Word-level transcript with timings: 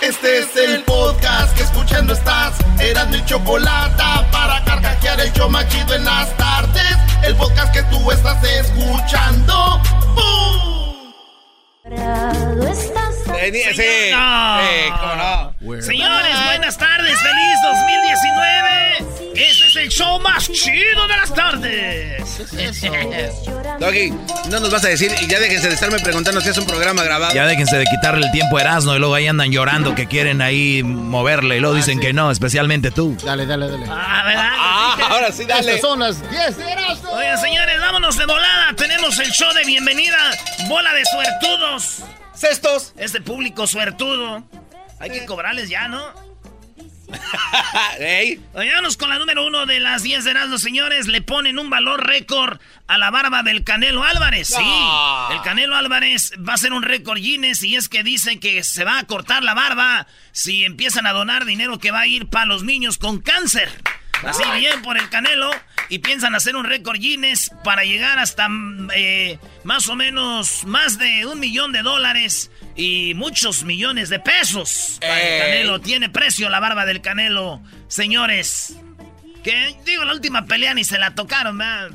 Este 0.00 0.38
es 0.38 0.56
el 0.56 0.84
podcast 0.84 1.56
que 1.56 1.64
escuchando 1.64 2.12
estás. 2.12 2.54
Eran 2.78 3.10
mi 3.10 3.24
chocolate 3.24 4.02
para 4.30 4.62
carcajear 4.64 5.20
el 5.20 5.32
yo 5.32 5.48
machido 5.48 5.92
en 5.94 6.04
las 6.04 6.36
tardes. 6.36 6.96
El 7.24 7.34
podcast 7.34 7.72
que 7.72 7.82
tú 7.84 8.10
estás 8.12 8.42
escuchando. 8.44 9.82
¡Bum! 10.14 11.12
Sí, 13.40 13.62
sí, 13.74 14.12
cómo 15.00 15.14
no. 15.16 15.82
Señores, 15.82 16.44
buenas 16.44 16.78
tardes, 16.78 17.18
feliz 17.20 17.58
2019. 17.64 18.67
Este 19.38 19.66
es 19.66 19.76
el 19.76 19.88
show 19.88 20.18
más 20.18 20.50
chido 20.50 21.06
de 21.06 21.16
las 21.16 21.32
tardes. 21.32 22.38
Doggy, 23.78 24.10
no 24.50 24.58
nos 24.58 24.72
vas 24.72 24.84
a 24.84 24.88
decir, 24.88 25.14
y 25.20 25.28
ya 25.28 25.38
déjense 25.38 25.68
de 25.68 25.74
estarme 25.74 26.00
preguntando 26.00 26.40
si 26.40 26.48
es 26.48 26.58
un 26.58 26.66
programa 26.66 27.04
grabado. 27.04 27.32
Ya 27.32 27.46
déjense 27.46 27.76
de 27.78 27.84
quitarle 27.84 28.26
el 28.26 28.32
tiempo 28.32 28.58
a 28.58 28.62
Erasmo 28.62 28.96
y 28.96 28.98
luego 28.98 29.14
ahí 29.14 29.28
andan 29.28 29.52
llorando 29.52 29.94
que 29.94 30.06
quieren 30.08 30.42
ahí 30.42 30.82
moverle 30.82 31.56
y 31.56 31.60
luego 31.60 31.76
dicen 31.76 32.00
que 32.00 32.12
no, 32.12 32.32
especialmente 32.32 32.90
tú. 32.90 33.16
Dale, 33.24 33.46
dale, 33.46 33.68
dale. 33.70 33.86
Ah, 33.88 34.22
¿verdad? 34.26 34.50
Ah, 34.56 34.96
ahora 35.10 35.30
sí, 35.30 35.44
dale. 35.44 35.76
Estas 35.76 35.88
son 35.88 36.00
las 36.00 36.30
10 36.30 36.56
de 36.56 36.72
Erasmo. 36.72 37.10
Oigan, 37.12 37.40
señores, 37.40 37.80
vámonos 37.80 38.16
de 38.18 38.26
volada. 38.26 38.72
Tenemos 38.74 39.16
el 39.20 39.30
show 39.30 39.52
de 39.54 39.64
bienvenida. 39.64 40.18
Bola 40.66 40.92
de 40.94 41.04
suertudos. 41.04 42.02
Cestos. 42.34 42.92
Este 42.96 43.20
público 43.20 43.68
suertudo. 43.68 44.42
Hay 44.98 45.10
que 45.10 45.24
cobrarles 45.26 45.68
ya, 45.68 45.86
¿no? 45.86 46.02
Vámonos 48.54 48.96
con 48.96 49.08
la 49.08 49.18
número 49.18 49.46
uno 49.46 49.66
de 49.66 49.80
las 49.80 50.02
10 50.02 50.24
de 50.24 50.30
Erasmo, 50.30 50.58
señores. 50.58 51.06
Le 51.06 51.22
ponen 51.22 51.58
un 51.58 51.70
valor 51.70 52.06
récord 52.06 52.60
a 52.86 52.98
la 52.98 53.10
barba 53.10 53.42
del 53.42 53.64
Canelo 53.64 54.04
Álvarez. 54.04 54.48
Sí, 54.48 54.80
el 55.32 55.40
Canelo 55.42 55.76
Álvarez 55.76 56.32
va 56.46 56.54
a 56.54 56.58
ser 56.58 56.72
un 56.72 56.82
récord 56.82 57.18
Guinness 57.18 57.62
y 57.62 57.76
es 57.76 57.88
que 57.88 58.02
dicen 58.02 58.40
que 58.40 58.62
se 58.62 58.84
va 58.84 58.98
a 58.98 59.04
cortar 59.04 59.42
la 59.42 59.54
barba 59.54 60.06
si 60.32 60.64
empiezan 60.64 61.06
a 61.06 61.12
donar 61.12 61.44
dinero 61.44 61.78
que 61.78 61.90
va 61.90 62.00
a 62.00 62.06
ir 62.06 62.28
para 62.28 62.46
los 62.46 62.62
niños 62.62 62.98
con 62.98 63.20
cáncer. 63.20 63.70
Así 64.24 64.42
bien 64.58 64.82
por 64.82 64.98
el 64.98 65.08
Canelo 65.08 65.50
y 65.88 66.00
piensan 66.00 66.34
hacer 66.34 66.56
un 66.56 66.64
récord 66.64 66.98
Guinness 66.98 67.50
para 67.64 67.84
llegar 67.84 68.18
hasta 68.18 68.48
mm, 68.48 68.90
eh, 68.94 69.38
más 69.64 69.88
o 69.88 69.96
menos 69.96 70.64
más 70.64 70.98
de 70.98 71.26
un 71.26 71.40
millón 71.40 71.72
de 71.72 71.82
dólares 71.82 72.50
y 72.76 73.14
muchos 73.14 73.64
millones 73.64 74.08
de 74.08 74.20
pesos. 74.20 74.98
Para 75.00 75.20
el. 75.20 75.40
Canelo 75.42 75.80
tiene 75.80 76.08
precio 76.08 76.48
la 76.48 76.60
barba 76.60 76.84
del 76.86 77.00
Canelo, 77.00 77.62
señores. 77.88 78.76
Que 79.42 79.76
digo, 79.86 80.04
la 80.04 80.12
última 80.12 80.46
pelea 80.46 80.74
ni 80.74 80.84
se 80.84 80.98
la 80.98 81.14
tocaron, 81.14 81.58
¿verdad? 81.58 81.90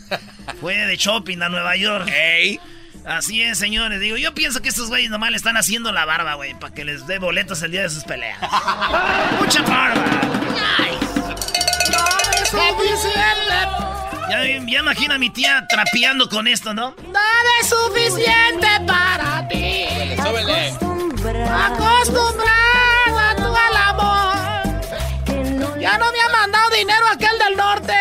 Fue 0.60 0.74
de 0.76 0.96
shopping 0.96 1.42
a 1.42 1.48
Nueva 1.48 1.76
York. 1.76 2.08
Ey. 2.08 2.60
Así 3.04 3.42
es, 3.42 3.58
señores. 3.58 4.00
Digo, 4.00 4.16
yo 4.16 4.32
pienso 4.34 4.62
que 4.62 4.70
estos 4.70 4.88
güeyes 4.88 5.10
nomás 5.10 5.30
le 5.30 5.36
están 5.36 5.56
haciendo 5.56 5.92
la 5.92 6.06
barba, 6.06 6.34
güey, 6.34 6.58
para 6.58 6.72
que 6.72 6.84
les 6.84 7.06
dé 7.06 7.18
boletos 7.18 7.60
el 7.62 7.72
día 7.72 7.82
de 7.82 7.90
sus 7.90 8.04
peleas. 8.04 8.38
¡Mucha 9.40 9.62
barba! 9.62 11.03
Ya, 14.30 14.44
ya 14.44 14.80
imagino 14.80 15.14
a 15.14 15.18
mi 15.18 15.30
tía 15.30 15.66
trapeando 15.68 16.28
con 16.28 16.46
esto, 16.48 16.74
¿no? 16.74 16.94
Nada 17.12 17.50
es 17.60 17.68
suficiente 17.68 18.66
para 18.86 19.46
ti. 19.48 19.86
Súbele. 20.16 20.70
Acostumbrada 21.48 23.36
tú 23.36 23.54
al 23.54 23.76
amor. 23.76 24.34
Ya 25.80 25.98
no 25.98 26.10
me 26.12 26.20
ha 26.20 26.28
mandado 26.30 26.70
dinero 26.70 27.06
aquel 27.08 27.38
del 27.38 27.56
norte. 27.56 27.94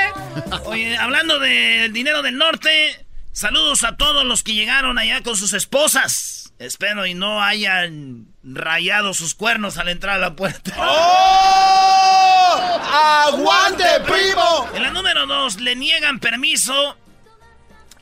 Oye, 0.66 0.98
hablando 0.98 1.40
del 1.40 1.92
dinero 1.94 2.22
del 2.22 2.38
norte, 2.38 3.06
saludos 3.32 3.84
a 3.84 3.98
todos 3.98 4.26
los 4.26 4.44
que 4.44 4.54
llegaron 4.54 4.98
allá 4.98 5.22
con 5.22 5.36
sus 5.36 5.54
esposas. 5.54 6.43
Espero 6.60 7.06
y 7.06 7.14
no 7.14 7.42
hayan 7.42 8.28
rayado 8.44 9.14
sus 9.14 9.36
cuernos 9.36 9.78
al 9.78 9.90
entrar 9.90 10.16
a 10.16 10.20
la 10.20 10.36
puerta. 10.36 10.74
¡Oh! 10.78 12.80
¡Aguante, 13.28 13.84
primo! 14.06 14.70
En 14.74 14.84
la 14.84 14.92
número 14.92 15.26
dos, 15.26 15.60
le 15.60 15.76
niegan 15.76 16.20
permiso 16.20 16.98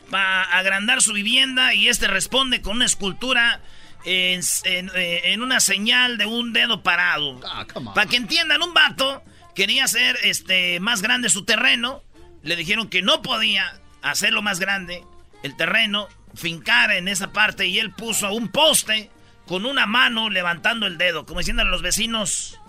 para 0.09 0.43
agrandar 0.43 1.01
su 1.01 1.13
vivienda 1.13 1.73
y 1.73 1.87
este 1.87 2.07
responde 2.07 2.61
con 2.61 2.75
una 2.77 2.85
escultura 2.85 3.61
en, 4.03 4.41
en- 4.65 4.91
eh, 4.95 5.21
en 5.31 5.41
una 5.41 5.59
señal 5.59 6.17
de 6.17 6.25
un 6.25 6.53
dedo 6.53 6.83
parado. 6.83 7.39
Ah. 7.45 7.65
Para 7.95 8.07
que 8.09 8.17
entiendan, 8.17 8.61
un 8.61 8.73
vato 8.73 9.23
quería 9.55 9.85
hacer 9.85 10.17
este, 10.23 10.79
más 10.81 11.01
grande 11.01 11.29
su 11.29 11.45
terreno. 11.45 12.03
Le 12.43 12.55
dijeron 12.55 12.89
que 12.89 13.01
no 13.01 13.21
podía 13.21 13.79
hacerlo 14.01 14.41
más 14.41 14.59
grande, 14.59 15.03
el 15.43 15.55
terreno, 15.55 16.07
fincar 16.35 16.91
en 16.91 17.07
esa 17.07 17.31
parte. 17.31 17.67
Y 17.67 17.79
él 17.79 17.91
puso 17.91 18.33
un 18.33 18.49
poste 18.49 19.09
con 19.45 19.65
una 19.65 19.85
mano 19.85 20.29
levantando 20.29 20.87
el 20.87 20.97
dedo, 20.97 21.25
como 21.25 21.39
diciéndole 21.39 21.69
a 21.69 21.71
los 21.71 21.81
vecinos: 21.81 22.59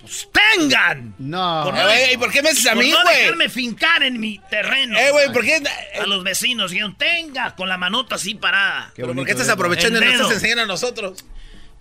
Pues 0.00 0.28
tengan. 0.32 1.14
No. 1.18 1.62
Por 1.64 1.76
Eh, 1.78 1.82
güey, 1.82 2.14
¿y 2.14 2.16
por 2.16 2.30
qué 2.30 2.42
me 2.42 2.50
haces 2.50 2.66
a 2.66 2.74
mí, 2.74 2.90
no 2.90 3.02
güey? 3.02 3.16
dejarme 3.18 3.48
fincar 3.48 4.02
en 4.02 4.20
mi 4.20 4.38
terreno. 4.50 4.98
Eh, 4.98 5.10
güey, 5.10 5.32
¿por 5.32 5.44
qué? 5.44 5.62
A 6.00 6.06
los 6.06 6.24
vecinos 6.24 6.70
dijeron: 6.70 6.96
Tenga, 6.96 7.54
con 7.54 7.68
la 7.68 7.76
manota 7.76 8.16
así 8.16 8.34
parada. 8.34 8.92
¿Pero 8.94 9.14
¿Por 9.14 9.24
qué 9.24 9.32
estás 9.32 9.48
aprovechando 9.48 9.98
y 10.00 10.04
no 10.04 10.10
estás 10.12 10.32
enseñando 10.32 10.64
a 10.64 10.66
nosotros? 10.66 11.24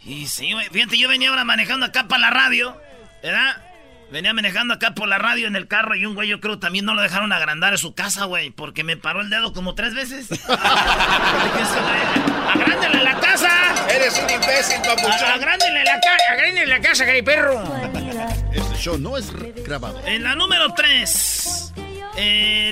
Y 0.06 0.28
sí, 0.28 0.54
güey. 0.54 0.70
Fíjate, 0.70 0.98
yo 0.98 1.10
venía 1.10 1.30
ahora 1.30 1.44
manejando 1.44 1.86
acá 1.86 2.08
para 2.08 2.22
la 2.22 2.30
radio, 2.30 2.80
¿verdad? 3.24 3.62
Venía 4.12 4.34
manejando 4.34 4.74
acá 4.74 4.94
por 4.94 5.08
la 5.08 5.18
radio 5.18 5.48
en 5.48 5.56
el 5.56 5.68
carro 5.68 5.96
y 5.96 6.06
un 6.06 6.14
güey, 6.14 6.30
yo 6.30 6.40
creo, 6.40 6.60
también 6.60 6.86
no 6.86 6.94
lo 6.94 7.02
dejaron 7.02 7.34
agrandar 7.34 7.74
en 7.74 7.80
su 7.80 7.96
casa, 7.96 8.26
güey, 8.26 8.52
porque 8.52 8.84
me 8.84 8.98
paró 8.98 9.22
el 9.22 9.30
dedo 9.30 9.52
como 9.52 9.74
tres 9.76 9.96
veces. 9.96 10.28
¡Agrándele 12.54 13.04
la 13.04 13.20
casa! 13.20 13.50
Eres 13.90 14.22
un 14.24 14.30
imbécil, 14.30 14.78
papuchón. 14.82 15.32
¡Agrándele 15.34 15.84
la 15.84 16.00
casa! 16.00 16.24
¡Agrándele 16.32 16.68
la 16.68 16.80
casa, 16.82 17.06
gay 17.06 17.22
perro! 17.24 17.64
Este 18.54 18.76
show 18.78 18.98
no 18.98 19.18
es 19.18 19.32
grabado. 19.66 20.02
En 20.06 20.24
la 20.24 20.36
número 20.36 20.74
3, 20.74 21.74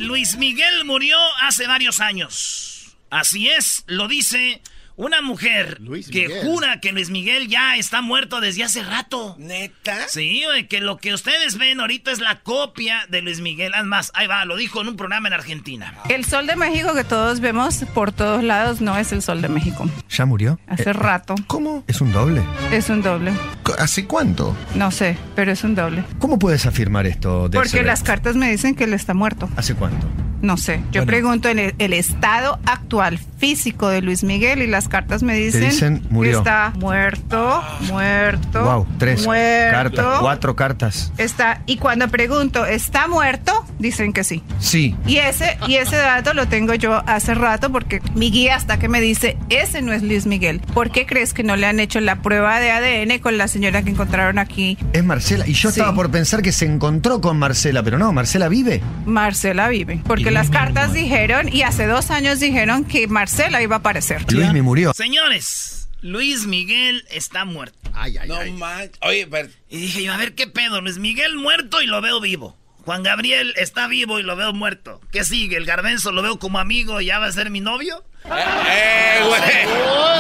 Luis 0.01 0.37
Miguel 0.37 0.85
murió 0.85 1.17
hace 1.41 1.65
varios 1.67 1.99
años. 1.99 2.95
Así 3.09 3.49
es, 3.49 3.83
lo 3.87 4.07
dice 4.07 4.61
una 4.95 5.21
mujer 5.21 5.77
Luis 5.81 6.09
que 6.09 6.41
jura 6.43 6.79
que 6.79 6.91
Luis 6.91 7.09
Miguel 7.09 7.47
ya 7.47 7.75
está 7.77 8.01
muerto 8.01 8.41
desde 8.41 8.63
hace 8.63 8.83
rato. 8.83 9.35
¿Neta? 9.39 10.07
Sí, 10.07 10.43
güey, 10.45 10.67
que 10.67 10.81
lo 10.81 10.97
que 10.97 11.13
ustedes 11.13 11.57
ven 11.57 11.79
ahorita 11.79 12.11
es 12.11 12.19
la 12.19 12.41
copia 12.41 13.05
de 13.09 13.21
Luis 13.21 13.41
Miguel. 13.41 13.71
Además, 13.75 14.11
ahí 14.13 14.27
va, 14.27 14.45
lo 14.45 14.55
dijo 14.55 14.81
en 14.81 14.89
un 14.89 14.95
programa 14.95 15.27
en 15.29 15.33
Argentina. 15.33 15.95
El 16.09 16.25
sol 16.25 16.45
de 16.47 16.55
México 16.55 16.93
que 16.93 17.03
todos 17.03 17.39
vemos 17.39 17.83
por 17.93 18.11
todos 18.11 18.43
lados 18.43 18.81
no 18.81 18.97
es 18.97 19.11
el 19.11 19.21
sol 19.21 19.41
de 19.41 19.49
México. 19.49 19.89
¿Ya 20.09 20.25
murió? 20.25 20.59
Hace 20.67 20.89
Eh, 20.91 20.93
rato. 20.93 21.35
¿Cómo? 21.47 21.83
¿Es 21.87 22.01
un 22.01 22.11
doble? 22.11 22.43
Es 22.71 22.89
un 22.89 23.01
doble. 23.01 23.33
¿Hace 23.79 24.05
cuánto? 24.05 24.55
No 24.75 24.91
sé, 24.91 25.17
pero 25.35 25.51
es 25.51 25.63
un 25.63 25.73
doble. 25.75 26.03
¿Cómo 26.19 26.37
puedes 26.37 26.65
afirmar 26.65 27.05
esto? 27.07 27.49
de 27.49 27.57
Porque 27.57 27.81
las 27.83 28.03
cartas 28.03 28.35
me 28.35 28.51
dicen 28.51 28.75
que 28.75 28.83
él 28.83 28.93
está 28.93 29.13
muerto. 29.13 29.49
¿Hace 29.55 29.73
cuánto? 29.75 30.07
No 30.41 30.57
sé. 30.57 30.77
Yo 30.91 31.01
Bueno. 31.01 31.05
pregunto 31.07 31.47
en 31.49 31.57
el, 31.59 31.75
el 31.79 31.93
estado 31.93 32.59
actual 32.65 33.17
físico 33.37 33.87
de 33.87 34.01
Luis 34.01 34.23
Miguel 34.25 34.61
y 34.61 34.67
las 34.67 34.82
cartas 34.87 35.23
me 35.23 35.35
dicen, 35.35 35.69
dicen, 35.69 36.01
murió. 36.09 36.31
que 36.31 36.37
está 36.39 36.73
muerto, 36.79 37.61
muerto. 37.87 38.63
Wow, 38.63 38.87
tres 38.97 39.25
muerto. 39.25 39.71
cartas, 39.75 40.05
cuatro 40.19 40.55
cartas. 40.55 41.11
Está, 41.17 41.61
y 41.65 41.77
cuando 41.77 42.07
pregunto, 42.07 42.65
¿está 42.65 43.07
muerto? 43.07 43.65
Dicen 43.79 44.13
que 44.13 44.23
sí. 44.23 44.43
Sí. 44.59 44.95
Y 45.07 45.17
ese, 45.17 45.57
y 45.67 45.75
ese 45.75 45.95
dato 45.97 46.33
lo 46.33 46.47
tengo 46.47 46.73
yo 46.73 47.01
hace 47.07 47.33
rato 47.35 47.71
porque 47.71 48.01
mi 48.15 48.31
guía 48.31 48.55
hasta 48.55 48.77
que 48.79 48.87
me 48.87 49.01
dice, 49.01 49.37
ese 49.49 49.81
no 49.81 49.93
es 49.93 50.03
Luis 50.03 50.25
Miguel. 50.25 50.59
¿Por 50.73 50.91
qué 50.91 51.05
crees 51.05 51.33
que 51.33 51.43
no 51.43 51.55
le 51.55 51.67
han 51.67 51.79
hecho 51.79 51.99
la 51.99 52.17
prueba 52.21 52.59
de 52.59 52.71
ADN 52.71 53.19
con 53.19 53.37
la 53.37 53.47
señora 53.47 53.83
que 53.83 53.89
encontraron 53.89 54.39
aquí? 54.39 54.77
Es 54.93 55.03
Marcela. 55.03 55.47
Y 55.47 55.53
yo 55.53 55.69
Sí. 55.71 55.79
estaba 55.79 55.95
por 55.95 56.11
pensar 56.11 56.41
que 56.41 56.51
se 56.51 56.65
encontró 56.65 57.21
con 57.21 57.37
Marcela, 57.37 57.83
pero 57.83 57.97
no, 57.97 58.11
Marcela 58.13 58.47
vive. 58.49 58.81
Marcela 59.05 59.67
vive. 59.69 60.01
Porque 60.05 60.31
las 60.31 60.49
cartas 60.49 60.93
dijeron, 60.93 61.49
y 61.51 61.63
hace 61.63 61.87
dos 61.87 62.11
años 62.11 62.39
dijeron 62.39 62.83
que 62.85 63.07
Marcela 63.07 63.61
iba 63.61 63.75
a 63.77 63.79
aparecer. 63.79 64.25
Luis 64.31 64.51
me 64.53 64.61
murió. 64.73 64.91
Señores, 64.95 65.87
Luis 66.01 66.47
Miguel 66.47 67.05
está 67.11 67.45
muerto. 67.45 67.77
Ay, 67.93 68.17
ay, 68.17 68.27
No 68.27 68.37
ay. 68.37 68.51
manches. 68.53 68.97
Oye, 69.01 69.27
pero. 69.27 69.49
Y 69.69 69.77
dije 69.77 70.03
yo, 70.03 70.11
a 70.13 70.17
ver 70.17 70.33
qué 70.33 70.47
pedo, 70.47 70.81
Luis 70.81 70.97
Miguel 70.97 71.35
muerto 71.37 71.79
y 71.83 71.85
lo 71.85 72.01
veo 72.01 72.19
vivo. 72.19 72.57
Juan 72.85 73.03
Gabriel 73.03 73.53
está 73.57 73.87
vivo 73.87 74.19
y 74.19 74.23
lo 74.23 74.35
veo 74.35 74.51
muerto. 74.51 74.99
¿Qué 75.11 75.23
sigue? 75.23 75.57
¿El 75.57 75.65
garbenzo 75.65 76.11
lo 76.11 76.23
veo 76.23 76.39
como 76.39 76.57
amigo 76.57 76.99
y 77.01 77.05
ya 77.05 77.19
va 77.19 77.27
a 77.27 77.31
ser 77.31 77.51
mi 77.51 77.61
novio? 77.61 78.03
¡Eh, 78.25 79.21
güey! 79.27 79.41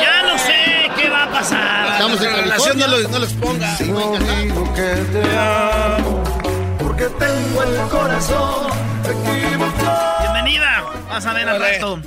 Ya 0.01 0.21
no 0.23 0.37
sé 0.37 0.91
qué 1.01 1.09
va 1.09 1.23
a 1.23 1.31
pasar. 1.31 1.87
Estamos 1.93 2.21
en 2.21 2.31
La 2.31 2.37
relación 2.43 2.77
no 2.77 2.87
los, 2.87 3.09
no 3.09 3.19
los 3.19 3.33
ponga. 3.33 3.75
digo 3.77 4.73
que 4.75 4.95
te 5.11 5.37
amo, 5.37 6.23
porque 6.79 7.05
tengo 7.05 7.63
el 7.63 7.89
corazón 7.89 8.67
equivocado. 9.03 10.12
Vas 11.09 11.25
a 11.25 11.33
ver 11.33 11.47
al 11.49 11.59
rato. 11.59 12.01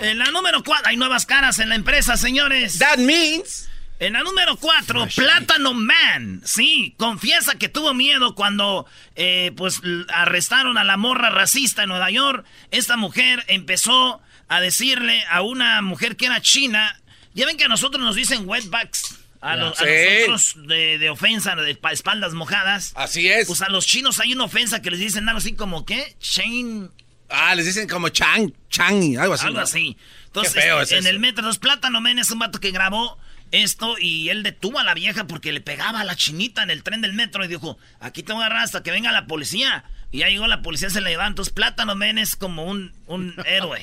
En 0.00 0.18
la 0.18 0.30
número 0.30 0.62
4 0.62 0.88
hay 0.88 0.96
nuevas 0.96 1.26
caras 1.26 1.58
en 1.58 1.68
la 1.68 1.74
empresa, 1.74 2.16
señores. 2.16 2.78
That 2.78 2.98
means. 2.98 3.68
En 4.00 4.12
la 4.12 4.22
número 4.22 4.56
4, 4.56 5.08
Plátano 5.16 5.74
Man. 5.74 6.40
Sí, 6.44 6.94
confiesa 6.98 7.56
que 7.56 7.68
tuvo 7.68 7.94
miedo 7.94 8.34
cuando 8.36 8.86
eh, 9.16 9.50
pues 9.56 9.80
arrestaron 10.08 10.78
a 10.78 10.84
la 10.84 10.96
morra 10.96 11.30
racista 11.30 11.82
en 11.82 11.88
Nueva 11.88 12.08
York. 12.10 12.44
Esta 12.70 12.96
mujer 12.96 13.44
empezó 13.48 14.20
a 14.46 14.60
decirle 14.60 15.24
a 15.28 15.42
una 15.42 15.82
mujer 15.82 16.16
que 16.16 16.26
era 16.26 16.40
china. 16.40 16.98
Ya 17.34 17.44
ven 17.46 17.56
que 17.56 17.64
a 17.64 17.68
nosotros 17.68 18.02
nos 18.02 18.14
dicen 18.14 18.48
wetbacks. 18.48 19.16
A, 19.40 19.56
los- 19.56 19.80
a 19.80 19.84
Sí. 19.84 19.90
nosotros 20.28 20.66
de, 20.68 20.98
de 20.98 21.10
ofensa, 21.10 21.54
de 21.56 21.74
pa- 21.76 21.92
espaldas 21.92 22.34
mojadas. 22.34 22.92
Así 22.96 23.28
es. 23.28 23.46
Pues 23.48 23.62
a 23.62 23.68
los 23.68 23.84
chinos 23.86 24.20
hay 24.20 24.32
una 24.32 24.44
ofensa 24.44 24.80
que 24.80 24.90
les 24.92 25.00
dicen 25.00 25.28
algo 25.28 25.38
así 25.38 25.54
como, 25.54 25.84
¿qué? 25.84 26.16
Shane 26.20 26.88
Ah, 27.28 27.54
les 27.54 27.66
dicen 27.66 27.88
como 27.88 28.08
Chang, 28.08 28.52
Chang, 28.70 29.16
algo 29.18 29.34
así. 29.34 29.46
algo 29.46 29.60
así. 29.60 29.96
Entonces, 30.26 30.54
Qué 30.54 30.60
feo 30.62 30.80
es 30.80 30.92
en 30.92 30.98
eso. 31.00 31.08
el 31.10 31.18
metro, 31.18 31.44
dos 31.44 31.58
Plátano 31.58 32.00
Men 32.00 32.18
es 32.18 32.30
un 32.30 32.38
vato 32.38 32.58
que 32.60 32.70
grabó 32.70 33.18
esto 33.50 33.96
y 33.98 34.28
él 34.28 34.42
detuvo 34.42 34.78
a 34.78 34.84
la 34.84 34.94
vieja 34.94 35.26
porque 35.26 35.52
le 35.52 35.60
pegaba 35.60 36.00
a 36.00 36.04
la 36.04 36.16
chinita 36.16 36.62
en 36.62 36.70
el 36.70 36.82
tren 36.82 37.00
del 37.00 37.12
metro 37.14 37.44
y 37.44 37.48
dijo, 37.48 37.78
aquí 38.00 38.22
te 38.22 38.32
voy 38.32 38.42
a 38.42 38.46
agarrar 38.46 38.64
hasta 38.64 38.82
que 38.82 38.90
venga 38.90 39.12
la 39.12 39.26
policía. 39.26 39.84
Y 40.10 40.18
ya 40.18 40.28
llegó 40.28 40.46
la 40.46 40.62
policía, 40.62 40.88
se 40.90 41.00
le 41.00 41.10
lleva. 41.10 41.26
Entonces 41.26 41.52
Plátano 41.52 41.94
Men 41.94 42.18
es 42.18 42.36
como 42.36 42.64
un, 42.64 42.92
un 43.06 43.34
héroe. 43.46 43.82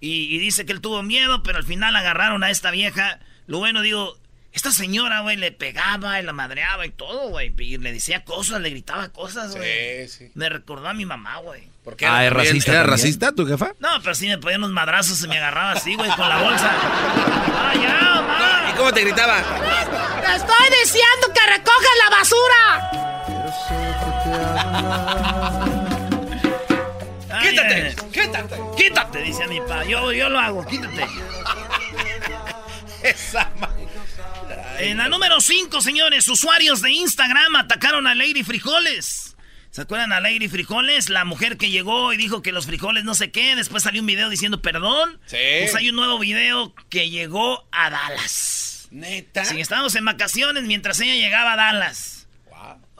Y, 0.00 0.34
y 0.34 0.38
dice 0.38 0.64
que 0.66 0.72
él 0.72 0.80
tuvo 0.80 1.02
miedo, 1.02 1.42
pero 1.42 1.58
al 1.58 1.64
final 1.64 1.94
agarraron 1.94 2.42
a 2.42 2.50
esta 2.50 2.70
vieja. 2.70 3.20
Lo 3.46 3.58
bueno, 3.58 3.82
digo, 3.82 4.16
esta 4.52 4.72
señora, 4.72 5.20
güey, 5.20 5.36
le 5.36 5.52
pegaba 5.52 6.18
y 6.20 6.24
la 6.24 6.32
madreaba 6.32 6.86
y 6.86 6.90
todo, 6.90 7.28
güey. 7.28 7.52
Y 7.58 7.78
le 7.78 7.92
decía 7.92 8.24
cosas, 8.24 8.60
le 8.60 8.70
gritaba 8.70 9.10
cosas, 9.10 9.54
güey. 9.56 10.08
Sí, 10.08 10.18
sí. 10.26 10.30
Me 10.34 10.48
recordó 10.48 10.88
a 10.88 10.94
mi 10.94 11.04
mamá, 11.04 11.36
güey. 11.38 11.68
Ah, 12.06 12.24
es 12.24 12.30
¿También 12.30 12.34
racista 12.34 12.72
¿Era 12.72 12.82
racista 12.84 13.32
tu 13.32 13.46
jefa? 13.46 13.72
No, 13.78 13.88
pero 14.02 14.14
sí 14.14 14.26
me 14.28 14.38
ponían 14.38 14.60
unos 14.62 14.72
madrazos 14.74 15.22
y 15.22 15.28
me 15.28 15.38
agarraba 15.38 15.72
así, 15.72 15.94
güey, 15.94 16.10
con 16.10 16.28
la 16.28 16.36
bolsa. 16.42 16.70
¡Ah, 16.72 17.72
ya, 17.74 18.00
mamá! 18.14 18.70
¿Y 18.70 18.76
cómo 18.76 18.92
te 18.92 19.00
gritaba? 19.02 19.36
¡Te 19.40 20.36
estoy 20.36 20.66
diciendo 20.82 21.26
que 21.34 21.46
recojas 21.52 21.96
la 22.04 22.10
basura! 22.16 22.90
Ay, 27.32 27.50
¡Quítate! 27.50 27.74
ay, 27.74 27.94
¡Quítate! 28.12 28.56
¡Quítate! 28.76 29.22
Dice 29.22 29.46
mi 29.48 29.60
papá. 29.60 29.84
Yo, 29.84 30.12
yo 30.12 30.28
lo 30.28 30.38
hago, 30.38 30.66
quítate. 30.66 31.06
Esa 33.02 33.50
ma- 33.58 33.70
En 34.78 34.98
la 34.98 35.08
número 35.08 35.40
5, 35.40 35.80
señores, 35.80 36.28
usuarios 36.28 36.82
de 36.82 36.90
Instagram 36.90 37.56
atacaron 37.56 38.06
a 38.06 38.14
Lady 38.14 38.42
Frijoles. 38.44 39.29
¿Se 39.70 39.82
acuerdan 39.82 40.12
a 40.12 40.20
Lady 40.20 40.48
Frijoles? 40.48 41.10
La 41.10 41.24
mujer 41.24 41.56
que 41.56 41.70
llegó 41.70 42.12
y 42.12 42.16
dijo 42.16 42.42
que 42.42 42.50
los 42.50 42.66
frijoles 42.66 43.04
no 43.04 43.14
sé 43.14 43.30
qué. 43.30 43.54
Después 43.54 43.84
salió 43.84 44.00
un 44.00 44.06
video 44.06 44.28
diciendo 44.28 44.60
perdón. 44.60 45.20
Sí. 45.26 45.36
Pues 45.60 45.74
hay 45.76 45.90
un 45.90 45.96
nuevo 45.96 46.18
video 46.18 46.74
que 46.88 47.08
llegó 47.08 47.68
a 47.70 47.88
Dallas. 47.90 48.88
¿Neta? 48.90 49.44
Sí, 49.44 49.60
estábamos 49.60 49.94
en 49.94 50.04
vacaciones 50.04 50.64
mientras 50.64 50.98
ella 51.00 51.14
llegaba 51.14 51.52
a 51.52 51.56
Dallas. 51.56 52.19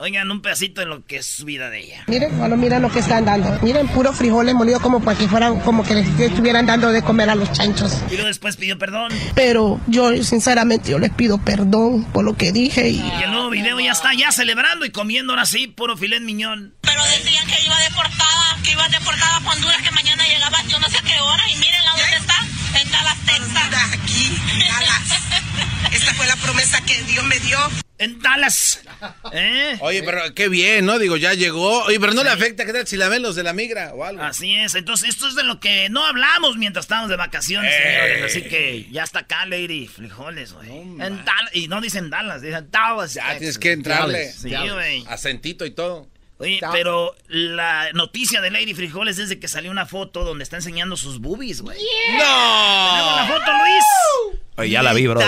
Oigan, 0.01 0.31
un 0.31 0.41
pedacito 0.41 0.81
de 0.81 0.87
lo 0.87 1.05
que 1.05 1.17
es 1.17 1.27
su 1.27 1.45
vida 1.45 1.69
de 1.69 1.79
ella. 1.79 2.03
Miren, 2.07 2.35
bueno, 2.35 2.57
miren 2.57 2.81
lo 2.81 2.91
que 2.91 2.97
están 2.97 3.23
dando. 3.23 3.59
Miren, 3.61 3.87
puros 3.89 4.15
frijoles 4.15 4.55
molidos 4.55 4.81
como 4.81 4.99
para 4.99 5.15
que 5.15 5.27
fueran, 5.27 5.59
como 5.59 5.83
que 5.83 5.93
les 5.93 6.19
estuvieran 6.19 6.65
dando 6.65 6.91
de 6.91 7.03
comer 7.03 7.29
a 7.29 7.35
los 7.35 7.51
chanchos. 7.51 8.01
Y 8.09 8.13
luego 8.13 8.25
después 8.25 8.57
pidió 8.57 8.79
perdón. 8.79 9.11
Pero 9.35 9.79
yo, 9.85 10.11
sinceramente, 10.23 10.89
yo 10.89 10.97
les 10.97 11.11
pido 11.11 11.37
perdón 11.37 12.05
por 12.05 12.25
lo 12.25 12.35
que 12.35 12.51
dije 12.51 12.89
y... 12.89 12.95
Y 12.95 13.23
el 13.23 13.29
nuevo 13.29 13.51
video 13.51 13.79
ya 13.79 13.91
está 13.91 14.11
ya 14.15 14.31
celebrando 14.31 14.87
y 14.87 14.89
comiendo 14.89 15.33
ahora 15.33 15.45
sí, 15.45 15.67
puro 15.67 15.95
filet 15.95 16.23
miñón. 16.23 16.73
Pero 16.81 17.03
decían 17.03 17.45
que 17.45 17.63
iba 17.63 17.79
deportada, 17.81 18.57
que 18.63 18.71
iba 18.71 18.89
deportada 18.89 19.37
a 19.37 19.51
Honduras, 19.51 19.83
que 19.83 19.91
mañana 19.91 20.23
llegaba 20.27 20.63
yo 20.67 20.79
no 20.79 20.89
sé 20.89 20.97
a 20.97 21.01
qué 21.03 21.19
hora. 21.21 21.43
Y 21.47 21.55
mírenla 21.57 21.91
dónde 21.91 22.17
está, 22.17 22.79
en 22.81 22.91
Dallas, 22.91 23.17
Texas. 23.27 23.93
aquí, 23.93 24.41
Dallas. 24.67 25.31
Esta 25.91 26.13
fue 26.13 26.25
la 26.27 26.35
promesa 26.37 26.81
que 26.85 27.01
Dios 27.03 27.23
me 27.25 27.39
dio. 27.39 27.57
En 27.97 28.19
Dallas. 28.19 28.81
¿Eh? 29.31 29.77
Oye, 29.81 30.01
pero 30.01 30.33
qué 30.33 30.49
bien, 30.49 30.87
¿no? 30.87 30.97
Digo, 30.97 31.17
ya 31.17 31.35
llegó. 31.35 31.83
Oye, 31.83 31.99
pero 31.99 32.13
no 32.13 32.23
le 32.23 32.31
afecta, 32.31 32.65
¿qué 32.65 32.73
tal 32.73 32.87
si 32.87 32.97
la 32.97 33.09
ven 33.09 33.21
los 33.21 33.35
de 33.35 33.43
la 33.43 33.53
migra 33.53 33.93
o 33.93 34.03
algo? 34.03 34.23
Así 34.23 34.55
es. 34.55 34.73
Entonces, 34.73 35.09
esto 35.09 35.27
es 35.27 35.35
de 35.35 35.43
lo 35.43 35.59
que 35.59 35.87
no 35.89 36.03
hablamos 36.03 36.57
mientras 36.57 36.85
estábamos 36.85 37.11
de 37.11 37.15
vacaciones, 37.17 37.71
Ey. 37.71 37.83
señores. 37.83 38.23
Así 38.25 38.41
que 38.49 38.87
ya 38.91 39.03
está 39.03 39.19
acá, 39.19 39.45
Lady. 39.45 39.87
Frijoles, 39.87 40.53
güey. 40.53 40.71
En 40.71 40.97
Dallas. 41.23 41.51
Y 41.53 41.67
no 41.67 41.79
dicen 41.79 42.09
Dallas, 42.09 42.41
dicen 42.41 42.69
Dallas. 42.71 43.13
Ya 43.13 43.21
Texas. 43.21 43.37
tienes 43.37 43.57
que 43.59 43.71
entrarle. 43.71 44.31
Sí, 44.33 44.49
güey. 44.49 45.05
Acentito 45.07 45.63
y 45.67 45.71
todo. 45.71 46.09
Oye, 46.41 46.59
pero 46.71 47.15
la 47.27 47.91
noticia 47.93 48.41
de 48.41 48.49
Lady 48.51 48.73
Frijoles 48.73 49.17
es 49.19 49.29
de 49.29 49.39
que 49.39 49.47
salió 49.47 49.71
una 49.71 49.85
foto 49.85 50.23
donde 50.23 50.43
está 50.43 50.57
enseñando 50.57 50.97
sus 50.97 51.19
boobies, 51.19 51.61
güey. 51.61 51.77
¿Tenemos 52.07 52.25
la 52.25 53.25
¡No! 53.27 53.33
foto, 53.33 53.51
Luis? 53.59 54.39
Oye, 54.57 54.69
ya 54.71 54.83
la 54.83 54.93
vi, 54.93 55.07
bro. 55.07 55.21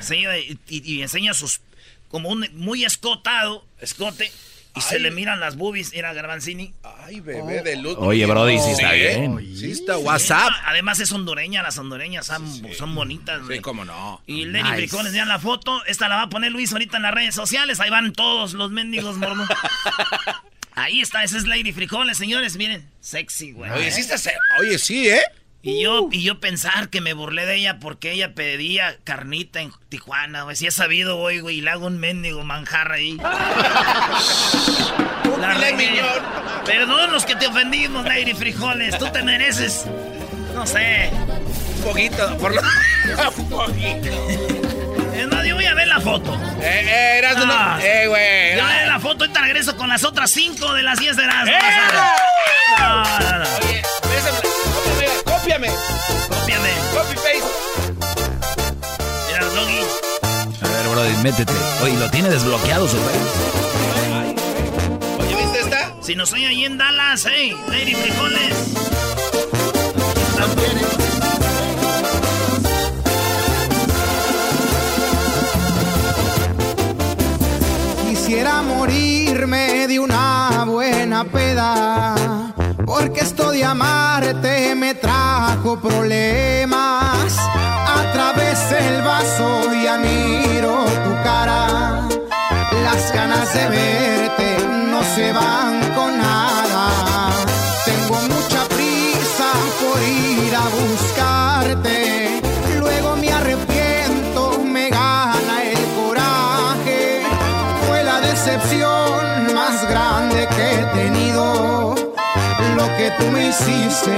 Sí, 0.00 0.24
y, 0.68 0.92
y 0.94 1.02
enseña 1.02 1.32
sus. 1.34 1.60
Como 2.08 2.28
un 2.28 2.46
muy 2.54 2.84
escotado, 2.84 3.64
escote. 3.80 4.30
Y 4.76 4.80
se 4.82 4.98
le 4.98 5.10
miran 5.10 5.40
las 5.40 5.56
boobies. 5.56 5.94
Era 5.94 6.12
Garbanzini. 6.12 6.74
Ay, 6.82 7.20
bebé 7.20 7.62
de 7.62 7.76
luz. 7.76 7.96
Oye, 7.98 8.26
Brody, 8.26 8.58
sí 8.58 8.72
está 8.72 8.90
Sí, 8.90 8.98
bien. 8.98 9.56
Sí 9.56 9.70
está 9.70 9.96
WhatsApp. 9.96 10.52
Además 10.66 11.00
es 11.00 11.10
hondureña, 11.12 11.62
las 11.62 11.78
hondureñas 11.78 12.26
son, 12.26 12.46
son 12.76 12.94
bonitas, 12.94 13.42
güey. 13.44 13.56
Sí, 13.56 13.62
cómo 13.62 13.86
no. 13.86 14.20
Y 14.26 14.44
Lenny 14.44 14.64
Nice. 14.64 14.74
Frijoles, 14.76 15.12
vean 15.14 15.28
la 15.28 15.38
foto. 15.38 15.82
Esta 15.86 16.10
la 16.10 16.16
va 16.16 16.22
a 16.24 16.28
poner 16.28 16.52
Luis 16.52 16.72
ahorita 16.72 16.98
en 16.98 17.04
las 17.04 17.14
redes 17.14 17.34
sociales. 17.34 17.80
Ahí 17.80 17.88
van 17.88 18.12
todos 18.12 18.52
los 18.52 18.70
mendigos 18.70 19.16
mormos. 19.16 19.48
Ahí 20.76 21.00
está, 21.00 21.24
esa 21.24 21.38
es 21.38 21.46
Lady 21.46 21.72
Frijoles, 21.72 22.18
señores. 22.18 22.56
Miren, 22.58 22.86
sexy, 23.00 23.52
güey. 23.52 23.70
Oye, 23.70 23.90
sí 23.90 24.02
está. 24.02 24.16
Oye, 24.60 24.78
sí, 24.78 25.08
¿eh? 25.08 25.22
Y 25.62 25.82
yo, 25.82 26.10
y 26.12 26.22
yo 26.22 26.38
pensar 26.38 26.90
que 26.90 27.00
me 27.00 27.14
burlé 27.14 27.46
de 27.46 27.56
ella 27.56 27.78
porque 27.80 28.12
ella 28.12 28.34
pedía 28.34 28.98
carnita 29.02 29.62
en 29.62 29.72
Tijuana, 29.88 30.42
güey. 30.42 30.54
Si 30.54 30.66
he 30.66 30.70
sabido 30.70 31.18
hoy, 31.18 31.40
güey, 31.40 31.56
y 31.58 31.60
le 31.62 31.70
hago 31.70 31.86
un 31.86 31.98
mendigo 31.98 32.44
manjar 32.44 32.92
ahí. 32.92 33.16
La 35.40 35.54
regué. 35.54 36.02
Perdón 36.66 37.10
los 37.10 37.24
que 37.24 37.36
te 37.36 37.46
ofendimos, 37.46 38.04
Lady 38.04 38.34
Frijoles. 38.34 38.98
Tú 38.98 39.10
te 39.10 39.22
mereces, 39.22 39.86
no 40.54 40.66
sé. 40.66 41.10
Un 41.78 41.82
poquito, 41.84 42.36
por 42.36 42.54
lo. 42.54 42.60
Un 43.38 43.48
poquito. 43.48 44.65
Foto. 46.06 46.32
Eh, 46.60 46.86
eh, 46.86 47.18
Erasmo, 47.18 47.46
no. 47.46 47.52
No. 47.52 47.78
Eh, 47.80 48.06
güey. 48.06 48.56
Yo 48.56 48.62
voy 48.62 48.72
a 48.72 48.76
ver 48.76 48.86
la 48.86 49.00
foto 49.00 49.24
y 49.24 49.28
te 49.28 49.40
regreso 49.40 49.76
con 49.76 49.88
las 49.88 50.04
otras 50.04 50.30
cinco 50.30 50.72
de 50.72 50.84
las 50.84 51.00
10 51.00 51.16
de 51.16 51.26
las. 51.26 51.44
No, 52.78 53.04
no, 53.18 53.38
no. 53.38 53.44
Oye. 53.64 53.82
Cópiame, 55.24 55.68
cópiame. 55.68 55.68
Cópiame. 56.28 56.70
Copy 56.94 57.14
paste. 57.16 57.42
Mira, 59.32 59.46
Doggy. 59.46 59.80
A 60.62 60.68
ver, 60.68 60.88
Brody, 60.92 61.16
métete. 61.24 61.52
Oye, 61.82 61.96
lo 61.96 62.08
tiene 62.10 62.28
desbloqueado 62.28 62.86
su. 62.86 62.98
Oye, 65.18 65.34
¿viste 65.34 65.58
esta? 65.58 65.92
Si 66.02 66.14
no 66.14 66.24
soy 66.24 66.44
ahí 66.44 66.64
en 66.66 66.78
Dallas, 66.78 67.26
hey, 67.28 67.56
Lady 67.68 67.94
Frijoles. 67.94 68.54
Quisiera 78.26 78.60
morirme 78.60 79.86
de 79.86 80.00
una 80.00 80.64
buena 80.66 81.22
peda, 81.22 82.16
porque 82.84 83.20
esto 83.20 83.52
de 83.52 83.62
amarte 83.62 84.74
me 84.74 84.94
trajo 84.94 85.78
problemas. 85.78 87.38
A 87.38 88.12
través 88.12 88.68
del 88.68 89.02
vaso 89.02 89.72
ya 89.80 89.98
miro 89.98 90.74
tu 91.04 91.22
cara, 91.22 92.08
las 92.82 93.14
ganas 93.14 93.54
de 93.54 93.68
verte 93.68 94.56
no 94.90 95.04
se 95.14 95.32
van 95.32 95.85
tú 113.18 113.30
me 113.30 113.48
hiciste, 113.48 114.12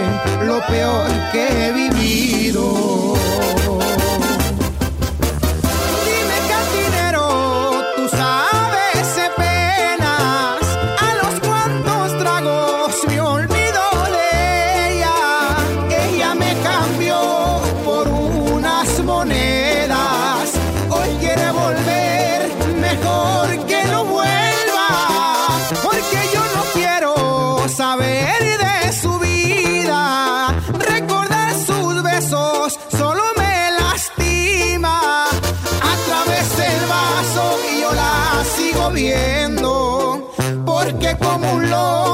lo 0.45 0.61
peor 0.67 1.11
que 1.33 1.67
he 1.67 1.73
vivido. 1.73 3.08
Como 41.19 41.53
un 41.55 41.71
loco 41.71 42.08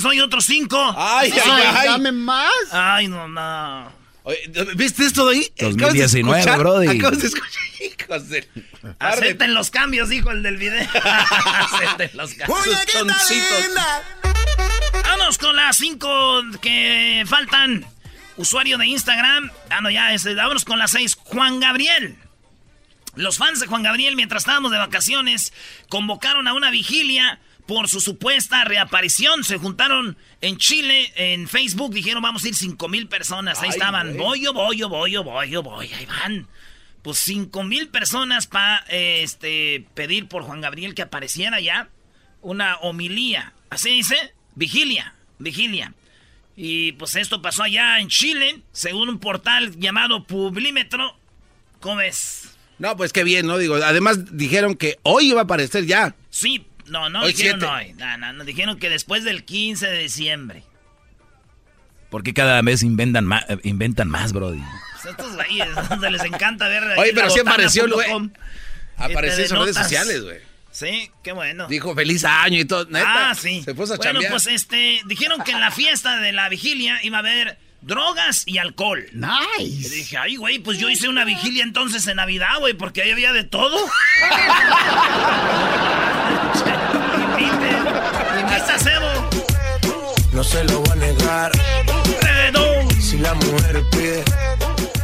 5, 0.00 0.02
déjenles 0.02 0.02
doy 0.02 0.20
otros 0.20 0.44
5. 0.44 0.94
Ay, 0.96 1.32
ay, 1.32 1.62
ay. 1.74 1.88
Dame 1.88 2.12
más. 2.12 2.50
Ay, 2.72 3.08
no, 3.08 3.28
no. 3.28 3.92
Oye, 4.24 4.38
¿Viste 4.74 5.04
esto 5.06 5.26
de 5.28 5.36
ahí? 5.36 5.44
Acabas 5.56 5.76
de 5.76 5.82
2019, 5.84 6.40
escuchar- 6.40 6.58
brody. 6.58 6.88
Acabas 6.88 7.18
de 7.20 7.26
escuchar, 7.28 7.62
hijos 8.00 8.28
de... 8.28 8.48
Acepten 8.98 9.54
los 9.54 9.70
cambios, 9.70 10.08
dijo 10.08 10.30
el 10.32 10.42
del 10.42 10.56
video. 10.56 10.86
Acepten 10.94 12.10
los 12.14 12.34
cambios. 12.34 12.58
Vamos 15.04 15.38
con 15.38 15.56
las 15.56 15.76
5 15.76 16.42
que 16.60 17.24
faltan. 17.26 17.86
Usuario 18.36 18.76
de 18.78 18.86
Instagram. 18.86 19.50
Ah, 19.70 19.80
no, 19.80 19.90
ya, 19.90 20.12
ese, 20.12 20.34
vámonos 20.34 20.64
con 20.64 20.78
las 20.78 20.90
6. 20.90 21.16
Juan 21.24 21.58
Gabriel. 21.60 22.16
Los 23.14 23.38
fans 23.38 23.60
de 23.60 23.66
Juan 23.66 23.82
Gabriel, 23.82 24.14
mientras 24.14 24.42
estábamos 24.42 24.70
de 24.72 24.78
vacaciones, 24.78 25.52
convocaron 25.88 26.46
a 26.48 26.52
una 26.52 26.70
vigilia 26.70 27.40
por 27.66 27.88
su 27.88 28.00
supuesta 28.00 28.64
reaparición. 28.64 29.44
Se 29.44 29.58
juntaron 29.58 30.16
en 30.40 30.56
Chile, 30.56 31.12
en 31.16 31.48
Facebook, 31.48 31.92
dijeron 31.92 32.22
vamos 32.22 32.44
a 32.44 32.48
ir 32.48 32.54
5 32.54 32.88
mil 32.88 33.08
personas. 33.08 33.58
Ahí 33.58 33.70
Ay, 33.70 33.70
estaban, 33.70 34.16
voy, 34.16 34.40
yo 34.40 34.52
voy, 34.52 34.78
yo 34.78 34.88
voy, 34.88 35.12
yo 35.12 35.24
voy, 35.24 35.50
yo 35.50 35.62
voy, 35.62 35.92
ahí 35.92 36.06
van. 36.06 36.48
Pues 37.02 37.18
5 37.18 37.62
mil 37.64 37.88
personas 37.88 38.46
para 38.46 38.78
este, 38.88 39.86
pedir 39.94 40.28
por 40.28 40.42
Juan 40.42 40.60
Gabriel 40.60 40.94
que 40.94 41.02
apareciera 41.02 41.60
ya 41.60 41.90
una 42.40 42.76
homilía. 42.76 43.52
¿Así 43.70 43.90
dice? 43.90 44.34
Vigilia, 44.54 45.14
vigilia. 45.38 45.94
Y 46.56 46.92
pues 46.92 47.16
esto 47.16 47.42
pasó 47.42 47.64
allá 47.64 48.00
en 48.00 48.08
Chile, 48.08 48.62
según 48.72 49.08
un 49.10 49.18
portal 49.18 49.78
llamado 49.78 50.24
Publímetro. 50.24 51.18
¿Cómo 51.80 51.96
ves? 51.96 52.56
No, 52.78 52.96
pues 52.96 53.12
qué 53.12 53.24
bien, 53.24 53.46
¿no? 53.46 53.58
Digo, 53.58 53.76
además 53.76 54.36
dijeron 54.36 54.74
que 54.74 54.98
hoy 55.02 55.30
iba 55.30 55.40
a 55.40 55.44
aparecer 55.44 55.86
ya. 55.86 56.14
Sí, 56.30 56.66
no, 56.88 57.08
no 57.08 57.22
Hoy 57.22 57.32
dijeron 57.32 57.60
siete. 57.60 57.74
hoy. 57.74 57.92
No, 57.94 58.16
no, 58.18 58.32
no, 58.32 58.44
dijeron 58.44 58.78
que 58.78 58.88
después 58.90 59.24
del 59.24 59.44
15 59.44 59.86
de 59.86 59.98
diciembre. 59.98 60.62
Porque 62.10 62.32
cada 62.34 62.62
vez 62.62 62.82
inventan 62.82 63.24
más, 63.26 63.44
inventan 63.64 64.08
más, 64.08 64.32
Brody. 64.32 64.62
Pues 64.92 65.06
estos 65.06 65.34
güeyes, 65.34 65.68
donde 65.88 66.10
les 66.10 66.24
encanta 66.24 66.68
ver. 66.68 66.82
Oye, 66.98 67.12
pero 67.14 67.30
sí 67.30 67.40
apareció 67.40 67.84
el 67.84 67.92
güey. 67.92 68.10
Apareció 68.96 69.44
en 69.44 69.50
de 69.50 69.56
redes 69.56 69.76
sociales, 69.76 70.22
güey. 70.22 70.38
Sí, 70.70 71.10
qué 71.22 71.32
bueno. 71.32 71.66
Dijo 71.68 71.94
feliz 71.94 72.24
año 72.24 72.60
y 72.60 72.64
todo. 72.66 72.84
Neta, 72.86 73.30
ah, 73.30 73.34
sí. 73.34 73.62
Se 73.62 73.74
puso 73.74 73.94
a 73.94 73.96
bueno, 73.96 74.12
chambear. 74.12 74.30
pues 74.30 74.46
este, 74.46 75.00
dijeron 75.06 75.42
que 75.42 75.52
en 75.52 75.60
la 75.60 75.70
fiesta 75.70 76.18
de 76.18 76.32
la 76.32 76.48
vigilia 76.50 76.98
iba 77.02 77.16
a 77.16 77.20
haber 77.20 77.58
drogas 77.80 78.42
y 78.46 78.58
alcohol. 78.58 79.06
Y 79.10 79.16
Nice. 79.16 79.88
dije, 79.94 80.18
ay, 80.18 80.36
güey, 80.36 80.58
pues 80.58 80.78
yo 80.78 80.90
hice 80.90 81.08
una 81.08 81.24
vigilia 81.24 81.62
entonces 81.62 82.06
en 82.08 82.16
Navidad, 82.16 82.58
güey, 82.58 82.74
porque 82.74 83.00
ahí 83.02 83.10
había 83.10 83.32
de 83.32 83.44
todo. 83.44 83.74
Cebo. 88.78 89.30
No 90.32 90.44
se 90.44 90.64
lo 90.64 90.80
voy 90.80 90.90
a 90.90 90.94
negar. 90.96 91.52
Si 93.00 93.18
la 93.18 93.34
mujer 93.34 93.82
pide. 93.92 94.24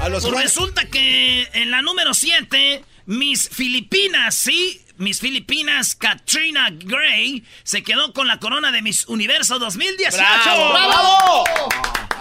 a 0.01 0.09
los 0.09 0.25
Pues 0.25 0.43
resulta 0.43 0.85
que 0.87 1.49
en 1.53 1.71
la 1.71 1.81
número 1.83 2.13
7, 2.15 2.85
mis 3.07 3.49
Filipinas, 3.49 4.35
sí, 4.35 4.85
mis 4.99 5.21
Filipinas, 5.21 5.95
Katrina 5.95 6.69
Gray, 6.71 7.45
se 7.63 7.83
quedó 7.83 8.13
con 8.13 8.27
la 8.27 8.39
corona 8.41 8.73
de 8.73 8.83
Miss 8.83 9.07
Universo 9.07 9.59
2018. 9.59 10.17
¡Bravo! 10.19 10.73
¡Bravo! 10.73 11.45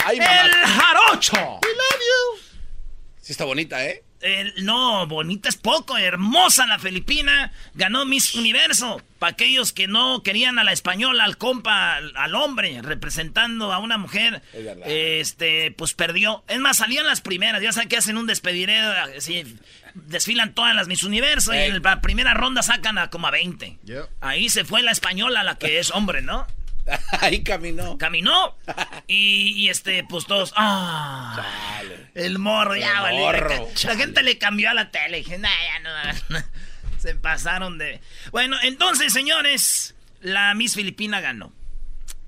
Ay, 0.06 0.20
mamá. 0.20 0.42
¡El 0.42 0.52
jarocho! 0.52 1.60
Sí 3.20 3.32
está 3.34 3.46
bonita, 3.46 3.86
¿eh? 3.86 4.04
El- 4.22 4.66
no, 4.66 5.06
bonita 5.08 5.50
es 5.50 5.58
poco, 5.58 5.98
hermosa 5.98 6.66
la 6.68 6.80
filipina, 6.80 7.51
ganó 7.74 8.06
Miss 8.06 8.36
Universo. 8.36 9.01
Para 9.20 9.34
aquellos 9.34 9.72
que 9.72 9.88
no 9.88 10.24
querían 10.24 10.58
a 10.58 10.63
la 10.63 10.72
española, 10.72 11.24
al 11.25 11.38
compa, 11.38 11.96
al, 11.96 12.16
al 12.18 12.34
hombre, 12.36 12.82
representando 12.82 13.72
a 13.72 13.78
una 13.78 13.98
mujer, 13.98 14.42
Es 14.86 15.30
este, 15.30 15.72
pues 15.72 15.94
perdió. 15.94 16.44
Es 16.48 16.60
más, 16.60 16.78
salían 16.78 17.06
las 17.06 17.22
primeras, 17.22 17.62
ya 17.62 17.72
saben 17.72 17.88
que 17.90 17.98
hacen 17.98 18.18
un 18.18 18.25
despediré, 18.25 18.80
así, 18.80 19.58
desfilan 19.94 20.54
todas 20.54 20.74
las 20.75 20.88
Miss 20.88 21.04
Universo 21.04 21.54
y 21.54 21.58
en 21.58 21.84
la 21.84 22.01
primera 22.01 22.34
ronda 22.34 22.63
sacan 22.63 22.98
a 22.98 23.10
como 23.10 23.28
a 23.28 23.32
20. 23.32 23.78
Yep. 23.84 24.06
Ahí 24.22 24.50
se 24.50 24.66
fue 24.66 24.82
la 24.82 24.92
española, 24.92 25.44
la 25.44 25.56
que 25.56 25.80
es 25.80 25.92
hombre, 25.92 26.22
¿no? 26.22 26.48
Ahí 27.22 27.44
caminó. 27.44 27.98
Caminó 27.98 28.58
y, 29.08 29.54
y, 29.56 29.70
este, 29.70 30.04
pues 30.04 30.26
todos, 30.26 30.54
ah, 30.56 31.44
el 32.16 32.40
morro, 32.40 32.76
ya, 32.76 32.92
El 32.98 33.02
vale. 33.02 33.20
morro, 33.20 33.68
La 33.84 33.96
gente 33.96 34.24
le 34.24 34.38
cambió 34.38 34.70
a 34.70 34.74
la 34.74 34.92
tele. 34.92 35.18
Dije, 35.20 35.38
nah, 35.38 35.50
ya 35.50 35.80
no. 36.30 36.40
Se 37.00 37.16
pasaron 37.16 37.78
de. 37.78 38.00
Bueno, 38.32 38.58
entonces, 38.64 39.12
señores, 39.14 39.96
la 40.22 40.54
Miss 40.54 40.76
Filipina 40.76 41.20
ganó. 41.22 41.52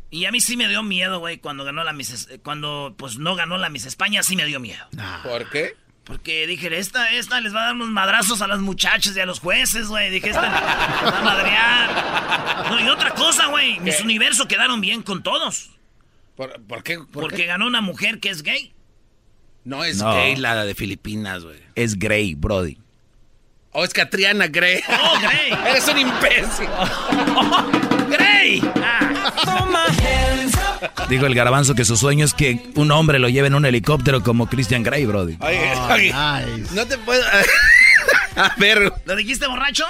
Y 0.09 0.25
a 0.25 0.31
mí 0.31 0.41
sí 0.41 0.57
me 0.57 0.67
dio 0.67 0.83
miedo, 0.83 1.19
güey, 1.19 1.37
cuando 1.39 1.63
ganó 1.63 1.83
la 1.83 1.93
Miss. 1.93 2.11
Es- 2.11 2.29
Cuando, 2.43 2.93
pues, 2.97 3.17
no 3.17 3.35
ganó 3.35 3.57
la 3.57 3.69
Miss 3.69 3.85
España, 3.85 4.21
sí 4.23 4.35
me 4.35 4.45
dio 4.45 4.59
miedo. 4.59 4.85
¿Por 5.23 5.49
qué? 5.49 5.75
Porque 6.03 6.45
dije, 6.47 6.75
esta, 6.77 7.11
esta 7.11 7.39
les 7.39 7.55
va 7.55 7.61
a 7.61 7.65
dar 7.67 7.75
unos 7.75 7.87
madrazos 7.89 8.41
a 8.41 8.47
las 8.47 8.59
muchachas 8.59 9.15
y 9.15 9.19
a 9.21 9.25
los 9.25 9.39
jueces, 9.39 9.87
güey. 9.87 10.09
Dije, 10.11 10.29
esta 10.31 10.41
les 10.41 10.51
va 10.51 11.19
a 11.19 11.23
madrear. 11.23 12.69
No, 12.71 12.79
y 12.79 12.89
otra 12.89 13.11
cosa, 13.11 13.47
güey. 13.47 13.79
Mis 13.79 13.95
¿Qué? 13.97 14.03
universo 14.03 14.47
quedaron 14.47 14.81
bien 14.81 15.01
con 15.01 15.23
todos. 15.23 15.69
¿Por, 16.35 16.61
por 16.63 16.83
qué? 16.83 16.97
¿Por 16.97 17.07
Porque 17.23 17.37
qué? 17.37 17.45
ganó 17.45 17.65
una 17.67 17.79
mujer 17.81 18.19
que 18.19 18.29
es 18.29 18.43
gay. 18.43 18.73
No 19.63 19.85
es 19.85 19.97
No. 19.99 20.13
gay 20.13 20.35
la 20.35 20.65
de 20.65 20.75
Filipinas, 20.75 21.43
güey. 21.45 21.59
Es 21.75 21.97
Grey, 21.97 22.35
Brody. 22.35 22.77
Oh, 23.71 23.85
es 23.85 23.93
Catriana 23.93 24.47
Gray. 24.47 24.81
¡Oh, 24.89 25.19
Grey! 25.21 25.51
Eres 25.69 25.87
un 25.87 25.97
imbécil. 25.99 26.67
¡Grey! 28.09 28.61
Ah. 28.83 29.31
Dijo 31.09 31.25
el 31.25 31.35
garbanzo 31.35 31.75
que 31.75 31.85
su 31.85 31.95
sueño 31.97 32.25
es 32.25 32.33
que 32.33 32.71
un 32.75 32.91
hombre 32.91 33.19
lo 33.19 33.29
lleve 33.29 33.47
en 33.47 33.55
un 33.55 33.65
helicóptero 33.65 34.23
como 34.23 34.47
Christian 34.47 34.83
Grey, 34.83 35.05
Brody. 35.05 35.37
Oh, 35.39 35.49
nice. 35.97 36.73
no 36.75 36.85
te 36.85 36.97
puedo... 36.99 37.23
A 38.35 38.53
ver, 38.57 38.91
¿Lo 39.05 39.15
dijiste 39.15 39.45
borracho? 39.47 39.85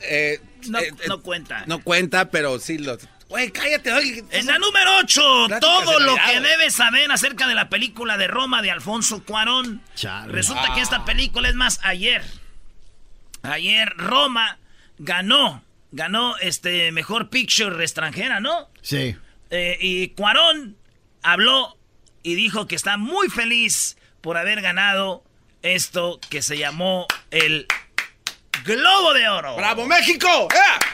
eh, 0.00 0.40
No, 0.68 0.78
eh, 0.78 0.92
no 1.08 1.22
cuenta. 1.22 1.64
no 1.66 1.82
cuenta, 1.82 2.30
pero 2.30 2.58
sí 2.58 2.78
lo... 2.78 2.98
Güey, 3.28 3.50
cállate, 3.50 3.92
oye. 3.92 4.24
En 4.30 4.46
la 4.46 4.58
número 4.58 4.90
8, 5.02 5.20
Pláticas 5.48 5.60
todo 5.60 6.00
lo 6.00 6.14
que 6.14 6.40
debes 6.40 6.74
saber 6.74 7.10
acerca 7.12 7.46
de 7.46 7.54
la 7.54 7.68
película 7.68 8.16
de 8.16 8.26
Roma 8.26 8.62
de 8.62 8.70
Alfonso 8.70 9.22
Cuarón. 9.24 9.82
Chale. 9.94 10.32
Resulta 10.32 10.72
que 10.74 10.80
esta 10.80 11.04
película 11.04 11.48
es 11.48 11.54
más 11.54 11.78
ayer. 11.82 12.22
Ayer 13.42 13.92
Roma 13.96 14.58
ganó, 14.98 15.62
ganó 15.92 16.36
este 16.38 16.90
mejor 16.92 17.28
picture 17.28 17.82
extranjera, 17.82 18.40
¿no? 18.40 18.68
Sí. 18.82 19.14
Eh, 19.50 19.78
y 19.80 20.08
Cuarón 20.10 20.76
habló 21.22 21.76
y 22.22 22.34
dijo 22.34 22.66
que 22.66 22.74
está 22.74 22.96
muy 22.96 23.28
feliz 23.28 23.96
por 24.20 24.36
haber 24.36 24.60
ganado 24.60 25.22
esto 25.62 26.20
que 26.28 26.42
se 26.42 26.58
llamó 26.58 27.06
el 27.30 27.66
Globo 28.64 29.14
de 29.14 29.28
Oro. 29.28 29.56
¡Bravo, 29.56 29.86
México! 29.86 30.48
¡Eh! 30.52 30.84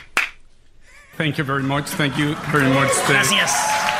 Thank 1.16 1.36
you 1.36 1.44
very 1.44 1.62
much. 1.62 1.86
Thank 1.96 2.16
you 2.16 2.34
very 2.52 2.68
much. 2.68 2.90
Gracias. 3.08 3.52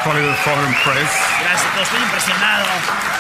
Hollywood 0.05 0.35
Foreign 0.37 0.75
Press. 0.83 1.11
Gracias, 1.41 1.83
estoy 1.83 2.03
impresionado. 2.03 3.14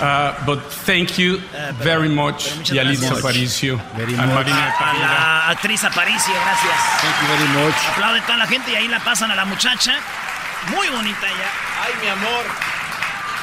Uh, 0.00 0.32
but 0.46 0.60
thank 0.86 1.18
you 1.18 1.38
very 1.82 2.08
much, 2.08 2.48
pero 2.48 2.56
muchas 2.56 2.76
Yalitza. 2.76 3.14
Aparicio 3.16 3.76
Very 3.96 4.14
and 4.14 4.32
much. 4.32 4.46
Marina 4.46 4.74
A 4.78 4.94
la 4.98 5.48
actriz 5.50 5.84
Aparicio, 5.84 6.32
gracias. 6.32 6.80
Thank 7.02 7.16
you 7.20 7.28
very 7.28 7.64
much. 7.64 7.74
Aplaude 7.92 8.20
toda 8.22 8.38
la 8.38 8.46
gente 8.46 8.70
y 8.72 8.76
ahí 8.76 8.88
la 8.88 9.00
pasan 9.00 9.30
a 9.30 9.34
la 9.36 9.44
muchacha. 9.44 9.92
Muy 10.70 10.88
bonita 10.88 11.26
ella. 11.26 11.50
¡Ay, 11.82 11.92
mi 12.00 12.08
amor! 12.08 12.44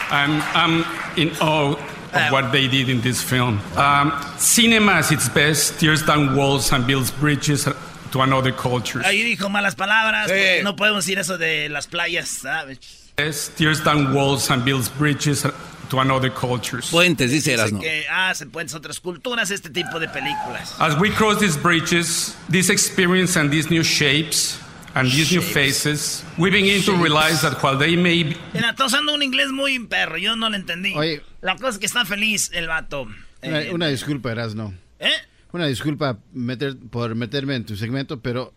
I'm, 0.09 0.41
I'm 0.55 0.85
in 1.17 1.31
awe 1.41 1.73
of 2.13 2.31
what 2.31 2.51
they 2.51 2.67
did 2.67 2.89
in 2.89 3.01
this 3.01 3.21
film. 3.21 3.59
Um, 3.75 4.11
cinema 4.37 4.93
at 4.93 5.11
its 5.11 5.29
best 5.29 5.79
tears 5.79 6.01
down 6.03 6.35
walls 6.35 6.71
and 6.71 6.87
builds 6.87 7.11
bridges 7.11 7.67
to 8.11 8.21
another 8.21 8.51
culture. 8.51 9.01
Ahí 9.03 9.23
dijo 9.23 9.49
malas 9.49 9.75
palabras. 9.75 10.27
Sí. 10.27 10.33
porque 10.33 10.63
No 10.63 10.75
podemos 10.75 11.05
decir 11.05 11.19
eso 11.19 11.37
de 11.37 11.69
las 11.69 11.87
playas, 11.87 12.29
¿sabes? 12.29 12.79
Yes, 13.17 13.49
tears 13.49 13.83
down 13.83 14.13
walls 14.13 14.49
and 14.51 14.63
builds 14.63 14.89
bridges 14.89 15.43
to 15.89 15.99
another 15.99 16.31
cultures. 16.33 16.89
Puentes, 16.91 17.31
dice 17.31 17.53
Erasmo. 17.53 17.79
que 17.79 18.05
ah, 18.09 18.33
se 18.35 18.45
pueden 18.47 18.73
otras 18.75 18.99
culturas, 18.99 19.51
este 19.51 19.69
tipo 19.69 19.99
de 19.99 20.07
películas. 20.07 20.75
As 20.79 20.97
we 20.99 21.09
cross 21.11 21.39
these 21.39 21.57
bridges, 21.57 22.35
this 22.49 22.69
experience 22.69 23.37
and 23.39 23.49
these 23.51 23.69
new 23.69 23.83
shapes 23.83 24.59
and 24.95 25.09
these 25.11 25.31
new 25.31 25.41
faces, 25.41 26.23
we 26.37 26.49
begin 26.49 26.81
to 26.83 26.93
realize 26.93 27.41
that 27.41 27.61
while 27.63 27.77
they 27.77 27.95
may 27.95 28.23
be 28.23 28.35
Mira, 28.53 28.71
está 28.71 28.85
usando 28.85 29.13
un 29.13 29.21
inglés 29.21 29.51
muy 29.51 29.79
perro, 29.87 30.17
yo 30.17 30.35
no 30.35 30.49
lo 30.49 30.55
entendí. 30.55 30.93
Oye. 30.95 31.21
La 31.41 31.55
cosa 31.55 31.69
es 31.69 31.77
que 31.79 31.85
está 31.85 32.03
feliz 32.05 32.49
el 32.53 32.67
vato. 32.67 33.03
Una, 33.43 33.61
Eh, 33.61 33.73
una 33.73 33.87
disculpa, 33.87 34.31
Erasno. 34.31 34.73
¿Eh? 34.99 35.11
Una 35.51 35.67
disculpa 35.67 36.19
meter, 36.33 36.75
por 36.89 37.15
meterme 37.15 37.55
en 37.55 37.65
tu 37.65 37.75
segmento, 37.77 38.21
pero 38.21 38.53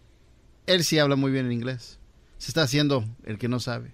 él 0.66 0.82
sí 0.84 0.98
habla 0.98 1.16
muy 1.16 1.30
bien 1.30 1.46
en 1.46 1.52
inglés. 1.52 1.98
Se 2.38 2.48
está 2.50 2.62
haciendo 2.62 3.04
el 3.24 3.38
que 3.38 3.48
no 3.48 3.60
sabe. 3.60 3.92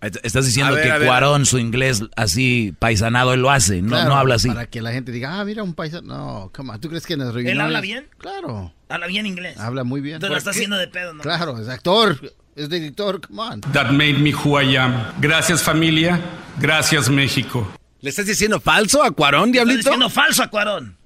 Estás 0.00 0.46
diciendo 0.46 0.74
ver, 0.74 1.00
que. 1.00 1.06
Cuarón, 1.06 1.44
su 1.44 1.58
inglés 1.58 2.04
así 2.16 2.72
paisanado, 2.78 3.34
él 3.34 3.40
lo 3.40 3.50
hace, 3.50 3.82
no, 3.82 3.88
Claro, 3.88 4.10
no 4.10 4.16
habla 4.16 4.36
así. 4.36 4.48
Para 4.48 4.66
que 4.66 4.80
la 4.80 4.92
gente 4.92 5.10
diga, 5.10 5.40
ah, 5.40 5.44
mira, 5.44 5.62
un 5.64 5.74
paisa. 5.74 6.00
No, 6.02 6.50
come 6.54 6.70
on. 6.70 6.80
¿Tú 6.80 6.88
crees 6.88 7.04
que 7.04 7.14
en 7.14 7.20
las 7.20 7.34
reuniones... 7.34 7.60
habla 7.60 7.80
bien? 7.80 8.08
Claro. 8.18 8.72
Habla 8.88 9.06
bien 9.08 9.26
inglés. 9.26 9.58
Habla 9.58 9.82
muy 9.82 10.00
bien. 10.00 10.16
Entonces 10.16 10.32
lo 10.32 10.38
está 10.38 10.50
haciendo 10.50 10.76
de 10.76 10.86
pedo, 10.86 11.14
¿no? 11.14 11.22
Claro, 11.22 11.58
es 11.58 11.68
actor. 11.68 12.18
Es 12.54 12.68
director, 12.68 13.20
come 13.20 13.40
on. 13.40 13.60
that 13.72 13.92
made 13.92 14.18
me 14.18 14.32
who 14.32 14.60
I 14.60 14.76
am. 14.76 15.12
Gracias 15.20 15.62
familia, 15.62 16.20
gracias 16.58 17.08
México. 17.08 17.70
¿Le 18.00 18.10
estás 18.10 18.26
diciendo 18.26 18.58
falso 18.58 19.02
a 19.02 19.12
Cuarón, 19.12 19.52
diablito? 19.52 19.78
diciendo 19.78 20.10
falso 20.10 20.42
a 20.42 20.48
Cuarón. 20.48 20.96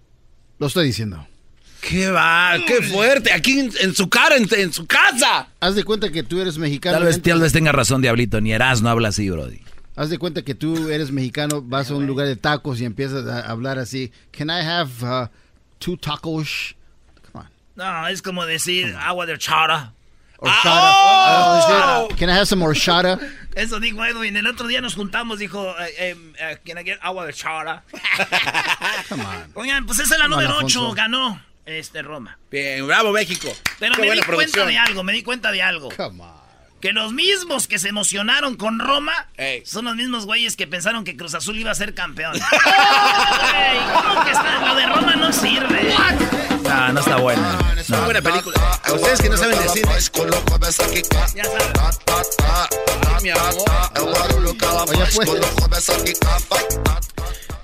Lo 0.59 0.69
estoy 0.69 0.87
diciendo. 0.87 1.27
¡Qué 1.83 2.09
va! 2.11 2.55
¡Qué 2.65 2.81
fuerte! 2.81 3.33
Aquí 3.33 3.59
en, 3.59 3.73
en 3.81 3.93
su 3.93 4.09
cara, 4.09 4.37
en, 4.37 4.47
en 4.57 4.73
su 4.73 4.87
casa. 4.87 5.49
Haz 5.59 5.75
de 5.75 5.83
cuenta 5.83 6.11
que 6.11 6.23
tú 6.23 6.41
eres 6.41 6.57
mexicano. 6.57 6.97
Tal 6.97 7.07
vez, 7.07 7.21
tal 7.21 7.41
vez 7.41 7.53
tenga 7.53 7.73
razón, 7.73 8.01
Diablito, 8.01 8.41
ni 8.41 8.53
Eras 8.53 8.83
no 8.83 8.89
habla 8.89 9.09
así, 9.09 9.29
Brody. 9.29 9.61
Haz 9.97 10.09
de 10.09 10.19
cuenta 10.19 10.43
que 10.43 10.55
tú 10.55 10.91
eres 10.91 11.11
mexicano, 11.11 11.61
vas 11.61 11.91
a 11.91 11.95
un 11.95 12.07
lugar 12.07 12.29
de 12.29 12.37
tacos 12.37 12.81
y 12.81 12.85
empiezas 12.85 13.27
a 13.27 13.41
hablar 13.51 13.81
así. 13.81 14.13
Can 14.31 14.49
I 14.49 14.65
have 14.65 14.91
uh, 15.03 15.27
two 15.81 15.97
tacos? 15.97 16.77
Come 17.33 17.45
on. 17.45 17.51
No, 17.75 18.07
es 18.07 18.23
como 18.23 18.47
decir 18.47 18.95
agua 18.97 19.27
de 19.27 19.33
horchata. 19.33 19.93
Horchata. 20.39 20.93
Oh. 20.95 22.09
Uh, 22.11 22.17
Can 22.17 22.31
I 22.31 22.33
have 22.33 22.47
some 22.47 22.65
horchata? 22.65 23.19
Eso 23.57 23.81
dijo 23.81 24.05
Edwin. 24.05 24.37
El 24.37 24.47
otro 24.47 24.69
día 24.69 24.81
nos 24.81 24.95
juntamos, 24.95 25.41
dijo, 25.41 25.69
eh, 25.81 25.95
eh, 25.99 26.17
eh, 26.39 26.59
can 26.65 26.79
I 26.79 26.85
get 26.85 26.99
agua 27.03 27.25
de 27.25 27.31
horchata? 27.31 27.83
Come 29.09 29.25
on. 29.25 29.51
Oigan, 29.55 29.85
pues 29.85 29.99
esa 29.99 30.15
es 30.15 30.21
la 30.21 30.29
Come 30.29 30.37
on, 30.37 30.43
número 30.45 30.57
8, 30.65 30.65
Alfonso. 30.79 30.95
ganó 30.95 31.52
este 31.67 32.03
Roma. 32.03 32.39
Bien, 32.51 32.87
bravo, 32.87 33.13
México. 33.13 33.49
Pero 33.79 33.95
Qué 33.95 34.03
me 34.03 34.11
di 34.15 34.23
cuenta 34.23 34.67
de 34.67 34.79
algo, 34.79 35.03
me 35.03 35.13
di 35.13 35.23
cuenta 35.23 35.53
de 35.53 35.63
algo. 35.63 35.89
Come 35.97 36.23
on. 36.23 36.43
Que 36.81 36.93
los 36.93 37.13
mismos 37.13 37.69
que 37.69 37.79
se 37.79 37.91
emocionaron 37.91 38.57
con 38.57 38.81
Roma 38.81 39.29
Ey. 39.37 39.65
son 39.65 39.85
los 39.85 39.95
mismos 39.95 40.27
güeyes 40.27 40.57
que 40.57 40.67
pensaron 40.67 41.05
que 41.05 41.17
Cruz 41.17 41.33
Azul 41.35 41.57
iba 41.57 41.71
a 41.71 41.77
ser 41.77 41.95
campeón. 41.95 42.35
Ey, 43.55 43.79
¿cómo 43.95 44.25
que 44.25 44.33
está? 44.33 44.67
Lo 44.67 44.75
de 44.75 44.87
Roma 44.87 45.15
no 45.15 45.33
sirve. 45.33 45.95
No, 46.65 46.93
no 46.93 47.01
está 47.01 47.17
buena. 47.19 47.59
Es 47.79 47.89
una 47.89 48.01
buena 48.01 48.21
película. 48.21 48.81
A 48.83 48.93
ustedes 48.95 49.21
que 49.21 49.29
no 49.29 49.37
saben 49.37 49.61
decir. 49.63 49.85
Ya 51.35 51.45
sabes. 51.45 51.99
Mi 53.23 53.31
amor. 53.31 53.53
Oye, 54.89 55.05
pues. 55.15 55.31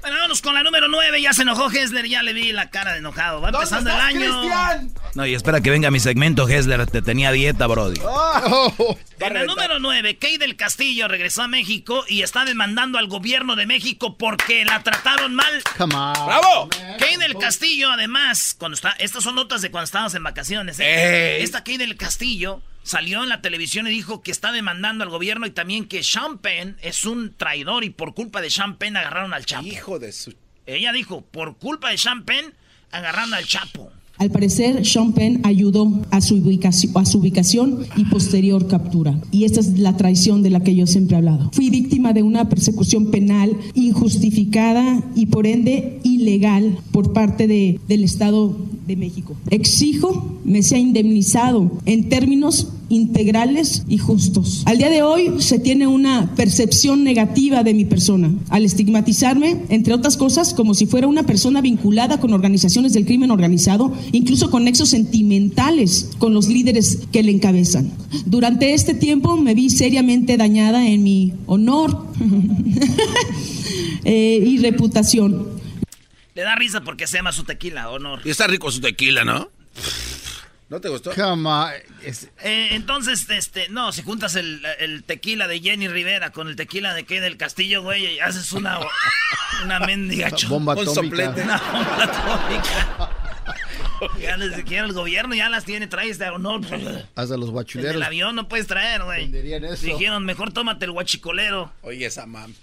Bueno, 0.08 0.22
vámonos 0.22 0.40
con 0.40 0.54
la 0.54 0.62
número 0.62 0.88
9. 0.88 1.20
Ya 1.20 1.34
se 1.34 1.42
enojó 1.42 1.70
Hessler, 1.70 2.08
ya 2.08 2.22
le 2.22 2.32
vi 2.32 2.50
la 2.50 2.70
cara 2.70 2.92
de 2.92 3.00
enojado. 3.00 3.42
Va 3.42 3.50
empezando 3.50 3.90
el 3.90 4.00
año. 4.00 4.42
No, 5.14 5.26
y 5.26 5.34
espera 5.34 5.60
que 5.60 5.68
venga 5.68 5.90
mi 5.90 6.00
segmento, 6.00 6.48
Hessler. 6.48 6.86
Te 6.86 7.02
tenía 7.02 7.30
dieta, 7.30 7.66
Brody. 7.66 8.00
Oh, 8.02 8.96
En 9.20 9.34
la 9.34 9.44
número 9.44 9.78
9, 9.80 10.16
Kay 10.16 10.38
del 10.38 10.56
Castillo 10.56 11.08
regresó 11.08 11.42
a 11.42 11.48
México 11.48 12.06
y 12.08 12.22
está 12.22 12.46
demandando 12.46 12.96
al 12.96 13.06
gobierno 13.06 13.54
de 13.54 13.66
México 13.66 14.16
porque 14.16 14.64
la 14.64 14.82
trataron 14.82 15.34
mal. 15.34 15.62
come 15.76 15.94
on. 15.94 16.14
¡Bravo! 16.14 16.70
Kay 16.98 17.16
del 17.16 17.36
Castillo, 17.36 17.90
además, 17.90 18.56
cuando 18.58 18.76
está, 18.76 18.92
estas 18.92 19.22
son 19.22 19.34
notas 19.34 19.60
de 19.60 19.70
cuando 19.70 19.84
estábamos 19.84 20.14
en 20.14 20.22
vacaciones. 20.22 20.80
¿eh? 20.80 21.42
Esta 21.42 21.64
Kay 21.64 21.76
del 21.76 21.98
Castillo 21.98 22.62
salió 22.88 23.22
en 23.22 23.28
la 23.28 23.42
televisión 23.42 23.86
y 23.86 23.90
dijo 23.90 24.22
que 24.22 24.30
está 24.30 24.50
demandando 24.50 25.04
al 25.04 25.10
gobierno 25.10 25.46
y 25.46 25.50
también 25.50 25.84
que 25.86 26.02
Sean 26.02 26.38
Penn 26.38 26.76
es 26.82 27.04
un 27.04 27.34
traidor 27.36 27.84
y 27.84 27.90
por 27.90 28.14
culpa 28.14 28.40
de 28.40 28.50
Sean 28.50 28.78
Penn 28.78 28.96
agarraron 28.96 29.34
al 29.34 29.44
Chapo. 29.44 29.66
Hijo 29.66 29.98
de 29.98 30.12
su. 30.12 30.32
Ella 30.66 30.92
dijo, 30.92 31.20
por 31.22 31.56
culpa 31.58 31.90
de 31.90 31.98
Sean 31.98 32.24
Penn 32.24 32.46
agarraron 32.90 33.34
al 33.34 33.44
Chapo. 33.46 33.90
Al 34.16 34.30
parecer, 34.32 34.84
Sean 34.84 35.12
Penn 35.12 35.42
ayudó 35.44 36.02
a 36.10 36.20
su, 36.20 36.34
ubicación, 36.36 36.92
a 36.96 37.04
su 37.04 37.18
ubicación 37.18 37.86
y 37.96 38.04
posterior 38.06 38.66
captura. 38.66 39.16
Y 39.30 39.44
esta 39.44 39.60
es 39.60 39.78
la 39.78 39.96
traición 39.96 40.42
de 40.42 40.50
la 40.50 40.60
que 40.64 40.74
yo 40.74 40.88
siempre 40.88 41.14
he 41.14 41.18
hablado. 41.18 41.50
Fui 41.52 41.70
víctima 41.70 42.12
de 42.12 42.24
una 42.24 42.48
persecución 42.48 43.12
penal 43.12 43.52
injustificada 44.18 45.02
y 45.14 45.26
por 45.26 45.46
ende 45.46 46.00
ilegal 46.02 46.78
por 46.90 47.12
parte 47.12 47.46
de- 47.46 47.78
del 47.86 48.02
Estado 48.02 48.56
de 48.86 48.96
México. 48.96 49.36
Exijo 49.50 50.40
me 50.44 50.62
sea 50.64 50.78
indemnizado 50.78 51.70
en 51.86 52.08
términos 52.08 52.72
integrales 52.88 53.84
y 53.88 53.98
justos. 53.98 54.62
Al 54.66 54.78
día 54.78 54.90
de 54.90 55.02
hoy 55.02 55.40
se 55.40 55.58
tiene 55.58 55.86
una 55.86 56.34
percepción 56.34 57.04
negativa 57.04 57.62
de 57.62 57.74
mi 57.74 57.84
persona, 57.84 58.30
al 58.48 58.64
estigmatizarme, 58.64 59.62
entre 59.68 59.94
otras 59.94 60.16
cosas, 60.16 60.54
como 60.54 60.74
si 60.74 60.86
fuera 60.86 61.06
una 61.06 61.24
persona 61.24 61.60
vinculada 61.60 62.20
con 62.20 62.32
organizaciones 62.32 62.92
del 62.92 63.04
crimen 63.04 63.30
organizado, 63.30 63.92
incluso 64.12 64.50
con 64.50 64.64
nexos 64.64 64.90
sentimentales 64.90 66.10
con 66.18 66.34
los 66.34 66.48
líderes 66.48 67.00
que 67.12 67.22
le 67.22 67.32
encabezan. 67.32 67.90
Durante 68.26 68.74
este 68.74 68.94
tiempo 68.94 69.36
me 69.36 69.54
vi 69.54 69.70
seriamente 69.70 70.36
dañada 70.36 70.86
en 70.88 71.02
mi 71.02 71.34
honor 71.46 72.06
eh, 74.04 74.42
y 74.44 74.58
reputación. 74.58 75.48
Le 76.34 76.42
da 76.42 76.54
risa 76.54 76.82
porque 76.82 77.06
se 77.06 77.16
llama 77.16 77.32
su 77.32 77.44
tequila, 77.44 77.90
honor. 77.90 78.20
Y 78.24 78.30
está 78.30 78.46
rico 78.46 78.70
su 78.70 78.80
tequila, 78.80 79.24
¿no? 79.24 79.50
¿No 80.68 80.80
te 80.82 80.88
gustó? 80.90 81.12
Come 81.14 81.48
on. 81.48 81.70
Es- 82.02 82.28
Eh, 82.42 82.68
entonces, 82.72 83.28
este, 83.30 83.68
no, 83.70 83.90
si 83.92 84.02
juntas 84.02 84.34
el, 84.36 84.62
el 84.80 85.02
tequila 85.04 85.48
de 85.48 85.60
Jenny 85.60 85.88
Rivera 85.88 86.30
con 86.30 86.46
el 86.48 86.56
tequila 86.56 86.92
de 86.92 87.04
Kay 87.06 87.20
del 87.20 87.36
Castillo, 87.38 87.82
güey, 87.82 88.06
y 88.16 88.20
haces 88.20 88.52
una, 88.52 88.78
una 89.64 89.80
mendiga 89.80 90.30
Bomba 90.48 90.74
Un 90.74 90.86
soplete. 90.86 91.42
Una 91.42 91.56
bomba 91.58 92.04
atómica. 92.04 93.10
Ya 94.20 94.36
ni 94.36 94.54
siquiera 94.54 94.84
el 94.86 94.92
gobierno 94.92 95.34
ya 95.34 95.48
las 95.48 95.64
tiene, 95.64 95.86
traes 95.88 96.18
de 96.18 96.28
honor. 96.28 96.60
Hasta 97.16 97.36
los 97.36 97.46
En 97.48 97.52
guachuleros. 97.52 97.96
el 97.96 98.02
avión 98.02 98.36
no 98.36 98.46
puedes 98.46 98.66
traer, 98.66 99.02
güey. 99.02 99.22
Venderían 99.22 99.64
eso. 99.64 99.86
Dijeron, 99.86 100.24
mejor 100.24 100.52
tómate 100.52 100.84
el 100.84 100.92
guachicolero. 100.92 101.72
Oye, 101.82 102.06
esa 102.06 102.26
mam. 102.26 102.54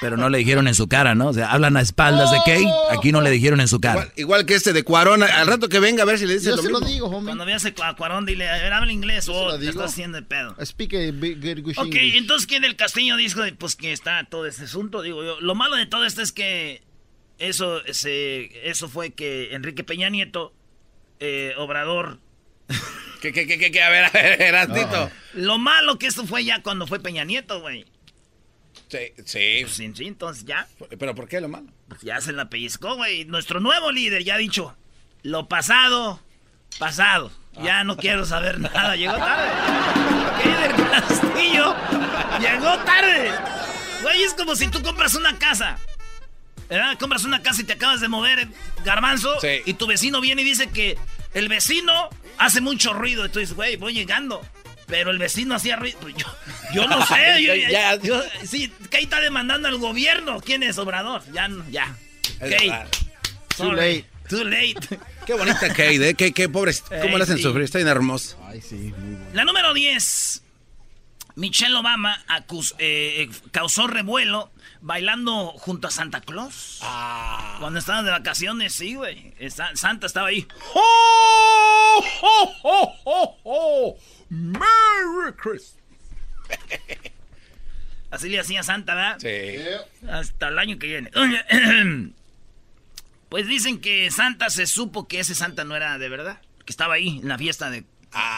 Pero 0.00 0.16
no 0.16 0.28
le 0.28 0.38
dijeron 0.38 0.68
en 0.68 0.74
su 0.74 0.88
cara, 0.88 1.14
¿no? 1.14 1.28
O 1.28 1.32
sea, 1.32 1.50
hablan 1.52 1.76
a 1.76 1.80
espaldas 1.80 2.30
de 2.30 2.36
Kate, 2.38 2.68
aquí 2.90 3.12
no 3.12 3.20
le 3.22 3.30
dijeron 3.30 3.60
en 3.60 3.68
su 3.68 3.80
cara. 3.80 3.94
Igual, 4.02 4.12
igual 4.16 4.46
que 4.46 4.54
este 4.54 4.72
de 4.74 4.82
Cuarón. 4.84 5.22
Al 5.22 5.46
rato 5.46 5.68
que 5.70 5.80
venga 5.80 6.02
a 6.02 6.06
ver 6.06 6.18
si 6.18 6.26
le 6.26 6.34
dice 6.34 6.50
Yo 6.50 6.56
lo 6.56 6.62
se 6.62 6.68
lo 6.70 6.80
mismo. 6.80 6.92
digo, 6.92 7.06
homie. 7.06 7.24
Cuando 7.26 7.46
veas 7.46 7.64
a 7.64 7.94
Cuarón, 7.94 8.26
dile, 8.26 8.48
a 8.48 8.58
ver, 8.58 8.72
habla 8.72 8.92
inglés 8.92 9.28
o 9.28 9.46
lo 9.46 9.52
te 9.54 9.60
digo. 9.60 9.70
estás 9.72 9.92
haciendo 9.92 10.16
de 10.18 10.22
pedo. 10.22 10.54
Speak 10.64 10.92
a 10.94 10.98
big, 11.12 11.40
good, 11.40 11.62
good 11.64 11.78
Ok, 11.78 11.86
English. 11.94 12.16
entonces, 12.16 12.46
¿quién 12.46 12.62
del 12.62 12.76
Castillo 12.76 13.16
dijo 13.16 13.40
pues 13.58 13.74
que 13.76 13.92
está 13.92 14.24
todo 14.24 14.46
este 14.46 14.64
asunto? 14.64 15.00
Digo 15.02 15.24
yo, 15.24 15.40
lo 15.40 15.54
malo 15.54 15.76
de 15.76 15.86
todo 15.86 16.04
esto 16.04 16.20
es 16.20 16.32
que 16.32 16.82
eso, 17.38 17.80
se, 17.92 18.68
eso 18.68 18.88
fue 18.88 19.10
que 19.14 19.54
Enrique 19.54 19.82
Peña 19.84 20.10
Nieto, 20.10 20.52
eh, 21.20 21.54
Obrador, 21.56 22.18
Que, 23.22 23.32
que, 23.32 23.46
que, 23.46 23.58
que, 23.58 23.70
que, 23.70 23.82
a 23.82 23.88
ver, 23.88 24.04
a 24.04 24.10
ver, 24.10 24.42
Erasnito. 24.42 25.10
lo 25.32 25.56
malo 25.58 25.98
que 25.98 26.06
esto 26.06 26.26
fue 26.26 26.44
ya 26.44 26.62
cuando 26.62 26.86
fue 26.86 27.00
Peña 27.00 27.24
Nieto, 27.24 27.60
güey. 27.62 27.86
Sí, 28.88 28.98
sí. 29.24 29.58
Pues 29.62 29.72
sí, 29.74 29.92
sí, 29.94 30.06
entonces 30.06 30.44
ya, 30.44 30.66
¿Pero 30.98 31.14
por 31.14 31.28
qué 31.28 31.40
lo 31.40 31.48
malo? 31.48 31.66
pues 31.88 32.02
ya 32.02 32.20
se 32.20 32.32
la 32.32 32.48
pellizcó, 32.48 32.96
güey. 32.96 33.24
Nuestro 33.24 33.60
nuevo 33.60 33.90
líder 33.92 34.22
ya 34.24 34.34
ha 34.34 34.38
dicho, 34.38 34.76
lo 35.22 35.48
pasado, 35.48 36.20
pasado. 36.78 37.30
Ya 37.62 37.84
no 37.84 37.96
quiero 37.96 38.24
saber 38.26 38.60
nada, 38.60 38.96
llegó 38.96 39.14
tarde. 39.16 39.50
¿Qué 40.42 40.48
del 40.50 40.90
Castillo? 40.90 41.74
Llegó 42.38 42.76
tarde. 42.84 43.30
Güey, 44.02 44.22
es 44.22 44.34
como 44.34 44.54
si 44.54 44.68
tú 44.68 44.82
compras 44.82 45.14
una 45.14 45.38
casa. 45.38 45.78
¿verdad? 46.68 46.98
Compras 46.98 47.24
una 47.24 47.42
casa 47.42 47.62
y 47.62 47.64
te 47.64 47.72
acabas 47.74 48.00
de 48.00 48.08
mover, 48.08 48.48
garbanzo, 48.84 49.36
y 49.64 49.74
tu 49.74 49.86
vecino 49.86 50.20
viene 50.20 50.42
y 50.42 50.44
dice 50.44 50.68
que 50.68 50.98
el 51.32 51.48
vecino 51.48 52.10
hace 52.38 52.60
mucho 52.60 52.92
ruido. 52.92 53.26
Dices, 53.26 53.54
güey, 53.54 53.76
voy 53.76 53.94
llegando. 53.94 54.44
Pero 54.86 55.10
el 55.10 55.18
vecino 55.18 55.54
hacía 55.56 55.76
ruido. 55.76 55.98
Pues 56.00 56.14
yo, 56.14 56.26
yo 56.72 56.86
no 56.88 57.04
sé. 57.06 57.42
yo- 57.42 57.54
Ya, 57.54 57.70
ya. 57.70 57.96
yo- 57.96 58.22
sí, 58.44 58.72
Kay 58.90 59.04
está 59.04 59.20
demandando 59.20 59.68
al 59.68 59.78
gobierno. 59.78 60.40
¿Quién 60.40 60.62
es 60.62 60.78
Obrador? 60.78 61.22
Ya, 61.32 61.48
no, 61.48 61.68
ya. 61.70 61.96
Verdad. 62.40 62.86
Too 63.56 63.72
late. 63.72 64.04
Too 64.28 64.44
late. 64.44 64.76
Qué 65.26 65.34
bonita 65.34 65.68
Kate, 65.68 66.08
¿eh? 66.10 66.14
Qué, 66.14 66.32
qué 66.32 66.48
pobre. 66.48 66.72
¿Cómo 66.88 67.02
Ey, 67.02 67.16
le 67.16 67.22
hacen 67.24 67.36
sí. 67.38 67.42
sufrir? 67.42 67.64
Está 67.64 67.78
bien 67.78 67.88
hermoso. 67.88 68.38
Ay, 68.46 68.60
sí, 68.60 68.74
muy 68.76 69.14
bueno. 69.16 69.26
La 69.32 69.44
número 69.44 69.72
10. 69.74 70.42
Michelle 71.36 71.74
Obama 71.76 72.24
acus- 72.28 72.74
eh, 72.78 73.22
eh, 73.22 73.30
causó 73.50 73.86
revuelo 73.88 74.50
bailando 74.80 75.48
junto 75.58 75.88
a 75.88 75.90
Santa 75.90 76.20
Claus. 76.20 76.78
Ah. 76.82 77.56
Cuando 77.60 77.78
estaban 77.78 78.04
de 78.04 78.10
vacaciones, 78.12 78.72
sí, 78.72 78.94
güey. 78.94 79.34
Santa 79.74 80.06
estaba 80.06 80.28
ahí. 80.28 80.46
¡Oh, 80.74 82.04
oh, 82.22 82.52
oh, 82.62 82.94
oh, 83.04 83.36
oh! 83.44 83.98
¡Merry 84.28 85.32
Christmas! 85.36 85.82
Así 88.10 88.28
le 88.28 88.38
hacía 88.40 88.62
Santa, 88.62 88.94
¿verdad? 88.94 89.18
Sí. 89.18 90.08
Hasta 90.08 90.48
el 90.48 90.58
año 90.58 90.78
que 90.78 90.86
viene. 90.86 91.10
Pues 93.28 93.48
dicen 93.48 93.80
que 93.80 94.08
Santa 94.12 94.50
se 94.50 94.68
supo 94.68 95.08
que 95.08 95.18
ese 95.18 95.34
Santa 95.34 95.64
no 95.64 95.74
era 95.74 95.98
de 95.98 96.08
verdad. 96.08 96.40
Que 96.64 96.70
estaba 96.70 96.94
ahí 96.94 97.18
en 97.18 97.28
la 97.28 97.36
fiesta 97.36 97.70
de 97.70 97.84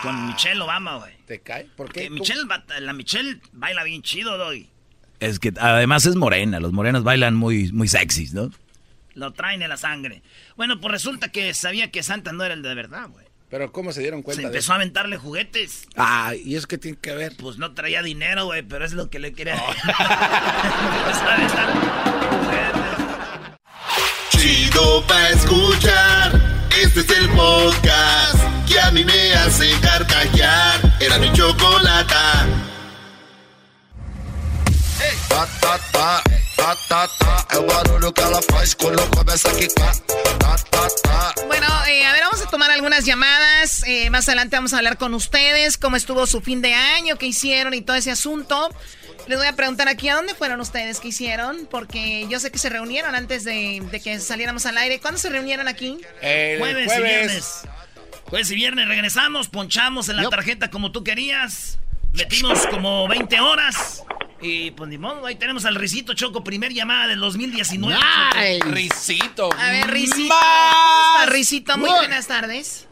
con 0.03 0.27
Michelle 0.27 0.61
Obama, 0.61 0.97
güey. 0.97 1.15
¿Te 1.27 1.41
cae? 1.41 1.65
¿Por 1.77 1.93
qué? 1.93 2.11
Michelle, 2.11 2.43
la 2.81 2.93
Michelle 2.93 3.41
baila 3.53 3.85
bien 3.85 4.03
chido, 4.03 4.37
doy. 4.39 4.69
Es 5.21 5.39
que 5.39 5.53
además 5.61 6.07
es 6.07 6.17
morena, 6.17 6.61
los 6.61 6.73
morenos 6.73 7.05
bailan 7.05 7.35
muy, 7.35 7.73
muy 7.73 7.89
sexys, 7.89 8.35
¿no? 8.35 8.51
Lo 9.15 9.33
traen 9.33 9.63
en 9.63 9.69
la 9.69 9.77
sangre. 9.77 10.23
Bueno, 10.57 10.81
pues 10.81 10.93
resulta 10.93 11.31
que 11.31 11.53
sabía 11.55 11.91
que 11.91 12.03
Santa 12.03 12.33
no 12.33 12.45
era 12.45 12.55
el 12.55 12.63
de 12.63 12.75
verdad, 12.75 13.09
güey. 13.09 13.27
Pero 13.51 13.73
¿cómo 13.73 13.93
se 13.93 14.01
dieron 14.01 14.21
Se 14.21 14.25
cuenta 14.25 14.43
de 14.43 14.49
empezó 14.49 14.73
a 14.73 14.77
aventarle 14.77 15.17
juguetes. 15.17 15.87
Ah, 15.97 16.35
¿y 16.35 16.57
eso 16.57 16.67
qué 16.67 16.77
tiene 16.77 16.99
que 17.01 17.15
ver? 17.15 17.35
Pues 17.37 17.57
no 17.57 17.73
traía 17.73 18.03
dinero, 18.03 18.45
güey, 18.47 18.63
pero 18.63 18.85
es 18.85 18.93
lo 18.93 19.09
que 19.09 19.19
le 19.19 19.33
quería. 19.33 19.55
Empezó 19.55 21.25
a 21.25 21.35
aventar 21.35 21.73
juguetes. 22.29 22.79
Chido 24.31 25.07
pa' 25.07 25.29
escuchar. 25.31 26.59
Este 26.81 27.01
es 27.01 27.11
el 27.11 27.29
podcast 27.31 28.39
que 28.69 28.79
a 28.79 28.91
mí 28.91 29.05
me 29.05 29.33
hace 29.35 29.71
carcajear. 29.81 30.97
Era 31.01 31.19
mi 31.19 31.33
chocolata. 31.33 32.47
Tá, 35.29 35.47
tá, 35.61 35.79
tá, 35.93 36.23
tá, 36.23 36.23
tá, 36.59 37.09
tá. 37.09 37.47
É 37.51 37.59
o 37.59 37.67
barulho 37.67 38.13
que 38.13 38.21
ela 38.21 38.41
faz 38.43 38.75
quando 38.75 39.09
começa 39.11 39.49
a 39.51 39.55
quicar. 39.55 39.93
Bueno, 41.47 41.67
eh, 41.87 42.05
a 42.05 42.13
ver, 42.13 42.23
vamos 42.23 42.43
a 42.43 42.47
tomar 42.47 42.71
algunas 42.71 43.05
llamadas. 43.05 43.83
Eh, 43.87 44.11
más 44.11 44.29
adelante 44.29 44.57
vamos 44.57 44.73
a 44.75 44.79
hablar 44.79 44.99
con 44.99 45.15
ustedes, 45.15 45.79
cómo 45.79 45.97
estuvo 45.97 46.27
su 46.27 46.41
fin 46.41 46.61
de 46.61 46.75
año, 46.75 47.17
qué 47.17 47.27
hicieron 47.27 47.75
y 47.75 47.81
todo 47.81 47.97
ese 47.97 48.11
asunto. 48.11 48.69
Les 49.27 49.37
voy 49.37 49.47
a 49.47 49.55
preguntar 49.55 49.89
aquí, 49.89 50.09
¿a 50.09 50.15
dónde 50.15 50.35
fueron 50.35 50.61
ustedes? 50.61 51.01
¿Qué 51.01 51.09
hicieron? 51.09 51.69
Porque 51.71 52.27
yo 52.29 52.41
sé 52.41 52.51
que 52.51 52.59
se 52.59 52.71
reunieron 52.71 53.15
antes 53.15 53.45
de, 53.45 53.83
de 53.91 54.01
que 54.01 54.19
saliéramos 54.21 54.65
al 54.67 54.79
aire. 54.79 55.01
¿Cuándo 55.01 55.19
se 55.19 55.29
reunieron 55.29 55.69
aquí? 55.69 55.99
El 56.23 56.59
Jueves, 56.59 56.93
y 56.97 57.03
viernes. 57.03 57.63
Jueves 58.25 58.51
y 58.51 58.55
viernes 58.55 58.89
regresamos, 58.89 59.49
ponchamos 59.49 60.09
en 60.09 60.17
la 60.17 60.29
tarjeta 60.29 60.71
como 60.71 60.93
tú 60.93 61.05
querías. 61.05 61.79
Metimos 62.13 62.67
como 62.67 63.07
20 63.07 63.41
horas. 63.41 64.03
Y 64.41 64.71
pues 64.73 64.89
ni 64.89 64.99
modo, 64.99 65.27
ahí 65.27 65.35
tenemos 65.35 65.65
al 65.65 65.75
Risito 65.75 66.15
Choco, 66.15 66.45
primer 66.45 66.73
llamada 66.73 67.09
del 67.09 67.19
2019. 67.21 67.99
Nice. 68.37 68.61
Risito. 68.71 69.51
A 69.53 69.71
ver, 69.71 69.91
Risito. 69.91 70.35
¿Cómo 70.35 71.23
está, 71.25 71.33
Risito? 71.33 71.79
Muy 71.79 71.91
buenas 71.91 72.27
tardes. 72.29 72.89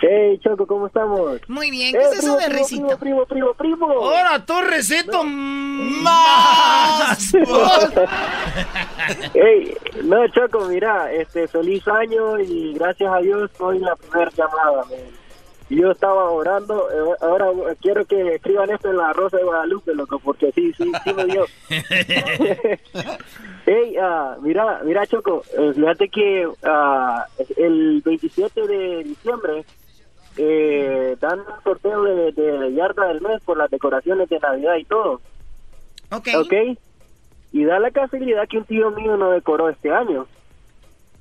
Hey, 0.00 0.38
Choco, 0.42 0.66
¿cómo 0.66 0.88
estamos? 0.88 1.40
Muy 1.48 1.70
bien, 1.70 1.92
¿qué 1.92 1.98
Eh, 1.98 2.02
es 2.12 2.18
eso 2.18 2.20
primo, 2.20 2.36
de 2.36 2.44
primo, 2.44 2.58
Risito? 2.58 2.98
Primo, 2.98 3.24
primo, 3.26 3.54
primo, 3.54 3.86
primo. 3.86 4.04
Ahora 4.04 4.44
tú, 4.44 4.60
Risito, 4.60 5.24
más. 5.24 7.32
Hey, 9.34 9.74
no, 10.02 10.26
Choco, 10.28 10.66
mira, 10.66 11.10
este, 11.12 11.46
feliz 11.48 11.86
año 11.88 12.38
y 12.40 12.74
gracias 12.74 13.10
a 13.12 13.18
Dios 13.18 13.50
soy 13.56 13.78
la 13.78 13.94
primera 13.96 14.30
llamada. 14.36 14.84
man. 14.84 15.23
Yo 15.70 15.90
estaba 15.90 16.30
orando, 16.30 16.90
eh, 16.90 17.16
ahora 17.22 17.46
quiero 17.80 18.04
que 18.04 18.34
escriban 18.34 18.70
esto 18.70 18.90
en 18.90 18.98
la 18.98 19.12
Rosa 19.14 19.38
de 19.38 19.44
Guadalupe, 19.44 19.94
loco, 19.94 20.18
porque 20.18 20.52
sí, 20.52 20.72
sí, 20.74 20.92
sí 21.04 21.12
me 21.14 21.24
dio. 21.24 21.46
Hey, 23.66 23.96
ah, 23.98 24.36
mira, 24.42 24.82
mira 24.84 25.06
Choco, 25.06 25.42
eh, 25.56 25.72
fíjate 25.74 26.10
que 26.10 26.46
ah, 26.64 27.24
el 27.56 28.02
27 28.04 28.66
de 28.66 29.04
diciembre 29.04 29.64
eh, 30.36 31.16
dan 31.18 31.40
un 31.40 31.62
sorteo 31.62 32.02
de, 32.02 32.32
de 32.32 32.74
yarda 32.74 33.06
del 33.08 33.22
mes 33.22 33.42
por 33.42 33.56
las 33.56 33.70
decoraciones 33.70 34.28
de 34.28 34.38
Navidad 34.38 34.76
y 34.76 34.84
todo. 34.84 35.22
Ok. 36.10 36.28
Ok. 36.36 36.52
Y 37.52 37.64
da 37.64 37.78
la 37.78 37.90
casualidad 37.90 38.48
que 38.48 38.58
un 38.58 38.64
tío 38.64 38.90
mío 38.90 39.16
no 39.16 39.30
decoró 39.30 39.68
este 39.68 39.90
año. 39.90 40.26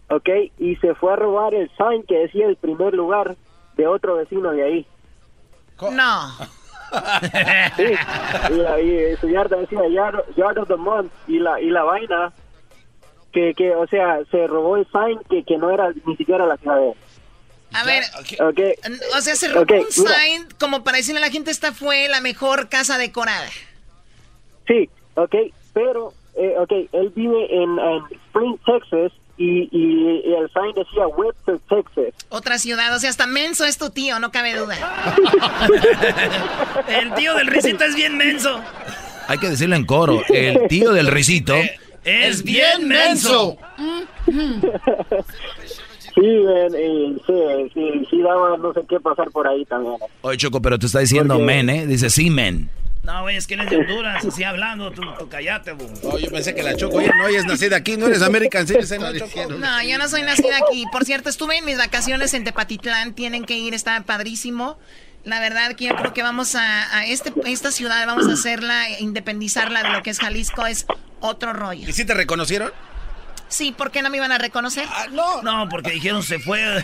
Ok. 0.09 0.29
Y 0.57 0.75
se 0.77 0.95
fue 0.95 1.13
a 1.13 1.15
robar 1.15 1.53
el 1.53 1.69
sign 1.77 2.03
que 2.03 2.17
decía 2.17 2.47
el 2.47 2.55
primer 2.57 2.93
lugar 2.93 3.35
de 3.77 3.87
otro 3.87 4.15
vecino 4.17 4.51
de 4.51 4.63
ahí. 4.63 4.87
No. 5.91 6.33
Sí. 7.75 7.85
Y 8.53 8.59
ahí 8.65 9.15
su 9.19 9.27
yarda 9.27 9.57
decía 9.57 9.79
yard, 9.89 10.23
Yard 10.35 10.59
of 10.59 10.67
the 10.67 10.75
Month. 10.75 11.11
Y 11.27 11.39
la, 11.39 11.59
y 11.59 11.71
la 11.71 11.81
vaina 11.83 12.31
que, 13.31 13.55
que, 13.55 13.73
o 13.75 13.87
sea, 13.87 14.19
se 14.29 14.45
robó 14.45 14.77
el 14.77 14.85
sign 14.91 15.19
que, 15.27 15.43
que 15.43 15.57
no 15.57 15.71
era 15.71 15.91
ni 16.05 16.15
siquiera 16.17 16.45
la 16.45 16.55
ciudad 16.57 16.77
de 16.77 16.89
él. 16.89 16.95
A 17.73 17.83
ver, 17.83 18.03
Ok. 18.41 18.59
o 19.17 19.21
sea, 19.21 19.35
se 19.35 19.47
robó 19.47 19.61
un 19.61 19.67
mira. 19.69 19.89
sign 20.19 20.47
como 20.59 20.83
para 20.83 20.97
decirle 20.97 21.17
a 21.19 21.25
la 21.25 21.31
gente 21.31 21.49
esta 21.49 21.71
fue 21.73 22.07
la 22.09 22.21
mejor 22.21 22.69
casa 22.69 22.99
decorada. 22.99 23.47
Sí, 24.67 24.87
ok, 25.15 25.35
pero, 25.73 26.13
eh, 26.35 26.53
ok, 26.59 26.71
él 26.91 27.11
vive 27.15 27.55
en, 27.55 27.79
en 27.79 28.03
Spring, 28.27 28.55
Texas, 28.67 29.11
y, 29.37 29.67
y, 29.71 30.21
y 30.25 30.33
el 30.33 30.49
sign 30.51 30.73
decía 30.75 31.07
Webster, 31.07 31.59
Texas. 31.69 32.25
Otra 32.29 32.57
ciudad, 32.59 32.95
o 32.95 32.99
sea, 32.99 33.09
hasta 33.09 33.27
menso 33.27 33.65
es 33.65 33.77
tu 33.77 33.89
tío, 33.89 34.19
no 34.19 34.31
cabe 34.31 34.55
duda. 34.55 34.75
El 36.87 37.13
tío 37.15 37.35
del 37.35 37.47
Risito 37.47 37.83
es 37.83 37.95
bien 37.95 38.17
menso. 38.17 38.59
Hay 39.27 39.37
que 39.37 39.49
decirlo 39.49 39.75
en 39.75 39.85
coro. 39.85 40.21
El 40.29 40.67
tío 40.67 40.91
del 40.91 41.07
risito. 41.07 41.55
Es 42.03 42.43
bien 42.43 42.87
menso. 42.87 43.57
Sí, 46.15 46.21
ven, 46.21 46.75
y 46.75 47.15
sí, 47.25 47.71
sí, 47.73 48.07
sí 48.07 48.21
daba 48.21 48.55
no 48.57 48.71
sé 48.73 48.81
qué 48.87 48.99
pasar 48.99 49.31
por 49.31 49.47
ahí 49.47 49.65
también. 49.65 49.95
Oye, 50.21 50.37
Choco, 50.37 50.61
pero 50.61 50.77
te 50.77 50.85
está 50.85 50.99
diciendo 50.99 51.33
Porque- 51.33 51.45
men, 51.45 51.69
¿eh? 51.71 51.87
Dice 51.87 52.11
sí, 52.11 52.29
men. 52.29 52.69
No, 53.03 53.21
güey, 53.23 53.35
es 53.35 53.47
que 53.47 53.55
él 53.55 53.59
es 53.61 53.69
de 53.69 53.77
Honduras, 53.77 54.23
así 54.23 54.45
hablando, 54.45 54.89
tú, 54.91 55.01
tú 55.19 55.27
callate, 55.27 55.73
bu. 55.73 55.91
Oh, 56.03 56.17
yo 56.17 56.31
pensé 56.31 56.55
que 56.55 56.63
la 56.63 56.77
Choco, 56.77 56.97
oye, 56.97 57.11
no, 57.13 57.27
ella 57.27 57.39
es 57.39 57.45
nacida 57.45 57.75
aquí, 57.75 57.97
no 57.97 58.07
eres 58.07 58.21
American 58.21 58.65
Citizen, 58.65 59.01
¿no? 59.01 59.11
No, 59.57 59.83
yo 59.83 59.97
no 59.97 60.07
soy 60.07 60.21
nacida 60.21 60.57
aquí. 60.57 60.85
Por 60.89 61.03
cierto, 61.03 61.29
estuve 61.29 61.57
en 61.57 61.65
mis 61.65 61.77
vacaciones 61.77 62.33
en 62.33 62.45
Tepatitlán, 62.45 63.13
tienen 63.13 63.43
que 63.43 63.57
ir, 63.57 63.73
está 63.73 64.01
padrísimo. 64.03 64.79
La 65.25 65.41
verdad 65.41 65.75
que 65.75 65.85
yo 65.85 65.95
creo 65.95 66.13
que 66.13 66.23
vamos 66.23 66.55
a, 66.55 66.97
a 66.97 67.05
este, 67.05 67.33
esta 67.45 67.71
ciudad, 67.71 68.05
vamos 68.07 68.27
a 68.29 68.33
hacerla, 68.33 68.89
independizarla 68.99 69.83
de 69.83 69.89
lo 69.89 70.01
que 70.01 70.09
es 70.09 70.19
Jalisco, 70.19 70.65
es 70.65 70.85
otro 71.19 71.51
rollo. 71.51 71.87
¿Y 71.87 71.91
si 71.91 72.05
te 72.05 72.13
reconocieron? 72.13 72.71
Sí, 73.49 73.73
¿por 73.73 73.91
qué 73.91 74.01
no 74.01 74.09
me 74.09 74.17
iban 74.17 74.31
a 74.31 74.37
reconocer? 74.37 74.87
no. 75.11 75.41
No, 75.41 75.67
porque 75.69 75.91
dijeron 75.91 76.23
se 76.23 76.39
fue. 76.39 76.83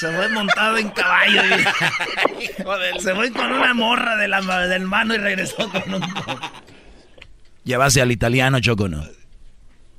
Se 0.00 0.10
fue 0.16 0.28
montado 0.30 0.78
en 0.78 0.90
caballo. 0.90 1.42
y- 1.44 3.00
se 3.02 3.14
fue 3.14 3.30
con 3.32 3.52
una 3.52 3.74
morra 3.74 4.16
de 4.16 4.28
la, 4.28 4.40
del 4.66 4.82
mano 4.82 5.14
y 5.14 5.18
regresó 5.18 5.70
con 5.70 5.94
un. 5.94 6.02
Llevase 7.64 8.00
al 8.00 8.10
italiano, 8.10 8.60
Choco, 8.60 8.88
¿no? 8.88 9.04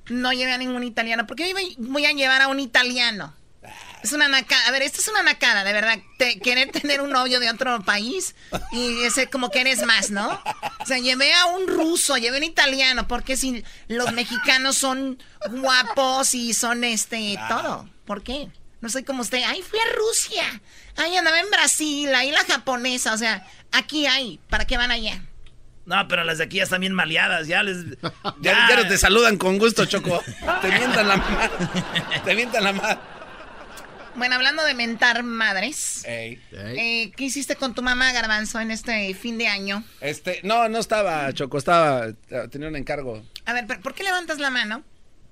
No 0.09 0.33
llevé 0.33 0.51
a 0.53 0.57
ningún 0.57 0.83
italiano. 0.83 1.27
¿Por 1.27 1.37
qué 1.37 1.53
voy 1.77 2.05
a 2.05 2.11
llevar 2.11 2.41
a 2.41 2.47
un 2.47 2.59
italiano? 2.59 3.35
Es 4.03 4.11
una 4.13 4.27
nacada. 4.27 4.67
A 4.67 4.71
ver, 4.71 4.81
esto 4.81 4.99
es 4.99 5.07
una 5.07 5.21
nacada, 5.21 5.63
de 5.63 5.71
verdad. 5.73 5.99
Te- 6.17 6.39
querer 6.39 6.71
tener 6.71 7.01
un 7.01 7.11
novio 7.11 7.39
de 7.39 7.51
otro 7.51 7.81
país 7.83 8.33
y 8.71 9.03
ese 9.03 9.27
como 9.27 9.51
que 9.51 9.61
eres 9.61 9.85
más, 9.85 10.09
¿no? 10.09 10.41
O 10.79 10.85
sea, 10.87 10.97
llevé 10.97 11.31
a 11.35 11.45
un 11.45 11.67
ruso, 11.67 12.17
llevé 12.17 12.37
a 12.37 12.39
un 12.39 12.43
italiano, 12.45 13.07
porque 13.07 13.37
si 13.37 13.63
los 13.87 14.11
mexicanos 14.13 14.75
son 14.77 15.19
guapos 15.51 16.33
y 16.33 16.53
son 16.55 16.83
este 16.83 17.37
todo. 17.47 17.87
¿Por 18.05 18.23
qué? 18.23 18.49
No 18.81 18.89
soy 18.89 19.03
como 19.03 19.21
usted. 19.21 19.41
Ay, 19.45 19.61
fui 19.61 19.79
a 19.79 19.95
Rusia. 19.95 20.61
Ay, 20.97 21.15
andaba 21.15 21.39
en 21.39 21.49
Brasil. 21.49 22.13
Ahí 22.15 22.31
la 22.31 22.43
japonesa. 22.43 23.13
O 23.13 23.17
sea, 23.17 23.45
aquí 23.71 24.07
hay. 24.07 24.39
¿Para 24.49 24.65
qué 24.65 24.77
van 24.77 24.91
allá? 24.91 25.21
No, 25.85 26.07
pero 26.07 26.23
las 26.23 26.39
de 26.39 26.45
aquí 26.45 26.57
ya 26.57 26.63
están 26.63 26.81
bien 26.81 26.93
maleadas. 26.93 27.47
Ya 27.47 27.63
les. 27.63 27.77
Ya, 28.41 28.67
ya 28.69 28.75
no 28.77 28.87
te 28.87 28.97
saludan 28.97 29.37
con 29.37 29.59
gusto, 29.59 29.85
Choco. 29.85 30.23
Te 30.61 30.67
mientan 30.69 31.07
la 31.07 31.17
madre. 31.17 31.49
Te 32.25 32.35
mientan 32.35 32.63
la 32.63 32.73
madre. 32.73 32.97
Bueno, 34.15 34.35
hablando 34.35 34.63
de 34.65 34.73
mentar 34.73 35.23
madres. 35.23 36.03
Ey. 36.05 36.41
Eh, 36.51 37.11
¿Qué 37.15 37.23
hiciste 37.25 37.55
con 37.55 37.73
tu 37.73 37.81
mamá, 37.81 38.11
Garbanzo, 38.11 38.59
en 38.59 38.71
este 38.71 39.13
fin 39.13 39.37
de 39.37 39.47
año? 39.47 39.83
Este, 40.01 40.41
no, 40.43 40.67
no 40.67 40.79
estaba, 40.79 41.31
Choco, 41.33 41.57
estaba, 41.57 42.11
tenía 42.49 42.67
un 42.67 42.75
encargo. 42.75 43.23
A 43.45 43.53
ver, 43.53 43.65
pero 43.67 43.79
¿por 43.79 43.93
qué 43.93 44.03
levantas 44.03 44.39
la 44.39 44.49
mano? 44.49 44.83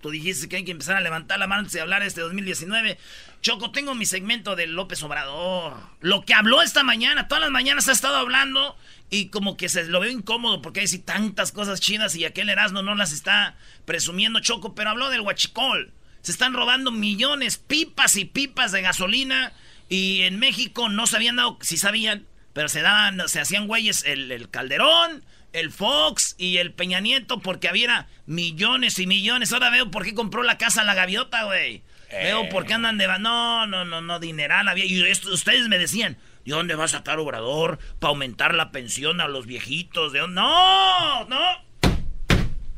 tú 0.02 0.12
dijiste 0.12 0.48
que 0.48 0.58
hay 0.58 0.64
que 0.64 0.72
empezar 0.72 0.96
a 0.96 1.02
levantar 1.02 1.40
la 1.40 1.48
mano 1.48 1.60
antes 1.62 1.74
de 1.74 1.82
hablar 1.82 2.02
de 2.02 2.08
este 2.08 2.22
2019. 2.22 2.98
Choco, 3.42 3.72
tengo 3.72 3.96
mi 3.96 4.06
segmento 4.06 4.58
de 4.58 4.68
López 4.68 5.02
Obrador. 5.02 5.78
Lo 6.02 6.26
que 6.26 6.34
habló 6.34 6.62
esta 6.62 6.84
mañana, 6.84 7.30
todas 7.30 7.42
las 7.42 7.52
mañanas 7.52 7.88
ha 7.88 7.94
estado 7.94 8.18
hablando 8.18 8.76
y 9.10 9.28
como 9.28 9.56
que 9.56 9.70
se 9.70 9.86
lo 9.86 10.02
veo 10.02 10.12
incómodo 10.12 10.62
porque 10.62 10.82
hay 10.82 10.88
así 10.88 11.00
tantas 11.00 11.54
cosas 11.54 11.80
chidas 11.80 12.16
y 12.16 12.26
aquel 12.26 12.50
Erasmo 12.50 12.82
no 12.82 12.96
las 12.96 13.14
está 13.14 13.56
presumiendo 13.86 14.42
Choco, 14.42 14.76
pero 14.76 14.90
habló 14.90 15.10
del 15.10 15.22
huachicol. 15.22 15.94
Se 16.22 16.34
están 16.34 16.54
robando 16.54 16.92
millones, 16.92 17.58
pipas 17.58 18.18
y 18.18 18.26
pipas 18.26 18.74
de 18.74 18.82
gasolina 18.82 19.54
y 19.88 20.24
en 20.24 20.38
México 20.38 20.90
no 20.90 21.08
se 21.08 21.16
habían 21.16 21.38
dado, 21.38 21.58
sí 21.62 21.78
sabían, 21.78 22.28
pero 22.52 22.68
se 22.68 22.82
daban, 22.82 23.22
se 23.30 23.40
hacían 23.40 23.68
güeyes 23.68 24.04
el, 24.04 24.34
el 24.34 24.50
Calderón, 24.50 25.24
el 25.54 25.72
Fox 25.72 26.36
y 26.38 26.58
el 26.58 26.74
Peña 26.74 27.00
Nieto 27.00 27.40
porque 27.40 27.70
había 27.70 28.10
millones 28.26 29.00
y 29.00 29.08
millones. 29.08 29.54
Ahora 29.54 29.70
veo 29.70 29.92
por 29.92 30.04
qué 30.04 30.14
compró 30.14 30.44
la 30.44 30.58
casa 30.58 30.84
la 30.84 30.94
gaviota, 30.94 31.44
güey. 31.46 31.84
Veo 32.12 32.50
por 32.50 32.66
qué 32.66 32.74
andan 32.74 32.98
de... 32.98 33.08
No, 33.20 33.66
no, 33.68 33.86
no, 33.86 34.02
no, 34.02 34.20
dineral 34.20 34.68
había. 34.68 34.86
Y 34.86 35.04
esto, 35.04 35.30
ustedes 35.32 35.68
me 35.68 35.78
decían, 35.78 36.18
¿de 36.46 36.52
dónde 36.52 36.76
va 36.76 36.86
a 36.86 36.88
sacar 36.88 37.20
Obrador 37.20 37.78
para 38.00 38.10
aumentar 38.10 38.54
la 38.56 38.72
pensión 38.72 39.22
a 39.22 39.28
los 39.28 39.46
viejitos? 39.46 40.12
¿De 40.14 40.20
dónde? 40.20 40.36
¡No! 40.42 41.26
¡No! 41.26 41.40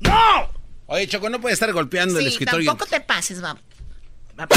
¡No! 0.01 0.51
Oye, 0.87 1.07
Choco, 1.07 1.29
no 1.29 1.39
puede 1.39 1.53
estar 1.53 1.71
golpeando 1.71 2.19
el 2.19 2.25
Sí, 2.25 2.31
escritorio. 2.33 2.65
tampoco 2.71 2.89
te 2.89 2.99
pases, 3.01 3.41
va. 3.43 3.57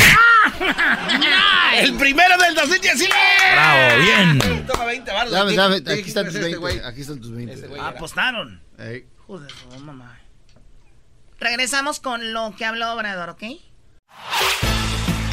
¡El 1.76 1.94
primero 1.96 2.36
del 2.38 2.54
2019! 2.54 3.14
Bravo, 3.52 4.02
bien. 4.02 4.66
Toma 4.66 4.84
20 4.86 5.12
baros. 5.12 5.32
Dame, 5.32 5.50
¿Qué- 5.50 5.56
dame, 5.56 5.84
qué 5.84 5.92
aquí 5.92 6.08
están 6.08 6.24
tus 6.24 6.34
dijiste 6.34 6.58
20. 6.58 6.68
este 6.68 6.78
güey? 6.78 6.78
aquí 6.90 7.00
están 7.02 7.20
tus 7.20 7.30
20. 7.32 7.68
Ah, 7.80 7.88
apostaron. 7.88 8.62
Ey. 8.78 9.04
Joder, 9.26 9.50
mamá. 9.80 10.18
Regresamos 11.38 12.00
con 12.00 12.32
lo 12.32 12.54
que 12.56 12.64
habló 12.64 12.92
Obrador, 12.94 13.30
¿ok? 13.30 13.42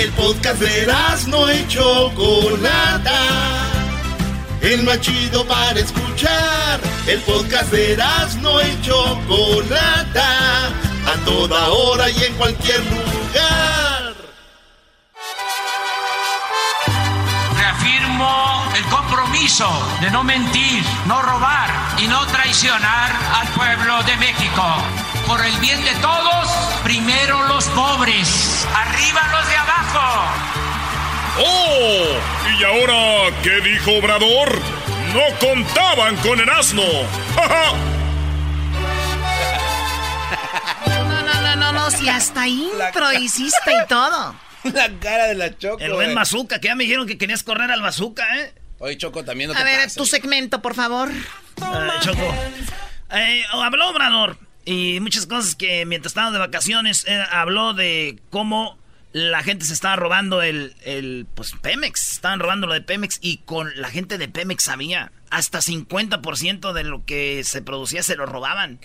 El 0.01 0.09
podcast 0.13 0.59
de 0.59 0.87
no 1.27 1.53
y 1.53 1.67
Chocolata. 1.67 3.13
El 4.61 4.81
más 4.83 4.99
chido 5.01 5.45
para 5.45 5.79
escuchar. 5.79 6.79
El 7.05 7.19
podcast 7.21 7.71
de 7.71 7.97
no 8.41 8.61
y 8.61 8.81
Chocolata. 8.81 10.67
A 11.05 11.25
toda 11.25 11.69
hora 11.69 12.09
y 12.09 12.23
en 12.23 12.33
cualquier 12.33 12.79
lugar. 12.85 14.15
Reafirmo 17.55 18.63
el 18.75 18.83
compromiso 18.85 19.69
de 20.01 20.09
no 20.09 20.23
mentir, 20.23 20.83
no 21.05 21.21
robar 21.21 21.69
y 21.99 22.07
no 22.07 22.25
traicionar 22.25 23.11
al 23.39 23.47
pueblo 23.49 24.01
de 24.03 24.17
México. 24.17 25.10
Por 25.31 25.45
el 25.45 25.57
bien 25.59 25.81
de 25.85 25.95
todos, 26.01 26.45
primero 26.83 27.47
los 27.47 27.63
pobres, 27.69 28.67
arriba 28.75 29.21
los 29.31 29.47
de 29.47 29.55
abajo. 29.55 30.25
¡Oh! 31.39 32.59
¿Y 32.59 32.63
ahora 32.65 33.33
qué 33.41 33.61
dijo 33.61 33.91
Obrador? 33.93 34.59
No 35.13 35.21
contaban 35.39 36.17
con 36.17 36.37
el 36.37 36.49
asno. 36.49 36.83
No, 40.85 41.23
no, 41.23 41.41
no, 41.41 41.55
no, 41.55 41.71
no, 41.71 41.91
si 41.91 42.09
hasta 42.09 42.45
intro 42.49 43.13
hiciste 43.17 43.71
y 43.71 43.87
todo. 43.87 44.35
La 44.63 44.89
cara 44.99 45.27
de 45.27 45.35
la 45.35 45.57
Choco. 45.57 45.79
El 45.79 45.93
buen 45.93 46.13
bazooka, 46.13 46.59
que 46.59 46.67
ya 46.67 46.75
me 46.75 46.83
dijeron 46.83 47.07
que 47.07 47.17
querías 47.17 47.43
correr 47.43 47.71
al 47.71 47.81
bazooka, 47.81 48.25
¿eh? 48.37 48.53
Oye, 48.79 48.97
Choco, 48.97 49.23
también 49.23 49.47
no 49.47 49.55
te 49.55 49.61
A 49.61 49.63
ver, 49.63 49.75
pases. 49.77 49.95
tu 49.95 50.05
segmento, 50.05 50.61
por 50.61 50.75
favor. 50.75 51.09
Ay, 51.61 51.99
Choco. 52.01 52.35
Eh, 53.11 53.45
habló 53.53 53.91
Obrador 53.91 54.50
y 54.65 54.99
muchas 54.99 55.25
cosas 55.25 55.55
que 55.55 55.85
mientras 55.85 56.11
estábamos 56.11 56.33
de 56.33 56.39
vacaciones 56.39 57.05
eh, 57.07 57.23
habló 57.31 57.73
de 57.73 58.19
cómo 58.29 58.77
la 59.13 59.43
gente 59.43 59.65
se 59.65 59.73
estaba 59.73 59.95
robando 59.95 60.41
el, 60.41 60.73
el 60.83 61.27
pues 61.35 61.53
Pemex, 61.61 62.13
estaban 62.13 62.39
robando 62.39 62.67
lo 62.67 62.73
de 62.73 62.81
Pemex 62.81 63.19
y 63.21 63.37
con 63.37 63.69
la 63.79 63.89
gente 63.89 64.17
de 64.17 64.27
Pemex 64.27 64.63
sabía 64.63 65.11
hasta 65.29 65.59
50% 65.59 66.73
de 66.73 66.83
lo 66.83 67.05
que 67.05 67.43
se 67.43 67.61
producía 67.61 68.03
se 68.03 68.15
lo 68.15 68.25
robaban. 68.25 68.79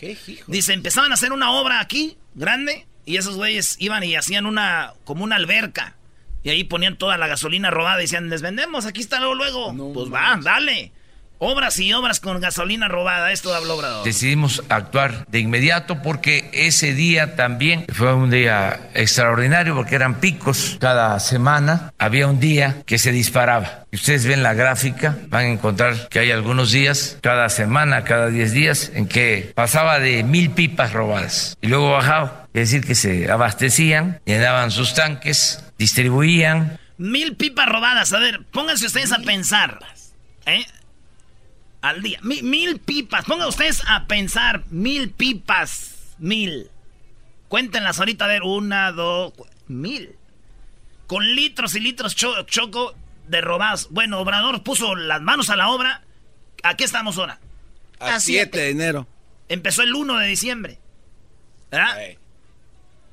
Dice, 0.47 0.73
empezaban 0.73 1.11
a 1.11 1.15
hacer 1.15 1.33
una 1.33 1.53
obra 1.53 1.81
aquí, 1.81 2.17
grande, 2.35 2.87
y 3.05 3.17
esos 3.17 3.37
güeyes 3.37 3.77
iban 3.79 4.03
y 4.05 4.17
hacían 4.17 4.47
una, 4.47 4.95
como 5.05 5.25
una 5.25 5.37
alberca. 5.37 5.97
Y 6.43 6.51
ahí 6.51 6.63
ponían 6.65 6.97
toda 6.97 7.19
la 7.19 7.27
gasolina 7.27 7.71
robada 7.71 7.99
y 7.99 8.03
decían, 8.03 8.31
les 8.31 8.43
vendemos, 8.43 8.87
aquí 8.87 9.01
está 9.01 9.19
luego, 9.19 9.35
luego. 9.35 9.93
pues 9.93 10.13
va, 10.13 10.39
dale. 10.43 10.93
Obras 11.39 11.79
y 11.81 11.93
obras 11.93 12.19
con 12.19 12.41
gasolina 12.41 12.89
robada, 12.89 13.31
esto 13.31 13.55
habló 13.55 13.75
Obrador. 13.75 14.05
Decidimos 14.05 14.63
actuar 14.71 15.27
de 15.29 15.41
inmediato 15.41 16.01
porque 16.01 16.49
ese 16.55 16.95
día 16.95 17.37
también 17.37 17.85
fue 17.93 18.15
un 18.15 18.31
día 18.31 18.89
extraordinario 18.95 19.75
porque 19.75 19.97
eran 19.97 20.19
picos 20.19 20.79
cada 20.81 21.21
semana. 21.21 21.93
Había 21.99 22.27
un 22.27 22.41
día 22.41 22.83
que 22.87 22.99
se 22.99 23.13
disparaba. 23.13 23.85
Y 23.93 23.97
ustedes 23.97 24.25
ven 24.25 24.43
la 24.43 24.55
gráfica, 24.55 25.19
van 25.29 25.45
a 25.45 25.49
encontrar 25.49 26.09
que 26.09 26.21
hay 26.21 26.31
algunos 26.31 26.73
días, 26.73 27.19
cada 27.21 27.51
semana, 27.51 28.05
cada 28.05 28.29
10 28.29 28.53
días, 28.53 28.93
en 28.95 29.07
que 29.07 29.53
pasaba 29.55 29.99
de 29.99 30.23
mil 30.23 30.51
pipas 30.51 30.95
robadas 30.95 31.59
y 31.61 31.67
luego 31.67 31.93
bajaba. 31.93 32.47
Es 32.55 32.71
decir, 32.71 32.87
que 32.87 32.95
se 32.95 33.31
abastecían, 33.31 34.21
llenaban 34.25 34.71
sus 34.71 34.95
tanques, 34.95 35.63
distribuían. 35.77 36.79
Mil 36.97 37.37
pipas 37.37 37.69
robadas. 37.69 38.15
A 38.15 38.21
ver, 38.21 38.41
pónganse 38.51 38.87
ustedes 38.87 39.13
a 39.13 39.19
pensar. 39.19 39.79
¿Eh? 40.47 40.65
Al 41.83 42.03
día. 42.03 42.19
Mi- 42.23 42.43
mil 42.43 42.79
pipas. 42.81 43.25
Pónganse 43.25 43.49
ustedes 43.51 43.83
a 43.87 44.07
pensar. 44.07 44.65
Mil 44.71 45.11
pipas. 45.11 46.15
Mil. 46.19 46.71
Cuéntenlas 47.49 47.99
ahorita. 47.99 48.25
A 48.25 48.29
ver, 48.29 48.43
una, 48.43 48.93
dos, 48.93 49.33
mil. 49.69 50.17
Con 51.07 51.35
litros 51.35 51.75
y 51.75 51.81
litros 51.81 52.17
cho- 52.17 52.43
choco 52.45 52.95
de 53.29 53.41
robados. 53.41 53.89
Bueno, 53.91 54.19
Obrador 54.21 54.63
puso 54.63 54.95
las 54.97 55.21
manos 55.23 55.51
a 55.51 55.57
la 55.57 55.69
obra. 55.69 56.03
¿A 56.63 56.77
qué 56.77 56.85
estamos 56.85 57.19
ahora? 57.19 57.39
A 58.01 58.19
7 58.21 58.59
de 58.59 58.71
enero. 58.71 59.07
Empezó 59.49 59.83
el 59.83 59.95
1 59.95 60.19
de 60.19 60.27
diciembre. 60.27 60.79
¿Verdad? 61.71 61.97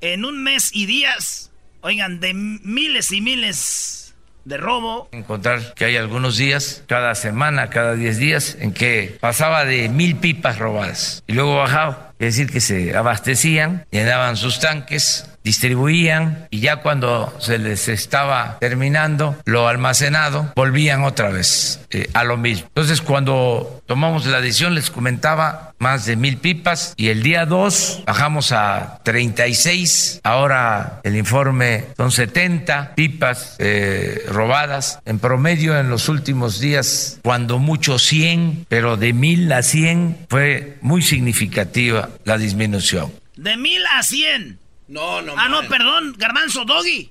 En 0.00 0.24
un 0.24 0.42
mes 0.42 0.70
y 0.74 0.86
días, 0.86 1.52
oigan, 1.80 2.18
de 2.20 2.34
miles 2.34 3.10
y 3.12 3.20
miles 3.20 4.03
de 4.44 4.56
robo. 4.56 5.08
encontrar 5.12 5.74
que 5.74 5.84
hay 5.84 5.96
algunos 5.96 6.36
días, 6.36 6.82
cada 6.86 7.14
semana, 7.14 7.70
cada 7.70 7.94
10 7.94 8.18
días, 8.18 8.56
en 8.60 8.72
que 8.72 9.16
pasaba 9.20 9.64
de 9.64 9.88
mil 9.88 10.16
pipas 10.16 10.58
robadas 10.58 11.22
y 11.26 11.32
luego 11.32 11.56
bajaba. 11.56 12.12
Es 12.18 12.36
decir, 12.36 12.50
que 12.50 12.60
se 12.60 12.96
abastecían, 12.96 13.86
llenaban 13.90 14.36
sus 14.36 14.60
tanques, 14.60 15.28
distribuían 15.44 16.48
y 16.50 16.60
ya 16.60 16.76
cuando 16.76 17.32
se 17.38 17.58
les 17.58 17.88
estaba 17.88 18.56
terminando 18.58 19.36
lo 19.44 19.68
almacenado, 19.68 20.52
volvían 20.56 21.04
otra 21.04 21.28
vez 21.28 21.80
eh, 21.90 22.08
a 22.14 22.24
lo 22.24 22.36
mismo. 22.36 22.66
Entonces, 22.68 23.02
cuando 23.02 23.82
tomamos 23.86 24.26
la 24.26 24.40
decisión, 24.40 24.74
les 24.74 24.90
comentaba 24.90 25.74
más 25.78 26.06
de 26.06 26.16
mil 26.16 26.38
pipas 26.38 26.94
y 26.96 27.08
el 27.08 27.22
día 27.22 27.44
2 27.44 28.04
bajamos 28.06 28.52
a 28.52 29.00
36. 29.04 30.20
Ahora 30.22 31.00
el 31.04 31.16
informe 31.16 31.84
son 31.96 32.10
70 32.10 32.94
pipas 32.94 33.56
eh, 33.58 34.24
robadas 34.28 35.00
en 35.04 35.18
promedio 35.18 35.78
en 35.78 35.90
los 35.90 36.08
últimos 36.08 36.58
días, 36.58 37.20
cuando 37.22 37.58
mucho 37.58 37.98
100, 37.98 38.66
pero 38.68 38.96
de 38.96 39.12
mil 39.12 39.52
a 39.52 39.62
100 39.62 40.26
fue 40.30 40.78
muy 40.80 41.02
significativa 41.02 42.08
la 42.24 42.38
disminución. 42.38 43.12
De 43.36 43.56
mil 43.56 43.82
a 43.86 44.02
cien. 44.02 44.58
No, 44.88 45.22
no. 45.22 45.34
Ah, 45.36 45.48
no, 45.48 45.66
perdón, 45.68 46.14
Garbanzo, 46.18 46.64
Doggy. 46.64 47.10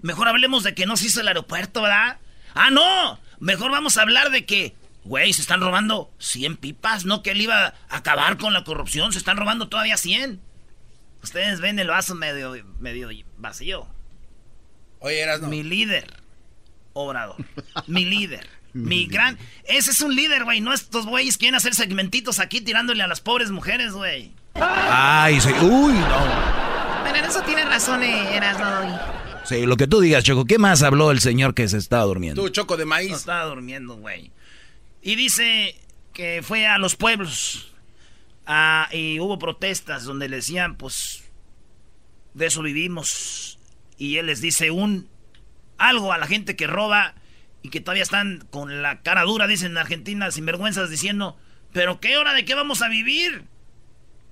Mejor 0.00 0.28
hablemos 0.28 0.62
de 0.64 0.74
que 0.74 0.86
no 0.86 0.96
se 0.96 1.06
hizo 1.06 1.20
el 1.20 1.28
aeropuerto, 1.28 1.82
¿verdad? 1.82 2.18
Ah, 2.54 2.70
no. 2.70 3.20
Mejor 3.38 3.70
vamos 3.70 3.96
a 3.96 4.02
hablar 4.02 4.30
de 4.30 4.46
que, 4.46 4.74
güey, 5.04 5.32
se 5.32 5.42
están 5.42 5.60
robando 5.60 6.12
100 6.18 6.56
pipas, 6.56 7.04
no 7.04 7.22
que 7.22 7.32
él 7.32 7.40
iba 7.40 7.66
a 7.66 7.74
acabar 7.96 8.38
con 8.38 8.52
la 8.52 8.64
corrupción, 8.64 9.12
se 9.12 9.18
están 9.18 9.36
robando 9.36 9.68
todavía 9.68 9.96
100. 9.96 10.40
Ustedes 11.22 11.60
ven 11.60 11.78
el 11.78 11.88
vaso 11.88 12.14
medio, 12.14 12.54
medio 12.80 13.08
vacío. 13.36 13.86
Oye, 14.98 15.20
eras 15.20 15.40
no. 15.40 15.48
Mi 15.48 15.62
líder, 15.62 16.06
Obrador. 16.92 17.36
Mi 17.86 18.04
líder. 18.06 18.48
Mi 18.74 19.06
gran... 19.06 19.38
Ese 19.64 19.90
es 19.90 20.00
un 20.00 20.14
líder, 20.16 20.44
güey. 20.44 20.60
No 20.60 20.72
estos 20.72 21.04
güeyes 21.06 21.36
quieren 21.36 21.54
hacer 21.56 21.74
segmentitos 21.74 22.38
aquí 22.40 22.62
tirándole 22.62 23.02
a 23.02 23.06
las 23.06 23.20
pobres 23.20 23.50
mujeres, 23.50 23.92
güey. 23.92 24.32
Ay, 24.54 25.40
sí. 25.40 25.50
Uy, 25.60 25.92
no. 25.92 26.71
Pero 27.02 27.16
en 27.16 27.24
eso 27.24 27.42
tiene 27.42 27.64
razón, 27.64 28.02
eh, 28.02 28.36
Erasmo. 28.36 28.98
Sí, 29.44 29.66
lo 29.66 29.76
que 29.76 29.86
tú 29.86 30.00
digas, 30.00 30.24
Choco. 30.24 30.44
¿Qué 30.44 30.58
más 30.58 30.82
habló 30.82 31.10
el 31.10 31.20
señor 31.20 31.54
que 31.54 31.68
se 31.68 31.78
estaba 31.78 32.04
durmiendo? 32.04 32.42
Tú, 32.42 32.48
Choco 32.48 32.76
de 32.76 32.84
maíz. 32.84 33.10
No 33.10 33.16
estaba 33.16 33.44
durmiendo, 33.44 33.96
güey. 33.96 34.30
Y 35.02 35.16
dice 35.16 35.76
que 36.12 36.42
fue 36.42 36.66
a 36.66 36.78
los 36.78 36.96
pueblos. 36.96 37.72
y 38.92 39.20
hubo 39.20 39.38
protestas 39.38 40.04
donde 40.04 40.28
le 40.28 40.36
decían, 40.36 40.76
pues, 40.76 41.24
de 42.34 42.46
eso 42.46 42.62
vivimos. 42.62 43.58
Y 43.98 44.16
él 44.18 44.26
les 44.26 44.40
dice 44.40 44.70
un 44.70 45.08
algo 45.78 46.12
a 46.12 46.18
la 46.18 46.26
gente 46.26 46.54
que 46.54 46.66
roba 46.66 47.14
y 47.62 47.70
que 47.70 47.80
todavía 47.80 48.02
están 48.02 48.46
con 48.50 48.82
la 48.82 49.02
cara 49.02 49.22
dura, 49.22 49.46
dicen 49.46 49.72
en 49.72 49.78
Argentina, 49.78 50.30
sinvergüenzas, 50.30 50.90
diciendo, 50.90 51.36
pero 51.72 52.00
qué 52.00 52.16
hora 52.16 52.34
de 52.34 52.44
qué 52.44 52.54
vamos 52.54 52.82
a 52.82 52.88
vivir. 52.88 53.44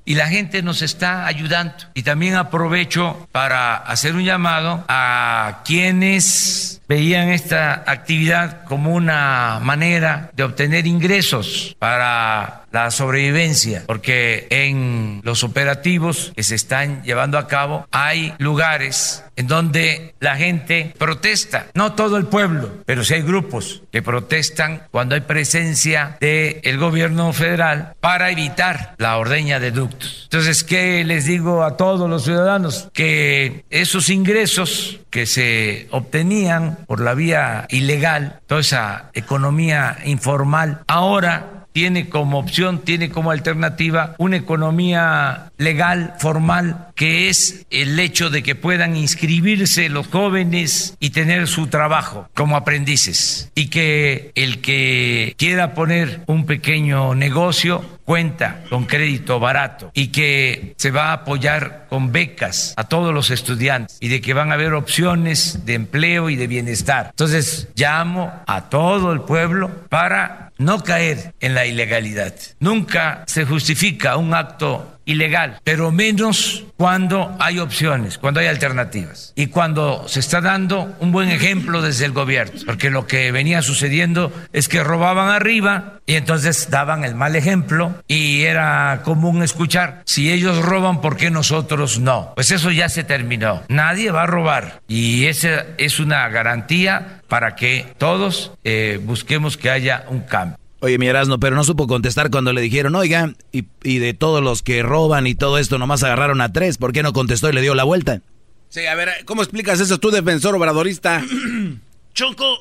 Y 0.05 0.15
la 0.15 0.29
gente 0.29 0.63
nos 0.63 0.83
está 0.83 1.27
ayudando. 1.27 1.75
Y 1.95 2.03
también 2.03 2.37
aprovecho 2.37 3.29
para 3.33 3.77
hacer 3.77 4.15
un 4.15 4.25
llamado 4.25 4.85
a 4.89 5.63
quienes 5.65 6.81
veían 6.89 7.29
esta 7.29 7.85
actividad 7.87 8.65
como 8.65 8.93
una 8.95 9.61
manera 9.63 10.31
de 10.35 10.43
obtener 10.43 10.87
ingresos 10.87 11.77
para 11.79 12.60
la 12.71 12.91
sobrevivencia, 12.91 13.85
porque 13.87 14.47
en 14.51 15.21
los 15.25 15.45
operativos 15.45 16.33
que 16.35 16.43
se 16.43 16.55
están 16.55 17.03
llevando 17.03 17.39
a 17.39 17.47
cabo 17.47 17.87
hay 17.91 18.35
lugares 18.39 19.25
en 19.37 19.47
donde 19.47 20.15
la 20.21 20.37
gente 20.37 20.95
protesta, 20.99 21.67
no 21.75 21.95
todo 21.95 22.17
el 22.17 22.27
pueblo, 22.27 22.71
pero 22.85 23.05
sí 23.05 23.15
hay 23.15 23.23
grupos 23.23 23.83
que 23.91 24.03
protestan 24.03 24.83
cuando 24.91 25.15
hay 25.15 25.23
presencia 25.23 26.19
del 26.21 26.79
gobierno 26.79 27.33
federal 27.33 27.95
para 28.01 28.31
evitar 28.31 28.95
la 28.99 29.17
ordeña 29.17 29.59
de 29.59 29.71
ductos. 29.71 30.21
Entonces, 30.25 30.63
¿qué 30.63 31.05
les 31.05 31.25
digo 31.25 31.65
a 31.65 31.77
todos 31.77 32.09
los 32.09 32.25
ciudadanos? 32.25 32.89
Que 32.93 33.65
esos 33.71 34.11
ingresos 34.11 35.01
que 35.11 35.27
se 35.27 35.89
obtenían 35.91 36.79
por 36.87 37.01
la 37.01 37.15
vía 37.15 37.67
ilegal, 37.71 38.41
toda 38.47 38.61
esa 38.61 39.11
economía 39.15 39.99
informal, 40.05 40.83
ahora 40.87 41.60
tiene 41.73 42.09
como 42.09 42.39
opción, 42.39 42.81
tiene 42.81 43.11
como 43.11 43.31
alternativa 43.31 44.15
una 44.19 44.37
economía 44.37 45.51
legal, 45.59 46.15
formal, 46.19 46.89
que 46.95 47.29
es 47.29 47.67
el 47.71 47.99
hecho 47.99 48.31
de 48.31 48.43
que 48.43 48.55
puedan 48.55 48.97
inscribirse 48.97 49.89
los 49.89 50.09
jóvenes 50.09 50.97
y 51.01 51.11
tener 51.11 51.47
su 51.47 51.69
trabajo 51.69 52.29
como 52.35 52.57
aprendices. 52.57 53.51
Y 53.55 53.69
que 53.69 54.33
el 54.35 54.61
que 54.61 55.35
quiera 55.37 55.75
poner 55.75 56.23
un 56.27 56.47
pequeño 56.47 57.15
negocio 57.15 58.01
cuenta 58.05 58.65
con 58.69 58.87
crédito 58.87 59.39
barato 59.39 59.93
y 59.95 60.09
que 60.09 60.75
se 60.79 60.91
va 60.91 61.11
a 61.11 61.13
apoyar 61.13 61.87
con 61.89 62.11
becas 62.11 62.75
a 62.77 62.85
todos 62.85 63.15
los 63.15 63.31
estudiantes 63.31 63.99
y 64.01 64.09
de 64.09 64.21
que 64.21 64.35
van 64.35 64.51
a 64.51 64.55
haber 64.55 64.75
opciones 64.75 65.65
de 65.65 65.75
empleo 65.75 66.29
y 66.29 66.35
de 66.35 66.49
bienestar. 66.49 67.11
Entonces 67.11 67.69
llamo 67.77 68.33
a 68.49 68.69
todo 68.69 69.13
el 69.13 69.21
pueblo 69.21 69.71
para 69.89 70.50
no 70.61 70.83
caer 70.85 71.35
en 71.40 71.55
la 71.55 71.64
ilegalidad. 71.64 72.35
Nunca 72.59 73.25
se 73.27 73.46
justifica 73.46 74.16
un 74.16 74.35
acto 74.35 75.00
ilegal, 75.05 75.61
pero 75.65 75.91
menos 75.91 76.65
cuando 76.77 77.37
hay 77.39 77.59
opciones, 77.59 78.19
cuando 78.19 78.41
hay 78.41 78.47
alternativas 78.47 79.33
y 79.37 79.49
cuando 79.49 80.09
se 80.09 80.21
está 80.21 80.41
dando 80.41 80.95
un 81.01 81.13
buen 81.13 81.31
ejemplo 81.31 81.83
desde 81.83 82.05
el 82.05 82.13
gobierno, 82.13 82.61
porque 82.67 82.91
lo 82.91 83.07
que 83.07 83.33
venía 83.33 83.63
sucediendo 83.63 84.33
es 84.53 84.69
que 84.69 84.83
robaban 84.83 85.29
arriba 85.29 86.01
y 86.07 86.15
entonces 86.15 86.71
daban 86.71 87.05
el 87.05 87.15
mal 87.15 87.37
ejemplo 87.37 87.95
y 88.09 88.43
era 88.43 89.01
común 89.05 89.43
escuchar, 89.43 90.03
si 90.05 90.33
ellos 90.33 90.63
roban, 90.65 91.01
¿por 91.01 91.17
qué 91.17 91.31
nosotros 91.31 91.99
no? 91.99 92.33
Pues 92.35 92.51
eso 92.51 92.71
ya 92.71 92.89
se 92.89 93.05
terminó, 93.05 93.63
nadie 93.69 94.11
va 94.11 94.23
a 94.23 94.27
robar 94.27 94.83
y 94.89 95.27
esa 95.27 95.67
es 95.79 96.01
una 96.01 96.29
garantía 96.29 97.21
para 97.29 97.55
que 97.55 97.87
todos 97.97 98.53
eh, 98.65 99.01
busquemos 99.03 99.57
que 99.57 99.71
haya 99.71 100.05
un 100.09 100.21
cambio. 100.21 100.60
Oye, 100.83 100.97
mi 100.97 101.07
Erasmo, 101.07 101.38
pero 101.38 101.57
no 101.57 101.64
supo 101.64 101.87
contestar 101.87 102.31
cuando 102.31 102.55
le 102.55 102.62
dijeron, 102.62 102.95
oiga, 102.95 103.35
y, 103.53 103.66
y, 103.83 103.99
de 103.99 104.14
todos 104.14 104.43
los 104.43 104.62
que 104.62 104.83
roban 104.83 105.27
y 105.27 105.35
todo 105.35 105.59
esto, 105.59 105.79
nomás 105.79 106.03
agarraron 106.03 106.40
a 106.40 106.53
tres. 106.53 106.79
¿Por 106.79 106.93
qué 106.93 107.03
no 107.03 107.12
contestó 107.12 107.51
y 107.51 107.53
le 107.53 107.61
dio 107.61 107.75
la 107.75 107.85
vuelta? 107.85 108.23
Sí, 108.71 108.87
a 108.87 108.95
ver, 108.95 109.11
¿cómo 109.27 109.43
explicas 109.43 109.79
eso 109.81 109.99
tú, 109.99 110.11
defensor 110.11 110.55
obradorista? 110.55 111.23
Choco, 112.14 112.57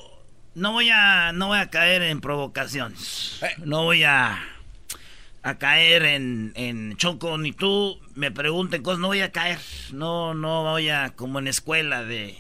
no 0.56 0.74
voy 0.74 0.90
a, 0.90 1.32
no 1.32 1.48
voy 1.48 1.60
a 1.60 1.70
caer 1.70 2.02
en 2.02 2.20
provocaciones. 2.20 3.40
Eh. 3.42 3.56
No 3.64 3.84
voy 3.86 4.04
a, 4.04 4.38
a 5.42 5.58
caer 5.58 6.04
en, 6.04 6.52
en 6.56 6.98
Choco, 6.98 7.38
ni 7.38 7.54
tú 7.54 8.00
me 8.16 8.32
pregunten 8.32 8.84
cosas, 8.84 9.00
no 9.00 9.08
voy 9.08 9.22
a 9.22 9.32
caer. 9.32 9.60
No, 9.94 10.34
no 10.34 10.64
voy 10.64 10.90
a, 10.90 11.12
como 11.16 11.40
en 11.40 11.48
escuela 11.48 12.04
de 12.04 12.38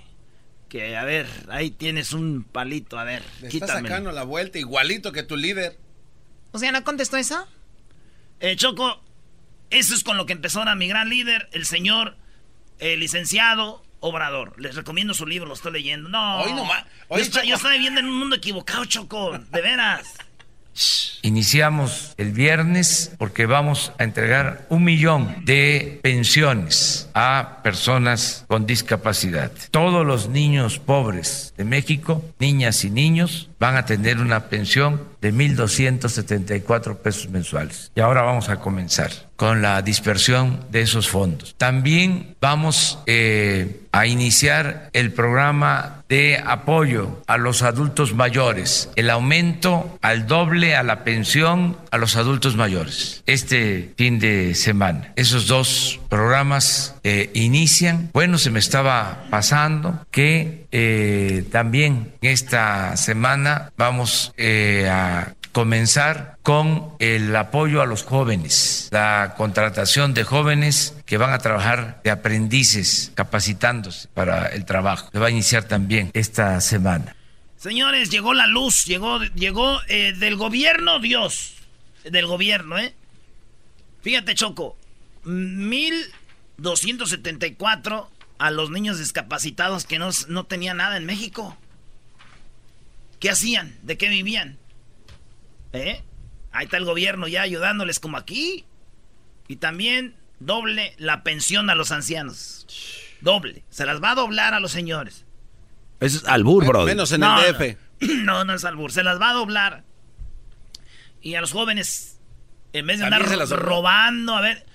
que, 0.69 0.95
a 0.95 1.03
ver, 1.03 1.27
ahí 1.49 1.71
tienes 1.71 2.13
un 2.13 2.43
palito, 2.43 2.97
a 2.97 3.03
ver, 3.03 3.23
Le 3.41 3.49
está 3.49 3.67
sacando 3.67 4.11
la 4.11 4.23
vuelta 4.23 4.59
igualito 4.59 5.11
que 5.11 5.23
tu 5.23 5.35
líder. 5.35 5.77
O 6.51 6.59
sea, 6.59 6.71
¿no 6.71 6.83
contestó 6.83 7.17
eso? 7.17 7.47
Eh, 8.39 8.55
Choco, 8.55 9.01
eso 9.69 9.93
es 9.93 10.03
con 10.03 10.15
lo 10.15 10.25
que 10.25 10.33
empezó 10.33 10.59
ahora 10.59 10.75
mi 10.75 10.87
gran 10.87 11.09
líder, 11.09 11.49
el 11.51 11.65
señor 11.65 12.15
eh, 12.79 12.95
licenciado 12.97 13.83
Obrador. 13.99 14.53
Les 14.61 14.75
recomiendo 14.75 15.13
su 15.13 15.25
libro, 15.25 15.47
lo 15.47 15.55
estoy 15.55 15.73
leyendo. 15.73 16.07
No, 16.07 16.41
Hoy 16.41 16.53
no 16.53 16.63
más. 16.63 16.85
Yo, 17.09 17.43
yo 17.43 17.55
estoy 17.55 17.73
viviendo 17.73 17.99
en 17.99 18.05
un 18.05 18.17
mundo 18.17 18.37
equivocado, 18.37 18.85
Choco, 18.85 19.37
de 19.37 19.61
veras. 19.61 20.07
Iniciamos 21.21 22.13
el 22.17 22.31
viernes 22.31 23.11
porque 23.17 23.45
vamos 23.45 23.91
a 23.97 24.03
entregar 24.03 24.65
un 24.69 24.83
millón 24.83 25.43
de 25.45 25.99
pensiones 26.01 27.09
a 27.13 27.59
personas 27.63 28.45
con 28.47 28.65
discapacidad. 28.65 29.51
Todos 29.71 30.05
los 30.05 30.29
niños 30.29 30.79
pobres 30.79 31.53
de 31.57 31.65
México, 31.65 32.23
niñas 32.39 32.83
y 32.85 32.89
niños, 32.89 33.49
van 33.59 33.75
a 33.75 33.85
tener 33.85 34.19
una 34.19 34.45
pensión 34.45 35.03
de 35.21 35.33
1.274 35.33 36.97
pesos 36.97 37.29
mensuales. 37.29 37.91
Y 37.95 37.99
ahora 37.99 38.21
vamos 38.21 38.47
a 38.49 38.57
comenzar 38.57 39.11
con 39.35 39.61
la 39.61 39.81
dispersión 39.81 40.65
de 40.71 40.81
esos 40.81 41.09
fondos. 41.09 41.55
También 41.57 42.35
vamos 42.41 42.99
eh, 43.05 43.81
a 43.91 44.05
iniciar 44.05 44.89
el 44.93 45.11
programa 45.11 45.98
de 46.09 46.41
apoyo 46.43 47.21
a 47.27 47.37
los 47.37 47.61
adultos 47.61 48.13
mayores, 48.13 48.89
el 48.95 49.09
aumento 49.11 49.97
al 50.01 50.27
doble 50.27 50.75
a 50.75 50.83
la 50.83 51.03
pensión 51.03 51.77
a 51.91 51.97
los 51.97 52.15
adultos 52.15 52.55
mayores 52.55 53.23
este 53.27 53.93
fin 53.95 54.19
de 54.19 54.55
semana. 54.55 55.13
Esos 55.15 55.47
dos 55.47 55.99
programas 56.09 56.95
eh, 57.03 57.29
inician. 57.33 58.09
Bueno, 58.13 58.37
se 58.37 58.49
me 58.49 58.59
estaba 58.59 59.25
pasando 59.29 60.05
que 60.11 60.65
eh, 60.71 61.45
también 61.51 62.13
esta 62.21 62.97
semana 62.97 63.71
vamos 63.77 64.33
eh, 64.37 64.89
a 64.89 65.33
comenzar 65.51 66.37
con 66.43 66.93
el 66.99 67.35
apoyo 67.35 67.81
a 67.81 67.85
los 67.85 68.03
jóvenes, 68.03 68.87
la 68.91 69.33
contratación 69.37 70.13
de 70.13 70.23
jóvenes 70.23 70.95
que 71.05 71.17
van 71.17 71.33
a 71.33 71.39
trabajar 71.39 71.99
de 72.03 72.11
aprendices, 72.11 73.11
capacitándose 73.15 74.07
para 74.13 74.47
el 74.47 74.63
trabajo. 74.65 75.09
Se 75.11 75.19
va 75.19 75.27
a 75.27 75.31
iniciar 75.31 75.65
también 75.65 76.11
esta 76.13 76.61
semana. 76.61 77.13
Señores, 77.57 78.09
llegó 78.09 78.33
la 78.33 78.47
luz, 78.47 78.85
llegó, 78.85 79.21
llegó 79.35 79.81
eh, 79.89 80.13
del 80.13 80.37
gobierno 80.37 80.99
Dios, 80.99 81.55
del 82.03 82.25
gobierno, 82.25 82.77
¿eh? 82.77 82.93
Fíjate, 84.01 84.33
Choco, 84.35 84.77
1274 85.25 88.09
a 88.37 88.51
los 88.51 88.69
niños 88.69 88.97
discapacitados 88.97 89.83
que 89.85 89.99
no, 89.99 90.11
no 90.29 90.45
tenían 90.45 90.77
nada 90.77 90.95
en 90.95 91.05
México. 91.05 91.57
¿Qué 93.19 93.29
hacían? 93.29 93.75
¿De 93.81 93.97
qué 93.97 94.07
vivían? 94.07 94.57
¿Eh? 95.73 96.03
Ahí 96.51 96.65
está 96.65 96.77
el 96.77 96.85
gobierno 96.85 97.27
ya 97.27 97.41
ayudándoles 97.43 97.99
como 97.99 98.17
aquí. 98.17 98.65
Y 99.47 99.57
también 99.57 100.15
doble 100.39 100.93
la 100.97 101.23
pensión 101.23 101.69
a 101.69 101.75
los 101.75 101.91
ancianos. 101.91 102.65
Doble. 103.21 103.63
Se 103.69 103.85
las 103.85 104.01
va 104.01 104.11
a 104.11 104.15
doblar 104.15 104.53
a 104.53 104.59
los 104.59 104.71
señores. 104.71 105.25
Eso 105.99 106.17
es 106.19 106.25
albur, 106.25 106.65
bro. 106.65 106.85
Menos 106.85 107.11
en 107.11 107.21
No, 107.21 107.41
el 107.41 107.53
DF. 107.53 107.77
No, 108.23 108.45
no 108.45 108.53
es 108.53 108.63
albur. 108.63 108.91
Se 108.91 109.03
las 109.03 109.19
va 109.19 109.31
a 109.31 109.33
doblar. 109.33 109.83
Y 111.21 111.35
a 111.35 111.41
los 111.41 111.51
jóvenes, 111.51 112.19
en 112.71 112.87
vez 112.87 112.99
de 112.99 113.05
andar 113.05 113.27
se 113.27 113.35
las 113.35 113.49
dobló. 113.49 113.65
robando, 113.65 114.35
a 114.37 114.41
ver, 114.41 114.65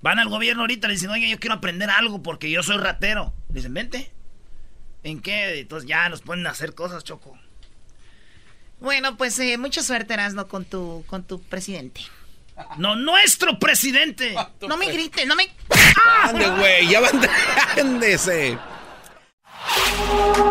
van 0.00 0.18
al 0.18 0.30
gobierno 0.30 0.62
ahorita 0.62 0.88
le 0.88 0.94
dicen, 0.94 1.10
oye, 1.10 1.28
yo 1.28 1.38
quiero 1.38 1.56
aprender 1.56 1.90
algo 1.90 2.22
porque 2.22 2.50
yo 2.50 2.62
soy 2.62 2.78
ratero. 2.78 3.34
Le 3.50 3.56
dicen, 3.56 3.74
vente. 3.74 4.10
¿En 5.02 5.20
qué? 5.20 5.60
Entonces 5.60 5.88
ya 5.88 6.08
nos 6.08 6.22
ponen 6.22 6.46
a 6.46 6.50
hacer 6.50 6.74
cosas, 6.74 7.04
Choco. 7.04 7.38
Bueno, 8.80 9.16
pues 9.16 9.38
eh, 9.38 9.58
mucha 9.58 9.82
suerte, 9.82 10.14
Erasno, 10.14 10.48
con 10.48 10.64
tu, 10.64 11.04
con 11.06 11.22
tu 11.22 11.40
presidente. 11.40 12.00
No, 12.76 12.96
nuestro 12.96 13.58
presidente. 13.58 14.34
No 14.66 14.76
me 14.76 14.90
grites, 14.90 15.26
no 15.26 15.34
me... 15.36 15.48
Ande, 16.22 16.48
güey, 16.50 16.88
ya 16.88 17.00
ándese. 17.78 18.58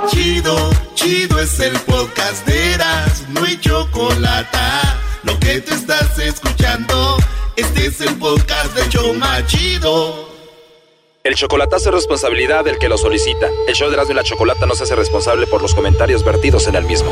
Chido, 0.09 0.69
chido 0.93 1.39
es 1.39 1.59
el 1.59 1.77
podcast 1.81 2.45
de 2.45 2.73
Eras, 2.73 3.27
no 3.29 3.43
hay 3.43 3.59
chocolate. 3.59 4.57
Lo 5.23 5.39
que 5.39 5.61
te 5.61 5.73
estás 5.73 6.17
escuchando, 6.19 7.17
este 7.55 7.87
es 7.87 8.01
el 8.01 8.15
podcast 8.17 8.75
de 8.75 8.87
Choma 8.89 9.45
Chido. 9.47 10.29
El 11.23 11.35
chocolatazo 11.35 11.89
es 11.89 11.95
responsabilidad 11.95 12.63
del 12.63 12.77
que 12.79 12.87
lo 12.87 12.97
solicita. 12.97 13.49
El 13.67 13.75
show 13.75 13.89
de 13.89 13.95
Erasmo 13.95 14.13
y 14.13 14.15
la 14.15 14.23
Chocolata 14.23 14.65
no 14.65 14.73
se 14.73 14.83
hace 14.83 14.95
responsable 14.95 15.47
por 15.47 15.61
los 15.61 15.75
comentarios 15.75 16.23
vertidos 16.23 16.67
en 16.67 16.75
el 16.75 16.85
mismo. 16.85 17.11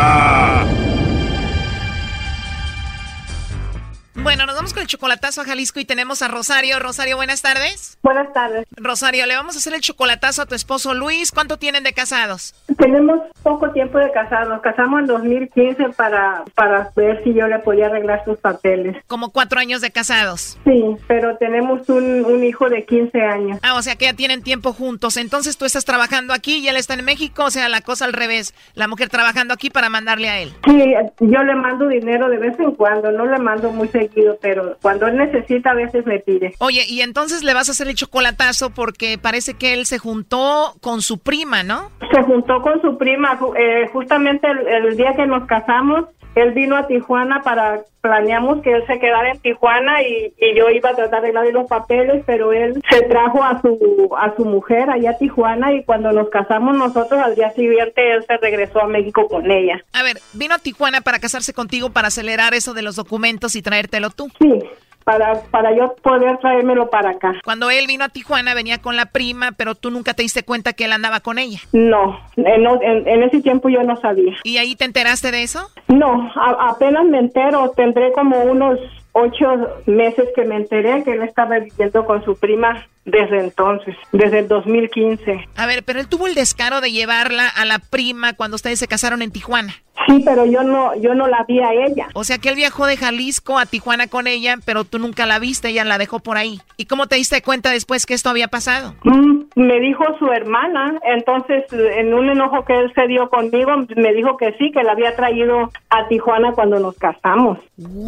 Bueno, 4.23 4.45
nos 4.45 4.53
vamos 4.53 4.73
con 4.73 4.83
el 4.83 4.87
chocolatazo 4.87 5.41
a 5.41 5.45
Jalisco 5.45 5.79
y 5.79 5.85
tenemos 5.85 6.21
a 6.21 6.27
Rosario. 6.27 6.77
Rosario, 6.77 7.15
buenas 7.15 7.41
tardes. 7.41 7.97
Buenas 8.03 8.31
tardes. 8.33 8.67
Rosario, 8.77 9.25
le 9.25 9.35
vamos 9.35 9.55
a 9.55 9.57
hacer 9.57 9.73
el 9.73 9.81
chocolatazo 9.81 10.43
a 10.43 10.45
tu 10.45 10.53
esposo 10.53 10.93
Luis. 10.93 11.31
¿Cuánto 11.31 11.57
tienen 11.57 11.83
de 11.83 11.93
casados? 11.93 12.53
Tenemos 12.77 13.19
poco 13.41 13.71
tiempo 13.71 13.97
de 13.97 14.11
casados. 14.11 14.47
Nos 14.49 14.61
casamos 14.61 14.99
en 14.99 15.07
2015 15.07 15.89
para, 15.95 16.43
para 16.53 16.91
ver 16.95 17.23
si 17.23 17.33
yo 17.33 17.47
le 17.47 17.57
podía 17.59 17.87
arreglar 17.87 18.23
sus 18.23 18.37
papeles. 18.37 18.95
Como 19.07 19.31
cuatro 19.31 19.59
años 19.59 19.81
de 19.81 19.89
casados. 19.89 20.59
Sí, 20.65 20.83
pero 21.07 21.37
tenemos 21.37 21.89
un, 21.89 22.23
un 22.23 22.43
hijo 22.43 22.69
de 22.69 22.85
15 22.85 23.21
años. 23.21 23.59
Ah, 23.63 23.73
o 23.73 23.81
sea 23.81 23.95
que 23.95 24.05
ya 24.05 24.13
tienen 24.13 24.43
tiempo 24.43 24.71
juntos. 24.71 25.17
Entonces 25.17 25.57
tú 25.57 25.65
estás 25.65 25.83
trabajando 25.83 26.31
aquí 26.31 26.57
y 26.59 26.67
él 26.67 26.75
está 26.75 26.93
en 26.93 27.03
México. 27.05 27.45
O 27.45 27.49
sea, 27.49 27.69
la 27.69 27.81
cosa 27.81 28.05
al 28.05 28.13
revés. 28.13 28.53
La 28.75 28.87
mujer 28.87 29.09
trabajando 29.09 29.55
aquí 29.55 29.71
para 29.71 29.89
mandarle 29.89 30.29
a 30.29 30.39
él. 30.39 30.53
Sí, 30.65 30.93
yo 31.21 31.43
le 31.43 31.55
mando 31.55 31.87
dinero 31.87 32.29
de 32.29 32.37
vez 32.37 32.59
en 32.59 32.75
cuando. 32.75 33.11
No 33.11 33.25
le 33.25 33.39
mando 33.39 33.71
muy 33.71 33.87
seguido 33.87 34.10
pero 34.41 34.77
cuando 34.81 35.07
él 35.07 35.17
necesita 35.17 35.71
a 35.71 35.75
veces 35.75 36.05
me 36.05 36.19
pide. 36.19 36.53
Oye, 36.59 36.83
y 36.87 37.01
entonces 37.01 37.43
le 37.43 37.53
vas 37.53 37.69
a 37.69 37.71
hacer 37.71 37.87
el 37.87 37.95
chocolatazo 37.95 38.71
porque 38.71 39.17
parece 39.17 39.53
que 39.53 39.73
él 39.73 39.85
se 39.85 39.97
juntó 39.97 40.75
con 40.81 41.01
su 41.01 41.19
prima, 41.19 41.63
¿no? 41.63 41.91
Se 42.13 42.21
juntó 42.23 42.61
con 42.61 42.81
su 42.81 42.97
prima 42.97 43.39
eh, 43.57 43.87
justamente 43.91 44.47
el, 44.47 44.97
día 44.97 45.13
que 45.15 45.25
nos 45.25 45.45
casamos. 45.47 46.05
Él 46.35 46.51
vino 46.51 46.77
a 46.77 46.87
Tijuana 46.87 47.41
para, 47.43 47.81
planeamos 48.01 48.61
que 48.61 48.71
él 48.71 48.83
se 48.87 48.99
quedara 48.99 49.31
en 49.31 49.39
Tijuana 49.39 50.01
y, 50.01 50.33
yo 50.55 50.69
iba 50.69 50.89
a 50.89 50.95
tratar 50.95 51.21
de 51.21 51.29
arreglar 51.29 51.53
los 51.53 51.67
papeles, 51.67 52.23
pero 52.25 52.53
él 52.53 52.81
se 52.89 53.01
trajo 53.03 53.43
a 53.43 53.61
su, 53.61 54.09
a 54.17 54.35
su 54.35 54.45
mujer 54.45 54.89
allá 54.89 55.11
a 55.11 55.17
Tijuana 55.17 55.73
y 55.73 55.83
cuando 55.83 56.11
nos 56.11 56.29
casamos 56.29 56.75
nosotros 56.75 57.21
al 57.21 57.35
día 57.35 57.51
siguiente 57.51 58.13
él 58.13 58.23
se 58.25 58.37
regresó 58.37 58.81
a 58.81 58.87
México 58.87 59.27
con 59.27 59.49
ella. 59.51 59.83
A 59.93 60.03
ver, 60.03 60.17
vino 60.33 60.55
a 60.55 60.59
Tijuana 60.59 61.01
para 61.01 61.19
casarse 61.19 61.53
contigo 61.53 61.89
para 61.89 62.07
acelerar 62.07 62.53
eso 62.53 62.73
de 62.73 62.81
los 62.81 62.95
documentos 62.95 63.55
y 63.55 63.61
traértelo 63.61 64.09
tú. 64.09 64.29
Sí 64.39 64.61
para, 65.03 65.41
para 65.51 65.75
yo 65.75 65.95
poder 66.01 66.37
traérmelo 66.37 66.89
para 66.89 67.11
acá. 67.11 67.33
Cuando 67.43 67.69
él 67.69 67.87
vino 67.87 68.03
a 68.03 68.09
Tijuana 68.09 68.53
venía 68.53 68.79
con 68.79 68.95
la 68.95 69.07
prima, 69.07 69.51
pero 69.53 69.75
tú 69.75 69.91
nunca 69.91 70.13
te 70.13 70.23
diste 70.23 70.43
cuenta 70.43 70.73
que 70.73 70.85
él 70.85 70.93
andaba 70.93 71.19
con 71.19 71.39
ella. 71.39 71.59
No, 71.71 72.19
en, 72.35 73.07
en, 73.07 73.23
ese 73.23 73.41
tiempo 73.41 73.69
yo 73.69 73.83
no 73.83 73.95
sabía. 73.97 74.35
¿Y 74.43 74.57
ahí 74.57 74.75
te 74.75 74.85
enteraste 74.85 75.31
de 75.31 75.43
eso? 75.43 75.69
No, 75.87 76.31
apenas 76.35 77.05
me 77.05 77.19
entero, 77.19 77.71
tendré 77.75 78.11
como 78.13 78.41
unos 78.43 78.79
ocho 79.13 79.81
meses 79.85 80.29
que 80.35 80.45
me 80.45 80.55
enteré 80.55 81.03
que 81.03 81.11
él 81.11 81.23
estaba 81.23 81.59
viviendo 81.59 82.05
con 82.05 82.23
su 82.23 82.37
prima 82.37 82.87
desde 83.05 83.39
entonces, 83.39 83.95
desde 84.11 84.39
el 84.39 84.47
2015. 84.47 85.47
A 85.55 85.65
ver, 85.65 85.83
pero 85.83 85.99
él 85.99 86.07
tuvo 86.07 86.27
el 86.27 86.35
descaro 86.35 86.81
de 86.81 86.91
llevarla 86.91 87.47
a 87.47 87.65
la 87.65 87.79
prima 87.79 88.33
cuando 88.33 88.55
ustedes 88.55 88.79
se 88.79 88.87
casaron 88.87 89.21
en 89.21 89.31
Tijuana. 89.31 89.73
Sí, 90.07 90.21
pero 90.25 90.45
yo 90.45 90.63
no, 90.63 90.95
yo 90.95 91.13
no 91.15 91.27
la 91.27 91.43
vi 91.47 91.59
a 91.59 91.73
ella. 91.73 92.07
O 92.13 92.23
sea 92.23 92.37
que 92.37 92.49
él 92.49 92.55
viajó 92.55 92.85
de 92.85 92.97
Jalisco 92.97 93.57
a 93.57 93.65
Tijuana 93.65 94.07
con 94.07 94.27
ella, 94.27 94.57
pero 94.65 94.83
tú 94.83 94.99
nunca 94.99 95.25
la 95.25 95.39
viste, 95.39 95.69
ella 95.69 95.85
la 95.85 95.97
dejó 95.97 96.19
por 96.19 96.37
ahí. 96.37 96.59
¿Y 96.77 96.85
cómo 96.85 97.07
te 97.07 97.15
diste 97.15 97.41
cuenta 97.41 97.71
después 97.71 98.05
que 98.05 98.13
esto 98.13 98.29
había 98.29 98.47
pasado? 98.47 98.95
Mm, 99.03 99.43
me 99.55 99.79
dijo 99.79 100.03
su 100.19 100.31
hermana, 100.31 100.99
entonces 101.03 101.65
en 101.71 102.13
un 102.13 102.29
enojo 102.29 102.65
que 102.65 102.77
él 102.79 102.91
se 102.93 103.07
dio 103.07 103.29
conmigo, 103.29 103.71
me 103.95 104.13
dijo 104.13 104.37
que 104.37 104.53
sí, 104.53 104.71
que 104.71 104.83
la 104.83 104.93
había 104.93 105.15
traído 105.15 105.71
a 105.89 106.07
Tijuana 106.07 106.53
cuando 106.53 106.79
nos 106.79 106.97
casamos. 106.97 107.59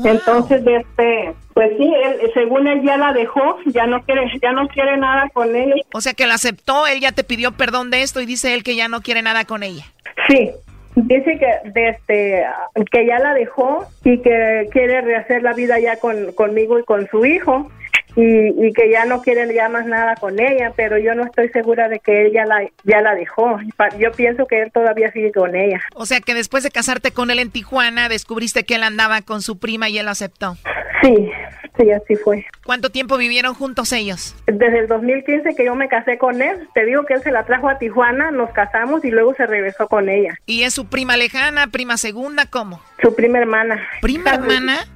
Entonces, 0.05 0.63
este, 0.65 1.33
pues 1.53 1.71
sí, 1.77 1.91
él, 2.03 2.31
según 2.33 2.67
él 2.67 2.81
ya 2.83 2.97
la 2.97 3.13
dejó, 3.13 3.57
ya 3.65 3.85
no 3.85 4.01
quiere, 4.03 4.31
ya 4.41 4.51
no 4.51 4.67
quiere 4.67 4.97
nada 4.97 5.29
con 5.33 5.55
ella. 5.55 5.75
O 5.93 6.01
sea 6.01 6.13
que 6.13 6.27
la 6.27 6.35
aceptó, 6.35 6.87
él 6.87 6.99
ya 6.99 7.11
te 7.11 7.23
pidió 7.23 7.51
perdón 7.51 7.89
de 7.89 8.01
esto 8.01 8.21
y 8.21 8.25
dice 8.25 8.53
él 8.53 8.63
que 8.63 8.75
ya 8.75 8.87
no 8.87 9.01
quiere 9.01 9.21
nada 9.21 9.45
con 9.45 9.63
ella. 9.63 9.85
Sí, 10.27 10.51
dice 10.95 11.39
que 11.39 11.71
desde 11.71 12.45
que 12.91 13.05
ya 13.05 13.19
la 13.19 13.33
dejó 13.33 13.85
y 14.03 14.19
que 14.19 14.67
quiere 14.71 15.01
rehacer 15.01 15.43
la 15.43 15.53
vida 15.53 15.79
ya 15.79 15.97
con, 15.97 16.31
conmigo 16.33 16.79
y 16.79 16.83
con 16.83 17.07
su 17.07 17.25
hijo 17.25 17.69
y, 18.15 18.73
que 18.73 18.91
ya 18.91 19.05
no 19.05 19.21
quieren 19.21 19.51
ya 19.53 19.69
más 19.69 19.85
nada 19.85 20.15
con 20.15 20.39
ella, 20.39 20.71
pero 20.75 20.97
yo 20.97 21.15
no 21.15 21.23
estoy 21.25 21.49
segura 21.49 21.89
de 21.89 21.99
que 21.99 22.25
él 22.25 22.31
ya 22.33 22.45
la, 22.45 22.61
ya 22.83 23.01
la 23.01 23.15
dejó. 23.15 23.59
Yo 23.97 24.11
pienso 24.11 24.45
que 24.45 24.61
él 24.61 24.71
todavía 24.71 25.11
sigue 25.11 25.31
con 25.31 25.55
ella. 25.55 25.81
O 25.95 26.05
sea 26.05 26.19
que 26.21 26.33
después 26.33 26.63
de 26.63 26.71
casarte 26.71 27.11
con 27.11 27.31
él 27.31 27.39
en 27.39 27.49
Tijuana, 27.49 28.09
descubriste 28.09 28.65
que 28.65 28.75
él 28.75 28.83
andaba 28.83 29.21
con 29.21 29.41
su 29.41 29.57
prima 29.57 29.89
y 29.89 29.97
él 29.97 30.07
aceptó. 30.07 30.57
Sí, 31.03 31.29
sí, 31.77 31.91
así 31.91 32.15
fue. 32.15 32.45
¿Cuánto 32.65 32.89
tiempo 32.89 33.17
vivieron 33.17 33.53
juntos 33.53 33.91
ellos? 33.91 34.35
Desde 34.47 34.79
el 34.79 34.87
2015 34.87 35.53
que 35.53 35.65
yo 35.65 35.75
me 35.75 35.89
casé 35.89 36.17
con 36.17 36.41
él. 36.41 36.67
Te 36.73 36.85
digo 36.85 37.03
que 37.05 37.15
él 37.15 37.21
se 37.21 37.31
la 37.31 37.45
trajo 37.45 37.67
a 37.67 37.77
Tijuana, 37.77 38.31
nos 38.31 38.51
casamos 38.51 39.03
y 39.03 39.11
luego 39.11 39.33
se 39.33 39.45
regresó 39.45 39.87
con 39.87 40.07
ella. 40.07 40.35
¿Y 40.45 40.63
es 40.63 40.73
su 40.73 40.85
prima 40.85 41.17
lejana, 41.17 41.67
prima 41.67 41.97
segunda, 41.97 42.45
cómo? 42.45 42.81
Su 43.01 43.13
prima 43.13 43.39
hermana. 43.39 43.85
¿Prima 44.01 44.31
hermana? 44.31 44.87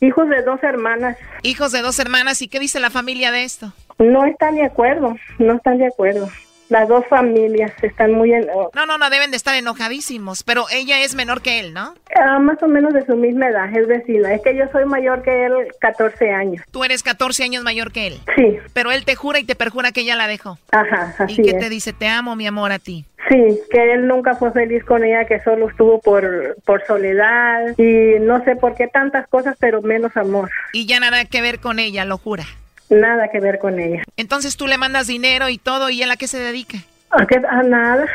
Hijos 0.00 0.28
de 0.28 0.42
dos 0.42 0.62
hermanas. 0.62 1.16
Hijos 1.42 1.72
de 1.72 1.80
dos 1.80 1.98
hermanas. 1.98 2.42
¿Y 2.42 2.48
qué 2.48 2.60
dice 2.60 2.78
la 2.78 2.90
familia 2.90 3.32
de 3.32 3.44
esto? 3.44 3.72
No 3.98 4.26
están 4.26 4.56
de 4.56 4.64
acuerdo, 4.64 5.16
no 5.38 5.54
están 5.54 5.78
de 5.78 5.86
acuerdo. 5.86 6.28
Las 6.68 6.88
dos 6.88 7.06
familias 7.06 7.72
están 7.82 8.12
muy... 8.12 8.32
En... 8.32 8.46
No, 8.74 8.86
no, 8.86 8.98
no, 8.98 9.10
deben 9.10 9.30
de 9.30 9.36
estar 9.36 9.54
enojadísimos, 9.54 10.42
pero 10.42 10.66
ella 10.72 11.00
es 11.00 11.14
menor 11.14 11.42
que 11.42 11.60
él, 11.60 11.72
¿no? 11.72 11.94
Ah, 12.14 12.38
más 12.38 12.62
o 12.62 12.68
menos 12.68 12.92
de 12.92 13.04
su 13.06 13.16
misma 13.16 13.48
edad, 13.48 13.74
es 13.76 13.86
vecina. 13.86 14.34
Es 14.34 14.42
que 14.42 14.56
yo 14.56 14.64
soy 14.72 14.84
mayor 14.84 15.22
que 15.22 15.46
él 15.46 15.52
14 15.80 16.30
años. 16.30 16.62
Tú 16.70 16.84
eres 16.84 17.02
14 17.02 17.44
años 17.44 17.62
mayor 17.62 17.92
que 17.92 18.08
él. 18.08 18.20
Sí. 18.36 18.58
Pero 18.72 18.90
él 18.90 19.04
te 19.04 19.14
jura 19.14 19.38
y 19.38 19.44
te 19.44 19.54
perjura 19.54 19.92
que 19.92 20.00
ella 20.00 20.16
la 20.16 20.26
dejó. 20.26 20.58
Ajá, 20.72 21.14
así 21.18 21.40
¿Y 21.40 21.44
qué 21.44 21.54
te 21.54 21.68
dice? 21.68 21.92
Te 21.92 22.08
amo, 22.08 22.36
mi 22.36 22.46
amor, 22.46 22.72
a 22.72 22.78
ti. 22.78 23.04
Sí, 23.28 23.60
que 23.70 23.92
él 23.92 24.06
nunca 24.06 24.34
fue 24.36 24.52
feliz 24.52 24.84
con 24.84 25.04
ella, 25.04 25.24
que 25.24 25.40
solo 25.40 25.68
estuvo 25.68 26.00
por, 26.00 26.56
por 26.64 26.84
soledad 26.86 27.76
y 27.76 28.20
no 28.20 28.44
sé 28.44 28.54
por 28.54 28.76
qué 28.76 28.86
tantas 28.86 29.26
cosas, 29.28 29.56
pero 29.58 29.82
menos 29.82 30.16
amor. 30.16 30.50
Y 30.72 30.86
ya 30.86 31.00
nada 31.00 31.24
que 31.24 31.42
ver 31.42 31.58
con 31.58 31.80
ella, 31.80 32.04
lo 32.04 32.18
jura. 32.18 32.44
Nada 32.88 33.28
que 33.28 33.40
ver 33.40 33.58
con 33.58 33.78
ella. 33.78 34.02
Entonces 34.16 34.56
tú 34.56 34.66
le 34.66 34.78
mandas 34.78 35.06
dinero 35.06 35.48
y 35.48 35.58
todo, 35.58 35.90
¿y 35.90 36.02
él 36.02 36.10
a 36.10 36.16
qué 36.16 36.28
se 36.28 36.38
dedica? 36.38 36.78
¿A, 37.10 37.26
qué? 37.26 37.36
a 37.48 37.62
nada. 37.62 38.06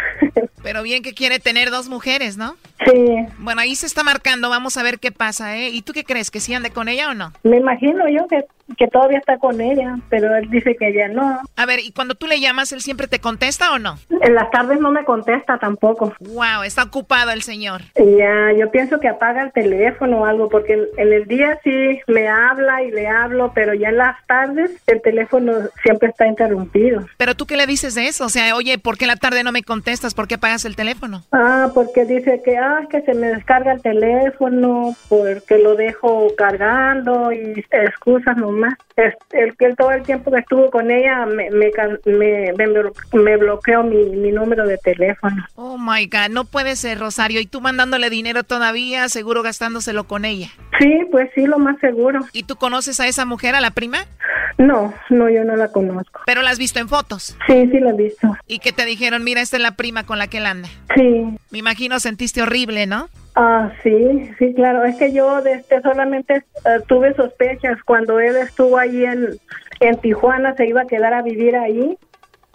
Pero 0.63 0.83
bien 0.83 1.03
que 1.03 1.13
quiere 1.13 1.39
tener 1.39 1.71
dos 1.71 1.89
mujeres, 1.89 2.37
¿no? 2.37 2.55
Sí. 2.85 3.15
Bueno, 3.37 3.61
ahí 3.61 3.75
se 3.75 3.85
está 3.85 4.03
marcando, 4.03 4.49
vamos 4.49 4.77
a 4.77 4.83
ver 4.83 4.99
qué 4.99 5.11
pasa, 5.11 5.57
¿eh? 5.57 5.69
¿Y 5.69 5.81
tú 5.81 5.93
qué 5.93 6.03
crees? 6.03 6.31
¿Que 6.31 6.39
sí 6.39 6.53
ande 6.53 6.71
con 6.71 6.87
ella 6.87 7.09
o 7.09 7.13
no? 7.13 7.31
Me 7.43 7.57
imagino 7.57 8.07
yo 8.09 8.27
que, 8.27 8.45
que 8.75 8.87
todavía 8.87 9.19
está 9.19 9.37
con 9.37 9.61
ella, 9.61 9.97
pero 10.09 10.35
él 10.35 10.49
dice 10.49 10.75
que 10.75 10.93
ya 10.93 11.07
no. 11.07 11.39
A 11.55 11.65
ver, 11.65 11.79
¿y 11.79 11.91
cuando 11.91 12.15
tú 12.15 12.25
le 12.25 12.39
llamas, 12.39 12.71
él 12.71 12.81
siempre 12.81 13.07
te 13.07 13.19
contesta 13.19 13.71
o 13.73 13.79
no? 13.79 13.97
En 14.21 14.33
las 14.33 14.49
tardes 14.49 14.79
no 14.79 14.91
me 14.91 15.03
contesta 15.03 15.57
tampoco. 15.59 16.13
Wow, 16.19 16.63
está 16.63 16.83
ocupado 16.83 17.31
el 17.31 17.43
señor. 17.43 17.81
Ya, 17.95 18.51
yo 18.57 18.71
pienso 18.71 18.99
que 18.99 19.07
apaga 19.07 19.43
el 19.43 19.51
teléfono 19.51 20.21
o 20.21 20.25
algo, 20.25 20.49
porque 20.49 20.73
en 20.97 21.13
el 21.13 21.27
día 21.27 21.59
sí 21.63 21.99
me 22.07 22.27
habla 22.27 22.81
y 22.83 22.91
le 22.91 23.07
hablo, 23.07 23.51
pero 23.53 23.73
ya 23.75 23.89
en 23.89 23.97
las 23.97 24.17
tardes 24.25 24.71
el 24.87 25.01
teléfono 25.01 25.53
siempre 25.83 26.09
está 26.09 26.25
interrumpido. 26.25 27.05
¿Pero 27.17 27.35
tú 27.35 27.45
qué 27.45 27.57
le 27.57 27.67
dices 27.67 27.93
de 27.93 28.07
eso? 28.07 28.25
O 28.25 28.29
sea, 28.29 28.55
oye, 28.55 28.77
¿por 28.79 28.97
qué 28.97 29.05
en 29.05 29.09
la 29.09 29.17
tarde 29.17 29.43
no 29.43 29.51
me 29.51 29.63
contestas? 29.63 30.15
¿Por 30.15 30.27
qué 30.27 30.35
apagas 30.35 30.50
el 30.65 30.75
teléfono? 30.75 31.23
Ah, 31.31 31.69
porque 31.73 32.05
dice 32.05 32.41
que, 32.43 32.57
ah, 32.57 32.81
que 32.89 33.01
se 33.01 33.13
me 33.13 33.27
descarga 33.27 33.73
el 33.73 33.81
teléfono, 33.81 34.95
porque 35.09 35.57
lo 35.57 35.75
dejo 35.75 36.27
cargando 36.37 37.31
y 37.31 37.65
excusas 37.71 38.37
nomás. 38.37 38.73
El 39.31 39.55
que 39.57 39.73
todo 39.75 39.91
el 39.91 40.03
tiempo 40.03 40.31
que 40.31 40.39
estuvo 40.39 40.69
con 40.69 40.91
ella 40.91 41.25
me, 41.25 41.49
me, 41.49 41.71
me, 42.05 42.53
me 43.13 43.37
bloqueó 43.37 43.83
mi, 43.83 44.05
mi, 44.05 44.31
número 44.31 44.67
de 44.67 44.77
teléfono. 44.77 45.43
Oh 45.55 45.77
my 45.77 46.05
God, 46.05 46.29
no 46.29 46.45
puede 46.45 46.75
ser, 46.75 46.99
Rosario. 46.99 47.39
¿Y 47.39 47.45
tú 47.45 47.61
mandándole 47.61 48.09
dinero 48.09 48.43
todavía, 48.43 49.09
seguro 49.09 49.41
gastándoselo 49.43 50.03
con 50.03 50.25
ella? 50.25 50.49
Sí, 50.79 51.01
pues 51.11 51.29
sí, 51.33 51.45
lo 51.47 51.57
más 51.57 51.79
seguro. 51.79 52.21
¿Y 52.33 52.43
tú 52.43 52.55
conoces 52.55 52.99
a 52.99 53.07
esa 53.07 53.25
mujer, 53.25 53.55
a 53.55 53.61
la 53.61 53.71
prima? 53.71 54.05
No, 54.57 54.93
no, 55.09 55.29
yo 55.29 55.43
no 55.43 55.55
la 55.55 55.69
conozco. 55.69 56.21
¿Pero 56.25 56.41
la 56.41 56.49
has 56.49 56.59
visto 56.59 56.79
en 56.79 56.89
fotos? 56.89 57.37
Sí, 57.47 57.69
sí 57.71 57.79
la 57.79 57.91
he 57.91 57.93
visto. 57.93 58.35
¿Y 58.47 58.59
que 58.59 58.71
te 58.71 58.85
dijeron, 58.85 59.23
mira, 59.23 59.41
esta 59.41 59.57
es 59.57 59.63
la 59.63 59.75
prima 59.75 60.05
con 60.05 60.19
la 60.19 60.27
que 60.27 60.37
él 60.37 60.45
anda? 60.45 60.69
Sí. 60.95 61.37
Me 61.51 61.57
imagino 61.57 61.99
sentiste 61.99 62.41
horrible, 62.41 62.85
¿no? 62.87 63.09
Ah, 63.35 63.71
sí, 63.83 64.29
sí, 64.37 64.53
claro. 64.53 64.83
Es 64.83 64.97
que 64.97 65.13
yo 65.13 65.41
desde 65.41 65.81
solamente 65.81 66.35
eh, 66.35 66.79
tuve 66.87 67.13
sospechas 67.15 67.81
cuando 67.83 68.19
él 68.19 68.35
estuvo 68.37 68.77
ahí 68.77 69.05
en, 69.05 69.37
en 69.79 69.97
Tijuana, 69.97 70.55
se 70.55 70.67
iba 70.67 70.81
a 70.81 70.87
quedar 70.87 71.13
a 71.13 71.21
vivir 71.21 71.55
ahí 71.55 71.97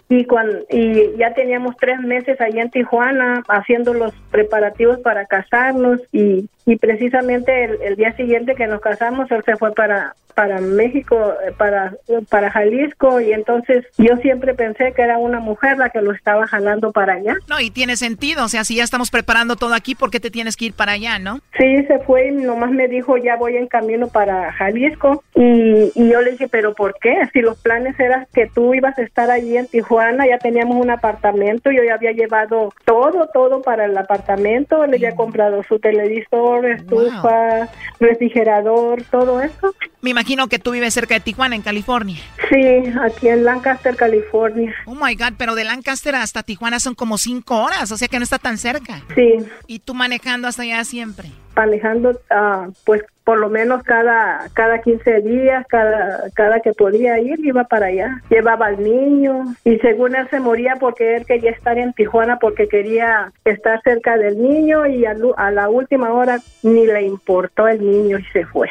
y 0.09 0.25
cuando 0.25 0.59
y 0.69 1.17
ya 1.17 1.33
teníamos 1.33 1.75
tres 1.77 1.99
meses 1.99 2.39
allí 2.39 2.59
en 2.59 2.71
Tijuana 2.71 3.43
haciendo 3.49 3.93
los 3.93 4.13
preparativos 4.31 4.99
para 4.99 5.25
casarnos 5.25 5.99
y, 6.11 6.49
y 6.65 6.75
precisamente 6.77 7.65
el, 7.85 7.95
día 7.97 8.15
siguiente 8.15 8.55
que 8.55 8.67
nos 8.67 8.79
casamos 8.79 9.29
él 9.31 9.43
se 9.45 9.57
fue 9.57 9.73
para 9.73 10.15
para 10.37 10.61
México, 10.61 11.33
eh, 11.47 11.51
para, 11.57 11.95
para 12.29 12.51
Jalisco, 12.51 13.19
y 13.19 13.33
entonces 13.33 13.87
yo 13.97 14.17
siempre 14.17 14.53
pensé 14.53 14.93
que 14.93 15.01
era 15.01 15.17
una 15.17 15.39
mujer 15.39 15.79
la 15.79 15.89
que 15.89 15.99
lo 15.99 16.11
estaba 16.11 16.45
jalando 16.45 16.91
para 16.91 17.13
allá. 17.13 17.37
No, 17.49 17.59
y 17.59 17.71
tiene 17.71 17.97
sentido, 17.97 18.45
o 18.45 18.47
sea, 18.47 18.63
si 18.63 18.75
ya 18.75 18.83
estamos 18.83 19.09
preparando 19.09 19.55
todo 19.55 19.73
aquí, 19.73 19.95
¿por 19.95 20.11
qué 20.11 20.19
te 20.19 20.29
tienes 20.29 20.55
que 20.55 20.65
ir 20.65 20.73
para 20.73 20.91
allá, 20.91 21.17
no? 21.17 21.39
Sí, 21.57 21.83
se 21.87 21.97
fue 22.05 22.27
y 22.27 22.31
nomás 22.33 22.69
me 22.69 22.87
dijo, 22.87 23.17
ya 23.17 23.35
voy 23.35 23.57
en 23.57 23.65
camino 23.65 24.09
para 24.09 24.53
Jalisco, 24.53 25.23
y, 25.33 25.91
y 25.95 26.07
yo 26.07 26.21
le 26.21 26.33
dije, 26.33 26.47
pero 26.47 26.75
¿por 26.75 26.93
qué? 27.01 27.15
Si 27.33 27.41
los 27.41 27.57
planes 27.57 27.99
eran 27.99 28.27
que 28.31 28.45
tú 28.45 28.75
ibas 28.75 28.95
a 28.99 29.01
estar 29.01 29.31
allí 29.31 29.57
en 29.57 29.65
Tijuana, 29.65 30.27
ya 30.27 30.37
teníamos 30.37 30.77
un 30.77 30.91
apartamento, 30.91 31.71
yo 31.71 31.83
ya 31.83 31.95
había 31.95 32.11
llevado 32.11 32.71
todo, 32.85 33.27
todo 33.33 33.63
para 33.63 33.85
el 33.85 33.97
apartamento, 33.97 34.85
le 34.85 34.97
había 34.97 35.15
comprado 35.15 35.63
su 35.63 35.79
televisor, 35.79 36.63
estufa, 36.67 37.69
refrigerador, 37.99 39.01
todo 39.09 39.41
eso. 39.41 39.73
Me 40.01 40.11
imagino 40.11 40.26
que 40.49 40.59
tú 40.59 40.71
vives 40.71 40.93
cerca 40.93 41.13
de 41.13 41.21
Tijuana, 41.21 41.55
en 41.55 41.61
California. 41.61 42.17
Sí, 42.49 42.83
aquí 43.01 43.29
en 43.29 43.45
Lancaster, 43.45 43.95
California. 43.95 44.73
Oh 44.85 44.95
my 44.95 45.15
God, 45.15 45.33
pero 45.37 45.55
de 45.55 45.63
Lancaster 45.63 46.15
hasta 46.15 46.43
Tijuana 46.43 46.79
son 46.79 46.95
como 46.95 47.17
cinco 47.17 47.63
horas, 47.63 47.91
o 47.91 47.97
sea 47.97 48.07
que 48.09 48.17
no 48.17 48.23
está 48.23 48.37
tan 48.37 48.57
cerca. 48.57 49.01
Sí. 49.15 49.37
¿Y 49.67 49.79
tú 49.79 49.93
manejando 49.93 50.47
hasta 50.47 50.63
allá 50.63 50.83
siempre? 50.83 51.29
Manejando, 51.55 52.19
ah, 52.29 52.67
pues 52.85 53.03
por 53.23 53.39
lo 53.39 53.49
menos 53.49 53.83
cada 53.83 54.47
cada 54.53 54.81
15 54.81 55.21
días, 55.21 55.65
cada 55.67 56.29
cada 56.33 56.59
que 56.59 56.73
podía 56.73 57.19
ir, 57.19 57.39
iba 57.43 57.63
para 57.63 57.87
allá. 57.87 58.21
Llevaba 58.29 58.67
al 58.67 58.83
niño 58.83 59.55
y 59.63 59.77
según 59.79 60.15
él 60.15 60.29
se 60.29 60.39
moría 60.39 60.75
porque 60.79 61.15
él 61.17 61.25
quería 61.25 61.51
estar 61.51 61.77
en 61.77 61.93
Tijuana 61.93 62.37
porque 62.39 62.67
quería 62.67 63.31
estar 63.43 63.81
cerca 63.81 64.17
del 64.17 64.41
niño 64.41 64.85
y 64.85 65.05
a, 65.05 65.15
a 65.37 65.51
la 65.51 65.69
última 65.69 66.13
hora 66.13 66.39
ni 66.63 66.85
le 66.85 67.01
importó 67.03 67.67
el 67.67 67.81
niño 67.81 68.19
y 68.19 68.23
se 68.25 68.45
fue. 68.45 68.69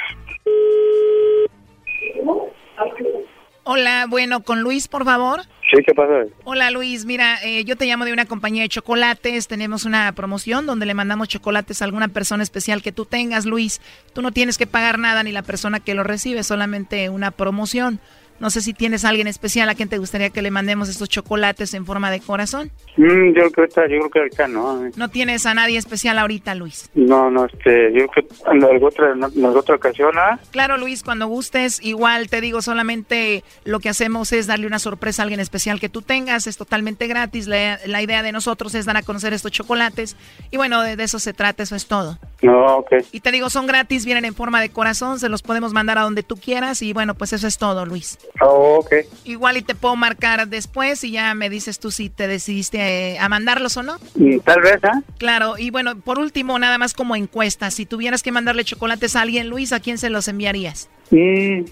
Hola, 3.65 4.07
bueno, 4.09 4.45
con 4.45 4.61
Luis, 4.61 4.87
por 4.87 5.05
favor. 5.05 5.41
Sí, 5.69 5.83
¿qué 5.85 5.93
pasa? 5.93 6.31
Hola 6.45 6.71
Luis, 6.71 7.05
mira, 7.05 7.39
eh, 7.43 7.65
yo 7.65 7.75
te 7.77 7.87
llamo 7.87 8.05
de 8.05 8.13
una 8.13 8.25
compañía 8.25 8.63
de 8.63 8.69
chocolates, 8.69 9.49
tenemos 9.49 9.85
una 9.85 10.13
promoción 10.13 10.67
donde 10.67 10.87
le 10.87 10.95
mandamos 10.95 11.27
chocolates 11.27 11.83
a 11.83 11.87
alguna 11.87 12.07
persona 12.07 12.45
especial 12.45 12.83
que 12.83 12.93
tú 12.93 13.05
tengas, 13.05 13.45
Luis. 13.45 13.81
Tú 14.13 14.23
no 14.23 14.31
tienes 14.31 14.59
que 14.59 14.69
pagar 14.69 15.01
nada 15.01 15.25
ni 15.25 15.33
la 15.33 15.43
persona 15.43 15.81
que 15.81 15.95
lo 15.95 16.05
recibe, 16.05 16.45
solamente 16.45 17.09
una 17.09 17.33
promoción. 17.33 17.99
No 18.39 18.51
sé 18.51 18.61
si 18.61 18.75
tienes 18.75 19.05
a 19.05 19.09
alguien 19.09 19.27
especial 19.27 19.69
a 19.69 19.75
quien 19.75 19.89
te 19.89 19.99
gustaría 19.99 20.31
que 20.31 20.43
le 20.43 20.51
mandemos 20.51 20.89
estos 20.89 21.09
chocolates 21.09 21.73
en 21.75 21.87
forma 21.87 22.11
de 22.11 22.21
corazón. 22.21 22.71
Mm, 22.97 23.33
yo, 23.35 23.51
creo 23.51 23.69
que 23.69 23.81
yo 23.91 23.99
creo 23.99 24.11
que 24.11 24.19
ahorita 24.21 24.49
no. 24.49 24.87
eh. 24.87 24.91
No 24.97 25.09
tienes 25.09 25.47
a 25.47 25.55
nadie 25.55 25.79
especial 25.79 26.19
ahorita, 26.19 26.55
Luis. 26.55 26.91
No, 26.95 27.31
no, 27.31 27.47
este, 27.47 27.93
yo 27.93 28.07
creo 28.09 28.27
que 28.29 28.35
en 28.51 28.65
alguna 28.65 28.87
otra, 28.89 29.13
en 29.13 29.25
alguna 29.25 29.49
otra 29.51 29.77
ocasión, 29.77 30.13
¿ah? 30.19 30.39
Claro, 30.51 30.77
Luis, 30.77 31.03
cuando 31.03 31.27
gustes, 31.29 31.81
igual 31.83 32.29
te 32.29 32.41
digo, 32.41 32.63
solamente 32.63 33.43
lo 33.65 33.81
que 33.81 33.89
hacemos 33.89 34.33
es 34.33 34.47
darle 34.47 34.67
una 34.67 34.79
sorpresa 34.79 35.23
a 35.23 35.25
alguien 35.25 35.41
especial 35.41 35.81
que 35.81 35.89
tú 35.89 36.03
tengas, 36.03 36.47
es 36.47 36.57
totalmente 36.57 37.07
gratis, 37.07 37.47
la, 37.47 37.79
la 37.87 38.03
idea 38.03 38.23
de 38.23 38.33
nosotros 38.33 38.75
es 38.75 38.85
dar 38.87 38.97
a 38.97 39.03
conocer 39.03 39.33
estos 39.33 39.53
chocolates 39.53 40.17
y 40.51 40.57
bueno, 40.57 40.83
de, 40.83 40.97
de 40.97 41.05
eso 41.05 41.19
se 41.19 41.33
trata, 41.33 41.63
eso 41.63 41.77
es 41.77 41.87
todo. 41.87 42.19
No, 42.43 42.79
ok. 42.79 42.93
Y 43.13 43.21
te 43.21 43.33
digo, 43.33 43.51
son 43.51 43.67
gratis, 43.67 44.05
vienen 44.05 44.25
en 44.25 44.35
forma 44.35 44.61
de 44.61 44.69
corazón, 44.71 45.19
se 45.19 45.29
los 45.29 45.43
podemos 45.43 45.73
mandar 45.73 45.99
a 45.99 46.03
donde 46.03 46.23
tú 46.23 46.37
quieras 46.37 46.83
y 46.83 46.93
bueno, 46.93 47.15
pues 47.15 47.33
eso 47.33 47.47
es 47.47 47.59
todo, 47.59 47.87
Luis. 47.87 48.19
Oh, 48.41 48.81
ok. 48.81 48.93
Igual 49.25 49.57
y 49.57 49.63
te 49.63 49.75
puedo 49.75 49.97
marcar 49.97 50.47
después 50.49 51.03
y 51.05 51.13
ya 51.13 51.35
me 51.35 51.49
dices 51.51 51.79
tú 51.79 51.91
si 51.91 52.11
te 52.11 52.29
decidiste 52.29 52.79
eh, 53.15 53.19
a 53.19 53.29
mandarlos 53.29 53.77
o 53.77 53.83
no. 53.83 53.97
Mm, 54.15 54.39
Tal 54.41 54.61
vez, 54.61 54.79
¿ah? 54.85 55.03
Claro, 55.19 55.57
y 55.59 55.71
bueno, 55.71 55.99
por 56.01 56.19
último, 56.19 56.59
nada 56.59 56.79
más 56.79 56.93
como 56.95 57.17
encuesta, 57.17 57.71
si 57.71 57.87
tuvieras 57.87 58.23
que 58.23 58.33
mandarle 58.33 58.65
chocolates 58.65 59.17
a 59.17 59.23
alguien, 59.23 59.49
Luis, 59.49 59.73
¿a 59.73 59.81
quién 59.81 59.99
se 59.99 60.11
los 60.11 60.29
enviarías? 60.29 60.89
Mm, 61.11 61.65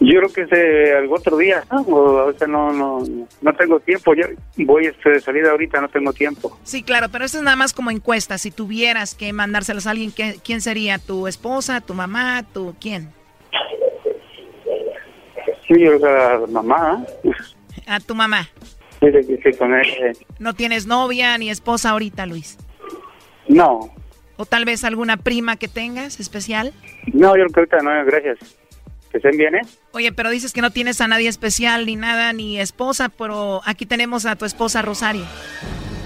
yo 0.00 0.18
creo 0.18 0.32
que 0.32 0.40
ese 0.42 0.96
algún 0.96 1.18
otro 1.18 1.36
día, 1.36 1.62
¿no? 1.70 1.82
O 1.82 2.18
ahorita 2.18 2.48
no, 2.48 2.72
no, 2.72 3.04
no 3.40 3.54
tengo 3.54 3.78
tiempo. 3.78 4.14
Yo 4.14 4.24
voy 4.56 4.86
este, 4.86 5.10
de 5.10 5.20
salida 5.20 5.52
ahorita, 5.52 5.80
no 5.80 5.88
tengo 5.88 6.12
tiempo. 6.12 6.58
Sí, 6.64 6.82
claro, 6.82 7.08
pero 7.10 7.24
eso 7.24 7.36
es 7.38 7.44
nada 7.44 7.54
más 7.56 7.72
como 7.72 7.92
encuesta. 7.92 8.36
Si 8.38 8.50
tuvieras 8.50 9.14
que 9.14 9.32
mandárselos 9.32 9.86
a 9.86 9.90
alguien, 9.90 10.10
¿qué- 10.10 10.38
¿quién 10.42 10.60
sería? 10.60 10.98
¿Tu 10.98 11.28
esposa, 11.28 11.80
tu 11.80 11.94
mamá, 11.94 12.42
tu 12.52 12.74
quién? 12.80 13.10
Sí, 15.66 15.74
yo 15.80 15.98
creo 15.98 16.00
que 16.00 16.06
a 16.08 16.38
la 16.38 16.46
mamá. 16.46 17.04
A 17.86 18.00
tu 18.00 18.14
mamá. 18.14 18.48
Dice 19.00 19.20
que 19.26 19.40
sí, 19.52 19.58
con 19.58 19.74
él. 19.74 19.86
eh, 20.00 20.12
No 20.38 20.54
tienes 20.54 20.86
novia 20.86 21.36
ni 21.38 21.50
esposa 21.50 21.90
ahorita, 21.90 22.26
Luis. 22.26 22.58
No, 23.48 23.92
O 24.36 24.46
tal 24.46 24.64
vez 24.64 24.84
alguna 24.84 25.16
prima 25.16 25.56
que 25.56 25.68
tengas 25.68 26.20
especial. 26.20 26.72
no, 27.12 27.36
yo 27.36 27.44
creo 27.46 27.66
que 27.66 27.76
ahorita 27.76 27.78
no, 27.78 28.04
gracias. 28.06 28.38
¿Que 29.10 29.18
estén 29.18 29.36
bien, 29.36 29.54
eh? 29.56 29.60
Oye, 29.92 30.10
pero 30.12 30.30
dices 30.30 30.52
que 30.52 30.62
no 30.62 30.70
tienes 30.70 31.00
a 31.00 31.08
nadie 31.08 31.28
especial 31.28 31.84
ni 31.86 31.96
nada, 31.96 32.32
ni 32.32 32.58
esposa, 32.58 33.08
pero 33.10 33.60
aquí 33.66 33.84
tenemos 33.84 34.24
a 34.24 34.36
tu 34.36 34.44
esposa 34.46 34.80
Rosario. 34.82 35.24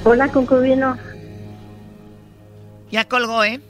Hola, 0.04 0.28
concubino. 0.28 0.96
Ya 2.90 3.04
colgó, 3.06 3.44
¿eh? 3.44 3.60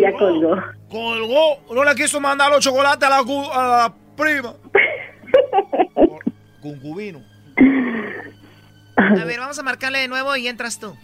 Ya 0.00 0.12
colgó. 0.12 0.56
Colgó. 0.90 1.58
No 1.72 1.84
le 1.84 1.94
quiso 1.94 2.20
mandar 2.20 2.50
los 2.50 2.60
chocolates 2.64 3.06
a 3.08 3.10
la, 3.18 3.24
cu- 3.24 3.50
a 3.52 3.66
la 3.66 3.94
prima. 4.16 4.54
Concubino. 6.60 7.20
A 8.96 9.24
ver, 9.24 9.38
vamos 9.38 9.58
a 9.58 9.62
marcarle 9.62 9.98
de 10.00 10.08
nuevo 10.08 10.36
y 10.36 10.46
entras 10.48 10.78
tú. 10.78 10.94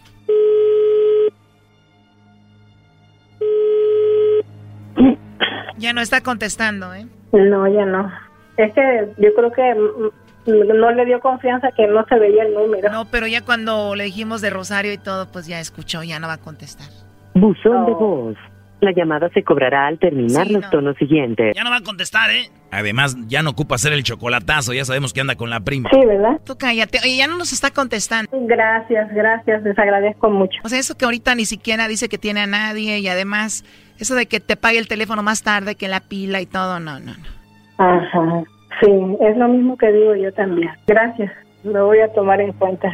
Ya 5.77 5.93
no 5.93 6.01
está 6.01 6.21
contestando, 6.21 6.93
¿eh? 6.93 7.07
No, 7.31 7.67
ya 7.67 7.85
no. 7.85 8.11
Es 8.57 8.73
que 8.73 9.13
yo 9.17 9.33
creo 9.35 9.51
que 9.51 9.75
no 10.47 10.91
le 10.91 11.05
dio 11.05 11.19
confianza 11.19 11.71
que 11.75 11.87
no 11.87 12.03
se 12.07 12.17
veía 12.17 12.43
el 12.43 12.53
número. 12.53 12.91
No, 12.91 13.05
pero 13.05 13.27
ya 13.27 13.43
cuando 13.43 13.93
le 13.95 14.05
dijimos 14.05 14.41
de 14.41 14.49
Rosario 14.49 14.93
y 14.93 14.97
todo, 14.97 15.31
pues 15.31 15.45
ya 15.47 15.59
escuchó, 15.59 16.03
ya 16.03 16.19
no 16.19 16.27
va 16.27 16.33
a 16.33 16.37
contestar. 16.37 16.87
Buzón 17.35 17.85
de 17.85 17.91
voz. 17.93 18.37
La 18.79 18.91
llamada 18.91 19.29
se 19.33 19.43
cobrará 19.43 19.87
al 19.87 19.97
terminar 19.97 20.49
los 20.51 20.69
tonos 20.69 20.95
siguientes. 20.97 21.55
Ya 21.55 21.63
no 21.63 21.71
va 21.71 21.77
a 21.77 21.81
contestar, 21.81 22.29
¿eh? 22.29 22.49
Además, 22.69 23.17
ya 23.27 23.41
no 23.41 23.51
ocupa 23.51 23.75
hacer 23.75 23.93
el 23.93 24.03
chocolatazo, 24.03 24.73
ya 24.73 24.85
sabemos 24.85 25.13
que 25.13 25.21
anda 25.21 25.35
con 25.35 25.49
la 25.49 25.61
prima. 25.61 25.89
Sí, 25.91 26.05
¿verdad? 26.05 26.39
Tú 26.45 26.57
cállate. 26.57 26.99
Oye, 27.03 27.17
ya 27.17 27.27
no 27.27 27.37
nos 27.37 27.53
está 27.53 27.71
contestando. 27.71 28.29
Gracias, 28.31 29.09
gracias, 29.13 29.63
les 29.63 29.77
agradezco 29.79 30.29
mucho. 30.29 30.59
O 30.63 30.69
sea, 30.69 30.77
eso 30.77 30.95
que 30.95 31.05
ahorita 31.05 31.33
ni 31.33 31.45
siquiera 31.45 31.87
dice 31.87 32.09
que 32.09 32.17
tiene 32.17 32.41
a 32.41 32.47
nadie 32.47 32.99
y 32.99 33.07
además, 33.07 33.63
eso 33.99 34.15
de 34.15 34.27
que 34.27 34.39
te 34.39 34.57
pague 34.57 34.77
el 34.77 34.87
teléfono 34.87 35.23
más 35.23 35.41
tarde 35.41 35.75
que 35.75 35.87
la 35.87 36.01
pila 36.01 36.41
y 36.41 36.45
todo, 36.45 36.79
no, 36.79 36.99
no, 36.99 37.13
no. 37.13 37.37
Ajá. 37.77 38.43
Sí, 38.81 38.91
es 39.21 39.37
lo 39.37 39.47
mismo 39.47 39.77
que 39.77 39.91
digo 39.91 40.15
yo 40.15 40.31
también. 40.33 40.69
Gracias, 40.85 41.31
lo 41.63 41.87
voy 41.87 41.99
a 41.99 42.13
tomar 42.13 42.41
en 42.41 42.51
cuenta. 42.53 42.93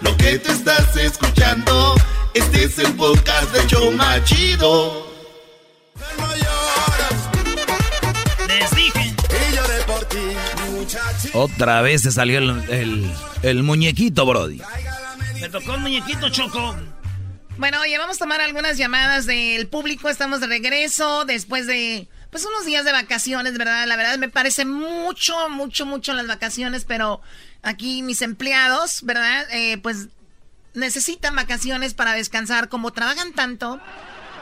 Lo 0.00 0.16
que 0.16 0.38
te 0.38 0.52
estás 0.52 0.96
escuchando, 0.96 1.94
este 2.34 2.64
es 2.64 2.78
el 2.78 2.92
podcast 2.94 3.52
de 3.52 3.66
Choma 3.66 4.22
Chido. 4.24 5.06
Les 8.46 8.70
dije. 8.70 9.14
Y 9.50 9.56
lloré 9.56 9.82
por 9.86 10.04
ti, 10.06 10.18
muchacho. 10.72 11.28
Otra 11.34 11.82
vez 11.82 12.02
se 12.02 12.12
salió 12.12 12.38
el, 12.38 12.50
el- 12.70 13.12
el 13.42 13.62
muñequito, 13.62 14.24
Brody. 14.26 14.60
Me 15.40 15.48
tocó 15.48 15.74
el 15.74 15.80
muñequito, 15.80 16.28
Choco. 16.28 16.76
Bueno, 17.56 17.80
oye, 17.80 17.98
vamos 17.98 18.16
a 18.16 18.18
tomar 18.20 18.40
algunas 18.40 18.78
llamadas 18.78 19.26
del 19.26 19.66
público. 19.66 20.08
Estamos 20.08 20.40
de 20.40 20.46
regreso 20.46 21.24
después 21.24 21.66
de, 21.66 22.08
pues, 22.30 22.44
unos 22.44 22.64
días 22.64 22.84
de 22.84 22.92
vacaciones, 22.92 23.56
¿verdad? 23.58 23.86
La 23.86 23.96
verdad 23.96 24.18
me 24.18 24.28
parece 24.28 24.64
mucho, 24.64 25.48
mucho, 25.48 25.86
mucho 25.86 26.12
las 26.12 26.26
vacaciones, 26.26 26.84
pero 26.84 27.20
aquí 27.62 28.02
mis 28.02 28.22
empleados, 28.22 29.02
¿verdad? 29.02 29.46
Eh, 29.50 29.78
pues 29.78 30.08
necesitan 30.74 31.34
vacaciones 31.36 31.94
para 31.94 32.12
descansar. 32.12 32.68
Como 32.68 32.92
trabajan 32.92 33.32
tanto, 33.32 33.80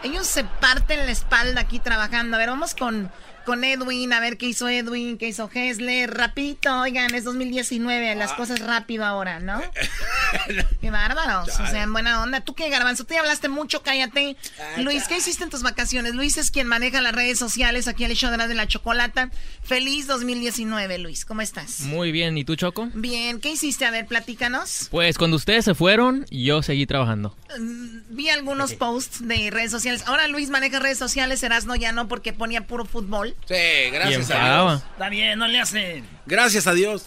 ellos 0.03 0.27
se 0.27 0.45
parten 0.45 1.07
la 1.07 1.13
espalda 1.13 1.61
aquí 1.63 1.79
trabajando. 1.79 2.37
A 2.37 2.39
ver, 2.39 2.51
vamos 2.51 2.75
con, 2.75 3.11
con 3.47 3.65
Edwin, 3.65 4.13
a 4.13 4.21
ver 4.21 4.37
qué 4.37 4.47
hizo 4.47 4.69
Edwin, 4.69 5.17
qué 5.17 5.29
hizo 5.29 5.49
Hesler. 5.53 6.13
Rapidito, 6.13 6.79
oigan, 6.81 7.15
es 7.15 7.25
2019, 7.25 8.15
las 8.17 8.33
Ah. 8.33 8.37
cosas 8.37 8.61
rápido 8.61 9.05
ahora, 9.07 9.41
¿no? 9.41 9.63
qué 10.81 10.91
bárbaros, 10.91 11.49
o 11.49 11.67
sea, 11.67 11.83
en 11.85 11.93
buena 11.93 12.23
onda. 12.23 12.41
¿Tú 12.41 12.55
qué, 12.55 12.69
Garbanzo? 12.69 13.05
Tú 13.05 13.15
ya 13.15 13.21
hablaste 13.21 13.49
mucho, 13.49 13.83
cállate. 13.83 14.37
Luis, 14.79 15.07
¿qué 15.09 15.17
hiciste 15.19 15.45
en 15.45 15.51
tus 15.51 15.63
vacaciones? 15.63 16.15
Luis 16.15 16.37
es 16.37 16.51
quien 16.51 16.67
maneja 16.67 17.01
las 17.01 17.15
redes 17.15 17.39
sociales 17.39 17.89
aquí 17.89 18.05
el 18.05 18.15
show 18.15 18.31
de 18.31 18.37
la, 18.37 18.49
de 18.49 18.55
la 18.55 18.67
chocolata. 18.67 19.31
Feliz 19.63 20.07
2019, 20.07 20.99
Luis, 20.99 21.25
¿cómo 21.25 21.41
estás? 21.43 21.81
Muy 21.83 22.13
bien, 22.13 22.37
¿y 22.37 22.45
tú, 22.45 22.57
Choco? 22.57 22.89
Bien, 22.95 23.41
¿qué 23.41 23.51
hiciste? 23.53 23.85
A 23.87 23.91
ver, 23.91 24.07
platícanos. 24.07 24.89
Pues 24.91 25.17
cuando 25.19 25.37
ustedes 25.37 25.65
se 25.65 25.75
fueron, 25.75 26.27
yo 26.31 26.63
seguí 26.63 26.87
trabajando. 26.87 27.37
Mm, 27.59 27.97
Vi 28.09 28.31
algunos 28.31 28.73
posts 28.75 29.27
de 29.27 29.51
redes 29.51 29.71
sociales. 29.71 30.03
Ahora 30.07 30.27
Luis 30.29 30.51
maneja 30.51 30.79
redes 30.81 30.99
sociales, 30.99 31.43
Erasno 31.43 31.77
ya 31.77 31.93
no 31.93 32.09
porque 32.09 32.33
ponía 32.33 32.67
puro 32.67 32.85
fútbol. 32.85 33.36
Sí, 33.47 33.91
gracias 33.93 34.31
a. 34.31 34.45
Dios. 34.65 34.83
Está 34.93 35.09
bien, 35.09 35.39
no 35.39 35.47
le 35.47 35.61
hacen. 35.61 36.07
Gracias 36.27 36.67
a 36.67 36.73
Dios. 36.75 37.07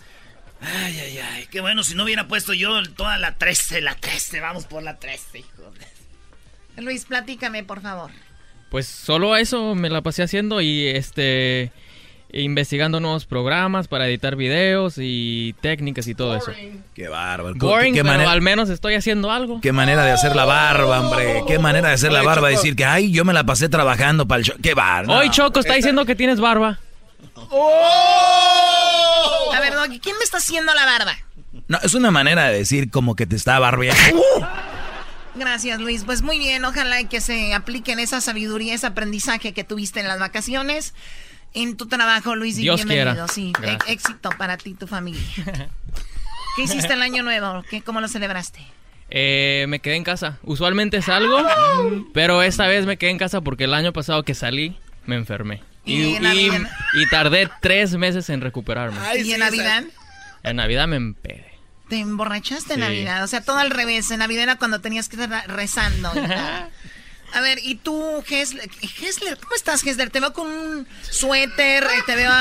Ay, 0.61 0.99
ay, 0.99 1.17
ay. 1.19 1.47
Qué 1.51 1.61
bueno, 1.61 1.83
si 1.83 1.95
no 1.95 2.03
hubiera 2.03 2.27
puesto 2.27 2.53
yo 2.53 2.81
toda 2.95 3.17
la 3.17 3.37
13, 3.37 3.81
la 3.81 3.95
13. 3.95 4.39
Vamos 4.39 4.65
por 4.65 4.83
la 4.83 4.97
13, 4.99 5.39
hijo. 5.39 5.71
de- 6.75 6.81
Luis, 6.81 7.05
platícame, 7.05 7.63
por 7.63 7.81
favor. 7.81 8.11
Pues 8.69 8.87
solo 8.87 9.35
eso 9.35 9.73
me 9.75 9.89
la 9.89 10.01
pasé 10.01 10.23
haciendo 10.23 10.61
y 10.61 10.87
este 10.87 11.71
investigando 12.31 12.99
nuevos 12.99 13.25
programas 13.25 13.87
para 13.87 14.07
editar 14.07 14.35
videos 14.35 14.95
y 14.97 15.55
técnicas 15.61 16.07
y 16.07 16.15
todo 16.15 16.35
eso. 16.35 16.51
Qué 16.93 17.07
bárbaro. 17.07 17.55
Boring, 17.55 17.93
¿Qué, 17.93 18.01
pero 18.01 18.13
manera, 18.13 18.31
al 18.31 18.41
menos 18.41 18.69
estoy 18.69 18.93
haciendo 18.95 19.31
algo. 19.31 19.61
qué 19.61 19.71
manera 19.71 20.03
de 20.03 20.11
hacer 20.11 20.35
la 20.35 20.45
barba, 20.45 20.99
hombre. 20.99 21.43
Qué 21.47 21.57
manera 21.57 21.87
de 21.89 21.95
hacer 21.95 22.11
la 22.11 22.21
barba. 22.21 22.49
Choco. 22.49 22.57
Decir 22.61 22.75
que, 22.75 22.85
ay, 22.85 23.11
yo 23.11 23.25
me 23.25 23.33
la 23.33 23.43
pasé 23.45 23.69
trabajando 23.69 24.27
para 24.27 24.39
el 24.39 24.45
show. 24.45 24.55
Qué 24.61 24.75
bárbaro. 24.75 25.19
Hoy 25.19 25.29
Choco 25.31 25.59
está 25.59 25.73
diciendo 25.73 26.05
que 26.05 26.15
tienes 26.15 26.39
barba. 26.39 26.79
A 29.55 29.59
ver, 29.59 29.73
Doggy, 29.73 29.99
¿quién 29.99 30.17
me 30.17 30.23
está 30.23 30.37
haciendo 30.37 30.73
la 30.73 30.85
barba? 30.85 31.17
No, 31.67 31.79
es 31.81 31.93
una 31.93 32.11
manera 32.11 32.47
de 32.49 32.59
decir 32.59 32.91
como 32.91 33.15
que 33.15 33.25
te 33.25 33.35
está 33.35 33.57
barbeando. 33.59 34.21
Gracias, 35.35 35.79
Luis. 35.79 36.03
Pues 36.03 36.21
muy 36.21 36.37
bien, 36.37 36.65
ojalá 36.65 37.01
y 37.01 37.05
que 37.05 37.21
se 37.21 37.53
apliquen 37.53 37.99
esa 37.99 38.21
sabiduría, 38.21 38.73
ese 38.73 38.87
aprendizaje 38.87 39.53
que 39.53 39.63
tuviste 39.63 39.99
en 39.99 40.07
las 40.07 40.19
vacaciones 40.19 40.93
en 41.53 41.77
tu 41.77 41.87
trabajo, 41.87 42.35
Luis, 42.35 42.57
y 42.57 42.61
Dios 42.61 42.85
bienvenido. 42.85 43.13
quiera. 43.13 43.27
Sí, 43.27 43.49
e- 43.57 43.61
Gracias. 43.61 43.89
éxito 43.89 44.29
para 44.37 44.57
ti 44.57 44.71
y 44.71 44.73
tu 44.75 44.87
familia. 44.87 45.21
¿Qué 46.55 46.63
hiciste 46.63 46.93
el 46.93 47.01
año 47.01 47.23
nuevo? 47.23 47.63
¿Qué, 47.69 47.81
¿Cómo 47.81 48.01
lo 48.01 48.07
celebraste? 48.07 48.59
Eh, 49.11 49.65
me 49.69 49.79
quedé 49.79 49.95
en 49.95 50.03
casa. 50.03 50.37
Usualmente 50.43 51.01
salgo, 51.01 51.41
pero 52.13 52.43
esta 52.43 52.67
vez 52.67 52.85
me 52.85 52.97
quedé 52.97 53.09
en 53.11 53.17
casa 53.17 53.41
porque 53.41 53.63
el 53.63 53.73
año 53.73 53.93
pasado 53.93 54.23
que 54.23 54.35
salí 54.35 54.77
me 55.05 55.15
enfermé. 55.15 55.61
¿Y 55.85 55.93
Y, 55.93 56.15
en 56.15 56.15
y- 56.15 56.19
Navidad? 56.19 56.71
y 56.93 57.09
tardé 57.09 57.49
tres 57.61 57.95
meses 57.95 58.29
en 58.29 58.41
recuperarme. 58.41 58.97
¿Y 59.23 59.31
en 59.33 59.39
Navidad? 59.39 59.83
En 60.43 60.55
Navidad 60.57 60.87
me 60.87 60.97
empedé. 60.97 61.47
Te 61.87 61.97
emborrachaste 61.99 62.73
en 62.73 62.79
Sí. 62.79 62.85
Navidad. 62.85 63.23
O 63.23 63.27
sea, 63.27 63.41
todo 63.41 63.57
al 63.57 63.71
revés. 63.71 64.11
En 64.11 64.19
Navidad 64.19 64.43
era 64.43 64.55
cuando 64.57 64.79
tenías 64.81 65.09
que 65.09 65.15
estar 65.19 65.47
rezando. 65.49 66.11
A 67.33 67.41
ver, 67.41 67.59
¿y 67.63 67.75
tú, 67.75 68.23
Hesler? 68.29 68.69
Hesler, 69.01 69.37
¿cómo 69.41 69.55
estás, 69.55 69.85
Hesler? 69.85 70.09
Te 70.09 70.19
veo 70.19 70.33
con 70.33 70.47
un 70.47 70.87
suéter, 71.01 71.83
eh, 71.83 71.87
te 72.05 72.15
veo 72.15 72.31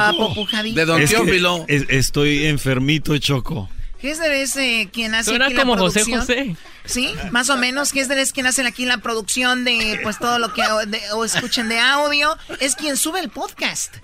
apopujadito. 0.00 0.76
Es 0.98 1.10
que 1.10 1.30
es- 1.68 1.84
estoy 1.88 2.46
enfermito, 2.46 3.16
Choco. 3.18 3.68
Hesler 4.00 4.32
es 4.32 4.54
eh, 4.56 4.88
quien 4.92 5.14
hace 5.14 5.30
Suena 5.30 5.46
aquí 5.46 5.54
la 5.54 5.60
como 5.62 5.76
José 5.76 6.04
producción. 6.04 6.20
José. 6.20 6.56
Sí, 6.84 7.14
más 7.32 7.50
o 7.50 7.56
menos. 7.56 7.94
Hesler 7.94 8.18
es 8.18 8.32
quien 8.32 8.46
hace 8.46 8.64
aquí 8.66 8.86
la 8.86 8.98
producción 8.98 9.64
de 9.64 9.98
pues 10.02 10.18
todo 10.18 10.38
lo 10.38 10.52
que 10.54 10.62
o, 10.62 10.86
de- 10.86 11.02
o 11.14 11.24
escuchen 11.24 11.68
de 11.68 11.80
audio. 11.80 12.36
Es 12.60 12.76
quien 12.76 12.96
sube 12.96 13.18
el 13.20 13.28
podcast. 13.28 13.94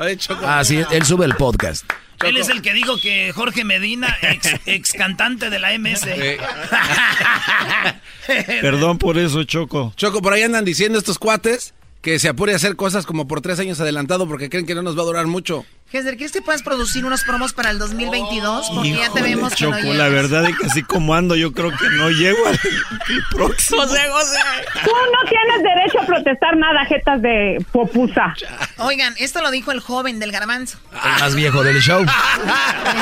Ah, 0.43 0.65
sí, 0.65 0.83
él 0.91 1.05
sube 1.07 1.25
el 1.27 1.35
podcast. 1.37 1.85
Él 2.25 2.37
es 2.37 2.49
el 2.49 2.63
que 2.63 2.73
dijo 2.73 2.97
que 2.97 3.33
Jorge 3.33 3.65
Medina, 3.65 4.17
ex, 4.23 4.49
ex 4.67 4.93
cantante 4.93 5.51
de 5.51 5.59
la 5.59 5.77
MS. 5.79 6.07
Perdón 8.61 8.99
por 8.99 9.19
eso, 9.19 9.45
Choco. 9.45 9.93
Choco, 9.97 10.23
por 10.23 10.33
ahí 10.33 10.43
andan 10.43 10.65
diciendo 10.65 10.99
estos 10.99 11.19
cuates 11.19 11.75
que 12.05 12.19
se 12.19 12.29
apure 12.29 12.53
a 12.53 12.57
hacer 12.57 12.77
cosas 12.77 13.07
como 13.07 13.27
por 13.27 13.41
tres 13.41 13.59
años 13.59 13.81
adelantado 13.81 14.29
porque 14.29 14.51
creen 14.51 14.67
que 14.67 14.75
no 14.75 14.83
nos 14.83 14.97
va 14.97 15.01
a 15.01 15.07
durar 15.07 15.27
mucho. 15.27 15.65
Hesler, 15.91 16.17
¿crees 16.19 16.33
que 16.33 16.43
puedas 16.43 16.63
producir 16.63 17.07
unos 17.07 17.23
promos 17.25 17.55
para 17.55 17.71
el 17.71 17.79
2022? 17.79 18.71
Porque 18.75 18.91
ya 18.93 19.11
te 19.11 19.23
vemos 19.23 19.55
que 19.55 19.65
no 19.65 19.71
Choco, 19.71 19.95
la 19.95 20.09
llegas. 20.09 20.31
verdad 20.31 20.45
es 20.51 20.59
que 20.59 20.67
así 20.67 20.83
como 20.83 21.15
ando, 21.15 21.35
yo 21.35 21.53
creo 21.53 21.71
que 21.71 21.89
no 21.97 22.11
llego 22.11 22.47
al 22.47 22.53
al 22.55 23.23
próximo. 23.31 23.81
José, 23.83 24.01
José. 24.11 24.39
Tú 24.85 24.91
no 24.91 25.31
tienes 25.31 25.63
derecho 25.63 26.01
a 26.03 26.07
protestar 26.07 26.57
nada, 26.59 26.85
jetas 26.85 27.23
de 27.23 27.65
popusa. 27.73 28.35
Oigan, 28.79 29.15
esto 29.19 29.41
lo 29.41 29.51
dijo 29.51 29.73
el 29.73 29.81
joven 29.81 30.19
del 30.19 30.31
garbanzo. 30.31 30.77
El 30.93 31.21
más 31.21 31.35
viejo 31.35 31.63
del 31.63 31.81
show. 31.81 32.05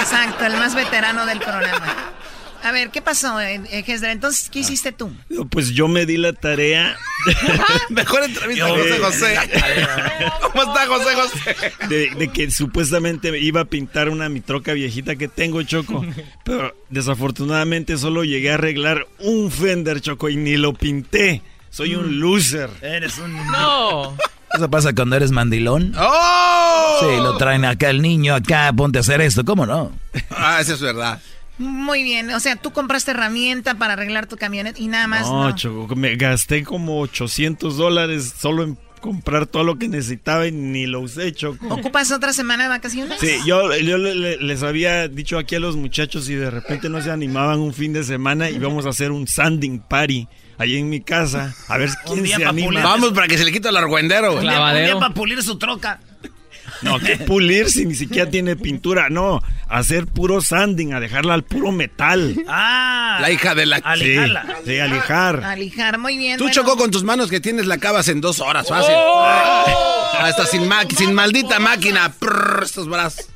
Exacto, 0.00 0.44
el 0.46 0.52
más 0.58 0.74
veterano 0.76 1.26
del 1.26 1.40
programa. 1.40 2.12
A 2.62 2.70
ver, 2.70 2.90
¿qué 2.90 3.02
pasó, 3.02 3.40
eh, 3.40 3.60
eh, 3.70 3.84
Hesler? 3.86 4.12
Entonces, 4.12 4.48
¿qué 4.48 4.60
hiciste 4.60 4.92
tú? 4.92 5.12
Pues 5.50 5.70
yo 5.70 5.88
me 5.88 6.06
di 6.06 6.16
la 6.16 6.32
tarea. 6.32 6.96
Mejor 7.90 8.22
entrevista 8.22 8.66
a 8.66 8.68
José 8.68 8.98
José. 8.98 9.38
¿Cómo 10.42 10.62
está 10.62 10.86
José 10.86 11.14
José? 11.14 11.72
De, 11.88 12.10
de 12.10 12.28
que 12.28 12.50
supuestamente 12.52 13.36
iba 13.38 13.62
a 13.62 13.64
pintar 13.64 14.08
una 14.08 14.28
mi 14.28 14.40
troca 14.40 14.74
viejita 14.74 15.16
que 15.16 15.26
tengo, 15.26 15.62
Choco. 15.64 16.04
Pero 16.44 16.74
desafortunadamente 16.88 17.98
solo 17.98 18.22
llegué 18.22 18.52
a 18.52 18.54
arreglar 18.54 19.08
un 19.18 19.50
fender, 19.50 20.00
Choco, 20.00 20.28
y 20.28 20.36
ni 20.36 20.56
lo 20.56 20.72
pinté. 20.72 21.42
Soy 21.70 21.96
un 21.96 22.20
loser. 22.20 22.70
Eres 22.80 23.18
un... 23.18 23.34
No. 23.48 24.16
Eso 24.54 24.70
pasa 24.70 24.94
cuando 24.94 25.16
eres 25.16 25.30
mandilón. 25.30 25.94
¡Oh! 25.98 26.98
Sí, 27.00 27.06
lo 27.16 27.38
traen 27.38 27.64
acá 27.64 27.88
el 27.88 28.02
niño, 28.02 28.34
acá, 28.34 28.70
ponte 28.76 28.98
a 28.98 29.00
hacer 29.00 29.20
esto. 29.22 29.44
¿Cómo 29.44 29.64
no? 29.64 29.92
Ah, 30.30 30.58
eso 30.60 30.74
es 30.74 30.80
verdad. 30.82 31.20
Muy 31.62 32.02
bien, 32.02 32.30
o 32.30 32.40
sea, 32.40 32.56
tú 32.56 32.72
compraste 32.72 33.12
herramienta 33.12 33.74
para 33.74 33.92
arreglar 33.94 34.26
tu 34.26 34.36
camioneta 34.36 34.80
y 34.80 34.88
nada 34.88 35.06
más. 35.06 35.22
No, 35.28 35.44
No, 35.50 35.56
Choco, 35.56 35.94
me 35.96 36.16
gasté 36.16 36.64
como 36.64 37.00
800 37.00 37.76
dólares 37.76 38.34
solo 38.38 38.62
en 38.64 38.78
comprar 39.00 39.46
todo 39.46 39.64
lo 39.64 39.78
que 39.78 39.88
necesitaba 39.88 40.46
y 40.46 40.52
ni 40.52 40.86
lo 40.86 41.00
usé, 41.00 41.32
Choco. 41.32 41.66
¿Ocupas 41.74 42.12
otra 42.12 42.32
semana 42.32 42.64
de 42.64 42.68
vacaciones? 42.68 43.18
Sí, 43.20 43.32
yo, 43.46 43.74
yo 43.76 43.98
le- 43.98 44.14
le- 44.14 44.36
les 44.38 44.62
había 44.62 45.08
dicho 45.08 45.38
aquí 45.38 45.56
a 45.56 45.60
los 45.60 45.74
muchachos 45.76 46.28
y 46.28 46.34
de 46.36 46.50
repente 46.50 46.88
no 46.88 47.00
se 47.02 47.10
animaban 47.10 47.58
un 47.58 47.74
fin 47.74 47.92
de 47.92 48.04
semana 48.04 48.48
y 48.50 48.58
vamos 48.58 48.86
a 48.86 48.90
hacer 48.90 49.10
un 49.10 49.26
sanding 49.26 49.80
party 49.80 50.28
ahí 50.58 50.76
en 50.76 50.88
mi 50.88 51.00
casa. 51.00 51.52
A 51.66 51.78
ver 51.78 51.90
quién 52.06 52.24
se 52.26 52.44
anima. 52.44 52.66
pulir. 52.66 52.82
Vamos 52.84 53.12
para 53.12 53.26
que 53.26 53.36
se 53.38 53.44
le 53.44 53.50
quite 53.50 53.68
el 53.70 53.76
argüendero. 53.76 54.34
Un 54.34 54.42
día, 54.42 54.60
un 54.64 54.74
día 54.84 54.98
para 55.00 55.14
pulir 55.14 55.42
su 55.42 55.58
troca. 55.58 55.98
No, 56.82 56.98
que 57.00 57.16
pulir 57.18 57.70
si 57.70 57.86
ni 57.86 57.94
siquiera 57.94 58.30
tiene 58.30 58.56
pintura. 58.56 59.08
No, 59.10 59.42
hacer 59.68 60.06
puro 60.06 60.40
sanding, 60.40 60.92
a 60.94 61.00
dejarla 61.00 61.34
al 61.34 61.44
puro 61.44 61.72
metal. 61.72 62.42
Ah. 62.48 63.18
La 63.20 63.30
hija 63.30 63.54
de 63.54 63.66
la... 63.66 63.76
Sí, 63.96 64.16
sí, 64.64 64.78
a 64.78 64.86
lijar. 64.86 65.44
A 65.44 65.56
lijar, 65.56 65.98
muy 65.98 66.16
bien. 66.16 66.38
Tú 66.38 66.44
bueno. 66.44 66.54
chocó 66.54 66.76
con 66.76 66.90
tus 66.90 67.04
manos 67.04 67.30
que 67.30 67.40
tienes 67.40 67.66
la 67.66 67.74
acabas 67.76 68.08
en 68.08 68.20
dos 68.20 68.40
horas, 68.40 68.68
fácil. 68.68 68.94
¡Oh! 68.96 70.10
Hasta 70.20 70.46
sin, 70.46 70.68
ma- 70.68 70.84
sin 70.96 71.14
maldita 71.14 71.58
máquina. 71.58 72.12
Prrr, 72.18 72.62
estos 72.64 72.88
brazos. 72.88 73.26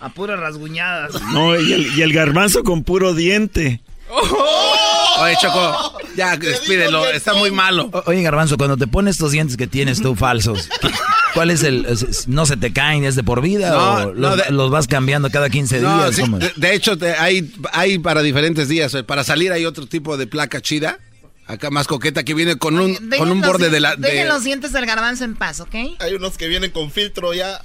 A 0.00 0.08
puras 0.10 0.38
rasguñadas. 0.38 1.20
No, 1.32 1.58
y 1.58 1.72
el, 1.72 1.98
y 1.98 2.02
el 2.02 2.12
garbanzo 2.12 2.62
con 2.62 2.84
puro 2.84 3.14
diente. 3.14 3.80
Oye, 4.10 5.36
Choco, 5.40 5.98
ya 6.16 6.36
despídelo, 6.36 7.06
está 7.08 7.34
muy 7.34 7.50
malo. 7.50 7.88
O- 7.92 8.02
Oye, 8.06 8.22
Garbanzo, 8.22 8.56
cuando 8.56 8.76
te 8.76 8.86
pones 8.86 9.16
estos 9.16 9.32
dientes 9.32 9.56
que 9.56 9.66
tienes 9.66 10.02
tú 10.02 10.14
falsos, 10.14 10.68
¿qué- 10.80 10.90
¿cuál 11.34 11.50
es 11.50 11.62
el...? 11.62 11.86
es- 11.86 12.28
¿No 12.28 12.46
se 12.46 12.56
te 12.56 12.72
caen? 12.72 13.04
¿Es 13.04 13.16
de 13.16 13.22
por 13.24 13.40
vida? 13.40 13.70
No, 13.70 13.76
¿O 13.78 13.98
no, 14.06 14.12
los, 14.12 14.36
de- 14.36 14.50
los 14.50 14.70
vas 14.70 14.86
cambiando 14.86 15.30
cada 15.30 15.48
15 15.50 15.80
No, 15.80 15.96
días? 16.04 16.16
sí, 16.16 16.20
¿Cómo? 16.22 16.38
de, 16.38 16.52
de 16.54 16.74
hecho, 16.74 16.98
te- 16.98 17.14
hay, 17.14 17.52
hay 17.72 17.98
para 17.98 18.22
diferentes 18.22 18.68
días. 18.68 18.92
eh, 18.94 19.04
Para 19.04 19.24
salir 19.24 19.52
hay 19.52 19.64
otro 19.66 19.86
tipo 19.86 20.16
de 20.16 20.26
placa 20.26 20.60
chida. 20.60 20.98
Acá 21.46 21.68
más 21.70 21.86
coqueta 21.86 22.22
que 22.24 22.32
viene 22.32 22.56
con 22.56 22.78
un, 22.78 22.96
con 23.18 23.30
un 23.30 23.42
borde 23.42 23.68
de 23.68 23.78
la... 23.78 23.96
de- 23.96 24.08
Dejen 24.08 24.28
los 24.28 24.44
dientes 24.44 24.72
del 24.72 24.86
garbanzo 24.86 25.24
en 25.24 25.34
paz, 25.34 25.60
¿ok? 25.60 25.74
Hay 25.98 26.14
unos 26.14 26.38
que 26.38 26.48
vienen 26.48 26.70
con 26.70 26.90
filtro 26.90 27.34
ya. 27.34 27.60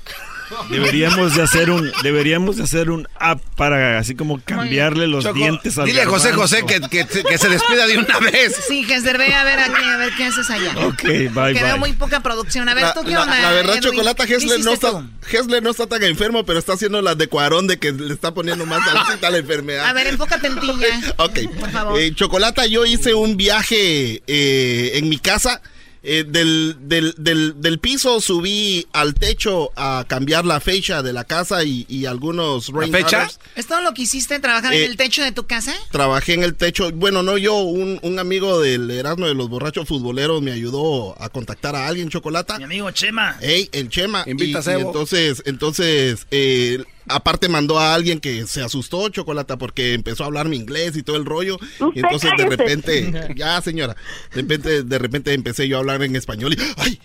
Deberíamos 0.69 1.35
de 1.35 1.43
hacer 1.43 1.69
un, 1.71 1.91
deberíamos 2.03 2.57
de 2.57 2.63
hacer 2.63 2.89
un 2.89 3.07
app 3.19 3.41
para 3.55 3.99
así 3.99 4.15
como 4.15 4.39
cambiarle 4.43 5.07
los 5.07 5.23
Choco, 5.23 5.35
dientes 5.35 5.77
al 5.77 5.85
Dile 5.85 6.01
a 6.03 6.05
José. 6.07 6.31
José 6.33 6.63
que, 6.65 6.79
que, 6.81 7.05
que 7.05 7.37
se 7.37 7.49
despida 7.49 7.87
de 7.87 7.97
una 7.97 8.19
vez. 8.19 8.55
Sí, 8.67 8.85
Hesler, 8.89 9.17
ve 9.17 9.33
a 9.33 9.43
ver 9.43 9.59
aquí, 9.59 9.83
a 9.83 9.97
ver 9.97 10.11
qué 10.17 10.25
haces 10.25 10.49
allá. 10.49 10.71
Ok, 10.85 11.03
bye, 11.03 11.23
Que 11.27 11.29
bye. 11.31 11.63
veo 11.63 11.77
muy 11.77 11.93
poca 11.93 12.21
producción. 12.21 12.67
A 12.69 12.73
ver, 12.73 12.83
La, 12.85 12.93
¿tú 12.93 13.01
qué 13.03 13.11
la- 13.11 13.23
onda? 13.23 13.39
la 13.39 13.51
verdad, 13.51 13.75
Edwin? 13.77 13.91
Chocolata, 13.91 14.25
¿Qué 14.25 14.35
Hesler 14.35 14.59
no, 14.61 14.71
está? 14.73 15.03
Hesler 15.31 15.63
no 15.63 15.69
está 15.71 15.87
tan 15.87 16.03
enfermo, 16.03 16.45
pero 16.45 16.59
está 16.59 16.73
haciendo 16.73 17.01
las 17.01 17.17
de 17.17 17.27
Cuarón 17.27 17.67
de 17.67 17.77
que 17.77 17.91
le 17.91 18.13
está 18.13 18.33
poniendo 18.33 18.65
más 18.65 18.83
salsita 18.85 19.27
a 19.27 19.31
la 19.31 19.37
enfermedad. 19.37 19.85
A 19.87 19.93
ver, 19.93 20.07
enfócate 20.07 20.47
en 20.47 20.59
ti 20.59 20.71
ya. 20.79 21.13
Ok. 21.23 21.39
Por 21.59 21.71
favor. 21.71 21.99
Eh, 21.99 22.13
Chocolata, 22.15 22.65
yo 22.65 22.85
hice 22.85 23.13
un 23.13 23.37
viaje 23.37 24.21
eh, 24.27 24.91
en 24.95 25.09
mi 25.09 25.17
casa. 25.19 25.61
Eh, 26.03 26.23
del, 26.27 26.75
del, 26.81 27.13
del, 27.17 27.61
del 27.61 27.79
piso 27.79 28.21
subí 28.21 28.87
al 28.93 29.13
techo 29.13 29.71
a 29.75 30.05
cambiar 30.07 30.45
la 30.45 30.59
fecha 30.59 31.01
de 31.03 31.11
la 31.13 31.23
casa 31.25 31.63
y, 31.63 31.85
y 31.89 32.05
algunos 32.05 32.69
rain 32.69 32.91
fecha? 32.91 33.23
gutters. 33.25 33.39
¿Es 33.55 33.67
todo 33.67 33.81
lo 33.81 33.93
que 33.93 34.03
hiciste, 34.03 34.39
trabajar 34.39 34.73
Eh, 34.73 34.85
en 34.85 34.91
el 34.91 34.97
techo 34.97 35.21
de 35.23 35.31
tu 35.31 35.45
casa? 35.45 35.73
Trabajé 35.91 36.33
en 36.33 36.43
el 36.43 36.55
techo. 36.55 36.91
Bueno, 36.91 37.23
no 37.23 37.37
yo, 37.37 37.55
un, 37.55 37.99
un 38.01 38.19
amigo 38.19 38.59
del 38.61 38.89
Erasmo 38.91 39.27
de 39.27 39.33
los 39.35 39.49
Borrachos 39.49 39.87
Futboleros 39.87 40.41
me 40.41 40.51
ayudó 40.51 41.21
a 41.21 41.29
contactar 41.29 41.75
a 41.75 41.87
alguien, 41.87 42.09
Chocolata. 42.09 42.57
Mi 42.57 42.63
amigo 42.63 42.89
Chema. 42.91 43.37
Ey, 43.41 43.69
el 43.71 43.89
Chema. 43.89 44.23
Invita 44.25 44.57
Y- 44.57 44.59
a 44.59 44.61
Sebo. 44.63 44.79
y 44.79 44.83
entonces, 44.83 45.43
entonces, 45.45 46.27
eh, 46.31 46.83
aparte 47.09 47.49
mandó 47.49 47.79
a 47.79 47.93
alguien 47.93 48.19
que 48.19 48.45
se 48.47 48.61
asustó, 48.61 49.09
Chocolata, 49.09 49.57
porque 49.57 49.93
empezó 49.93 50.23
a 50.23 50.27
hablar 50.27 50.47
mi 50.47 50.57
inglés 50.57 50.95
y 50.95 51.03
todo 51.03 51.17
el 51.17 51.25
rollo. 51.25 51.57
Y 51.93 51.99
entonces 51.99 52.31
de 52.37 52.45
repente, 52.45 53.33
ya 53.35 53.61
señora, 53.61 53.95
de 54.33 54.41
repente, 54.41 54.83
de 54.83 54.99
repente 54.99 55.33
empecé 55.33 55.67
yo 55.67 55.77
a 55.77 55.79
hablar 55.79 56.01
en 56.03 56.15
español 56.15 56.53
y, 56.53 56.57
¡ay! 56.77 56.99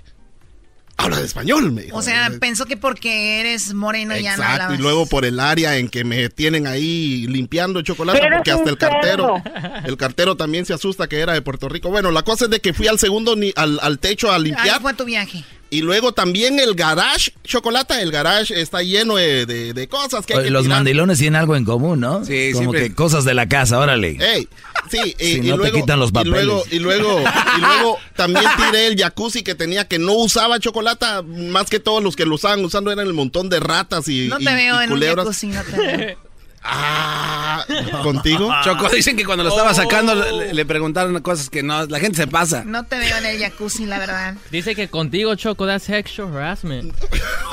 Habla 0.96 1.18
de 1.18 1.26
español, 1.26 1.72
me 1.72 1.82
dijo. 1.82 1.96
O 1.96 2.02
sea, 2.02 2.30
pensó 2.38 2.66
que 2.66 2.76
porque 2.76 3.40
eres 3.40 3.74
moreno 3.74 4.16
ya 4.16 4.36
no 4.36 4.44
hablabas. 4.44 4.78
y 4.78 4.82
luego 4.82 5.06
por 5.06 5.24
el 5.24 5.40
área 5.40 5.76
en 5.76 5.88
que 5.88 6.04
me 6.04 6.28
tienen 6.28 6.68
ahí 6.68 7.26
limpiando 7.26 7.82
chocolate, 7.82 8.20
porque 8.32 8.52
hasta 8.52 8.70
el 8.70 8.78
cartero, 8.78 9.42
cerdo. 9.42 9.74
el 9.86 9.96
cartero 9.96 10.36
también 10.36 10.66
se 10.66 10.72
asusta 10.72 11.08
que 11.08 11.18
era 11.18 11.32
de 11.32 11.42
Puerto 11.42 11.68
Rico. 11.68 11.90
Bueno, 11.90 12.12
la 12.12 12.22
cosa 12.22 12.44
es 12.44 12.52
de 12.52 12.60
que 12.60 12.72
fui 12.72 12.86
al 12.86 13.00
segundo, 13.00 13.34
ni, 13.34 13.52
al, 13.56 13.80
al 13.82 13.98
techo 13.98 14.30
a 14.30 14.38
limpiar, 14.38 14.80
fue 14.80 14.94
tu 14.94 15.04
viaje. 15.04 15.44
Y 15.76 15.82
luego 15.82 16.12
también 16.12 16.58
el 16.58 16.74
garage, 16.74 17.32
chocolate, 17.44 18.00
el 18.00 18.10
garage 18.10 18.60
está 18.60 18.82
lleno 18.82 19.16
de, 19.16 19.46
de- 19.46 19.72
de 19.72 19.88
cosas 19.88 20.24
que 20.26 20.32
hay 20.34 20.38
Oye, 20.40 20.48
que 20.48 20.50
Los 20.52 20.62
tirar. 20.64 20.78
mandilones 20.78 21.18
tienen 21.18 21.40
algo 21.40 21.56
en 21.56 21.64
común, 21.64 22.00
¿no? 22.00 22.24
Sí, 22.24 22.50
Como 22.52 22.60
siempre- 22.72 22.88
que 22.88 22.94
cosas 22.94 23.24
de 23.24 23.34
la 23.34 23.48
casa, 23.48 23.78
órale. 23.78 24.16
Ey, 24.20 24.48
sí, 24.90 25.14
y, 25.20 25.24
Si 25.24 25.32
y 25.36 25.40
no 25.40 25.52
te 25.56 25.56
luego, 25.58 25.76
quitan 25.80 25.98
los 26.00 26.10
y 26.10 26.24
luego, 26.24 26.64
y 26.70 26.78
luego, 26.78 27.20
y 27.56 27.60
luego 27.60 27.98
también 28.16 28.44
tiré 28.56 28.86
el 28.86 28.96
jacuzzi 28.96 29.42
que 29.42 29.54
tenía 29.54 29.86
que 29.88 29.98
no 29.98 30.12
usaba 30.14 30.58
chocolate, 30.60 31.06
más 31.26 31.68
que 31.70 31.80
todos 31.80 32.02
los 32.02 32.16
que 32.16 32.24
lo 32.26 32.36
usaban 32.36 32.64
usando 32.64 32.90
eran 32.92 33.06
el 33.06 33.12
montón 33.14 33.48
de 33.48 33.60
ratas 33.60 34.08
y, 34.08 34.28
No 34.28 34.38
y- 34.40 34.44
te 34.44 34.54
veo 34.54 34.74
y 34.80 34.84
en 34.84 34.92
un 34.92 34.98
culebras. 34.98 35.24
jacuzzi, 35.26 35.46
no 35.48 35.62
te 35.62 35.76
veo. 35.76 36.18
Ah, 36.66 37.64
¿contigo? 38.02 38.50
Choco, 38.64 38.88
dicen 38.88 39.16
que 39.16 39.24
cuando 39.24 39.44
lo 39.44 39.50
estaba 39.50 39.74
sacando 39.74 40.14
le, 40.14 40.54
le 40.54 40.64
preguntaron 40.66 41.20
cosas 41.20 41.50
que 41.50 41.62
no, 41.62 41.84
la 41.86 42.00
gente 42.00 42.16
se 42.16 42.26
pasa. 42.26 42.64
No 42.64 42.84
te 42.86 42.98
veo 42.98 43.16
en 43.18 43.26
el 43.26 43.38
jacuzzi, 43.38 43.84
la 43.86 43.98
verdad. 43.98 44.34
Dice 44.50 44.74
que 44.74 44.88
contigo, 44.88 45.34
Choco, 45.34 45.66
that's 45.66 45.84
sexual 45.84 46.34
harassment. 46.34 46.94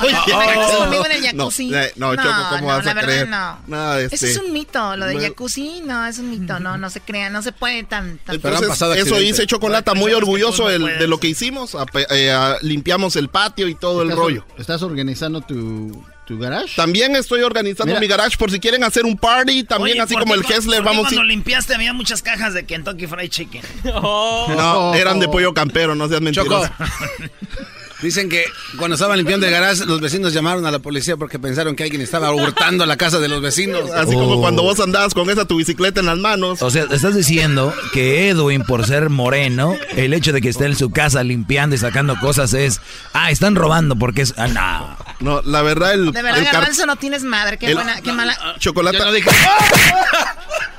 Oye, 0.00 0.16
¿Te 0.26 0.36
metes 0.36 0.76
conmigo 0.76 1.06
en 1.06 1.12
el 1.12 1.22
jacuzzi? 1.22 1.68
No, 1.68 1.78
eh, 1.78 1.92
no, 1.96 2.16
Choco, 2.16 2.28
¿cómo 2.50 2.60
no, 2.62 2.66
vas 2.68 2.84
la 2.84 2.90
a 2.90 2.94
verdad 2.94 3.08
creer? 3.08 3.28
no. 3.28 3.58
No, 3.66 3.94
este, 3.96 4.16
Eso 4.16 4.26
es 4.26 4.36
un 4.38 4.52
mito, 4.52 4.96
lo 4.96 5.06
del 5.06 5.20
jacuzzi, 5.20 5.82
no, 5.84 6.06
es 6.06 6.18
un 6.18 6.30
mito, 6.30 6.58
no, 6.58 6.78
no 6.78 6.88
se 6.90 7.00
crea, 7.00 7.28
no 7.30 7.42
se 7.42 7.52
puede 7.52 7.82
tan... 7.84 8.18
tan 8.18 8.36
Entonces, 8.36 8.68
pasado 8.68 8.94
eso 8.94 9.20
hice 9.20 9.46
Chocolata 9.46 9.94
muy 9.94 10.12
orgulloso 10.12 10.68
de 10.68 11.06
lo 11.06 11.18
que 11.20 11.28
hicimos. 11.28 11.76
Eh, 12.10 12.30
ah, 12.32 12.56
limpiamos 12.62 13.16
el 13.16 13.28
patio 13.28 13.68
y 13.68 13.74
todo 13.74 14.02
el 14.02 14.08
¿Estás- 14.08 14.18
rollo. 14.18 14.46
¿Estás 14.56 14.82
organizando 14.82 15.40
tu, 15.42 16.04
tu 16.32 16.38
garage? 16.38 16.74
También 16.76 17.14
estoy 17.16 17.42
organizando 17.42 17.90
Mira. 17.90 18.00
mi 18.00 18.06
garage 18.06 18.36
por 18.36 18.50
si 18.50 18.58
quieren 18.58 18.84
hacer 18.84 19.04
un 19.04 19.16
party. 19.16 19.64
También 19.64 19.96
Oye, 19.96 20.02
así 20.02 20.14
¿por 20.14 20.22
como 20.22 20.34
el 20.34 20.44
Hessler, 20.44 20.82
vamos 20.82 21.06
a 21.06 21.08
cuando 21.08 21.24
limpiaste 21.24 21.74
había 21.74 21.92
muchas 21.92 22.22
cajas 22.22 22.54
de 22.54 22.64
Kentucky 22.64 23.06
Fried 23.06 23.30
Chicken. 23.30 23.62
No, 23.84 24.94
eran 24.94 25.20
de 25.20 25.28
pollo 25.28 25.52
campero, 25.54 25.94
no 25.94 26.08
seas 26.08 26.20
mentiroso. 26.20 26.70
Dicen 28.02 28.28
que 28.28 28.44
cuando 28.78 28.94
estaban 28.96 29.16
limpiando 29.16 29.46
el 29.46 29.52
garage, 29.52 29.84
los 29.86 30.00
vecinos 30.00 30.32
llamaron 30.32 30.66
a 30.66 30.70
la 30.70 30.80
policía 30.80 31.16
porque 31.16 31.38
pensaron 31.38 31.76
que 31.76 31.84
alguien 31.84 32.02
estaba 32.02 32.32
hurtando 32.32 32.84
la 32.84 32.96
casa 32.96 33.18
de 33.20 33.28
los 33.28 33.40
vecinos. 33.40 33.90
Así 33.92 34.14
como 34.14 34.40
cuando 34.40 34.62
vos 34.62 34.78
andabas 34.80 35.14
con 35.14 35.30
esa 35.30 35.44
tu 35.46 35.56
bicicleta 35.56 36.00
en 36.00 36.06
las 36.06 36.18
manos. 36.18 36.60
O 36.62 36.70
sea, 36.70 36.86
estás 36.90 37.14
diciendo 37.14 37.72
que 37.92 38.28
Edwin, 38.28 38.62
por 38.64 38.86
ser 38.86 39.08
moreno, 39.08 39.76
el 39.96 40.12
hecho 40.14 40.32
de 40.32 40.40
que 40.40 40.48
esté 40.48 40.66
en 40.66 40.76
su 40.76 40.90
casa 40.90 41.22
limpiando 41.22 41.76
y 41.76 41.78
sacando 41.78 42.18
cosas 42.18 42.52
es, 42.54 42.80
ah, 43.12 43.30
están 43.30 43.54
robando 43.54 43.96
porque 43.96 44.22
es, 44.22 44.34
ah, 44.36 44.48
no. 44.48 44.96
No, 45.20 45.40
la 45.42 45.62
verdad, 45.62 45.94
el, 45.94 46.06
De 46.10 46.20
verdad, 46.22 46.40
el 46.40 46.44
Garbanzo, 46.46 46.84
no 46.86 46.96
tienes 46.96 47.22
madre, 47.22 47.56
qué 47.56 47.66
el- 47.66 47.74
buena, 47.74 48.00
qué 48.00 48.12
mala... 48.12 48.36
chocolate. 48.58 48.98
Yo 48.98 49.04
no 49.04 49.12
dije- 49.12 49.30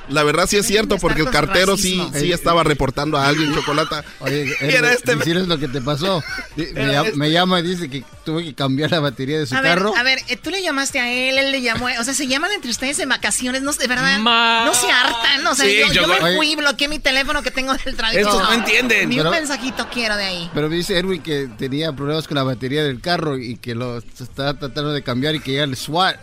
La 0.09 0.23
verdad 0.23 0.47
sí 0.47 0.57
es 0.57 0.65
cierto, 0.67 0.97
porque 0.97 1.21
el 1.21 1.27
Está 1.27 1.39
cartero 1.41 1.77
sí, 1.77 2.05
sí 2.13 2.31
estaba 2.31 2.63
reportando 2.63 3.17
a 3.17 3.27
alguien, 3.27 3.53
Chocolata. 3.53 4.03
Oye, 4.19 4.53
era 4.61 4.91
este- 4.91 5.13
¿y 5.15 5.21
si 5.21 5.31
eres 5.31 5.47
lo 5.47 5.57
que 5.57 5.67
te 5.69 5.81
pasó? 5.81 6.21
Di- 6.57 6.67
Me, 6.73 6.87
llam- 6.93 7.13
me 7.13 7.31
llama 7.31 7.59
y 7.59 7.63
dice 7.63 7.89
que 7.89 8.03
tuve 8.25 8.43
que 8.43 8.53
cambiar 8.53 8.91
la 8.91 8.99
batería 8.99 9.39
de 9.39 9.45
su 9.45 9.55
A 9.55 9.61
ver, 9.61 9.75
carro. 9.77 9.93
a 9.95 10.03
ver, 10.03 10.19
eh, 10.27 10.37
tú 10.37 10.49
le 10.49 10.61
llamaste 10.61 10.99
a 10.99 11.09
él, 11.11 11.37
él 11.37 11.51
le 11.51 11.61
llamó, 11.61 11.87
o 11.99 12.03
sea, 12.03 12.13
se 12.13 12.27
llaman 12.27 12.51
entre 12.51 12.69
ustedes 12.71 12.99
en 12.99 13.09
vacaciones, 13.09 13.61
no, 13.61 13.71
de 13.73 13.87
verdad, 13.87 14.17
Ma- 14.19 14.63
no 14.65 14.73
se 14.73 14.89
hartan, 14.91 15.45
o 15.47 15.55
sea, 15.55 15.65
Sí, 15.65 15.77
yo, 15.79 15.87
yo 15.93 16.01
Choco. 16.03 16.13
me 16.23 16.35
fui, 16.35 16.47
Oye. 16.47 16.55
bloqueé 16.57 16.87
mi 16.89 16.99
teléfono 16.99 17.41
que 17.41 17.51
tengo 17.51 17.73
del 17.73 17.95
trabajo. 17.95 18.17
Estos 18.17 18.41
no 18.43 18.53
entienden. 18.53 19.09
Ni 19.09 19.19
un 19.19 19.29
mensajito 19.29 19.87
quiero 19.91 20.15
de 20.17 20.23
ahí. 20.25 20.51
Pero 20.53 20.67
dice 20.69 20.97
Edwin 20.97 21.21
que 21.21 21.47
tenía 21.57 21.91
problemas 21.93 22.27
con 22.27 22.35
la 22.35 22.43
batería 22.43 22.83
del 22.83 22.99
carro 23.01 23.37
y 23.37 23.55
que 23.57 23.73
lo 23.75 23.97
estaba 23.99 24.53
tratando 24.57 24.91
de 24.91 25.01
cambiar 25.03 25.35
y 25.35 25.39
que 25.39 25.51
llega 25.51 25.63
el 25.63 25.75
SWAT. 25.77 26.17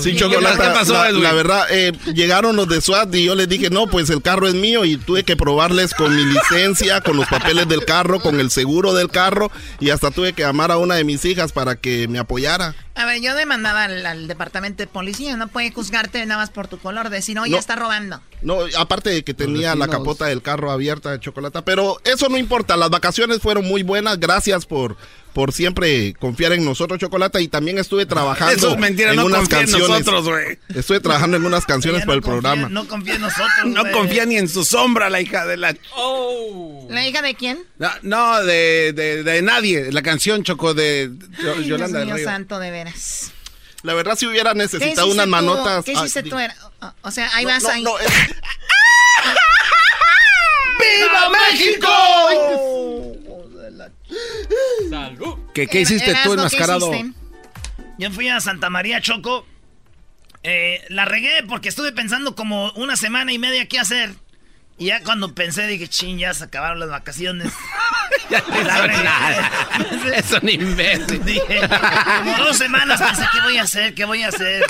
Sí, 0.00 0.12
¿Qué 0.12 0.16
Chocolata, 0.18 0.72
pasó, 0.72 0.92
la, 0.94 1.10
la 1.10 1.32
verdad, 1.32 1.66
eh, 1.70 1.81
llegaron 2.14 2.54
los 2.54 2.68
de 2.68 2.80
SWAT 2.80 3.12
y 3.16 3.24
yo 3.24 3.34
les 3.34 3.48
dije, 3.48 3.70
no, 3.70 3.88
pues 3.88 4.08
el 4.10 4.22
carro 4.22 4.46
es 4.46 4.54
mío 4.54 4.84
y 4.84 4.96
tuve 4.96 5.24
que 5.24 5.36
probarles 5.36 5.94
con 5.94 6.14
mi 6.14 6.24
licencia, 6.24 7.00
con 7.00 7.16
los 7.16 7.26
papeles 7.26 7.66
del 7.66 7.84
carro, 7.84 8.20
con 8.20 8.38
el 8.38 8.50
seguro 8.50 8.94
del 8.94 9.10
carro 9.10 9.50
y 9.80 9.90
hasta 9.90 10.10
tuve 10.10 10.32
que 10.32 10.42
llamar 10.42 10.70
a 10.70 10.78
una 10.78 10.94
de 10.94 11.04
mis 11.04 11.24
hijas 11.24 11.52
para 11.52 11.76
que 11.76 12.06
me 12.08 12.18
apoyara. 12.18 12.74
A 12.94 13.06
ver, 13.06 13.20
yo 13.22 13.34
demandaba 13.34 13.84
al, 13.84 14.04
al 14.04 14.28
departamento 14.28 14.82
de 14.82 14.86
policía, 14.86 15.36
no 15.36 15.48
puede 15.48 15.72
juzgarte 15.72 16.24
nada 16.26 16.40
más 16.40 16.50
por 16.50 16.68
tu 16.68 16.78
color, 16.78 17.08
decir, 17.10 17.34
no, 17.34 17.46
ya 17.46 17.58
está 17.58 17.74
robando. 17.74 18.20
No, 18.42 18.58
aparte 18.78 19.10
de 19.10 19.24
que 19.24 19.34
tenía 19.34 19.74
la 19.74 19.88
capota 19.88 20.26
del 20.26 20.42
carro 20.42 20.70
abierta 20.70 21.10
de 21.10 21.20
chocolate, 21.20 21.62
pero 21.62 21.98
eso 22.04 22.28
no 22.28 22.36
importa, 22.36 22.76
las 22.76 22.90
vacaciones 22.90 23.40
fueron 23.40 23.64
muy 23.64 23.82
buenas, 23.82 24.20
gracias 24.20 24.66
por 24.66 24.96
por 25.32 25.52
siempre 25.52 26.14
confiar 26.14 26.52
en 26.52 26.64
nosotros, 26.64 26.98
Chocolata, 27.00 27.40
y 27.40 27.48
también 27.48 27.78
estuve 27.78 28.04
trabajando 28.06 28.54
Eso 28.54 28.70
es 28.72 28.78
mentira, 28.78 29.10
en 29.10 29.16
no 29.16 29.26
unas 29.26 29.40
confía 29.40 29.60
en 29.60 29.66
canciones. 29.66 29.88
nosotros, 30.06 30.28
güey. 30.28 30.58
Estuve 30.74 31.00
trabajando 31.00 31.36
en 31.38 31.46
unas 31.46 31.64
canciones 31.64 32.02
para 32.02 32.14
el 32.14 32.20
confía- 32.22 32.40
programa. 32.40 32.68
No 32.68 32.86
confía 32.86 33.14
en 33.14 33.20
nosotros. 33.22 33.48
No 33.66 33.90
confía 33.92 34.26
ni 34.26 34.36
en 34.36 34.48
su 34.48 34.64
sombra, 34.64 35.08
la 35.10 35.20
hija 35.20 35.46
de 35.46 35.56
la... 35.56 35.74
¿La 36.88 37.06
hija 37.08 37.22
de 37.22 37.34
quién? 37.34 37.58
No, 37.78 37.90
no, 38.02 38.42
de, 38.44 38.92
de, 38.94 39.22
de 39.22 39.42
nadie. 39.42 39.90
La 39.92 40.02
canción 40.02 40.42
chocó 40.44 40.74
de 40.74 41.10
Ay, 41.38 41.64
Yolanda 41.64 42.00
Dios 42.00 42.06
mío 42.06 42.14
del 42.14 42.16
Río. 42.16 42.24
santo, 42.26 42.58
de 42.58 42.70
veras. 42.70 43.32
La 43.82 43.94
verdad, 43.94 44.16
si 44.16 44.26
hubiera 44.26 44.52
¿Qué 44.52 44.58
necesitado 44.58 45.08
unas 45.10 45.24
tú? 45.24 45.30
manotas. 45.30 45.84
¿Qué 45.84 45.92
ah, 45.96 46.00
hiciste 46.00 46.22
tú? 46.24 46.38
Era- 46.38 46.54
o- 46.82 46.92
O 47.08 47.10
sea, 47.10 47.30
ahí 47.34 47.44
No, 47.44 47.50
vas 47.50 47.62
no, 47.62 47.68
ahí. 47.70 47.82
no, 47.82 47.98
es- 47.98 48.06
¡Viva 50.78 51.30
México! 51.30 53.01
¿Qué, 55.54 55.66
qué 55.66 55.80
hiciste 55.80 56.10
Erasmo, 56.10 56.30
tú 56.32 56.36
¿qué 56.36 56.40
enmascarado? 56.40 56.92
Yo 57.98 58.10
fui 58.10 58.28
a 58.28 58.40
Santa 58.40 58.70
María 58.70 59.00
Choco. 59.00 59.46
Eh, 60.42 60.84
la 60.88 61.04
regué 61.04 61.44
porque 61.48 61.68
estuve 61.68 61.92
pensando 61.92 62.34
como 62.34 62.72
una 62.72 62.96
semana 62.96 63.32
y 63.32 63.38
media 63.38 63.66
qué 63.68 63.78
hacer. 63.78 64.14
Y 64.78 64.86
ya 64.86 65.02
cuando 65.04 65.34
pensé 65.34 65.66
dije, 65.66 65.86
ching, 65.86 66.18
ya 66.18 66.34
se 66.34 66.44
acabaron 66.44 66.80
las 66.80 66.90
vacaciones. 66.90 67.52
Ya 68.30 68.42
no 68.48 68.62
La 68.62 68.74
hizo 68.78 68.86
regué. 68.86 69.02
nada. 69.04 69.50
Es 70.16 70.32
un 70.32 70.48
imbécil. 70.48 71.24
Dije, 71.24 71.60
como 72.18 72.36
dos 72.44 72.56
semanas 72.56 73.00
pensé, 73.02 73.24
¿qué 73.32 73.40
voy 73.42 73.56
a 73.58 73.62
hacer? 73.62 73.94
¿Qué 73.94 74.04
voy 74.04 74.22
a 74.22 74.28
hacer? 74.28 74.64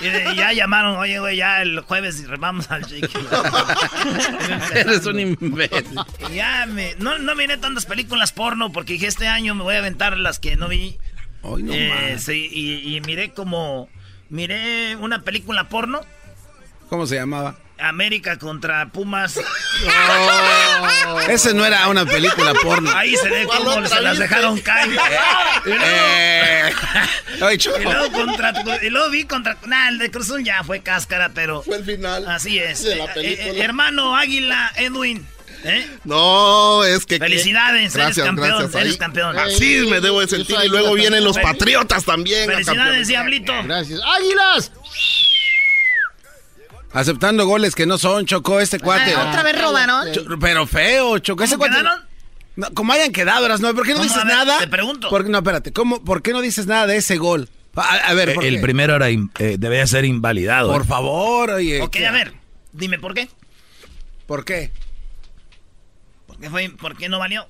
Y 0.00 0.08
de- 0.08 0.34
ya 0.36 0.52
llamaron, 0.52 0.96
oye, 0.96 1.18
güey, 1.18 1.36
ya 1.36 1.60
el 1.62 1.80
jueves 1.80 2.24
vamos 2.38 2.70
al 2.70 2.84
chiqui. 2.86 3.18
Eres 4.74 5.04
un 5.06 5.18
imbécil. 5.20 5.98
Y 6.30 6.34
ya 6.36 6.66
me, 6.66 6.94
no, 6.98 7.18
no 7.18 7.34
miré 7.34 7.56
tantas 7.56 7.86
películas 7.86 8.32
porno 8.32 8.70
porque 8.72 8.94
dije, 8.94 9.06
este 9.06 9.26
año 9.28 9.54
me 9.54 9.62
voy 9.62 9.74
a 9.74 9.78
aventar 9.78 10.16
las 10.16 10.38
que 10.38 10.56
no 10.56 10.68
vi. 10.68 10.98
Ay, 11.42 11.62
no 11.62 11.72
Eh, 11.72 12.16
sí, 12.18 12.48
y, 12.50 12.96
y 12.96 13.00
miré 13.00 13.30
como, 13.32 13.88
miré 14.28 14.96
una 14.96 15.22
película 15.22 15.68
porno, 15.68 16.00
¿Cómo 16.88 17.06
se 17.06 17.16
llamaba? 17.16 17.58
América 17.80 18.38
contra 18.38 18.88
Pumas. 18.88 19.38
Ese 21.28 21.54
no 21.54 21.64
era 21.64 21.88
una 21.88 22.04
película 22.06 22.52
porno. 22.54 22.90
Ahí 22.96 23.14
se 23.16 23.28
ve 23.28 23.44
¿Cuál 23.44 23.58
cómo 23.64 23.86
se 23.86 24.00
las 24.00 24.18
dejaron 24.18 24.58
caer. 24.60 24.88
Y 25.64 25.68
luego- 25.68 25.84
Eh. 25.84 26.72
Ay. 27.42 27.56
Y 27.56 27.82
luego, 27.82 28.12
contra, 28.12 28.52
y 28.82 28.90
luego 28.90 29.10
vi 29.10 29.24
contra. 29.24 29.56
Nah, 29.66 29.88
el 29.88 29.98
de 29.98 30.10
Cruz 30.10 30.26
Azul 30.26 30.44
ya 30.44 30.62
fue 30.64 30.80
cáscara, 30.80 31.30
pero. 31.34 31.62
Fue 31.62 31.76
el 31.76 31.84
final. 31.84 32.26
Así 32.28 32.58
es. 32.58 32.82
de 32.82 32.96
la 32.96 33.04
Eh, 33.04 33.10
película. 33.14 33.48
eh, 33.48 33.60
hermano 33.62 34.16
Águila, 34.16 34.72
Edwin. 34.76 35.26
¿eh? 35.64 35.86
No, 36.04 36.84
es 36.84 37.04
que. 37.06 37.18
Felicidades, 37.18 37.94
eres 37.94 38.16
campeón, 38.16 38.70
eres 38.74 38.96
campeón. 38.96 39.38
Así 39.38 39.86
me 39.90 40.00
debo 40.00 40.20
de 40.20 40.28
sentir. 40.28 40.56
Y 40.64 40.68
luego 40.68 40.94
vienen 40.94 41.22
los 41.24 41.38
patriotas 41.38 42.04
también. 42.04 42.48
Felicidades. 42.48 43.08
Diablito. 43.08 43.52
Gracias. 43.64 44.00
¡Águilas! 44.16 44.72
Aceptando 46.98 47.46
goles 47.46 47.74
que 47.74 47.86
no 47.86 47.96
son, 47.98 48.26
chocó 48.26 48.60
este 48.60 48.78
cuate. 48.80 49.14
Ah, 49.14 49.28
¿Otra 49.28 49.42
vez 49.42 49.60
robaron? 49.60 50.08
Pero 50.40 50.66
feo, 50.66 51.18
chocó 51.18 51.44
ese 51.44 51.54
¿Cómo 51.56 51.66
cuate. 51.66 51.80
quedaron? 51.82 52.04
No, 52.56 52.70
como 52.74 52.92
hayan 52.92 53.12
quedado, 53.12 53.46
eras 53.46 53.60
no, 53.60 53.72
¿por 53.74 53.84
qué 53.86 53.92
no 53.92 53.98
¿Cómo? 53.98 54.08
dices 54.08 54.24
ver, 54.24 54.34
nada? 54.34 54.58
te 54.58 54.66
pregunto. 54.66 55.08
Por- 55.08 55.28
no, 55.28 55.38
espérate, 55.38 55.72
¿cómo, 55.72 56.02
¿por 56.04 56.22
qué 56.22 56.32
no 56.32 56.40
dices 56.40 56.66
nada 56.66 56.86
de 56.88 56.96
ese 56.96 57.16
gol? 57.16 57.48
A, 57.76 57.82
a 57.82 58.14
ver, 58.14 58.34
¿por 58.34 58.44
el 58.44 58.56
qué? 58.56 58.60
primero 58.62 58.96
era 58.96 59.10
in- 59.10 59.30
eh, 59.38 59.56
debía 59.60 59.86
ser 59.86 60.04
invalidado. 60.04 60.72
Por 60.72 60.84
favor, 60.84 61.50
oye. 61.50 61.80
Ok, 61.82 61.90
¿qué- 61.92 62.06
a 62.08 62.10
ver, 62.10 62.34
dime 62.72 62.98
por 62.98 63.14
qué. 63.14 63.28
¿Por 64.26 64.44
qué? 64.44 64.72
¿Qué 66.40 66.50
fue? 66.50 66.68
¿Por 66.70 66.96
qué 66.96 67.08
no 67.08 67.18
valió? 67.18 67.46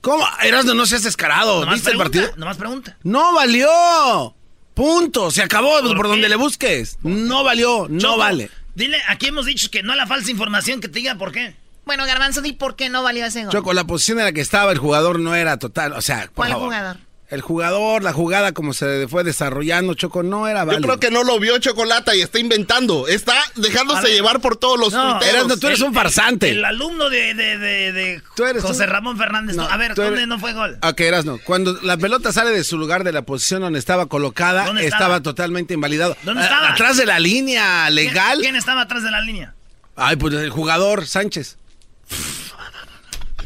¿Cómo? 0.00 0.24
Erasno, 0.42 0.74
no 0.74 0.86
seas 0.86 1.02
descarado. 1.02 1.60
Nomás 1.60 1.76
¿Viste 1.76 1.90
el 1.92 1.98
partido? 1.98 2.30
Nomás 2.36 2.56
pregunta. 2.56 2.96
¡No 3.02 3.34
valió! 3.34 4.34
Punto. 4.74 5.30
Se 5.30 5.42
acabó 5.42 5.80
por, 5.80 6.08
donde 6.08 6.28
le 6.28 6.36
busques. 6.36 6.98
No 7.02 7.42
valió. 7.44 7.86
No 7.88 7.98
Choco, 7.98 8.18
vale. 8.18 8.50
Dile, 8.74 8.98
aquí 9.08 9.26
hemos 9.26 9.46
dicho 9.46 9.70
que 9.70 9.82
no 9.82 9.94
la 9.94 10.06
falsa 10.06 10.30
información 10.30 10.80
que 10.80 10.88
te 10.88 10.98
diga 10.98 11.14
por 11.16 11.32
qué. 11.32 11.54
Bueno, 11.84 12.06
Garbanzo, 12.06 12.40
di 12.40 12.52
por 12.52 12.76
qué 12.76 12.88
no 12.88 13.02
valió 13.02 13.26
ese 13.26 13.44
gol. 13.44 13.52
Choco, 13.52 13.72
la 13.74 13.84
posición 13.84 14.18
en 14.18 14.24
la 14.24 14.32
que 14.32 14.40
estaba 14.40 14.72
el 14.72 14.78
jugador 14.78 15.18
no 15.20 15.34
era 15.34 15.58
total. 15.58 15.92
O 15.92 16.00
sea, 16.02 16.22
por 16.22 16.30
¿Cuál 16.32 16.50
favor. 16.52 16.66
jugador? 16.68 16.96
El 17.30 17.40
jugador, 17.40 18.02
la 18.02 18.12
jugada 18.12 18.52
como 18.52 18.74
se 18.74 19.08
fue 19.08 19.24
desarrollando, 19.24 19.94
Choco, 19.94 20.22
no 20.22 20.46
era 20.46 20.60
Yo 20.60 20.66
válido. 20.66 20.82
creo 20.82 21.00
que 21.00 21.10
no 21.10 21.24
lo 21.24 21.40
vio 21.40 21.56
Chocolata 21.58 22.14
y 22.14 22.20
está 22.20 22.38
inventando. 22.38 23.08
Está 23.08 23.34
dejándose 23.56 24.08
llevar 24.12 24.40
por 24.40 24.56
todos 24.56 24.78
los 24.78 24.92
No, 24.92 25.12
tuiteros. 25.18 25.34
Erasno, 25.34 25.56
tú 25.56 25.66
eres 25.68 25.80
un 25.80 25.94
farsante. 25.94 26.50
El 26.50 26.64
alumno 26.64 27.08
de, 27.08 27.32
de, 27.34 27.58
de, 27.58 27.92
de 27.92 28.22
eres 28.48 28.62
José 28.62 28.84
un- 28.84 28.90
Ramón 28.90 29.16
Fernández. 29.18 29.56
No, 29.56 29.62
a 29.64 29.76
ver, 29.78 29.92
eres- 29.92 29.96
¿dónde 30.04 30.26
no 30.26 30.38
fue 30.38 30.52
gol? 30.52 30.78
Ok, 30.82 31.00
Erasno, 31.00 31.38
cuando 31.44 31.72
la 31.82 31.96
pelota 31.96 32.30
sale 32.30 32.50
de 32.50 32.62
su 32.62 32.76
lugar 32.76 33.04
de 33.04 33.12
la 33.12 33.22
posición 33.22 33.62
donde 33.62 33.78
estaba 33.78 34.06
colocada, 34.06 34.66
¿Dónde 34.66 34.84
estaba? 34.84 35.04
estaba? 35.16 35.22
totalmente 35.22 35.72
invalidado. 35.74 36.16
¿Dónde 36.24 36.42
estaba? 36.42 36.72
Atrás 36.72 36.98
de 36.98 37.06
la 37.06 37.18
línea 37.18 37.88
legal. 37.88 38.38
¿Quién, 38.38 38.50
quién 38.52 38.56
estaba 38.56 38.82
atrás 38.82 39.02
de 39.02 39.10
la 39.10 39.20
línea? 39.22 39.54
Ay, 39.96 40.16
pues 40.16 40.34
el 40.34 40.50
jugador, 40.50 41.06
Sánchez. 41.06 41.56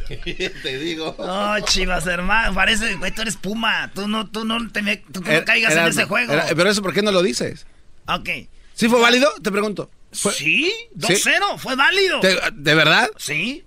Te 0.63 0.79
digo. 0.79 1.15
No, 1.19 1.61
chivas, 1.61 2.07
hermano. 2.07 2.55
Parece, 2.55 2.95
güey, 2.97 3.13
tú 3.13 3.23
eres 3.23 3.37
Puma. 3.37 3.91
Tú 3.95 4.09
no, 4.09 4.29
tú 4.31 4.45
no, 4.45 4.71
te 4.71 4.83
me- 4.83 4.97
tú 4.99 5.21
no 5.21 5.45
caigas 5.45 5.73
en 5.73 5.79
Erasno, 5.79 6.01
ese 6.03 6.09
juego. 6.09 6.33
era- 6.33 6.47
pero 6.57 6.71
eso, 6.71 6.83
¿por 6.83 6.93
qué 6.95 7.03
no 7.03 7.13
lo 7.13 7.23
dices? 7.23 7.67
Ok. 8.07 8.29
¿Sí 8.75 8.89
fue 8.89 9.01
válido? 9.01 9.33
Te 9.43 9.51
pregunto. 9.51 9.91
¿Fue- 10.13 10.33
Sí, 10.33 10.73
2-0, 10.95 11.59
fue 11.59 11.77
válido. 11.77 12.21
¿Te- 12.21 12.39
¿De 12.53 12.75
verdad? 12.75 13.11
Sí. 13.19 13.65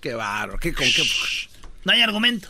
Qué 0.00 0.14
barro. 0.14 0.58
¿Qué, 0.58 0.72
con 0.74 0.84
qué? 0.86 1.02
No 1.84 1.92
hay 1.92 2.02
argumento. 2.02 2.48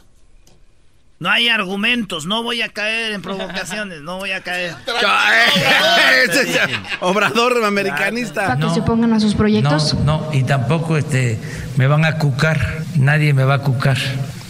No 1.21 1.31
hay 1.31 1.51
argumentos. 1.51 2.25
No 2.25 2.43
voy 2.43 2.63
a 2.63 2.71
caer 2.71 3.13
en 3.13 3.21
provocaciones. 3.21 4.01
No 4.01 4.17
voy 4.17 4.33
a 4.33 4.41
caer. 4.41 4.75
Obrador 7.01 7.63
americanista. 7.63 8.47
Para 8.47 8.59
que 8.59 8.75
se 8.75 8.81
pongan 8.81 9.13
a 9.13 9.21
sus 9.21 9.35
proyectos. 9.35 9.93
No, 9.93 10.23
no, 10.23 10.33
y 10.33 10.45
tampoco 10.45 10.97
este, 10.97 11.39
me 11.77 11.87
van 11.87 12.07
a 12.07 12.17
cucar, 12.17 12.85
nadie 12.97 13.35
me 13.35 13.45
va 13.45 13.57
a 13.57 13.59
cucar. 13.59 13.99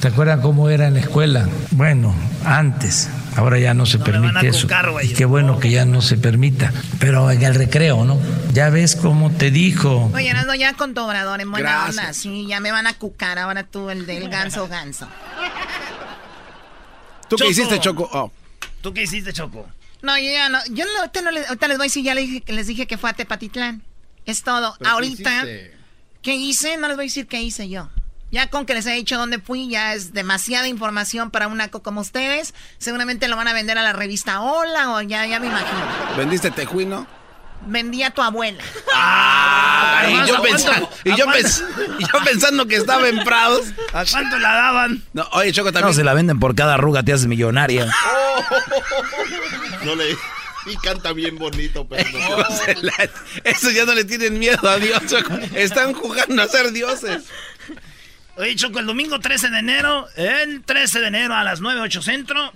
¿Te 0.01 0.09
acuerdan 0.09 0.41
cómo 0.43 0.71
era 0.71 0.87
en 0.87 0.95
la 0.95 1.01
escuela? 1.01 1.49
Bueno, 1.73 2.15
antes, 2.45 3.11
ahora 3.37 3.59
ya 3.59 3.75
no 3.75 3.85
se 3.85 3.99
van 3.99 4.09
a 4.09 4.13
permite 4.13 4.49
eso. 4.49 4.63
cucar, 4.69 4.93
güey. 4.93 5.11
Y 5.11 5.15
qué 5.15 5.25
bueno 5.25 5.59
que 5.59 5.73
ya 5.73 5.85
no 5.85 6.01
se 6.03 6.19
permita. 6.19 6.73
Pero 7.01 7.33
en 7.33 7.43
el 7.43 7.57
recreo, 7.57 8.05
¿no? 8.05 8.17
Ya 8.53 8.71
ves 8.71 8.95
cómo 8.95 9.33
te 9.33 9.51
dijo. 9.51 10.09
Oye, 10.15 10.33
no, 10.33 10.55
ya 10.55 10.75
con 10.75 10.95
tu 10.95 11.03
obrador, 11.03 11.41
en 11.41 11.51
buena 11.51 11.83
Gracias. 11.85 11.99
onda. 11.99 12.13
Sí, 12.15 12.47
ya 12.49 12.61
me 12.61 12.71
van 12.71 12.87
a 12.87 12.95
cucar 12.95 13.41
ahora 13.41 13.65
tú, 13.65 13.91
el 13.91 14.07
del 14.07 14.29
ganso 14.29 14.69
ganso. 14.69 15.09
¿Tú 17.31 17.37
qué 17.37 17.49
hiciste, 17.49 17.79
Choco? 17.79 18.11
Oh. 18.13 18.33
¿Tú 18.83 18.93
qué 18.93 19.05
hiciste, 19.05 19.33
Choco? 19.33 19.67
No, 20.03 20.19
yo 20.19 20.31
ya 20.31 20.49
no. 20.49 20.59
Yo 20.71 20.85
no, 20.85 20.99
ahorita, 20.99 21.23
no 21.23 21.31
les, 21.31 21.47
ahorita 21.47 21.69
les 21.69 21.77
voy 21.77 21.85
a 21.85 21.89
decir, 21.89 22.05
ya 22.05 22.15
les 22.15 22.27
dije, 22.27 22.41
que 22.41 22.53
les 22.53 22.67
dije 22.67 22.87
que 22.87 22.99
fue 22.99 23.11
a 23.11 23.13
Tepatitlán. 23.13 23.83
Es 24.27 24.43
todo. 24.43 24.75
¿Pero 24.79 24.91
qué 24.91 24.95
ahorita? 24.95 25.45
¿qué 26.23 26.35
hice? 26.35 26.77
No 26.77 26.89
les 26.89 26.97
voy 26.97 27.05
a 27.05 27.07
decir 27.07 27.29
qué 27.29 27.41
hice 27.41 27.69
yo. 27.69 27.89
Ya 28.33 28.49
con 28.49 28.67
que 28.67 28.75
les 28.75 28.87
he 28.87 28.93
dicho 28.93 29.17
dónde 29.17 29.39
fui, 29.39 29.69
ya 29.69 29.95
es 29.95 30.13
demasiada 30.13 30.69
información 30.69 31.31
para 31.31 31.49
un 31.49 31.59
naco 31.59 31.83
como 31.83 32.01
ustedes. 32.01 32.55
Seguramente 32.79 33.29
lo 33.29 33.37
van 33.37 33.49
a 33.49 33.53
vender 33.53 33.79
a 33.79 33.83
la 33.83 33.93
revista 33.93 34.41
Hola 34.41 34.93
o 34.95 35.01
ya, 35.03 35.27
ya 35.27 35.41
me 35.41 35.47
imagino. 35.47 35.81
¿Vendiste 36.17 36.51
tejuino? 36.51 37.07
Vendí 37.67 38.03
a 38.03 38.11
tu 38.11 38.23
abuela. 38.23 38.63
Ay, 38.95 40.15
y, 40.25 40.29
yo 40.29 40.43
pensando, 40.43 40.91
y, 41.05 41.11
¿A 41.11 41.17
yo 41.17 41.25
cuánto? 41.27 41.43
pens- 41.49 41.65
y 41.99 42.03
yo 42.05 42.25
pensando 42.25 42.67
que 42.67 42.77
estaba 42.77 43.09
en 43.09 43.23
Prados. 43.23 43.67
¿A 43.93 44.05
cuánto 44.11 44.39
la 44.39 44.53
daban? 44.53 45.03
No, 45.13 45.29
oye, 45.33 45.53
Choco, 45.53 45.69
No, 45.69 45.73
también. 45.75 45.95
se 45.95 46.05
la 46.05 46.15
venden 46.15 46.41
por 46.41 46.55
cada 46.55 46.75
arruga, 46.75 47.03
te 47.03 47.13
haces 47.13 47.27
millonaria. 47.27 47.87
No 49.85 49.95
le. 49.95 50.17
Y 50.67 50.77
canta 50.77 51.13
bien 51.15 51.39
bonito, 51.39 51.87
pero 51.89 52.09
no. 52.13 52.29
No, 52.39 52.45
la- 52.83 53.11
Eso 53.45 53.71
ya 53.71 53.85
no 53.87 53.95
le 53.95 54.05
tienen 54.05 54.39
miedo 54.39 54.69
a 54.69 54.77
Dios, 54.77 55.01
Choco. 55.07 55.35
Están 55.55 55.95
jugando 55.95 56.43
a 56.43 56.49
ser 56.49 56.71
dioses. 56.73 57.25
Oye, 58.37 58.57
Choco, 58.57 58.79
el 58.79 58.87
domingo 58.87 59.21
13 59.21 59.49
de 59.51 59.59
enero, 59.59 60.07
el 60.17 60.63
13 60.63 61.01
de 61.01 61.07
enero 61.09 61.35
a 61.35 61.45
las 61.45 61.61
9, 61.61 61.81
8 61.81 62.03
centro, 62.03 62.53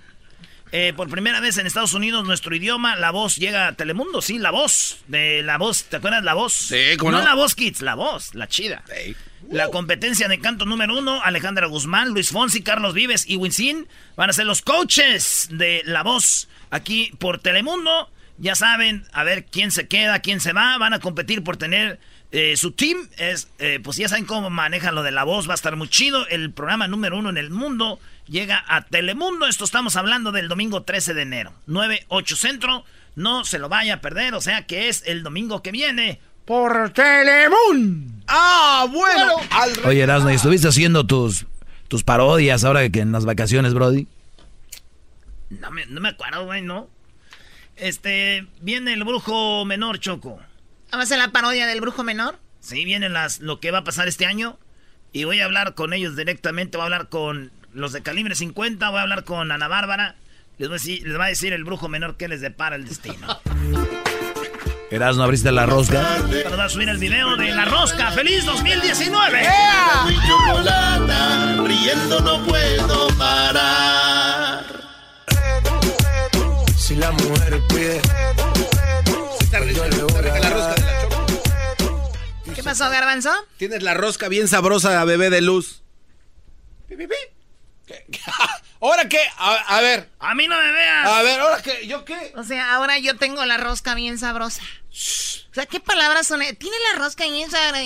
eh, 0.76 0.92
por 0.92 1.08
primera 1.08 1.38
vez 1.38 1.56
en 1.58 1.68
Estados 1.68 1.94
Unidos, 1.94 2.26
nuestro 2.26 2.52
idioma, 2.52 2.96
la 2.96 3.12
voz 3.12 3.36
llega 3.36 3.68
a 3.68 3.74
Telemundo, 3.74 4.20
sí, 4.20 4.38
la 4.38 4.50
voz, 4.50 4.98
de 5.06 5.40
la 5.44 5.56
voz, 5.56 5.84
¿te 5.84 5.98
acuerdas 5.98 6.24
la 6.24 6.34
voz? 6.34 6.52
Sí, 6.52 6.96
¿cómo 6.98 7.12
no? 7.12 7.22
la 7.22 7.36
voz 7.36 7.54
Kids, 7.54 7.80
la 7.80 7.94
voz, 7.94 8.34
la 8.34 8.48
chida. 8.48 8.82
La 9.52 9.68
competencia 9.68 10.26
de 10.26 10.40
canto 10.40 10.64
número 10.64 10.98
uno, 10.98 11.22
Alejandra 11.22 11.68
Guzmán, 11.68 12.08
Luis 12.08 12.30
Fonsi, 12.30 12.60
Carlos 12.62 12.92
Vives 12.92 13.24
y 13.28 13.36
Winsin 13.36 13.86
van 14.16 14.30
a 14.30 14.32
ser 14.32 14.46
los 14.46 14.62
coaches 14.62 15.46
de 15.52 15.82
La 15.84 16.02
Voz 16.02 16.48
aquí 16.70 17.12
por 17.20 17.38
Telemundo. 17.38 18.10
Ya 18.38 18.56
saben, 18.56 19.06
a 19.12 19.22
ver 19.22 19.44
quién 19.44 19.70
se 19.70 19.86
queda, 19.86 20.18
quién 20.18 20.40
se 20.40 20.52
va. 20.52 20.76
Van 20.78 20.92
a 20.92 20.98
competir 20.98 21.44
por 21.44 21.56
tener 21.56 22.00
eh, 22.34 22.56
su 22.56 22.72
team. 22.72 23.08
Es, 23.16 23.48
eh, 23.60 23.78
pues 23.82 23.96
ya 23.96 24.08
saben 24.08 24.24
cómo 24.24 24.50
manejan 24.50 24.96
lo 24.96 25.04
de 25.04 25.12
La 25.12 25.22
Voz. 25.22 25.48
Va 25.48 25.52
a 25.52 25.54
estar 25.54 25.76
muy 25.76 25.88
chido. 25.88 26.26
El 26.26 26.50
programa 26.50 26.88
número 26.88 27.16
uno 27.16 27.30
en 27.30 27.36
el 27.36 27.50
mundo 27.50 28.00
llega 28.26 28.64
a 28.66 28.82
Telemundo. 28.82 29.46
Esto 29.46 29.64
estamos 29.64 29.94
hablando 29.94 30.32
del 30.32 30.48
domingo 30.48 30.82
13 30.82 31.14
de 31.14 31.22
enero. 31.22 31.52
9, 31.66 32.06
8 32.08 32.36
centro. 32.36 32.84
No 33.14 33.44
se 33.44 33.60
lo 33.60 33.68
vaya 33.68 33.94
a 33.94 34.00
perder. 34.00 34.34
O 34.34 34.40
sea 34.40 34.66
que 34.66 34.88
es 34.88 35.04
el 35.06 35.22
domingo 35.22 35.62
que 35.62 35.70
viene 35.70 36.18
por 36.44 36.90
Telemundo. 36.90 38.24
Ah, 38.26 38.88
bueno. 38.90 39.36
Al 39.50 39.72
Oye, 39.84 40.00
Erasmo, 40.00 40.30
¿y 40.30 40.34
estuviste 40.34 40.66
haciendo 40.66 41.06
tus, 41.06 41.46
tus 41.86 42.02
parodias 42.02 42.64
ahora 42.64 42.88
que 42.88 42.98
en 42.98 43.12
las 43.12 43.24
vacaciones, 43.24 43.74
Brody? 43.74 44.08
No 45.50 45.70
me, 45.70 45.86
no 45.86 46.00
me 46.00 46.08
acuerdo, 46.08 46.46
güey, 46.46 46.62
¿no? 46.62 46.88
Este, 47.76 48.44
viene 48.60 48.92
el 48.92 49.04
brujo 49.04 49.64
menor, 49.64 50.00
Choco. 50.00 50.40
¿Va 50.96 51.02
a 51.02 51.06
ser 51.06 51.18
la 51.18 51.32
parodia 51.32 51.66
del 51.66 51.80
brujo 51.80 52.04
menor? 52.04 52.38
Sí, 52.60 52.84
viene 52.84 53.08
las, 53.08 53.40
lo 53.40 53.60
que 53.60 53.70
va 53.70 53.78
a 53.78 53.84
pasar 53.84 54.08
este 54.08 54.26
año. 54.26 54.58
Y 55.12 55.24
voy 55.24 55.40
a 55.40 55.44
hablar 55.44 55.74
con 55.74 55.92
ellos 55.92 56.16
directamente. 56.16 56.76
Voy 56.76 56.82
a 56.82 56.86
hablar 56.86 57.08
con 57.08 57.52
los 57.72 57.92
de 57.92 58.02
calibre 58.02 58.34
50. 58.34 58.88
Voy 58.88 58.98
a 58.98 59.02
hablar 59.02 59.24
con 59.24 59.50
Ana 59.52 59.68
Bárbara. 59.68 60.16
Les, 60.58 60.68
voy 60.68 60.76
a 60.76 60.78
decir, 60.78 61.06
les 61.06 61.18
va 61.18 61.24
a 61.24 61.28
decir 61.28 61.52
el 61.52 61.64
brujo 61.64 61.88
menor 61.88 62.16
qué 62.16 62.28
les 62.28 62.40
depara 62.40 62.76
el 62.76 62.86
destino. 62.86 63.26
Erasmo, 64.90 65.24
abriste 65.24 65.50
la 65.50 65.66
rosca. 65.66 66.18
Pero 66.30 66.56
va 66.56 66.66
a 66.66 66.68
subir 66.68 66.88
el 66.88 66.98
video 66.98 67.36
de 67.36 67.50
La 67.52 67.64
Rosca. 67.64 68.12
¡Feliz 68.12 68.44
2019! 68.44 69.42
Mi 70.06 70.16
chocolata, 70.28 71.56
riendo 71.66 72.20
no 72.20 72.46
puedo 72.46 73.08
parar. 73.16 74.64
Si 76.76 76.94
la 76.94 77.10
mujer 77.10 77.60
pide, 77.70 78.00
la 79.60 80.50
rosca 80.50 80.74
de 80.74 80.80
la 80.80 81.02
Choco. 81.02 82.12
¿Qué 82.54 82.62
pasó, 82.62 82.90
Garbanzo? 82.90 83.30
Tienes 83.56 83.82
la 83.82 83.94
rosca 83.94 84.28
bien 84.28 84.48
sabrosa, 84.48 85.04
bebé 85.04 85.30
de 85.30 85.40
luz. 85.40 85.82
¿Ahora 88.80 89.08
qué? 89.08 89.20
A, 89.38 89.54
a 89.76 89.80
ver. 89.80 90.10
A 90.18 90.34
mí 90.34 90.48
no 90.48 90.56
me 90.56 90.72
veas. 90.72 91.06
A 91.06 91.22
ver, 91.22 91.40
¿ahora 91.40 91.62
qué? 91.62 91.86
¿Yo 91.86 92.04
qué? 92.04 92.32
O 92.36 92.42
sea, 92.44 92.74
ahora 92.74 92.98
yo 92.98 93.16
tengo 93.16 93.44
la 93.44 93.56
rosca 93.56 93.94
bien 93.94 94.18
sabrosa. 94.18 94.62
O 94.90 95.54
sea, 95.54 95.66
¿qué 95.66 95.80
palabras 95.80 96.26
son? 96.26 96.40
Tiene 96.40 96.76
la 96.92 96.98
rosca 96.98 97.24
bien 97.24 97.50
sabrosa. 97.50 97.82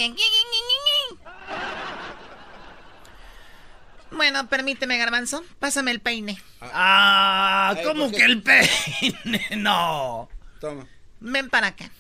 Bueno, 4.10 4.48
permíteme, 4.48 4.96
Garbanzo. 4.98 5.44
Pásame 5.58 5.90
el 5.90 6.00
peine. 6.00 6.42
Ah, 6.60 7.76
¿cómo 7.84 8.10
que 8.10 8.24
el 8.24 8.42
peine? 8.42 9.46
No. 9.56 10.28
Toma. 10.60 10.86
Ven 11.20 11.48
para 11.50 11.68
acá. 11.68 11.90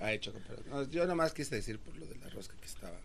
Ay, 0.00 0.18
Choco, 0.18 0.38
pero 0.46 0.62
no, 0.66 0.82
yo 0.90 1.06
nomás 1.06 1.32
quise 1.32 1.54
decir 1.56 1.78
por 1.78 1.96
lo 1.96 2.06
de 2.06 2.16
la 2.16 2.28
rosca 2.30 2.54
que 2.60 2.66
estaba. 2.66 2.96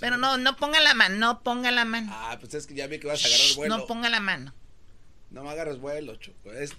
Pero 0.00 0.16
no, 0.16 0.36
no 0.36 0.56
ponga 0.56 0.80
la 0.80 0.94
mano, 0.94 1.16
no 1.16 1.42
ponga 1.42 1.70
la 1.70 1.84
mano. 1.84 2.10
Ah, 2.12 2.36
pues 2.40 2.52
es 2.54 2.66
que 2.66 2.74
ya 2.74 2.86
vi 2.86 2.98
que 2.98 3.06
vas 3.06 3.24
a 3.24 3.28
agarrar 3.28 3.56
vuelo. 3.56 3.76
No 3.78 3.86
ponga 3.86 4.08
la 4.08 4.20
mano. 4.20 4.52
No 5.30 5.42
me 5.44 5.50
agarras 5.50 5.78
vuelo, 5.78 6.16
Choco. 6.16 6.52
Es... 6.52 6.74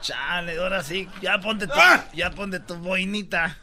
Chale, 0.00 0.58
ahora 0.58 0.82
sí. 0.82 1.08
Ya 1.20 1.38
ponte 1.40 1.66
tu, 1.66 1.72
¡Ah! 1.76 2.06
ya 2.14 2.30
ponte 2.30 2.58
tu 2.60 2.74
boinita. 2.76 3.58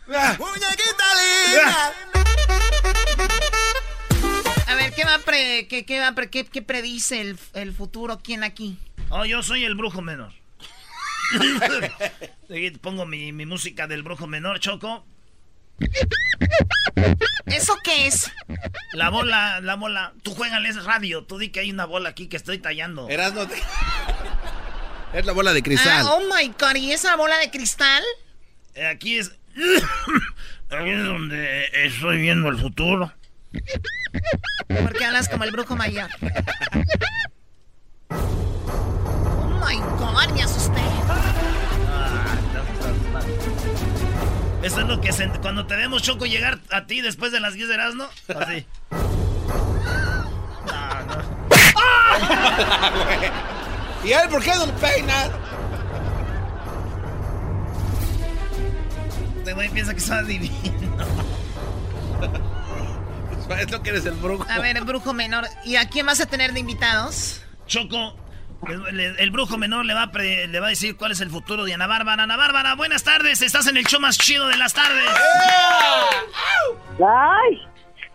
A 4.67 4.75
ver, 4.75 4.93
¿qué 4.93 5.03
va 5.03 5.15
a 5.15 5.19
pre, 5.19 5.67
qué, 5.67 5.85
qué 5.85 5.99
va 5.99 6.09
a 6.09 6.15
pre- 6.15 6.29
qué, 6.29 6.45
qué 6.45 6.61
predice 6.61 7.19
el, 7.21 7.37
el 7.53 7.73
futuro? 7.73 8.19
¿Quién 8.23 8.43
aquí? 8.43 8.77
Oh, 9.09 9.25
yo 9.25 9.41
soy 9.43 9.63
el 9.65 9.75
brujo 9.75 10.01
menor. 10.01 10.31
Aquí 12.49 12.71
pongo 12.81 13.05
mi, 13.05 13.31
mi 13.31 13.45
música 13.45 13.87
del 13.87 14.03
brujo 14.03 14.27
menor, 14.27 14.59
Choco. 14.59 15.05
¿Eso 17.45 17.77
qué 17.83 18.07
es? 18.07 18.31
La 18.93 19.09
bola, 19.09 19.61
la 19.61 19.75
bola. 19.75 20.13
Tú 20.23 20.35
juégales 20.35 20.83
radio. 20.83 21.23
Tú 21.23 21.37
di 21.37 21.49
que 21.49 21.61
hay 21.61 21.71
una 21.71 21.85
bola 21.85 22.09
aquí 22.09 22.27
que 22.27 22.37
estoy 22.37 22.57
tallando. 22.59 23.07
Erasmo, 23.09 23.47
te- 23.47 23.55
Es 25.13 25.25
la 25.25 25.31
bola 25.33 25.53
de 25.53 25.63
cristal. 25.63 26.05
Ah, 26.05 26.13
oh 26.13 26.21
my 26.35 26.53
god, 26.59 26.75
¿y 26.75 26.91
esa 26.91 27.15
bola 27.15 27.37
de 27.39 27.49
cristal? 27.49 28.03
Eh, 28.75 28.85
Aquí 28.85 29.17
es. 29.17 29.31
Ahí 30.69 30.91
es 30.91 31.03
donde 31.03 31.65
estoy 31.73 32.21
viendo 32.21 32.49
el 32.49 32.59
futuro. 32.59 33.11
Porque 34.67 35.05
hablas 35.05 35.27
como 35.27 35.45
el 35.45 35.51
brujo 35.51 35.75
mayor. 35.75 36.09
Oh 39.61 39.65
my 39.67 39.77
god, 39.97 40.29
me 40.33 40.43
asusté. 40.43 40.81
Eso 44.63 44.81
es 44.81 44.87
lo 44.87 44.99
que 45.01 45.11
se- 45.13 45.29
cuando 45.41 45.65
te 45.65 45.75
vemos 45.75 46.01
Choco 46.01 46.25
llegar 46.25 46.59
a 46.71 46.85
ti 46.85 47.01
después 47.01 47.31
de 47.31 47.39
las 47.39 47.53
10 47.53 47.67
de 47.69 47.73
Erasmo, 47.75 48.05
así. 48.39 48.65
¿Y 54.03 54.11
él 54.11 54.29
por 54.29 54.43
qué 54.43 54.53
no 54.55 54.65
le 54.65 54.73
peina? 54.73 55.13
Este 59.37 59.53
güey 59.53 59.69
piensa 59.69 59.93
que 59.93 60.13
adivino. 60.13 60.53
Es 63.59 63.71
lo 63.71 63.81
que 63.81 63.89
eres 63.89 64.05
el 64.05 64.13
brujo. 64.13 64.45
A 64.47 64.59
ver, 64.59 64.77
el 64.77 64.83
brujo 64.83 65.11
menor. 65.11 65.47
¿Y 65.65 65.77
a 65.77 65.89
quién 65.89 66.05
vas 66.05 66.21
a 66.21 66.27
tener 66.27 66.53
de 66.53 66.59
invitados? 66.59 67.41
Choco, 67.65 68.15
el, 68.67 68.99
el 68.99 69.31
brujo 69.31 69.57
menor 69.57 69.85
le 69.85 69.93
va, 69.93 70.03
a 70.03 70.11
pre- 70.11 70.47
le 70.47 70.59
va 70.59 70.67
a 70.67 70.69
decir 70.69 70.95
cuál 70.97 71.11
es 71.11 71.21
el 71.21 71.29
futuro 71.29 71.63
de 71.65 71.73
Ana 71.73 71.87
Bárbara. 71.87 72.23
Ana 72.23 72.35
Bárbara, 72.37 72.75
buenas 72.75 73.03
tardes. 73.03 73.41
Estás 73.41 73.67
en 73.67 73.77
el 73.77 73.85
show 73.85 73.99
más 73.99 74.17
chido 74.17 74.47
de 74.47 74.57
las 74.57 74.73
tardes. 74.73 75.05
Ay, 76.99 77.61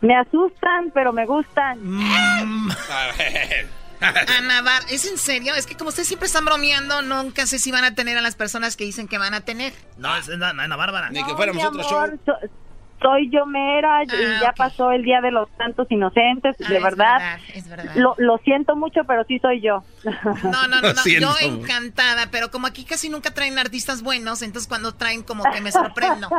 me 0.00 0.16
asustan, 0.16 0.90
pero 0.92 1.12
me 1.12 1.24
gustan. 1.26 1.78
A 2.02 3.16
ver. 3.18 3.66
Ana 4.38 4.60
Bar, 4.60 4.82
¿es 4.90 5.06
en 5.06 5.16
serio? 5.16 5.54
Es 5.54 5.66
que 5.66 5.76
como 5.76 5.88
ustedes 5.88 6.08
siempre 6.08 6.26
están 6.26 6.44
bromeando, 6.44 7.00
nunca 7.02 7.46
sé 7.46 7.58
si 7.58 7.72
van 7.72 7.84
a 7.84 7.94
tener 7.94 8.18
a 8.18 8.20
las 8.20 8.34
personas 8.34 8.76
que 8.76 8.84
dicen 8.84 9.08
que 9.08 9.16
van 9.16 9.32
a 9.32 9.40
tener. 9.42 9.72
No, 9.96 10.14
es 10.16 10.28
Ana, 10.28 10.76
Bárbara. 10.76 11.08
Ni 11.10 11.22
que 11.24 11.30
No, 11.30 11.36
fuéramos 11.36 11.62
mi 11.62 11.66
otro 11.68 11.80
amor, 11.98 12.18
show. 12.26 12.38
so- 12.40 12.48
soy 13.04 13.30
yo 13.30 13.44
mera 13.44 14.02
y 14.04 14.06
Ah, 14.10 14.38
ya 14.40 14.52
pasó 14.52 14.90
el 14.90 15.02
Día 15.02 15.20
de 15.20 15.30
los 15.30 15.48
Santos 15.58 15.86
Inocentes, 15.90 16.56
Ah, 16.64 16.68
de 16.68 16.76
es 16.76 16.82
verdad. 16.82 17.38
Es 17.54 17.68
verdad. 17.68 17.94
Lo, 17.96 18.14
lo 18.16 18.38
siento 18.38 18.76
mucho, 18.76 19.02
pero 19.06 19.24
sí 19.24 19.38
soy 19.38 19.60
yo. 19.60 19.82
No, 20.04 20.68
no, 20.68 20.80
no, 20.80 20.92
no, 20.92 21.04
yo 21.04 21.34
encantada, 21.42 22.28
pero 22.30 22.50
como 22.50 22.66
aquí 22.66 22.84
casi 22.84 23.10
nunca 23.10 23.32
traen 23.32 23.58
artistas 23.58 24.02
buenos, 24.02 24.40
entonces 24.42 24.68
cuando 24.68 24.94
traen 24.94 25.22
como 25.22 25.44
que 25.44 25.60
me 25.60 25.70
sorprendo. 25.70 26.28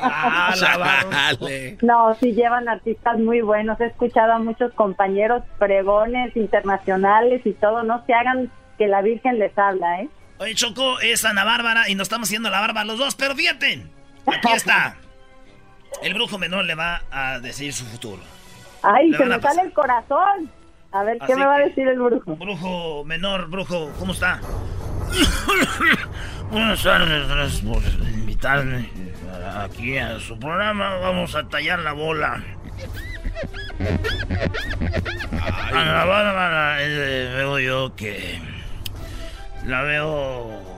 Ah, 0.00 0.54
la. 0.60 1.36
No, 1.82 2.14
sí 2.20 2.32
llevan 2.34 2.68
artistas 2.68 3.18
muy 3.18 3.40
buenos. 3.40 3.80
He 3.80 3.86
escuchado 3.86 4.34
a 4.34 4.38
muchos 4.38 4.72
compañeros 4.74 5.42
pregones 5.58 6.36
internacionales 6.36 7.42
y 7.44 7.52
todo. 7.54 7.82
No 7.82 8.04
se 8.06 8.14
hagan 8.14 8.48
que 8.78 8.86
la 8.86 9.02
Virgen 9.02 9.40
les 9.40 9.58
habla, 9.58 10.02
¿eh? 10.02 10.08
Oye, 10.38 10.54
Choco, 10.54 11.00
es 11.00 11.24
Ana 11.24 11.42
Bárbara 11.42 11.88
y 11.88 11.96
nos 11.96 12.06
estamos 12.06 12.28
haciendo 12.28 12.48
la 12.48 12.60
barba 12.60 12.84
los 12.84 12.96
dos, 12.98 13.16
pero 13.16 13.34
fíjate, 13.34 13.84
aquí 14.26 14.52
está. 14.54 14.96
El 16.00 16.14
brujo 16.14 16.38
menor 16.38 16.64
le 16.64 16.74
va 16.74 17.02
a 17.10 17.38
decir 17.40 17.72
su 17.72 17.84
futuro. 17.84 18.22
Ay, 18.82 19.10
Le 19.10 19.18
se 19.18 19.24
a 19.24 19.26
me 19.26 19.40
sale 19.40 19.62
el 19.62 19.72
corazón. 19.72 20.50
A 20.92 21.02
ver, 21.04 21.18
¿qué 21.18 21.24
Así 21.24 21.34
me 21.34 21.46
va 21.46 21.54
a 21.56 21.58
decir 21.60 21.88
el 21.88 21.98
brujo? 21.98 22.36
Brujo 22.36 23.04
menor, 23.04 23.48
brujo, 23.48 23.90
¿cómo 23.98 24.12
está? 24.12 24.40
Buenas 26.50 26.82
tardes, 26.82 27.28
gracias 27.28 27.62
por 27.62 27.82
invitarme 28.08 28.90
aquí 29.56 29.98
a 29.98 30.18
su 30.18 30.38
programa. 30.38 30.96
Vamos 30.96 31.34
a 31.34 31.48
tallar 31.48 31.78
la 31.80 31.92
bola. 31.92 32.42
Ana 35.72 36.04
Bárbara, 36.04 36.76
eh, 36.82 37.32
veo 37.36 37.58
yo 37.58 37.96
que 37.96 38.38
la 39.64 39.82
veo 39.82 40.50
a 40.68 40.71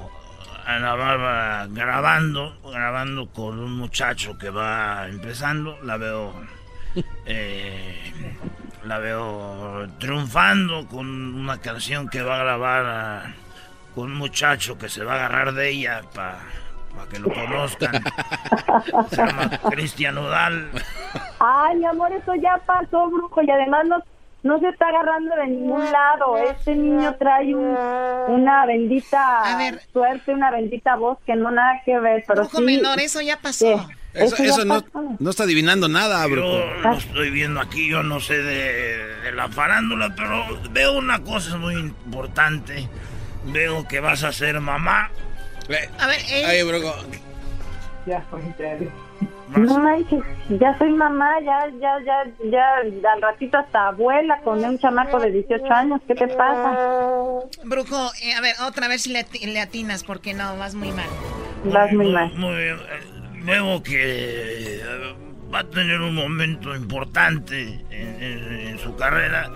Ana 0.67 0.95
Bárbara 0.95 1.67
grabando, 1.71 2.57
grabando 2.65 3.27
con 3.29 3.59
un 3.59 3.77
muchacho 3.77 4.37
que 4.39 4.51
va 4.51 5.07
empezando. 5.09 5.79
La 5.83 5.97
veo, 5.97 6.33
eh, 7.27 8.12
la 8.85 8.99
veo 8.99 9.87
triunfando 9.99 10.87
con 10.89 11.07
una 11.35 11.59
canción 11.61 12.09
que 12.09 12.23
va 12.23 12.37
a 12.37 12.45
grabar 12.45 12.87
a- 12.87 13.35
con 13.95 14.11
un 14.11 14.15
muchacho 14.17 14.77
que 14.79 14.89
se 14.89 15.05
va 15.05 15.12
a 15.12 15.17
agarrar 15.17 15.53
de 15.53 15.71
ella 15.71 16.01
para 16.15 16.39
que 17.11 17.19
lo 17.19 17.29
conozcan. 17.33 17.93
Se 19.11 19.17
llama 19.17 19.51
Cristian 19.71 20.17
Odal. 20.19 20.71
Ay, 21.41 21.77
mi 21.77 21.85
amor, 21.87 22.12
eso 22.12 22.35
ya 22.37 22.57
pasó, 22.67 23.09
brujo, 23.11 23.43
y 23.43 23.51
además 23.51 23.85
no, 23.87 23.97
no 24.45 24.61
se 24.61 24.68
está 24.68 24.86
agarrando 24.88 25.34
de 25.34 25.47
ningún 25.49 25.80
lado. 25.90 26.36
Este 26.38 26.76
niño 26.76 27.16
trae 27.18 27.53
un- 27.55 27.76
una 28.28 28.64
bendita 28.66 29.42
suerte, 29.92 30.32
una 30.32 30.51
bendita 30.53 30.95
voz 30.97 31.18
que 31.26 31.34
no 31.34 31.51
nada 31.51 31.80
que 31.84 31.99
ver, 31.99 32.22
pero 32.28 32.42
Brujo 32.42 32.59
sí. 32.59 32.64
menor, 32.64 33.01
eso 33.01 33.20
ya 33.20 33.36
pasó. 33.38 33.88
Eso, 34.12 34.36
ya 34.36 34.45
eso 34.45 34.64
no, 34.64 34.80
pasó. 34.80 35.16
no 35.18 35.30
está 35.30 35.42
adivinando 35.42 35.88
nada, 35.88 36.24
brujo. 36.28 36.47
Yo 36.59 36.74
lo 36.82 36.92
estoy 36.97 37.30
viendo 37.30 37.61
aquí, 37.61 37.88
yo 37.90 38.05
no 38.05 38.20
sé 38.20 38.38
de, 38.38 39.07
de 39.22 39.32
la 39.32 39.49
farándula, 39.49 40.14
pero 40.16 40.45
veo 40.70 40.97
una 40.99 41.20
cosa 41.24 41.57
muy 41.57 41.74
importante. 41.74 42.88
Veo 43.47 43.88
que 43.88 43.99
vas 44.01 44.22
a 44.22 44.30
ser 44.32 44.61
mamá. 44.61 45.11
A 45.99 46.07
ver, 46.07 46.18
él- 46.30 46.45
Ay, 46.47 46.62
brujo. 46.62 46.95
No 49.49 49.78
manches, 49.78 50.20
ya 50.49 50.76
soy 50.78 50.90
mamá, 50.90 51.28
ya, 51.45 51.66
ya, 51.80 51.99
ya, 52.05 52.51
ya, 52.51 52.76
al 53.12 53.22
ratito 53.22 53.59
hasta 53.59 53.88
abuela 53.88 54.40
con 54.42 54.64
un 54.64 54.78
chamaco 54.78 55.20
de 55.20 55.30
18 55.30 55.72
años, 55.72 56.01
¿qué 56.09 56.14
te 56.14 56.28
pasa? 56.28 56.76
Brujo, 57.64 58.11
eh, 58.22 58.34
a 58.34 58.40
ver, 58.40 58.55
otra 58.66 58.88
vez 58.88 59.03
si 59.03 59.12
le, 59.12 59.20
ati- 59.24 59.45
le 59.47 59.61
atinas, 59.61 60.03
porque 60.03 60.34
no, 60.34 60.57
vas 60.57 60.74
muy 60.74 60.90
mal. 60.92 61.07
Vas 61.64 61.92
muy 61.92 62.11
mal. 62.12 62.32
Muy 62.34 62.55
bien. 62.57 62.76
Veo 63.45 63.82
que 63.82 64.76
eh, 64.80 65.14
va 65.55 65.61
a 65.61 65.64
tener 65.64 66.01
un 66.01 66.14
momento 66.14 66.74
importante 66.74 67.62
en, 67.90 68.22
en- 68.22 68.61
en 68.68 68.78
su 68.78 68.97
carrera 68.97 69.51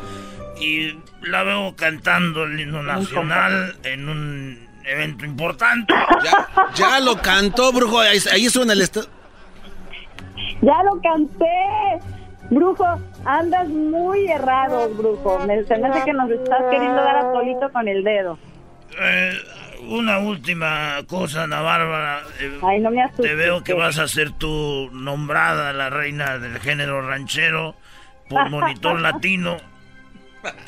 y 0.60 0.98
la 1.22 1.42
veo 1.44 1.74
cantando 1.76 2.44
el 2.44 2.60
himno 2.60 2.82
nacional 2.82 3.76
en 3.84 4.08
un 4.08 4.68
evento 4.84 5.24
importante. 5.24 5.94
Ya, 6.24 6.48
ya 6.74 7.00
lo 7.00 7.16
cantó, 7.20 7.72
brujo. 7.72 8.00
Ahí, 8.00 8.18
ahí 8.32 8.48
suena 8.48 8.74
el... 8.74 8.82
Ya 10.62 10.82
lo 10.84 11.00
canté. 11.00 12.04
Brujo, 12.50 12.84
andas 13.24 13.68
muy 13.68 14.26
errado, 14.28 14.88
brujo. 14.94 15.38
Me, 15.46 15.62
se 15.64 15.76
me 15.78 15.88
hace 15.88 16.04
que 16.04 16.12
nos 16.14 16.30
estás 16.30 16.62
queriendo 16.70 16.96
dar 17.02 17.16
a 17.16 17.32
solito 17.32 17.70
con 17.72 17.86
el 17.88 18.02
dedo. 18.02 18.38
Eh, 19.00 19.32
una 19.90 20.18
última 20.18 20.96
cosa, 21.08 21.42
Ana 21.44 21.60
Bárbara. 21.60 22.20
eh, 22.40 22.58
Ay, 22.62 22.80
no 22.80 22.90
me 22.90 23.02
asustes. 23.02 23.26
Te 23.26 23.34
veo 23.34 23.62
que 23.62 23.74
vas 23.74 23.98
a 23.98 24.08
ser 24.08 24.32
tú 24.32 24.88
nombrada 24.92 25.72
la 25.74 25.90
reina 25.90 26.38
del 26.38 26.58
género 26.58 27.06
ranchero 27.06 27.74
por 28.30 28.48
Monitor 28.50 28.98
Latino. 29.00 29.58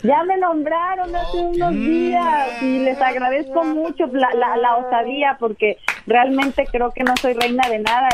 Ya 0.02 0.24
me 0.24 0.36
nombraron 0.38 1.14
hace 1.14 1.36
unos 1.36 1.72
días 1.72 2.62
y 2.62 2.80
les 2.80 3.00
agradezco 3.00 3.64
mucho 3.64 4.06
la, 4.12 4.28
la, 4.34 4.56
la 4.56 4.76
osadía 4.76 5.36
porque 5.38 5.78
realmente 6.06 6.66
creo 6.70 6.90
que 6.90 7.04
no 7.04 7.14
soy 7.20 7.34
reina 7.34 7.68
de 7.68 7.78
nada, 7.80 8.08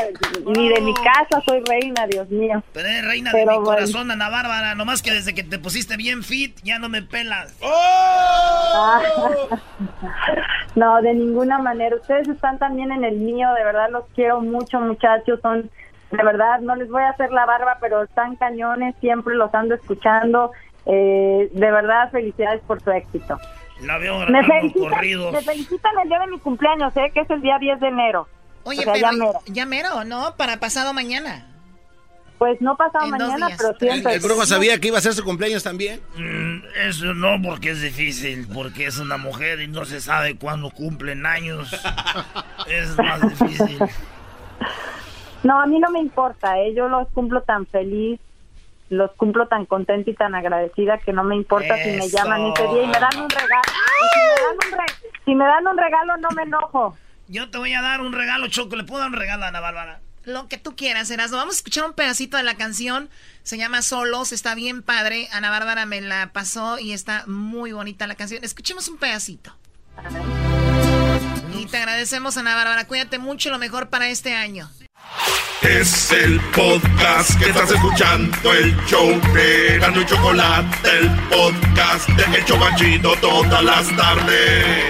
ni 0.45 0.69
de 0.69 0.81
mi 0.81 0.93
casa 0.93 1.41
soy 1.47 1.63
reina, 1.67 2.05
Dios 2.07 2.29
mío. 2.29 2.63
Pero 2.73 2.87
eres 2.87 3.05
reina 3.05 3.31
de 3.31 3.39
mi 3.39 3.45
bueno. 3.45 3.63
corazón, 3.63 4.11
Ana 4.11 4.29
Bárbara. 4.29 4.75
Nomás 4.75 5.01
que 5.01 5.11
desde 5.11 5.33
que 5.33 5.43
te 5.43 5.59
pusiste 5.59 5.97
bien 5.97 6.23
fit, 6.23 6.57
ya 6.63 6.79
no 6.79 6.89
me 6.89 7.01
pelas. 7.01 7.57
Ah. 7.63 9.01
No, 10.75 11.01
de 11.01 11.11
ninguna 11.15 11.57
manera. 11.57 11.95
Ustedes 11.95 12.27
están 12.27 12.59
también 12.59 12.91
en 12.91 13.03
el 13.03 13.17
mío, 13.17 13.51
de 13.57 13.63
verdad 13.63 13.89
los 13.89 14.03
quiero 14.13 14.41
mucho, 14.41 14.79
muchachos. 14.79 15.39
Son, 15.41 15.71
de 16.11 16.23
verdad, 16.23 16.59
no 16.59 16.75
les 16.75 16.87
voy 16.87 17.01
a 17.01 17.09
hacer 17.09 17.31
la 17.31 17.47
barba, 17.47 17.79
pero 17.81 18.03
están 18.03 18.35
cañones, 18.35 18.93
siempre 19.01 19.33
los 19.33 19.51
ando 19.55 19.73
escuchando. 19.73 20.51
Eh, 20.89 21.49
de 21.51 21.71
verdad, 21.71 22.09
felicidades 22.11 22.61
por 22.65 22.81
su 22.81 22.91
éxito. 22.91 23.37
La 23.81 23.97
veo 23.97 24.19
Me 24.27 24.43
felicitan, 24.43 24.89
corridos. 24.89 25.33
me 25.33 25.41
felicitan 25.41 25.91
el 26.01 26.09
día 26.09 26.19
de 26.19 26.27
mi 26.27 26.39
cumpleaños, 26.39 26.95
¿eh? 26.97 27.11
que 27.13 27.19
es 27.21 27.29
el 27.29 27.41
día 27.41 27.57
10 27.59 27.79
de 27.79 27.87
enero. 27.87 28.27
Oye, 28.63 28.79
O 28.79 28.83
sea, 28.83 28.93
pero 28.93 29.05
ya 29.05 29.11
mero. 29.11 29.39
ya 29.47 29.65
mero, 29.65 30.03
¿no? 30.05 30.35
Para 30.35 30.57
pasado 30.59 30.93
mañana. 30.93 31.45
Pues 32.37 32.61
no 32.61 32.75
pasado 32.77 33.07
mañana, 33.07 33.47
días. 33.47 33.57
pero 33.59 33.71
El, 33.71 33.77
siempre. 33.79 34.13
el 34.13 34.19
brujo 34.19 34.45
sabía 34.45 34.79
que 34.79 34.89
iba 34.89 34.97
a 34.99 35.01
ser 35.01 35.13
su 35.13 35.23
cumpleaños 35.23 35.63
también. 35.63 36.01
Mm, 36.15 36.59
Eso 36.87 37.13
no, 37.15 37.41
porque 37.43 37.71
es 37.71 37.81
difícil, 37.81 38.47
porque 38.53 38.85
es 38.85 38.99
una 38.99 39.17
mujer 39.17 39.59
y 39.61 39.67
no 39.67 39.85
se 39.85 39.99
sabe 40.01 40.37
cuándo 40.37 40.69
cumplen 40.71 41.25
años. 41.25 41.71
es 42.67 42.97
más 42.97 43.21
difícil. 43.21 43.79
No, 45.43 45.61
a 45.61 45.67
mí 45.67 45.79
no 45.79 45.89
me 45.91 45.99
importa, 45.99 46.59
¿eh? 46.59 46.73
yo 46.75 46.87
los 46.89 47.07
cumplo 47.09 47.41
tan 47.41 47.67
feliz, 47.67 48.19
los 48.89 49.11
cumplo 49.17 49.47
tan 49.47 49.65
contenta 49.65 50.09
y 50.09 50.13
tan 50.13 50.33
agradecida 50.35 50.97
que 50.99 51.11
no 51.13 51.23
me 51.23 51.35
importa 51.35 51.75
si 51.77 51.89
me 51.91 52.05
Eso. 52.05 52.17
llaman 52.17 52.41
ese 52.47 52.63
día 52.63 52.83
y 52.83 52.87
me 52.87 52.99
dan 52.99 53.19
un 53.19 53.29
regalo. 53.29 53.63
Y 54.01 54.13
si, 54.13 54.19
me 54.19 54.35
dan 54.35 54.55
un 54.55 54.77
re- 54.77 55.11
si 55.25 55.35
me 55.35 55.45
dan 55.45 55.67
un 55.67 55.77
regalo, 55.77 56.17
no 56.17 56.29
me 56.31 56.43
enojo. 56.43 56.97
Yo 57.27 57.49
te 57.49 57.57
voy 57.57 57.73
a 57.73 57.81
dar 57.81 57.99
un 58.01 58.13
regalo, 58.13 58.47
Choco. 58.47 58.75
¿Le 58.77 58.83
puedo 58.85 59.01
dar 59.01 59.09
un 59.09 59.17
regalo 59.17 59.43
a 59.43 59.49
Ana 59.49 59.59
Bárbara? 59.59 59.99
Lo 60.23 60.47
que 60.47 60.57
tú 60.57 60.75
quieras, 60.75 61.09
Erasmo. 61.11 61.37
Vamos 61.37 61.55
a 61.55 61.57
escuchar 61.57 61.85
un 61.85 61.93
pedacito 61.93 62.37
de 62.37 62.43
la 62.43 62.55
canción. 62.55 63.09
Se 63.43 63.57
llama 63.57 63.81
Solos, 63.81 64.31
está 64.33 64.55
bien 64.55 64.81
padre. 64.83 65.27
Ana 65.31 65.49
Bárbara 65.49 65.85
me 65.85 66.01
la 66.01 66.31
pasó 66.33 66.79
y 66.79 66.93
está 66.93 67.23
muy 67.27 67.71
bonita 67.73 68.07
la 68.07 68.15
canción. 68.15 68.43
Escuchemos 68.43 68.87
un 68.89 68.97
pedacito. 68.97 69.53
Y 71.53 71.65
te 71.65 71.77
agradecemos, 71.77 72.37
Ana 72.37 72.55
Bárbara. 72.55 72.87
Cuídate 72.87 73.19
mucho, 73.19 73.49
lo 73.49 73.57
mejor 73.57 73.89
para 73.89 74.07
este 74.09 74.33
año. 74.35 74.69
Es 75.61 76.11
el 76.11 76.39
podcast 76.55 77.37
que 77.39 77.49
estás 77.49 77.71
escuchando, 77.71 78.53
el 78.53 78.75
show 78.85 79.19
de 79.33 79.77
Gano 79.79 80.01
y 80.01 80.05
Chocolate, 80.05 80.89
el 80.89 81.09
podcast 81.29 82.07
de 82.09 82.37
Hecho 82.37 82.57
Machito 82.57 83.15
todas 83.17 83.63
las 83.63 83.95
tardes. 83.95 84.85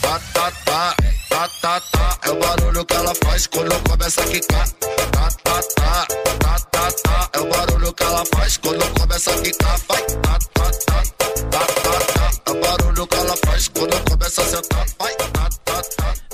Tá, 0.00 0.20
tá, 0.32 0.52
tá, 0.64 0.96
tá, 1.28 1.48
tá, 1.60 1.80
tá, 1.92 2.18
é 2.22 2.30
o 2.30 2.36
barulho 2.38 2.84
que 2.84 2.94
ela 2.94 3.12
faz 3.24 3.46
quando 3.46 3.88
começa 3.88 4.22
a 4.22 4.26
quicar. 4.26 4.68
Tá, 4.68 5.28
tá, 5.42 5.60
tá, 5.74 6.06
tá, 6.38 6.58
tá, 6.70 6.92
tá, 7.02 7.30
é 7.32 7.38
o 7.40 7.46
barulho 7.46 7.92
que 7.92 8.02
ela 8.02 8.24
faz 8.34 8.56
quando 8.58 9.00
começa 9.00 9.30
a 9.32 9.42
quicar. 9.42 9.78
Vai, 9.88 10.02
tá, 10.02 10.38
tá, 10.54 10.70
tá, 10.86 11.02
tá, 11.50 11.66
tá, 11.66 12.00
tá, 12.14 12.30
é 12.46 12.50
o 12.50 12.60
barulho 12.60 13.06
que 13.06 13.16
ela 13.16 13.36
faz 13.44 13.68
quando 13.68 14.10
começa 14.10 14.42
a 14.42 14.44
sentar. 14.44 14.86
Vai, 14.98 15.14
tá, 15.14 15.48
tá. 15.64 15.67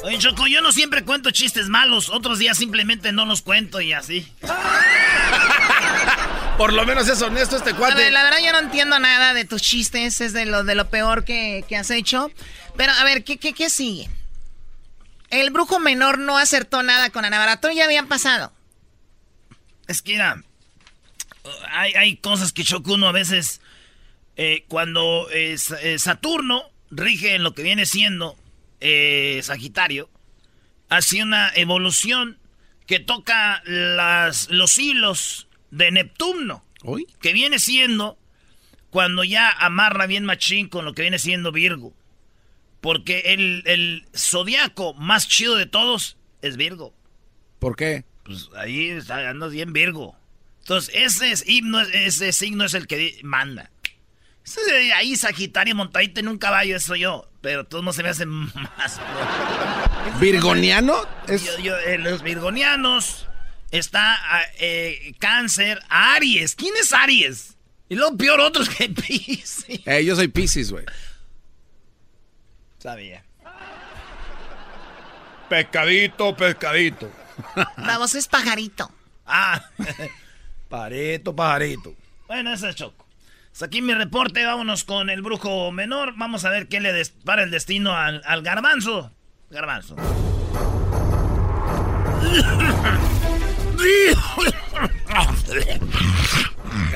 Oye, 0.05 0.19
Choco, 0.19 0.47
yo 0.47 0.61
no 0.61 0.71
siempre 0.71 1.03
cuento 1.03 1.31
chistes 1.31 1.71
malos. 1.71 2.11
Otros 2.11 2.39
días 2.39 2.59
simplemente 2.59 3.11
no 3.11 3.25
los 3.25 3.41
cuento 3.41 3.81
y 3.81 3.95
así. 3.95 4.31
Por 6.59 6.75
lo 6.75 6.85
menos 6.85 7.09
es 7.09 7.23
honesto 7.23 7.57
este 7.57 7.71
A 7.71 7.77
cuate. 7.77 7.97
ver, 7.97 8.13
la 8.13 8.23
verdad 8.23 8.39
yo 8.45 8.53
no 8.53 8.59
entiendo 8.59 8.99
nada 8.99 9.33
de 9.33 9.47
tus 9.47 9.63
chistes, 9.63 10.21
es 10.21 10.35
de 10.35 10.45
lo, 10.45 10.63
de 10.63 10.75
lo 10.75 10.91
peor 10.91 11.25
que, 11.25 11.65
que 11.69 11.77
has 11.77 11.91
hecho. 11.91 12.31
Pero 12.77 12.93
a 12.93 13.03
ver, 13.05 13.25
¿qué, 13.25 13.39
qué, 13.39 13.55
qué 13.55 13.71
sigue? 13.71 14.11
El 15.31 15.51
brujo 15.51 15.81
menor 15.81 16.19
no 16.19 16.37
acertó 16.37 16.83
nada 16.83 17.09
con 17.09 17.25
Ana 17.25 17.39
Barato, 17.39 17.71
ya 17.73 17.87
habían 17.87 18.07
pasado. 18.07 18.53
Es 19.89 20.03
que 20.03 20.13
mira, 20.13 20.45
hay, 21.71 21.95
hay 21.95 22.17
cosas 22.19 22.53
que 22.53 22.63
choca 22.63 22.93
uno 22.93 23.09
a 23.09 23.13
veces 23.13 23.63
eh, 24.37 24.65
cuando 24.69 25.29
eh, 25.33 25.57
Saturno 25.99 26.65
rige 26.91 27.35
en 27.35 27.43
lo 27.43 27.55
que 27.55 27.63
viene 27.63 27.87
siendo 27.87 28.37
eh, 28.81 29.41
Sagitario, 29.43 30.11
hace 30.89 31.23
una 31.23 31.51
evolución 31.55 32.39
que 32.87 33.01
toca 33.01 33.63
las, 33.65 34.51
los 34.51 34.79
hilos 34.79 35.49
de 35.71 35.91
Neptuno, 35.91 36.65
que 37.21 37.33
viene 37.33 37.59
siendo 37.59 38.19
cuando 38.91 39.25
ya 39.25 39.51
amarra 39.51 40.07
bien 40.07 40.25
machín 40.25 40.69
con 40.69 40.85
lo 40.85 40.95
que 40.95 41.03
viene 41.03 41.19
siendo 41.19 41.51
Virgo. 41.51 41.95
Porque 42.81 43.33
el, 43.33 43.63
el 43.67 44.07
zodiaco 44.15 44.93
más 44.95 45.27
chido 45.27 45.57
de 45.57 45.67
todos 45.67 46.19
es 46.43 46.57
Virgo. 46.57 46.95
¿Por 47.59 47.77
qué? 47.77 48.05
Pues 48.25 48.51
ahí 48.57 48.91
está, 48.91 49.29
andas 49.29 49.53
bien 49.53 49.73
Virgo. 49.73 50.17
Entonces, 50.61 50.95
ese, 50.95 51.31
es, 51.31 51.49
himno, 51.49 51.81
ese 51.81 52.33
signo 52.33 52.65
es 52.65 52.75
el 52.75 52.87
que 52.87 53.19
manda. 53.23 53.71
Ahí 54.97 55.17
Sagitario 55.17 55.75
montadito 55.75 56.21
en 56.21 56.29
un 56.29 56.39
caballo, 56.39 56.77
eso 56.77 56.95
yo. 56.97 57.29
Pero 57.41 57.65
todos 57.65 57.83
no 57.85 57.93
se 57.93 58.03
me 58.03 58.11
hacen 58.11 58.29
más. 58.29 59.01
¿Virgoniano? 60.21 60.95
Yo- 61.29 61.59
yo, 61.59 61.77
eh, 61.79 61.99
los 61.99 62.23
virgonianos. 62.23 63.27
Está 63.71 64.15
ah, 64.15 64.43
eh, 64.59 65.15
Cáncer, 65.19 65.81
Aries. 65.89 66.55
¿Quién 66.55 66.75
es 66.81 66.93
Aries? 66.93 67.57
Y 67.89 67.97
luego 67.97 68.17
peor 68.17 68.41
otros 68.41 68.69
que 68.69 68.89
Pisces. 68.91 69.65
Eh, 69.85 70.05
yo 70.05 70.15
soy 70.15 70.29
Pisces, 70.29 70.71
güey. 70.71 70.85
Sabía. 72.79 73.25
Pescadito, 75.49 76.37
pescadito. 76.37 77.11
Vamos, 77.77 78.15
es 78.15 78.29
pajarito. 78.29 78.91
Ah, 79.27 79.61
pajarito, 80.69 81.35
pajarito. 81.35 81.95
Bueno, 82.27 82.53
ese 82.53 82.71
es 82.71 82.77
Choco. 82.77 83.04
Hasta 83.55 83.67
aquí 83.67 83.83
mi 83.83 83.95
reporte, 83.95 84.45
vámonos 84.45 84.83
con 84.83 85.11
el 85.11 85.23
brujo 85.23 85.71
menor. 85.71 86.15
Vamos 86.17 86.45
a 86.45 86.51
ver 86.51 86.67
qué 86.67 86.81
le 86.81 86.93
dispara 86.93 87.45
el 87.45 87.53
destino 87.53 87.97
al, 87.97 88.21
al 88.27 88.43
garbanzo. 88.43 89.13
Garbanzo. 89.49 89.95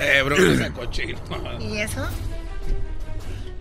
eh, 0.00 0.22
bro, 0.24 0.36
esa 0.36 0.72
cochino. 0.72 1.18
¿Y 1.60 1.78
eso? 1.78 2.06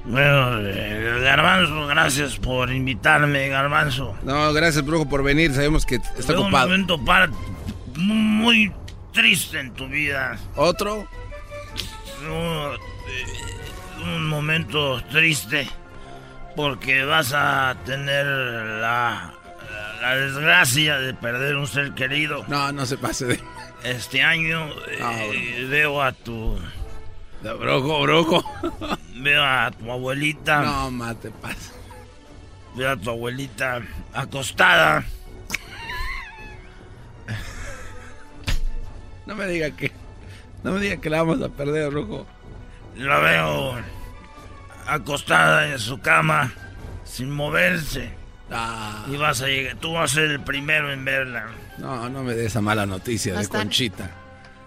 Bueno, 0.06 0.60
eh, 0.62 1.20
Garbanzo, 1.22 1.86
gracias 1.88 2.38
por 2.38 2.72
invitarme, 2.72 3.50
Garbanzo. 3.50 4.16
No, 4.24 4.54
gracias, 4.54 4.86
brujo, 4.86 5.08
por 5.10 5.22
venir. 5.24 5.54
Sabemos 5.54 5.86
que 5.86 5.96
está 5.96 6.24
Fue 6.24 6.36
un 6.38 6.44
ocupado. 6.44 6.68
momento 6.70 7.04
para 7.04 7.30
muy 7.96 8.72
triste 9.12 9.60
en 9.60 9.74
tu 9.74 9.88
vida. 9.88 10.38
¿Otro? 10.56 11.08
Eh, 12.34 12.78
un 14.04 14.28
momento 14.28 15.02
triste 15.06 15.70
porque 16.56 17.04
vas 17.04 17.34
a 17.34 17.76
tener 17.86 18.26
la, 18.26 19.34
la 20.02 20.16
desgracia 20.16 20.98
de 20.98 21.14
perder 21.14 21.56
un 21.56 21.68
ser 21.68 21.94
querido. 21.94 22.44
No, 22.48 22.72
no 22.72 22.86
se 22.86 22.98
pase 22.98 23.26
de... 23.26 23.40
Este 23.84 24.24
año 24.24 24.70
eh, 24.88 25.68
veo 25.70 26.02
a 26.02 26.12
tu... 26.12 26.60
Brujo, 27.42 28.02
brujo. 28.02 28.44
Veo 29.16 29.44
a 29.44 29.72
tu 29.72 29.92
abuelita. 29.92 30.62
No, 30.62 30.92
más 30.92 31.20
te 31.20 31.30
pasa. 31.30 31.72
Veo 32.76 32.92
a 32.92 32.98
tu 32.98 33.12
abuelita 33.12 33.82
acostada. 34.14 35.06
No 39.28 39.36
me 39.36 39.46
diga 39.48 39.70
que... 39.72 39.92
No 40.68 40.74
me 40.74 40.82
diga 40.82 40.98
que 40.98 41.10
la 41.10 41.24
vamos 41.24 41.42
a 41.42 41.48
perder, 41.48 41.90
brujo. 41.92 42.28
La 42.98 43.20
veo 43.20 43.78
acostada 44.86 45.70
en 45.70 45.80
su 45.80 46.02
cama 46.02 46.52
sin 47.06 47.32
moverse. 47.32 48.12
Y 49.08 49.16
vas 49.16 49.42
a 49.42 49.48
llegar, 49.48 49.78
tú 49.78 49.94
vas 49.94 50.12
a 50.12 50.16
ser 50.16 50.32
el 50.32 50.42
primero 50.42 50.92
en 50.92 51.06
verla. 51.06 51.46
No, 51.78 52.10
no 52.10 52.22
me 52.22 52.34
dé 52.34 52.48
esa 52.48 52.60
mala 52.60 52.86
noticia 52.86 53.34
¿No 53.34 53.40
de? 53.40 53.48
Conchita. 53.48 54.12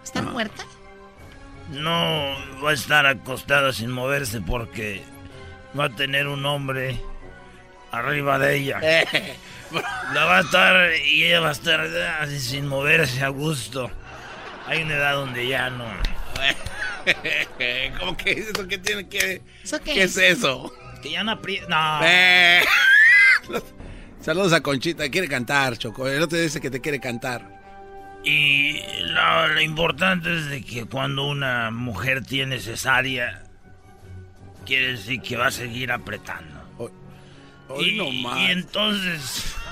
¿Está 0.03 0.23
muerta? 0.23 0.65
No 1.69 2.35
va 2.65 2.71
a 2.71 2.73
estar 2.73 3.05
acostada 3.05 3.75
sin 3.75 3.91
moverse 3.91 4.41
porque 4.41 5.03
va 5.79 5.85
a 5.85 5.91
tener 5.91 6.29
un 6.29 6.47
hombre 6.47 6.99
arriba 7.93 8.39
de 8.39 8.57
ella. 8.57 8.81
La 10.15 10.25
va 10.25 10.39
a 10.39 10.41
estar 10.41 10.97
y 10.97 11.25
ella 11.27 11.41
va 11.41 11.51
a 11.51 11.53
estar 11.53 11.81
así 12.23 12.41
sin 12.41 12.67
moverse 12.69 13.23
a 13.23 13.29
gusto. 13.29 13.91
Hay 14.71 14.83
una 14.83 14.95
edad 14.95 15.15
donde 15.15 15.49
ya 15.49 15.69
no. 15.69 15.85
¿Cómo 17.99 18.17
que 18.17 18.31
eso 18.31 18.69
qué 18.69 18.79
tiene 18.79 19.09
que... 19.09 19.43
¿Eso 19.65 19.81
qué 19.81 19.95
¿Qué 19.95 20.03
es 20.05 20.17
eso? 20.17 20.73
Que 21.03 21.11
ya 21.11 21.25
no 21.25 21.33
aprieta. 21.33 21.67
No. 21.69 22.07
Eh. 22.07 22.63
Saludos 24.21 24.53
a 24.53 24.61
Conchita, 24.61 25.09
quiere 25.09 25.27
cantar, 25.27 25.77
Choco. 25.77 26.07
El 26.07 26.23
otro 26.23 26.39
dice 26.39 26.61
que 26.61 26.71
te 26.71 26.81
quiere 26.81 27.01
cantar. 27.01 27.61
Y 28.23 28.81
lo, 29.03 29.49
lo 29.49 29.61
importante 29.61 30.37
es 30.37 30.49
de 30.49 30.63
que 30.63 30.85
cuando 30.85 31.25
una 31.25 31.73
mujer 31.73 32.25
tiene 32.25 32.61
cesárea, 32.61 33.43
quiere 34.65 34.93
decir 34.93 35.21
que 35.21 35.37
va 35.37 35.49
a 35.49 35.51
seguir 35.51 35.91
apretando. 35.91 36.61
hoy 37.67 37.89
y, 37.89 37.97
no 37.97 38.13
más. 38.13 38.39
y 38.39 38.53
entonces... 38.53 39.57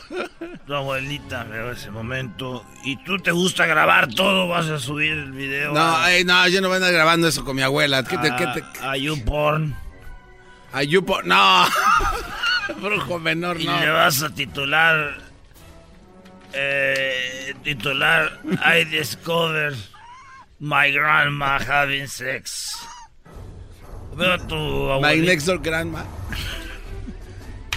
tu 0.66 0.74
abuelita 0.74 1.44
veo 1.44 1.72
ese 1.72 1.90
momento 1.90 2.64
y 2.84 2.96
tú 3.04 3.18
te 3.18 3.30
gusta 3.32 3.66
grabar 3.66 4.08
todo, 4.08 4.48
vas 4.48 4.66
a 4.68 4.78
subir 4.78 5.12
el 5.12 5.32
video 5.32 5.72
No, 5.72 5.96
a, 5.96 6.12
ey, 6.12 6.24
no, 6.24 6.46
yo 6.48 6.60
no 6.60 6.68
voy 6.68 6.74
a 6.74 6.76
andar 6.78 6.92
grabando 6.92 7.28
eso 7.28 7.44
con 7.44 7.56
mi 7.56 7.62
abuela. 7.62 8.02
¿Qué 8.04 8.16
te, 8.18 8.30
a- 8.30 8.36
qué 8.36 8.46
te- 8.46 8.64
a 8.86 8.96
YouPorn 8.96 9.74
a 10.72 10.82
Yupo? 10.82 11.20
No. 11.22 11.66
Brujo 12.80 13.18
menor, 13.18 13.60
y 13.60 13.66
no. 13.66 13.78
le 13.80 13.90
vas 13.90 14.22
a 14.22 14.30
titular 14.30 15.18
eh, 16.54 17.54
titular 17.64 18.38
I 18.64 18.84
discovered 18.84 19.76
my 20.60 20.90
grandma 20.90 21.58
having 21.58 22.06
sex. 22.06 22.76
Veo 24.14 24.32
a 24.34 24.38
tu 24.38 24.54
My 24.54 24.92
abuelita. 24.92 25.26
next 25.26 25.46
door 25.46 25.58
grandma. 25.58 26.04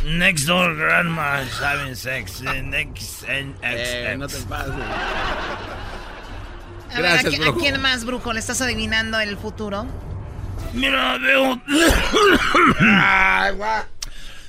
Next 0.06 0.46
door 0.46 0.76
grandma 0.76 1.42
is 1.42 1.58
having 1.60 1.96
sex. 1.96 2.42
eh, 2.42 2.62
Next 2.62 3.24
and 3.28 3.56
Eh, 3.64 4.16
no 4.18 4.28
te 4.28 4.38
pases. 4.48 4.72
A 6.92 7.02
ver, 7.02 7.12
Gracias, 7.12 7.26
¿a, 7.26 7.30
qui- 7.30 7.36
a 7.42 7.46
brujo. 7.52 7.60
quién 7.60 7.82
más, 7.82 8.06
brujo? 8.06 8.32
¿Le 8.32 8.40
estás 8.40 8.62
adivinando 8.62 9.20
el 9.20 9.36
futuro? 9.38 9.86
Mira, 10.74 11.18
veo. 11.18 11.60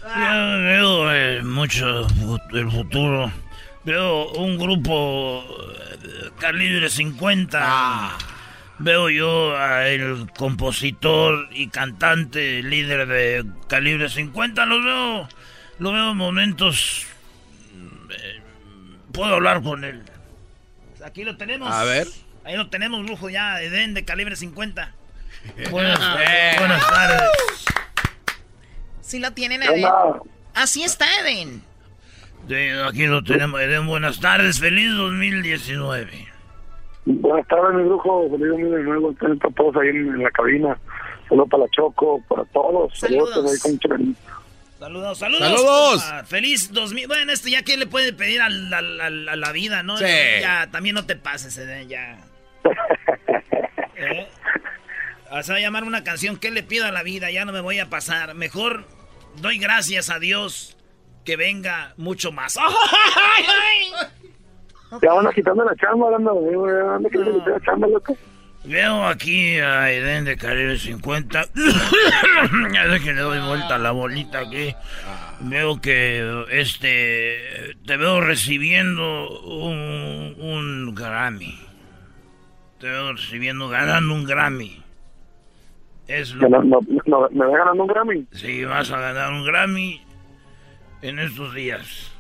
Yo 0.03 0.59
veo 0.63 1.13
eh, 1.13 1.43
mucho 1.43 2.07
el 2.53 2.71
futuro. 2.71 3.33
Veo 3.85 4.29
un 4.33 4.59
grupo 4.59 5.43
eh, 6.05 6.31
calibre 6.39 6.89
50. 6.91 8.13
Veo 8.79 9.09
yo 9.09 9.57
al 9.57 10.31
compositor 10.37 11.49
y 11.53 11.69
cantante 11.69 12.63
líder 12.63 13.07
de 13.09 13.45
calibre 13.69 14.09
50. 14.11 14.67
Lo 14.67 14.83
veo, 14.83 15.29
lo 15.79 15.93
veo 15.93 16.11
en 16.11 16.17
momentos. 16.17 17.07
eh, 18.11 18.41
puedo 19.13 19.35
hablar 19.35 19.63
con 19.63 19.85
él. 19.85 20.03
Aquí 21.05 21.25
lo 21.25 21.37
tenemos. 21.37 21.73
A 21.73 21.85
ver. 21.85 22.07
Ahí 22.45 22.57
lo 22.57 22.69
tenemos, 22.69 23.05
brujo 23.05 23.29
ya, 23.31 23.61
Edén 23.63 23.95
de 23.95 24.05
calibre 24.05 24.37
50. 24.37 24.93
Buenas, 25.71 25.99
buenas 26.59 26.87
tardes. 26.89 27.31
Sí 29.01 29.21
lo 29.21 29.33
tienen, 29.33 29.61
¿Qué 29.61 29.69
Edén. 29.69 29.87
Así 30.55 30.83
está, 30.83 31.07
Eden. 31.21 31.63
Sí, 32.49 32.55
aquí 32.89 33.07
lo 33.07 33.23
tenemos. 33.23 33.61
Eden, 33.61 33.87
buenas 33.87 34.21
tardes. 34.21 34.59
Feliz 34.61 34.93
2019. 34.93 36.29
Buenas 37.07 37.47
tardes, 37.49 37.75
mi 37.77 37.85
brujo. 37.85 38.29
Feliz 38.31 38.49
2019. 38.51 39.11
Están 39.13 39.55
todos 39.55 39.77
ahí 39.77 39.89
en, 39.89 39.97
en 40.09 40.23
la 40.23 40.31
cabina. 40.31 40.79
Saludos 41.29 41.49
para 41.51 41.63
la 41.65 41.69
Choco, 41.71 42.23
para 42.29 42.45
todos. 42.47 42.99
Saludos. 42.99 43.37
ahí 43.53 43.59
con 43.61 43.73
mucho 43.73 43.89
cariño. 43.89 44.15
Saludos, 44.79 45.19
saludos. 45.19 45.41
¡Saludos! 45.49 46.03
compa. 46.03 46.25
Feliz 46.25 46.73
2000. 46.73 47.07
Bueno, 47.09 47.33
esto 47.33 47.49
ya 47.49 47.63
quién 47.63 47.81
le 47.81 47.87
puede 47.87 48.13
pedir 48.13 48.43
al- 48.43 48.73
al- 48.75 49.01
al- 49.01 49.29
a, 49.29 49.37
la 49.37 49.53
vida, 49.53 49.83
¿no? 49.83 49.97
Sí. 49.97 50.05
Ya, 50.41 50.69
también 50.71 50.95
no 50.95 51.07
te 51.07 51.17
pases, 51.17 51.57
Eden, 51.57 51.89
ya. 51.89 52.19
¿Eh? 53.97 54.27
O 55.31 55.43
sea, 55.43 55.59
llamar 55.59 55.85
una 55.85 56.05
canción, 56.05 56.37
¿qué 56.37 56.51
le 56.51 56.63
pido 56.63 56.85
a 56.87 56.93
la 56.93 57.03
vida? 57.03 57.31
Ya 57.31 57.45
no 57.45 57.53
me 57.53 57.61
voy 57.61 57.79
a 57.79 57.89
pasar. 57.89 58.35
Mejor 58.35 58.85
doy 59.41 59.59
gracias 59.59 60.11
a 60.11 60.19
Dios 60.19 60.77
que 61.25 61.37
venga 61.37 61.95
mucho 61.97 62.31
más. 62.33 62.59
Ya 65.03 65.13
van 65.13 65.27
a 65.27 65.33
quitarme 65.33 65.65
la 65.65 65.75
chamba, 65.77 66.09
güey. 66.33 66.55
Anda 66.95 67.11
que 67.11 67.19
quité 67.19 67.51
la 67.51 67.61
chamba, 67.61 67.87
loco. 67.89 68.17
Veo 68.65 69.07
aquí 69.07 69.59
a 69.61 69.93
Eden 69.93 70.25
de 70.25 70.37
Caribe 70.37 70.77
50. 70.79 71.45
ya 72.73 72.91
sé 72.93 73.01
que 73.05 73.13
le 73.13 73.21
doy 73.21 73.39
vuelta 73.47 73.77
a 73.77 73.79
la 73.79 73.93
bolita 73.93 74.41
aquí. 74.41 74.75
Veo 75.41 75.81
que 75.81 76.45
este 76.51 77.75
te 77.87 77.97
veo 77.97 78.21
recibiendo 78.21 79.29
un, 79.43 80.35
un 80.41 80.95
Grammy. 80.95 81.59
Te 82.81 82.89
veo 82.89 83.13
recibiendo, 83.13 83.69
ganando 83.69 84.15
un 84.15 84.25
Grammy. 84.25 84.83
Es 86.09 86.35
lo- 86.35 86.49
No, 86.49 86.63
no, 86.63 86.81
no, 87.07 87.29
¿Me 87.31 87.47
voy 87.47 87.57
ganando 87.59 87.83
un 87.85 87.89
Grammy? 87.89 88.27
Sí, 88.33 88.65
vas 88.65 88.91
a 88.91 88.99
ganar 89.01 89.33
un 89.33 89.45
Grammy 89.45 90.01
en 91.03 91.19
estos 91.21 91.55
días. 91.55 92.13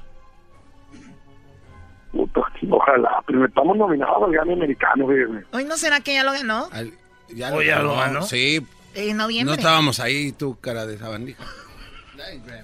Puta, 2.16 2.40
Ojalá. 2.70 3.22
Primero 3.26 3.47
estamos 3.48 3.76
nominados 3.76 4.22
al 4.24 4.32
Grammy 4.32 4.55
americano. 4.55 5.06
¿Hoy 5.52 5.64
no 5.64 5.76
será 5.76 6.01
que 6.01 6.14
ya 6.14 6.24
lo 6.24 6.32
ganó? 6.32 6.68
Ya 7.28 7.52
Oh, 7.55 7.60
ya 7.62 7.80
lo 7.80 7.97
ganó. 7.97 8.22
Sí. 8.22 8.64
En 8.94 9.16
noviembre. 9.18 9.55
No 9.55 9.59
estábamos 9.59 10.01
ahí, 10.01 10.32
tú, 10.32 10.59
cara 10.60 10.86
de 10.86 10.97
sabandija. 10.97 11.44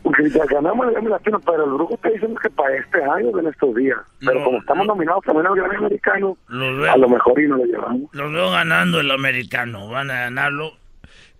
Porque 0.02 0.30
ya 0.30 0.44
ganamos 0.46 0.86
el 0.86 0.92
Grammy 0.92 1.10
latino, 1.10 1.38
pero 1.40 1.64
el 1.64 1.72
brujo 1.72 1.94
está 1.94 2.08
diciendo 2.08 2.40
que 2.42 2.50
para 2.50 2.74
este 2.76 3.02
año, 3.04 3.38
en 3.38 3.46
estos 3.48 3.74
días. 3.74 3.98
Pero 4.20 4.38
No, 4.38 4.44
como 4.44 4.58
estamos 4.58 4.86
nominados 4.86 5.22
también 5.24 5.46
al 5.46 5.54
Grammy 5.54 5.76
americano, 5.76 6.36
Los 6.48 6.78
veo- 6.78 6.90
a 6.92 6.96
lo 6.96 7.08
mejor 7.08 7.40
y 7.40 7.48
no 7.48 7.56
lo 7.58 7.64
llevamos. 7.64 8.02
Los 8.12 8.32
veo 8.32 8.50
ganando 8.50 9.00
el 9.00 9.10
americano, 9.10 9.88
van 9.88 10.10
a 10.10 10.14
ganarlo. 10.20 10.72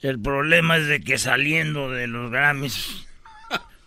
El 0.03 0.21
problema 0.21 0.77
es 0.77 0.87
de 0.89 1.01
que 1.01 1.17
saliendo 1.17 1.91
de 1.91 2.07
los 2.09 2.31
Grammys 2.31 3.07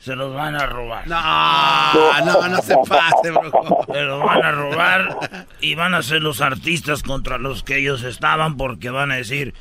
se 0.06 0.16
los 0.16 0.36
van 0.36 0.56
a 0.56 0.68
robar. 0.68 1.08
No, 1.08 2.26
no, 2.26 2.48
no 2.48 2.62
se 2.62 2.76
pase, 2.88 3.32
bro. 3.32 3.86
Se 3.92 4.02
los 4.04 4.24
van 4.24 4.46
a 4.46 4.52
robar 4.52 5.18
y 5.62 5.74
van 5.74 5.96
a 5.96 6.04
ser 6.04 6.22
los 6.22 6.42
artistas 6.42 7.02
contra 7.02 7.40
los 7.40 7.64
que 7.64 7.78
ellos 7.78 8.04
estaban 8.04 8.56
porque 8.56 8.92
van 8.92 9.12
a 9.12 9.16
decir, 9.16 9.56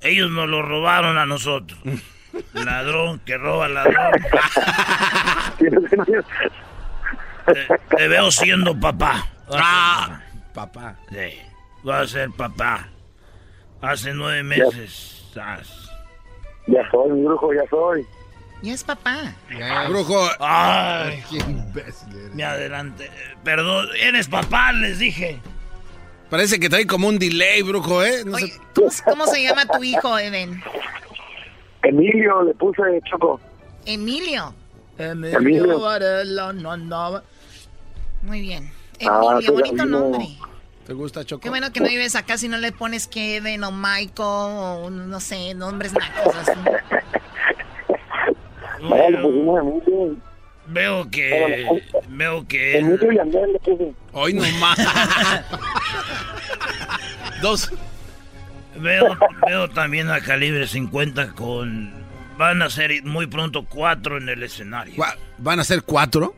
ellos 0.00 0.28
nos 0.32 0.48
lo 0.48 0.62
robaron 0.62 1.18
a 1.18 1.26
nosotros. 1.26 1.78
Ladrón 2.52 3.20
que 3.20 3.38
roba 3.38 3.68
ladrón. 3.68 4.12
Te, 7.46 7.68
te 7.96 8.08
veo 8.08 8.32
siendo 8.32 8.78
papá. 8.78 9.24
Ah, 9.52 10.20
papá. 10.52 10.96
Sí, 11.10 11.38
va 11.88 12.00
a 12.00 12.06
ser 12.08 12.30
papá. 12.32 12.88
Hace 13.80 14.14
nueve 14.14 14.42
meses. 14.42 15.30
sas. 15.32 15.92
Ya 16.66 16.88
soy, 16.90 17.12
mi 17.12 17.24
brujo, 17.24 17.54
ya 17.54 17.62
soy. 17.70 18.04
Ya 18.62 18.74
es 18.74 18.84
papá. 18.84 19.34
Brujo. 19.88 20.28
Ay, 20.38 21.22
Qué 21.30 21.38
imbécil 21.38 22.08
eres. 22.14 22.34
me 22.34 22.44
adelante. 22.44 23.10
Perdón, 23.42 23.88
eres 23.98 24.28
papá, 24.28 24.72
les 24.72 24.98
dije. 24.98 25.38
Parece 26.28 26.60
que 26.60 26.68
trae 26.68 26.86
como 26.86 27.08
un 27.08 27.18
delay, 27.18 27.62
brujo, 27.62 28.04
¿eh? 28.04 28.22
No 28.24 28.36
sé- 28.38 28.52
¿Cómo, 28.74 28.88
cómo 29.04 29.26
se 29.26 29.42
llama 29.42 29.64
tu 29.66 29.82
hijo, 29.82 30.18
Eden? 30.18 30.62
Emilio 31.82 32.42
le 32.42 32.54
puse 32.54 32.82
Choco. 33.10 33.40
Emilio. 33.86 34.54
Emilio. 34.98 35.80
Muy 38.22 38.40
bien. 38.40 38.70
Ah, 39.08 39.20
Emilio, 39.32 39.52
bonito 39.54 39.86
nombre. 39.86 40.26
¿Te 40.86 40.92
gusta, 40.92 41.24
Choco? 41.24 41.40
Qué 41.40 41.48
bueno 41.48 41.72
que 41.72 41.80
no 41.80 41.88
vives 41.88 42.14
acá 42.16 42.36
si 42.36 42.48
no 42.48 42.58
le 42.58 42.72
pones 42.72 43.06
Kevin 43.06 43.64
o 43.64 43.72
Michael 43.72 44.12
o 44.18 44.90
no 44.90 45.20
sé, 45.20 45.54
nombres 45.54 45.92
nacos 45.94 46.34
así. 46.36 46.52
Vaya, 48.82 49.10
le 49.10 49.18
pusimos 49.18 49.60
Emilio. 49.60 50.16
Veo 50.66 51.10
que. 51.10 51.66
Veo 52.08 52.46
que. 52.46 52.78
Emilio 52.78 53.12
y 53.12 53.18
Andrés 53.18 53.48
le 53.52 53.58
puse. 53.58 53.92
Hoy 54.12 54.34
nomás. 54.34 54.78
Dos. 57.42 57.72
Veo, 58.76 59.16
veo 59.46 59.68
también 59.70 60.10
a 60.10 60.20
calibre 60.20 60.66
50 60.66 61.32
con. 61.32 61.92
Van 62.38 62.62
a 62.62 62.70
ser 62.70 63.02
muy 63.04 63.26
pronto 63.26 63.66
cuatro 63.66 64.16
en 64.16 64.28
el 64.28 64.42
escenario. 64.42 64.94
¿Van 65.38 65.60
a 65.60 65.64
ser 65.64 65.82
cuatro? 65.82 66.34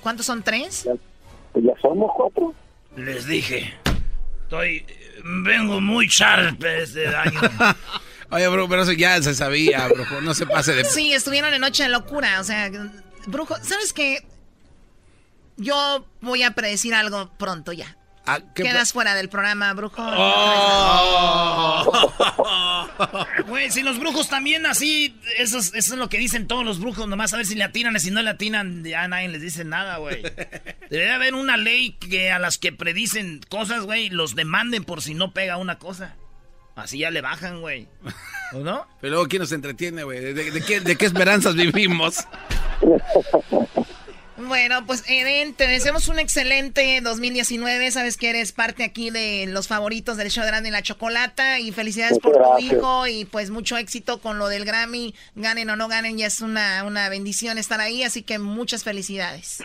¿Cuántos 0.00 0.26
son 0.26 0.42
tres? 0.42 0.88
Pues 1.52 1.64
ya 1.64 1.72
somos 1.80 2.10
cuatro. 2.14 2.54
Les 2.96 3.26
dije. 3.26 3.72
Estoy. 4.42 4.84
Vengo 5.24 5.80
muy 5.80 6.06
sharp 6.06 6.62
este 6.64 7.08
año. 7.08 7.40
Oye, 8.34 8.48
bro, 8.48 8.68
pero 8.68 8.82
eso 8.82 8.90
ya 8.90 9.22
se 9.22 9.32
sabía, 9.32 9.86
brujo. 9.86 10.20
No 10.20 10.34
se 10.34 10.44
pase 10.44 10.74
de... 10.74 10.84
Sí, 10.84 11.12
estuvieron 11.12 11.54
en 11.54 11.60
Noche 11.60 11.84
de 11.84 11.88
Locura, 11.88 12.40
o 12.40 12.44
sea, 12.44 12.68
brujo, 13.26 13.56
¿sabes 13.62 13.92
qué? 13.92 14.26
Yo 15.56 16.04
voy 16.20 16.42
a 16.42 16.50
predecir 16.50 16.94
algo 16.94 17.30
pronto 17.38 17.72
ya. 17.72 17.96
Ah, 18.26 18.40
¿qué 18.54 18.64
Quedas 18.64 18.92
fuera 18.92 19.14
del 19.14 19.28
programa, 19.28 19.72
brujo. 19.74 20.02
Güey, 23.46 23.70
si 23.70 23.82
los 23.82 24.00
brujos 24.00 24.28
también 24.28 24.66
así, 24.66 25.16
eso 25.38 25.58
es, 25.58 25.72
eso 25.74 25.92
es 25.92 25.98
lo 25.98 26.08
que 26.08 26.18
dicen 26.18 26.48
todos 26.48 26.64
los 26.64 26.80
brujos, 26.80 27.06
nomás 27.06 27.34
a 27.34 27.36
ver 27.36 27.46
si 27.46 27.54
le 27.54 27.62
atinan 27.62 27.94
y 27.94 28.00
si 28.00 28.10
no 28.10 28.20
le 28.20 28.30
atinan, 28.30 28.82
ya 28.82 29.06
nadie 29.06 29.28
les 29.28 29.42
dice 29.42 29.64
nada, 29.64 29.98
güey. 29.98 30.22
Debería 30.90 31.14
haber 31.14 31.34
una 31.34 31.56
ley 31.56 31.92
que 31.92 32.32
a 32.32 32.40
las 32.40 32.58
que 32.58 32.72
predicen 32.72 33.42
cosas, 33.48 33.84
güey, 33.84 34.10
los 34.10 34.34
demanden 34.34 34.82
por 34.82 35.02
si 35.02 35.14
no 35.14 35.32
pega 35.32 35.56
una 35.56 35.78
cosa. 35.78 36.16
Así 36.76 36.98
ya 36.98 37.10
le 37.10 37.20
bajan, 37.20 37.60
güey. 37.60 37.88
¿O 38.52 38.58
no? 38.58 38.86
Pero 39.00 39.14
luego, 39.14 39.28
¿quién 39.28 39.40
nos 39.40 39.52
entretiene, 39.52 40.04
güey? 40.04 40.20
¿De, 40.20 40.34
de 40.34 40.60
qué, 40.60 40.80
¿De 40.80 40.96
qué 40.96 41.06
esperanzas 41.06 41.54
vivimos? 41.54 42.26
Bueno, 44.36 44.84
pues 44.86 45.08
Eden, 45.08 45.54
te 45.54 45.66
deseamos 45.66 46.08
un 46.08 46.18
excelente 46.18 47.00
2019. 47.02 47.90
Sabes 47.90 48.16
que 48.16 48.30
eres 48.30 48.52
parte 48.52 48.82
aquí 48.84 49.10
de 49.10 49.46
los 49.48 49.68
favoritos 49.68 50.16
del 50.16 50.28
show 50.28 50.42
de 50.42 50.50
Grande 50.50 50.68
y 50.68 50.72
la 50.72 50.82
Chocolata. 50.82 51.60
Y 51.60 51.72
felicidades 51.72 52.18
Muchas 52.22 52.38
por 52.42 52.56
tu 52.56 52.62
hijo 52.62 53.06
y 53.06 53.24
pues 53.24 53.50
mucho 53.50 53.76
éxito 53.76 54.20
con 54.20 54.38
lo 54.38 54.48
del 54.48 54.64
Grammy. 54.64 55.14
Ganen 55.36 55.70
o 55.70 55.76
no 55.76 55.88
ganen, 55.88 56.18
ya 56.18 56.26
es 56.26 56.40
una, 56.40 56.84
una 56.84 57.08
bendición 57.08 57.58
estar 57.58 57.80
ahí. 57.80 58.02
Así 58.02 58.22
que 58.22 58.38
muchas 58.38 58.82
felicidades. 58.84 59.62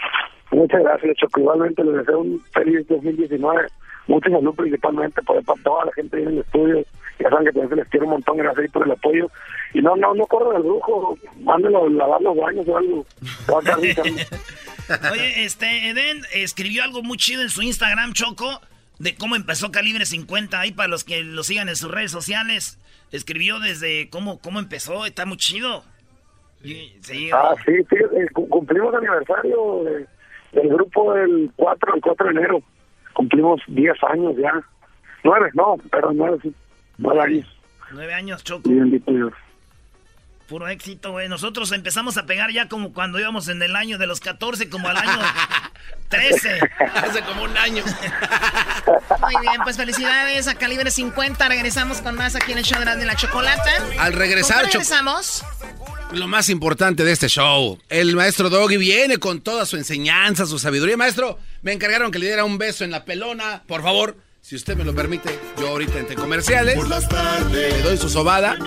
Muchas 0.52 0.82
gracias, 0.82 1.18
Choco. 1.18 1.42
Igualmente 1.42 1.84
les 1.84 1.96
deseo 1.96 2.20
un 2.20 2.40
feliz 2.54 2.88
2019. 2.88 3.68
Mucha 4.08 4.30
salud 4.30 4.56
principalmente 4.56 5.22
por, 5.24 5.44
para 5.44 5.62
toda 5.64 5.86
la 5.86 5.92
gente 5.94 6.22
en 6.22 6.28
el 6.30 6.38
estudio. 6.40 6.86
Ya 7.20 7.30
saben 7.30 7.46
que 7.46 7.52
también 7.52 7.70
se 7.70 7.76
les 7.76 7.88
quiere 7.90 8.06
un 8.06 8.12
montón. 8.14 8.38
Gracias 8.38 8.60
ahí 8.64 8.68
por 8.70 8.86
el 8.86 8.92
apoyo. 8.92 9.30
Y 9.74 9.82
no, 9.82 9.96
no, 9.96 10.14
no 10.14 10.26
corran 10.28 10.56
al 10.56 10.64
brujo. 10.64 11.18
Mándenlo 11.42 11.86
a 11.86 11.90
lavar 11.90 12.22
los 12.22 12.38
baños 12.38 12.66
o 12.68 12.78
algo. 12.78 13.06
Oye, 15.12 15.44
este, 15.44 15.90
Eden 15.90 16.22
escribió 16.34 16.84
algo 16.84 17.04
muy 17.04 17.18
chido 17.18 17.42
en 17.42 17.50
su 17.50 17.62
Instagram, 17.62 18.14
Choco, 18.14 18.62
de 18.98 19.16
cómo 19.16 19.36
empezó 19.36 19.72
Calibre 19.72 20.06
50. 20.06 20.60
Ahí 20.60 20.72
para 20.72 20.88
los 20.90 21.04
que 21.04 21.24
lo 21.24 21.44
sigan 21.44 21.70
en 21.70 21.76
sus 21.76 21.92
redes 21.92 22.12
sociales. 22.12 22.80
Escribió 23.12 23.60
desde 23.60 24.10
cómo, 24.10 24.40
cómo 24.40 24.60
empezó, 24.60 25.06
está 25.06 25.26
muy 25.26 25.38
chido. 25.38 25.84
Sí, 26.64 27.30
Ah, 27.34 27.54
sí, 27.66 27.72
sí. 27.90 27.96
eh, 27.96 28.28
cu- 28.34 28.48
cumplimos 28.50 28.94
aniversario 28.94 29.84
de- 29.86 30.06
del 30.60 30.70
grupo 30.70 31.16
el 31.16 31.52
4, 31.56 31.96
el 31.96 32.02
4 32.02 32.26
de 32.26 32.32
enero. 32.32 32.62
Cumplimos 33.14 33.62
10 33.68 33.96
años 34.04 34.34
ya. 34.38 34.52
9, 35.24 35.50
no, 35.54 35.78
pero 35.92 36.12
9, 36.14 36.38
sí. 36.44 36.54
9 37.00 37.22
años. 37.22 37.48
nueve 37.92 38.14
años, 38.14 38.44
Choco. 38.44 38.70
Puro 40.48 40.68
éxito, 40.68 41.12
güey. 41.12 41.30
Nosotros 41.30 41.72
empezamos 41.72 42.18
a 42.18 42.26
pegar 42.26 42.52
ya 42.52 42.68
como 42.68 42.92
cuando 42.92 43.20
íbamos 43.20 43.48
en 43.50 43.62
el 43.62 43.76
año 43.76 43.98
de 44.00 44.08
los 44.08 44.20
14, 44.20 44.68
como 44.70 44.88
al 44.90 44.98
año 44.98 45.20
13. 46.10 46.60
Hace 46.96 47.22
como 47.22 47.44
un 47.44 47.56
año. 47.56 47.84
Muy 49.22 49.36
bien, 49.42 49.62
pues 49.64 49.78
felicidades 49.78 50.48
a 50.48 50.56
Calibre 50.56 50.90
50. 50.90 51.48
Regresamos 51.48 52.02
con 52.02 52.16
más 52.16 52.36
aquí 52.36 52.52
en 52.52 52.58
el 52.58 52.64
show 52.64 52.80
de 52.80 52.86
Grande 52.86 53.06
y 53.06 53.08
la 53.08 53.16
Chocolata. 53.16 53.70
Al 54.00 54.14
regresar, 54.14 54.62
¿Con 54.62 54.66
qué 54.66 54.72
Choco. 54.80 54.84
regresamos? 54.84 55.46
Lo 56.14 56.28
más 56.28 56.50
importante 56.50 57.04
de 57.04 57.12
este 57.12 57.28
show, 57.30 57.78
el 57.88 58.16
maestro 58.16 58.50
Doggy 58.50 58.78
viene 58.78 59.20
con 59.20 59.42
toda 59.42 59.68
su 59.68 59.78
enseñanza, 59.78 60.48
su 60.48 60.58
sabiduría. 60.58 60.98
Maestro, 60.98 61.38
me 61.62 61.74
encargaron 61.74 62.10
que 62.12 62.18
le 62.18 62.26
diera 62.26 62.44
un 62.44 62.58
beso 62.58 62.84
en 62.84 62.90
la 62.90 63.06
pelona. 63.06 63.62
Por 63.68 63.84
favor, 63.84 64.18
Si 64.42 64.56
usted 64.56 64.76
me 64.76 64.84
lo 64.84 64.96
permite, 64.96 65.38
yo 65.60 65.68
ahorita 65.68 66.00
entre 66.00 66.16
comerciales 66.16 66.78
le 67.52 67.82
doy 67.82 67.98
su 67.98 68.10
sobada. 68.10 68.58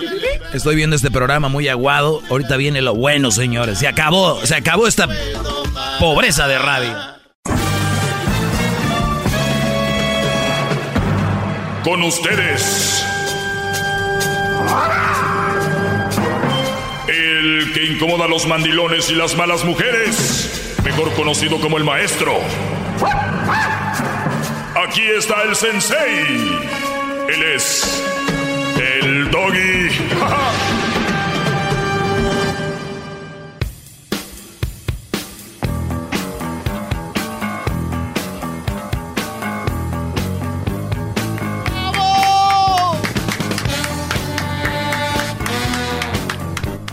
Estoy 0.53 0.75
viendo 0.75 0.95
este 0.95 1.11
programa 1.11 1.49
muy 1.49 1.67
aguado. 1.67 2.21
Ahorita 2.29 2.57
viene 2.57 2.81
lo 2.81 2.95
bueno, 2.95 3.31
señores. 3.31 3.79
Se 3.79 3.87
acabó, 3.87 4.45
se 4.45 4.55
acabó 4.55 4.87
esta 4.87 5.09
pobreza 5.99 6.47
de 6.47 6.59
radio. 6.59 6.95
Con 11.83 12.03
ustedes. 12.03 13.03
El 17.07 17.71
que 17.73 17.85
incomoda 17.85 18.25
a 18.25 18.27
los 18.29 18.47
mandilones 18.47 19.09
y 19.09 19.15
las 19.15 19.35
malas 19.35 19.65
mujeres. 19.65 20.75
Mejor 20.85 21.11
conocido 21.13 21.59
como 21.59 21.77
el 21.77 21.83
maestro. 21.83 22.39
Aquí 24.85 25.09
está 25.09 25.43
el 25.43 25.55
sensei. 25.55 26.25
Él 27.29 27.43
es 27.55 28.03
el 28.75 29.31
doggy. 29.31 29.89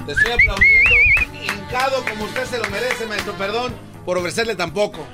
Le 0.07 0.13
estoy 0.13 0.33
aplaudiendo, 0.33 0.95
hincado 1.43 2.05
como 2.09 2.25
usted 2.25 2.45
se 2.45 2.59
lo 2.59 2.71
merece, 2.71 3.07
maestro. 3.07 3.33
Perdón 3.35 3.75
por 4.05 4.17
ofrecerle 4.17 4.55
tampoco. 4.55 5.07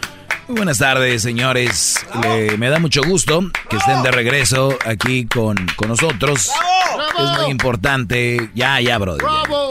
Muy 0.49 0.57
buenas 0.57 0.79
tardes, 0.79 1.23
señores. 1.23 2.07
Le- 2.23 2.57
me 2.57 2.69
da 2.69 2.79
mucho 2.79 3.03
gusto 3.03 3.51
que 3.69 3.77
estén 3.77 4.03
de 4.03 4.13
regreso 4.13 4.77
aquí 4.85 5.27
con, 5.27 5.57
con 5.77 5.89
nosotros. 5.89 6.51
Es 7.19 7.41
muy 7.43 7.51
importante. 7.51 8.51
Ya, 8.55 8.81
ya, 8.81 8.99
brother. 8.99 9.23
ya. 9.23 9.29
¡Bravo! 9.43 9.71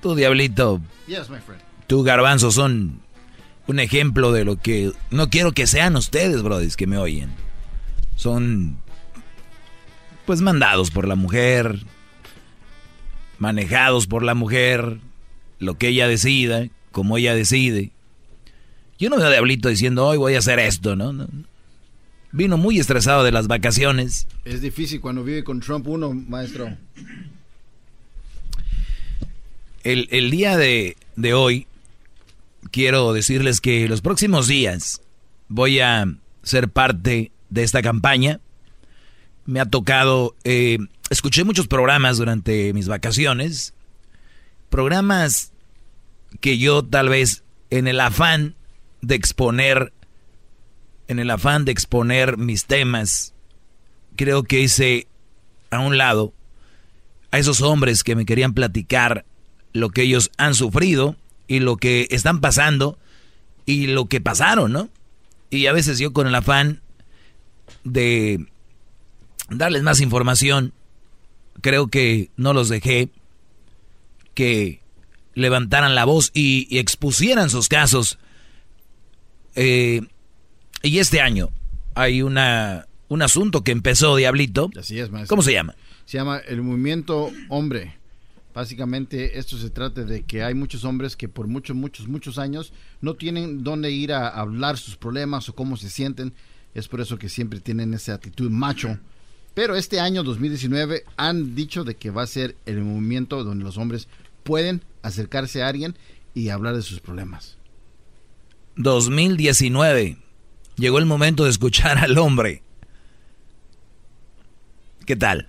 Tú, 0.00 0.14
Diablito, 0.14 0.80
Yes, 1.06 1.28
my 1.28 1.38
friend. 1.40 1.60
tú, 1.86 2.02
Garbanzo, 2.04 2.50
son 2.50 3.00
un 3.66 3.80
ejemplo 3.80 4.32
de 4.32 4.44
lo 4.44 4.56
que 4.56 4.92
no 5.10 5.28
quiero 5.28 5.52
que 5.52 5.66
sean 5.66 5.94
ustedes, 5.96 6.42
brothers, 6.42 6.76
que 6.76 6.86
me 6.86 6.96
oyen. 6.96 7.30
Son, 8.16 8.78
pues, 10.26 10.40
mandados 10.40 10.90
por 10.90 11.06
la 11.06 11.16
mujer, 11.16 11.80
manejados 13.38 14.06
por 14.06 14.22
la 14.22 14.34
mujer, 14.34 14.98
lo 15.58 15.76
que 15.76 15.88
ella 15.88 16.08
decida, 16.08 16.66
como 16.92 17.16
ella 17.18 17.34
decide. 17.34 17.90
Yo 18.98 19.08
no 19.08 19.16
veo 19.16 19.26
a 19.26 19.30
Diablito 19.30 19.68
diciendo, 19.68 20.06
hoy 20.06 20.18
voy 20.18 20.34
a 20.34 20.38
hacer 20.38 20.58
esto, 20.58 20.96
¿no? 20.96 21.12
No. 21.12 21.26
Vino 22.32 22.56
muy 22.56 22.78
estresado 22.78 23.24
de 23.24 23.32
las 23.32 23.48
vacaciones. 23.48 24.26
Es 24.44 24.60
difícil 24.60 25.00
cuando 25.00 25.24
vive 25.24 25.42
con 25.42 25.60
Trump 25.60 25.86
uno, 25.88 26.12
maestro. 26.12 26.76
El, 29.82 30.06
el 30.10 30.30
día 30.30 30.56
de, 30.56 30.96
de 31.16 31.34
hoy, 31.34 31.66
quiero 32.70 33.12
decirles 33.12 33.60
que 33.60 33.88
los 33.88 34.00
próximos 34.00 34.46
días 34.46 35.00
voy 35.48 35.80
a 35.80 36.06
ser 36.42 36.68
parte 36.68 37.32
de 37.48 37.62
esta 37.62 37.82
campaña. 37.82 38.40
Me 39.46 39.58
ha 39.58 39.64
tocado, 39.64 40.36
eh, 40.44 40.78
escuché 41.08 41.42
muchos 41.44 41.66
programas 41.66 42.18
durante 42.18 42.72
mis 42.74 42.86
vacaciones, 42.86 43.74
programas 44.68 45.49
que 46.40 46.58
yo 46.58 46.84
tal 46.84 47.08
vez 47.08 47.44
en 47.70 47.88
el 47.88 48.00
afán 48.00 48.54
de 49.02 49.14
exponer, 49.14 49.92
en 51.08 51.18
el 51.18 51.30
afán 51.30 51.64
de 51.64 51.72
exponer 51.72 52.36
mis 52.36 52.66
temas, 52.66 53.34
creo 54.16 54.42
que 54.44 54.60
hice 54.60 55.08
a 55.70 55.80
un 55.80 55.98
lado 55.98 56.32
a 57.30 57.38
esos 57.38 57.62
hombres 57.62 58.04
que 58.04 58.16
me 58.16 58.26
querían 58.26 58.54
platicar 58.54 59.24
lo 59.72 59.90
que 59.90 60.02
ellos 60.02 60.30
han 60.36 60.54
sufrido 60.54 61.16
y 61.46 61.60
lo 61.60 61.76
que 61.76 62.08
están 62.10 62.40
pasando 62.40 62.98
y 63.66 63.86
lo 63.86 64.06
que 64.06 64.20
pasaron, 64.20 64.72
¿no? 64.72 64.90
Y 65.48 65.66
a 65.66 65.72
veces 65.72 65.98
yo 65.98 66.12
con 66.12 66.26
el 66.26 66.34
afán 66.34 66.80
de 67.84 68.46
darles 69.48 69.82
más 69.82 70.00
información, 70.00 70.72
creo 71.60 71.88
que 71.88 72.30
no 72.36 72.52
los 72.52 72.68
dejé 72.68 73.10
que 74.34 74.80
levantaran 75.34 75.94
la 75.94 76.04
voz 76.04 76.30
y, 76.34 76.66
y 76.70 76.78
expusieran 76.78 77.50
sus 77.50 77.68
casos. 77.68 78.18
Eh, 79.54 80.02
y 80.82 80.98
este 80.98 81.20
año 81.20 81.50
hay 81.94 82.22
una, 82.22 82.86
un 83.08 83.22
asunto 83.22 83.62
que 83.62 83.72
empezó, 83.72 84.16
Diablito. 84.16 84.70
Así 84.78 84.98
es, 84.98 85.10
maestro. 85.10 85.28
¿Cómo 85.28 85.42
se 85.42 85.52
llama? 85.52 85.74
Se 86.06 86.18
llama 86.18 86.38
el 86.38 86.62
movimiento 86.62 87.30
hombre. 87.48 87.96
Básicamente 88.54 89.38
esto 89.38 89.56
se 89.58 89.70
trata 89.70 90.02
de 90.04 90.22
que 90.22 90.42
hay 90.42 90.54
muchos 90.54 90.84
hombres 90.84 91.16
que 91.16 91.28
por 91.28 91.46
muchos, 91.46 91.76
muchos, 91.76 92.08
muchos 92.08 92.36
años 92.38 92.72
no 93.00 93.14
tienen 93.14 93.62
dónde 93.62 93.92
ir 93.92 94.12
a 94.12 94.28
hablar 94.28 94.76
sus 94.76 94.96
problemas 94.96 95.48
o 95.48 95.54
cómo 95.54 95.76
se 95.76 95.88
sienten. 95.88 96.32
Es 96.74 96.88
por 96.88 97.00
eso 97.00 97.18
que 97.18 97.28
siempre 97.28 97.60
tienen 97.60 97.94
esa 97.94 98.14
actitud 98.14 98.50
macho. 98.50 98.98
Pero 99.54 99.76
este 99.76 100.00
año 100.00 100.22
2019 100.22 101.04
han 101.16 101.54
dicho 101.54 101.84
de 101.84 101.96
que 101.96 102.10
va 102.10 102.22
a 102.22 102.26
ser 102.26 102.56
el 102.66 102.80
movimiento 102.80 103.44
donde 103.44 103.64
los 103.64 103.76
hombres 103.76 104.08
pueden 104.42 104.82
acercarse 105.02 105.62
a 105.62 105.68
alguien 105.68 105.96
y 106.34 106.50
hablar 106.50 106.76
de 106.76 106.82
sus 106.82 107.00
problemas. 107.00 107.56
2019. 108.76 110.18
Llegó 110.76 110.98
el 110.98 111.06
momento 111.06 111.44
de 111.44 111.50
escuchar 111.50 111.98
al 111.98 112.16
hombre. 112.18 112.62
¿Qué 115.06 115.16
tal? 115.16 115.48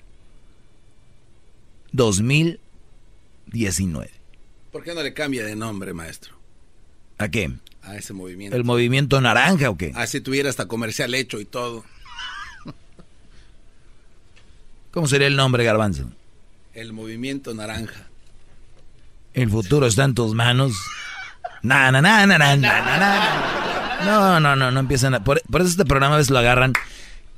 2019. 1.94 4.10
¿Por 4.72 4.84
qué 4.84 4.94
no 4.94 5.04
le 5.04 5.14
cambia 5.14 5.46
de 5.46 5.56
nombre, 5.56 5.94
maestro? 5.94 6.36
¿A 7.18 7.30
qué? 7.30 7.52
A 7.84 7.96
ese 7.96 8.14
movimiento. 8.14 8.56
¿El 8.56 8.64
movimiento 8.64 9.20
naranja 9.22 9.70
o 9.70 9.78
qué? 9.78 9.92
Así 9.96 10.22
tuviera 10.22 10.50
hasta 10.50 10.68
comercial 10.68 11.14
hecho 11.14 11.40
y 11.40 11.46
todo. 11.46 11.84
¿Cómo 14.92 15.08
sería 15.08 15.28
el 15.28 15.36
nombre, 15.36 15.64
Garbanzo? 15.64 16.12
El 16.74 16.94
movimiento 16.94 17.54
naranja. 17.54 18.08
El 19.34 19.50
futuro 19.50 19.86
está 19.86 20.04
en 20.04 20.16
tus 20.16 20.34
manos. 20.34 20.74
Na, 21.62 21.92
na, 21.92 22.02
na, 22.02 22.26
na, 22.26 22.38
na, 22.38 22.56
na, 22.56 22.98
na. 22.98 24.06
No, 24.06 24.40
no, 24.40 24.56
no, 24.56 24.72
no 24.72 24.80
empiezan 24.80 25.14
a... 25.14 25.24
Por, 25.24 25.42
por 25.50 25.62
eso 25.62 25.70
este 25.70 25.86
programa 25.86 26.16
a 26.16 26.18
veces 26.18 26.32
lo 26.32 26.40
agarran 26.40 26.74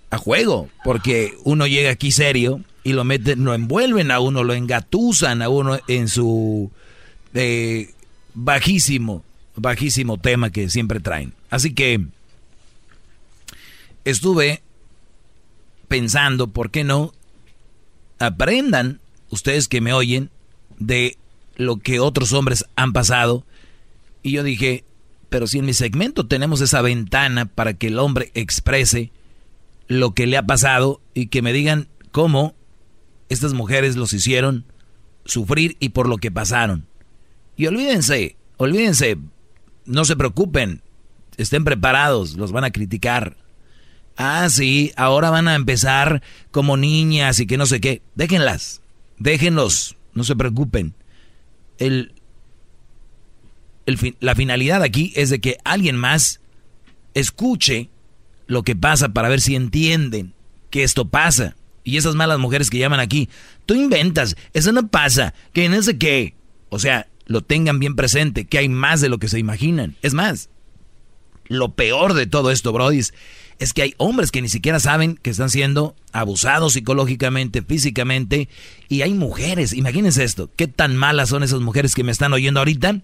a 0.10 0.18
juego, 0.18 0.70
porque 0.84 1.34
uno 1.44 1.68
llega 1.68 1.92
aquí 1.92 2.12
serio 2.12 2.62
y 2.84 2.94
lo 2.94 3.04
meten, 3.04 3.44
lo 3.44 3.54
envuelven 3.54 4.12
a 4.12 4.20
uno, 4.20 4.44
lo 4.44 4.54
engatusan 4.54 5.42
a 5.42 5.50
uno 5.50 5.80
en 5.88 6.08
su 6.08 6.72
eh, 7.34 7.94
bajísimo, 8.34 9.24
bajísimo 9.56 10.20
tema 10.20 10.52
que 10.52 10.70
siempre 10.70 11.00
traen. 11.00 11.34
Así 11.50 11.74
que 11.74 12.06
estuve 14.06 14.62
pensando, 15.88 16.48
¿por 16.48 16.72
qué 16.72 16.84
no 16.84 17.14
aprendan 18.20 19.00
ustedes 19.30 19.68
que 19.68 19.82
me 19.82 19.94
oyen 19.94 20.30
de 20.80 21.18
lo 21.56 21.78
que 21.78 22.00
otros 22.00 22.34
hombres 22.34 22.66
han 22.76 22.94
pasado? 22.94 23.46
Y 24.22 24.32
yo 24.32 24.44
dije, 24.44 24.86
pero 25.30 25.48
si 25.48 25.60
en 25.60 25.66
mi 25.66 25.74
segmento 25.74 26.28
tenemos 26.28 26.62
esa 26.62 26.82
ventana 26.82 27.46
para 27.46 27.74
que 27.74 27.88
el 27.88 28.00
hombre 28.00 28.32
exprese 28.34 29.12
lo 29.88 30.14
que 30.14 30.28
le 30.28 30.38
ha 30.38 30.44
pasado 30.44 31.02
y 31.14 31.28
que 31.28 31.42
me 31.42 31.54
digan 31.54 31.88
cómo 32.12 32.56
estas 33.30 33.54
mujeres 33.54 33.96
los 33.96 34.14
hicieron 34.14 34.66
sufrir 35.26 35.78
y 35.80 35.90
por 35.90 36.08
lo 36.08 36.18
que 36.18 36.32
pasaron. 36.32 36.86
Y 37.56 37.68
olvídense, 37.68 38.36
olvídense, 38.58 39.18
no 39.86 40.06
se 40.06 40.16
preocupen, 40.16 40.82
estén 41.38 41.64
preparados, 41.64 42.36
los 42.36 42.52
van 42.52 42.64
a 42.64 42.72
criticar. 42.72 43.38
Ah, 44.16 44.48
sí, 44.50 44.92
ahora 44.96 45.30
van 45.30 45.48
a 45.48 45.56
empezar 45.56 46.22
como 46.52 46.78
niñas 46.78 47.40
y 47.40 47.48
que 47.48 47.58
no 47.58 47.66
sé 47.66 47.82
qué. 47.82 48.02
Déjenlas, 48.16 48.82
déjenlos, 49.18 49.98
no 50.14 50.24
se 50.24 50.36
preocupen. 50.36 50.94
El, 51.78 52.14
el 53.86 54.16
la 54.20 54.36
finalidad 54.36 54.84
aquí 54.84 55.14
es 55.16 55.30
de 55.30 55.42
que 55.42 55.58
alguien 55.64 55.96
más 55.96 56.42
escuche 57.14 57.90
lo 58.48 58.64
que 58.64 58.76
pasa 58.76 59.10
para 59.10 59.30
ver 59.30 59.42
si 59.42 59.56
entienden 59.56 60.34
que 60.70 60.84
esto 60.84 61.08
pasa. 61.10 61.56
Y 61.84 61.98
esas 61.98 62.16
malas 62.16 62.40
mujeres 62.40 62.70
que 62.70 62.78
llaman 62.78 63.02
aquí, 63.02 63.30
tú 63.66 63.74
inventas, 63.74 64.38
eso 64.54 64.72
no 64.72 64.88
pasa, 64.88 65.34
que 65.52 65.68
no 65.68 65.82
sé 65.84 65.98
qué. 65.98 66.34
O 66.70 66.80
sea, 66.80 67.08
lo 67.26 67.42
tengan 67.42 67.80
bien 67.80 67.96
presente, 67.96 68.46
que 68.46 68.58
hay 68.58 68.70
más 68.70 69.02
de 69.02 69.10
lo 69.10 69.20
que 69.20 69.28
se 69.28 69.40
imaginan. 69.40 69.96
Es 70.02 70.14
más, 70.14 70.50
lo 71.48 71.76
peor 71.76 72.14
de 72.14 72.26
todo 72.26 72.52
esto, 72.52 72.72
Brody, 72.72 73.00
es 73.00 73.14
que 73.72 73.84
hay 73.84 73.94
hombres 73.98 74.32
que 74.32 74.42
ni 74.42 74.50
siquiera 74.50 74.82
saben 74.82 75.16
que 75.16 75.30
están 75.30 75.50
siendo 75.50 75.96
abusados 76.12 76.74
psicológicamente, 76.74 77.62
físicamente, 77.62 78.50
y 78.90 79.04
hay 79.04 79.14
mujeres, 79.14 79.72
imagínense 79.72 80.26
esto, 80.26 80.50
qué 80.58 80.68
tan 80.68 80.98
malas 80.98 81.30
son 81.30 81.44
esas 81.44 81.62
mujeres 81.62 81.96
que 81.96 82.04
me 82.04 82.12
están 82.12 82.34
oyendo 82.34 82.60
ahorita. 82.60 83.00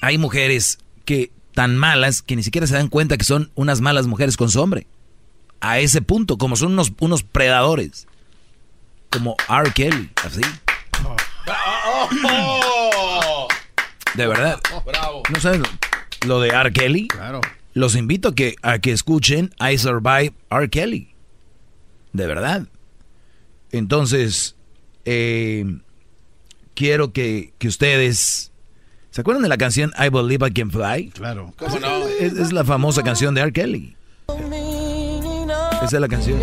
Hay 0.00 0.16
mujeres 0.16 0.78
que 1.04 1.30
tan 1.54 1.76
malas 1.76 2.22
que 2.22 2.36
ni 2.36 2.42
siquiera 2.42 2.66
se 2.66 2.74
dan 2.74 2.88
cuenta 2.88 3.16
que 3.16 3.24
son 3.24 3.50
unas 3.54 3.80
malas 3.80 4.06
mujeres 4.06 4.36
con 4.36 4.50
su 4.50 4.60
hombre. 4.60 4.86
A 5.60 5.78
ese 5.78 6.02
punto, 6.02 6.38
como 6.38 6.56
son 6.56 6.72
unos, 6.72 6.92
unos 6.98 7.22
predadores. 7.22 8.06
Como 9.10 9.36
R. 9.48 9.70
Kelly, 9.72 10.10
así. 10.24 10.40
De 14.14 14.26
verdad. 14.26 14.60
¿No 15.32 15.40
saben 15.40 15.62
lo 16.26 16.40
de 16.40 16.48
R. 16.48 16.72
Kelly? 16.72 17.08
Claro. 17.08 17.40
Los 17.74 17.96
invito 17.96 18.28
a 18.28 18.34
que, 18.34 18.56
a 18.62 18.78
que 18.78 18.92
escuchen 18.92 19.54
I 19.58 19.78
Survive 19.78 20.34
R. 20.50 20.68
Kelly. 20.68 21.14
De 22.12 22.26
verdad. 22.26 22.66
Entonces, 23.70 24.56
eh, 25.04 25.64
quiero 26.74 27.12
que, 27.12 27.54
que 27.58 27.68
ustedes... 27.68 28.52
¿Se 29.10 29.20
acuerdan 29.20 29.42
de 29.42 29.48
la 29.48 29.58
canción 29.58 29.92
I 29.98 30.08
Believe 30.08 30.48
I 30.48 30.52
Can 30.52 30.70
Fly? 30.70 31.10
Claro. 31.10 31.52
¿Cómo 31.58 31.78
no? 31.78 32.06
Es, 32.06 32.32
es 32.34 32.52
la 32.52 32.64
famosa 32.64 33.02
canción 33.02 33.34
de 33.34 33.42
R. 33.42 33.52
Kelly. 33.52 33.96
Esa 35.82 35.96
es 35.96 36.00
la 36.00 36.08
canción. 36.08 36.40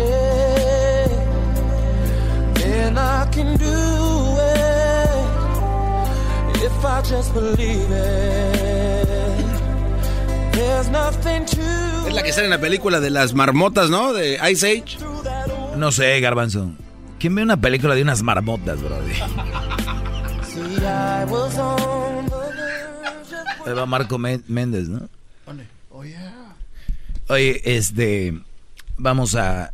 Es 12.08 12.14
la 12.14 12.22
que 12.22 12.32
sale 12.32 12.44
en 12.46 12.50
la 12.50 12.60
película 12.60 13.00
de 13.00 13.10
las 13.10 13.34
marmotas, 13.34 13.90
¿no? 13.90 14.12
De 14.12 14.38
Ice 14.50 14.66
Age. 14.66 14.98
No 15.76 15.92
sé, 15.92 16.18
Garbanzo. 16.20 16.72
¿Quién 17.18 17.34
ve 17.34 17.42
una 17.42 17.60
película 17.60 17.94
de 17.94 18.02
unas 18.02 18.22
marmotas, 18.22 18.80
bro? 18.82 18.96
Ahí 23.66 23.72
va 23.74 23.86
Marco 23.86 24.18
Mé- 24.18 24.42
Méndez, 24.48 24.88
¿no? 24.88 25.08
Oh. 25.90 26.02
Oye, 27.28 27.60
este, 27.64 28.40
vamos 28.96 29.34
a 29.34 29.72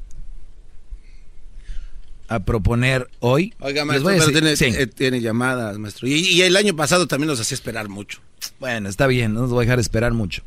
a 2.28 2.40
proponer 2.40 3.08
hoy. 3.20 3.54
Oiga, 3.60 3.82
Les 3.82 4.02
maestro, 4.02 4.10
voy 4.10 4.14
a 4.14 4.24
pero 4.24 4.30
decir- 4.48 4.56
tiene, 4.58 4.76
sí. 4.76 4.82
eh, 4.82 4.86
tiene 4.88 5.20
llamadas, 5.20 5.78
maestro. 5.78 6.08
Y, 6.08 6.14
y 6.14 6.42
el 6.42 6.56
año 6.56 6.74
pasado 6.74 7.06
también 7.06 7.28
los 7.28 7.38
hacía 7.40 7.54
esperar 7.54 7.88
mucho. 7.88 8.18
Bueno, 8.58 8.88
está 8.88 9.06
bien, 9.06 9.32
no 9.32 9.42
los 9.42 9.50
voy 9.50 9.62
a 9.62 9.66
dejar 9.66 9.78
esperar 9.78 10.12
mucho. 10.12 10.42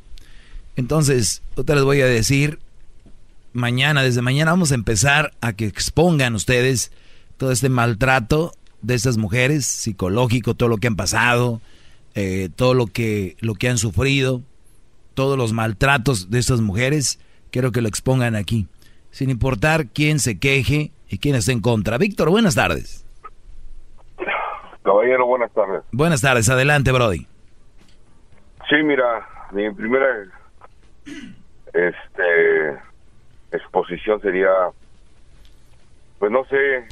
Entonces, 0.80 1.44
otra 1.58 1.76
les 1.76 1.84
voy 1.84 2.00
a 2.00 2.06
decir, 2.06 2.58
mañana, 3.52 4.02
desde 4.02 4.22
mañana 4.22 4.52
vamos 4.52 4.72
a 4.72 4.76
empezar 4.76 5.34
a 5.42 5.52
que 5.52 5.66
expongan 5.66 6.36
ustedes 6.36 6.94
todo 7.36 7.52
este 7.52 7.68
maltrato 7.68 8.54
de 8.82 8.94
estas 8.94 9.18
mujeres, 9.18 9.66
psicológico, 9.66 10.54
todo 10.54 10.70
lo 10.70 10.78
que 10.78 10.88
han 10.88 10.96
pasado, 10.96 11.60
eh, 12.16 12.48
todo 12.56 12.76
lo 12.76 12.88
que, 12.88 13.36
lo 13.42 13.56
que 13.56 13.68
han 13.68 13.78
sufrido, 13.78 14.42
todos 15.16 15.38
los 15.38 15.52
maltratos 15.52 16.30
de 16.32 16.40
estas 16.40 16.62
mujeres, 16.62 17.20
quiero 17.52 17.74
que 17.74 17.82
lo 17.82 17.90
expongan 17.90 18.38
aquí, 18.38 18.66
sin 19.12 19.30
importar 19.30 19.88
quién 19.88 20.20
se 20.20 20.40
queje 20.40 20.94
y 21.10 21.18
quién 21.18 21.36
esté 21.36 21.52
en 21.52 21.60
contra. 21.60 21.98
Víctor, 21.98 22.30
buenas 22.30 22.56
tardes. 22.56 23.06
Caballero, 24.84 25.26
buenas 25.26 25.52
tardes. 25.52 25.82
Buenas 25.92 26.22
tardes, 26.22 26.48
adelante, 26.48 26.94
Brody. 26.94 27.28
Sí, 28.70 28.78
mira, 28.82 29.28
mi 29.52 29.70
primera 29.74 30.39
este 31.74 32.80
exposición 33.52 34.22
sería 34.22 34.50
pues 36.20 36.32
no 36.32 36.44
sé 36.46 36.92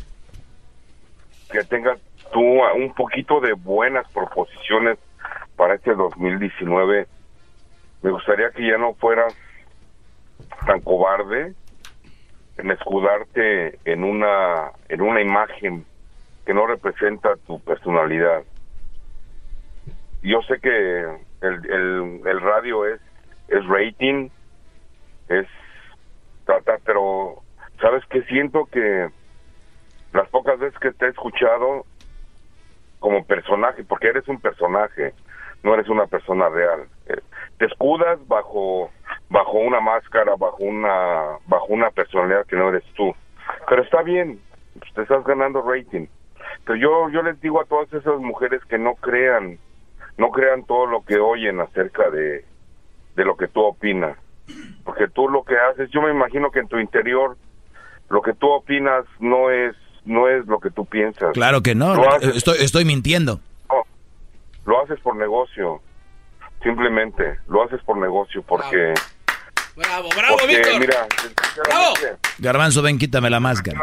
que 1.50 1.64
tengas 1.66 2.00
tú 2.32 2.42
un 2.42 2.94
poquito 2.94 3.40
de 3.42 3.54
buenas 3.54 4.08
proposiciones 4.12 4.98
para 5.56 5.76
este 5.76 5.94
2019. 5.94 7.08
Me 8.02 8.12
gustaría 8.12 8.52
que 8.52 8.68
ya 8.68 8.78
no 8.78 8.94
fueras 8.96 9.36
tan 10.66 10.82
cobarde 10.82 11.54
en 12.58 12.72
escudarte 12.72 13.80
en 13.86 14.04
una 14.04 14.72
en 14.90 15.02
una 15.02 15.22
imagen 15.22 15.86
que 16.46 16.54
no 16.54 16.66
representa 16.66 17.36
tu 17.46 17.60
personalidad. 17.62 18.44
Yo 20.22 20.42
sé 20.44 20.60
que 20.60 21.00
el, 21.42 21.72
el, 21.72 22.22
el 22.26 22.42
radio 22.42 22.86
es 22.86 23.02
es 23.48 23.66
rating, 23.68 24.30
es 25.30 25.48
tratar, 26.46 26.80
pero 26.86 27.42
sabes 27.80 28.06
que 28.08 28.24
siento 28.24 28.66
que 28.66 29.10
las 30.14 30.28
pocas 30.30 30.60
veces 30.60 30.80
que 30.80 30.92
te 30.92 31.06
he 31.06 31.10
escuchado 31.10 31.86
como 33.00 33.24
personaje, 33.26 33.84
porque 33.84 34.08
eres 34.08 34.28
un 34.28 34.40
personaje, 34.40 35.14
no 35.64 35.74
eres 35.74 35.88
una 35.90 36.08
persona 36.08 36.50
real. 36.50 36.88
Eh, 37.08 37.22
Te 37.58 37.66
escudas 37.66 38.20
bajo 38.28 38.90
bajo 39.30 39.58
una 39.58 39.80
máscara, 39.82 40.36
bajo 40.36 40.64
una 40.64 41.38
bajo 41.48 41.68
una 41.68 41.92
personalidad 41.92 42.46
que 42.46 42.56
no 42.56 42.70
eres 42.70 42.84
tú. 42.96 43.14
Pero 43.70 43.84
está 43.84 44.02
bien, 44.02 44.40
te 44.96 45.02
estás 45.02 45.24
ganando 45.26 45.62
rating. 45.62 46.08
Pero 46.66 46.78
yo 46.78 47.10
yo 47.10 47.22
les 47.22 47.40
digo 47.42 47.62
a 47.62 47.66
todas 47.66 47.92
esas 47.94 48.20
mujeres 48.20 48.64
que 48.66 48.78
no 48.78 48.96
crean 48.96 49.60
no 50.18 50.32
crean 50.32 50.66
todo 50.66 50.88
lo 50.88 51.04
que 51.04 51.18
oyen 51.20 51.60
acerca 51.60 52.10
de 52.10 52.46
de 53.18 53.26
lo 53.26 53.36
que 53.36 53.48
tú 53.48 53.62
opinas. 53.62 54.16
Porque 54.86 55.08
tú 55.10 55.28
lo 55.28 55.44
que 55.44 55.56
haces, 55.58 55.90
yo 55.92 56.02
me 56.02 56.12
imagino 56.12 56.52
que 56.52 56.60
en 56.60 56.70
tu 56.70 56.78
interior 56.78 57.36
lo 58.10 58.22
que 58.22 58.34
tú 58.34 58.48
opinas 58.50 59.04
no 59.20 59.50
es 59.52 59.76
no 60.06 60.30
es 60.30 60.46
lo 60.48 60.62
que 60.62 60.70
tú 60.72 60.86
piensas. 60.86 61.34
Claro 61.34 61.62
que 61.62 61.76
no, 61.76 61.96
Lo 61.96 62.10
haces- 62.10 62.38
estoy, 62.38 62.60
estoy 62.60 62.86
mintiendo. 62.86 63.42
lo 64.66 64.82
haces 64.84 65.00
por 65.02 65.18
negocio. 65.18 65.82
Simplemente, 66.64 67.40
lo 67.50 67.64
haces 67.64 67.82
por 67.84 67.98
negocio 67.98 68.42
porque... 68.44 68.94
Bravo, 69.76 70.10
porque, 70.10 70.80
mira, 70.80 71.06
sinceramente, 71.22 72.18
Garbanzo, 72.40 72.82
ven, 72.82 72.98
quítame 72.98 73.30
la 73.30 73.40
máscara. 73.40 73.80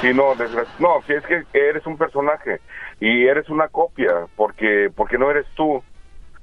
Sí, 0.00 0.08
no, 0.14 0.34
no, 0.78 1.02
si 1.06 1.12
es 1.12 1.24
que 1.26 1.44
eres 1.52 1.86
un 1.86 1.96
personaje 1.96 2.60
y 3.00 3.26
eres 3.26 3.48
una 3.50 3.68
copia, 3.68 4.26
porque 4.36 4.90
porque 4.94 5.16
no 5.18 5.30
eres 5.30 5.46
tú. 5.54 5.82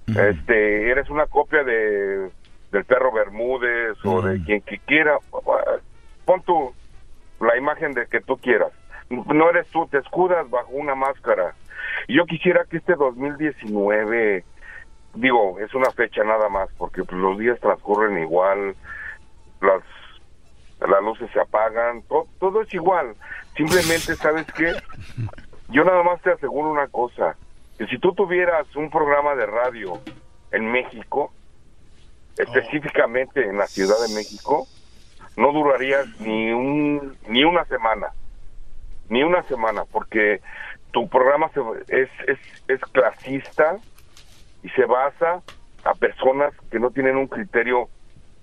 Este, 0.07 0.89
eres 0.91 1.09
una 1.09 1.25
copia 1.25 1.63
de 1.63 2.29
del 2.71 2.83
perro 2.85 3.11
Bermúdez 3.11 3.97
o 4.03 4.21
de 4.21 4.43
quien 4.43 4.61
que 4.61 4.79
quiera. 4.79 5.17
Pon 6.25 6.41
tu 6.43 6.73
la 7.39 7.57
imagen 7.57 7.93
de 7.93 8.05
que 8.07 8.19
tú 8.21 8.37
quieras. 8.37 8.71
No 9.09 9.49
eres 9.49 9.67
tú, 9.67 9.87
te 9.87 9.97
escudas 9.99 10.49
bajo 10.49 10.69
una 10.71 10.95
máscara. 10.95 11.53
Yo 12.07 12.25
quisiera 12.25 12.65
que 12.65 12.77
este 12.77 12.95
2019 12.95 14.43
digo, 15.13 15.59
es 15.59 15.73
una 15.73 15.89
fecha 15.91 16.23
nada 16.23 16.49
más 16.49 16.69
porque 16.77 17.03
pues, 17.03 17.19
los 17.19 17.37
días 17.39 17.59
transcurren 17.59 18.17
igual, 18.19 18.75
las 19.61 19.81
las 20.81 21.01
luces 21.03 21.29
se 21.31 21.39
apagan, 21.39 22.01
to- 22.03 22.27
todo 22.39 22.61
es 22.61 22.73
igual. 22.73 23.15
Simplemente, 23.55 24.15
¿sabes 24.15 24.45
qué? 24.57 24.73
Yo 25.69 25.83
nada 25.85 26.03
más 26.03 26.21
te 26.21 26.31
aseguro 26.31 26.69
una 26.69 26.87
cosa, 26.87 27.37
que 27.77 27.87
si 27.87 27.97
tú 27.99 28.13
tuvieras 28.13 28.73
un 28.75 28.89
programa 28.89 29.35
de 29.35 29.45
radio 29.45 29.99
en 30.51 30.71
México, 30.71 31.31
específicamente 32.37 33.43
en 33.45 33.57
la 33.57 33.67
Ciudad 33.67 33.95
de 34.07 34.13
México, 34.13 34.67
no 35.37 35.51
durarías 35.51 36.05
ni 36.19 36.51
un 36.51 37.17
ni 37.27 37.43
una 37.43 37.65
semana, 37.65 38.07
ni 39.09 39.23
una 39.23 39.43
semana, 39.43 39.83
porque 39.85 40.41
tu 40.91 41.09
programa 41.09 41.49
se- 41.49 41.61
es, 42.01 42.09
es, 42.27 42.39
es 42.67 42.79
clasista 42.91 43.77
y 44.63 44.69
se 44.69 44.85
basa 44.85 45.41
a 45.83 45.93
personas 45.93 46.53
que 46.71 46.79
no 46.79 46.91
tienen 46.91 47.17
un 47.17 47.27
criterio 47.27 47.89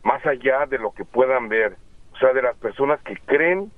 más 0.03 0.25
allá 0.27 0.67
de 0.67 0.79
lo 0.79 0.93
que 0.93 1.05
puedan 1.05 1.49
ver, 1.49 1.77
o 2.13 2.19
sea, 2.19 2.33
de 2.33 2.43
las 2.43 2.57
personas 2.57 3.01
que 3.03 3.17
creen 3.25 3.73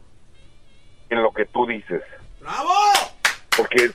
en 1.11 1.23
lo 1.23 1.33
que 1.33 1.45
tú 1.47 1.67
dices. 1.67 2.03
¡Bravo! 2.41 2.71
Porque, 3.57 3.91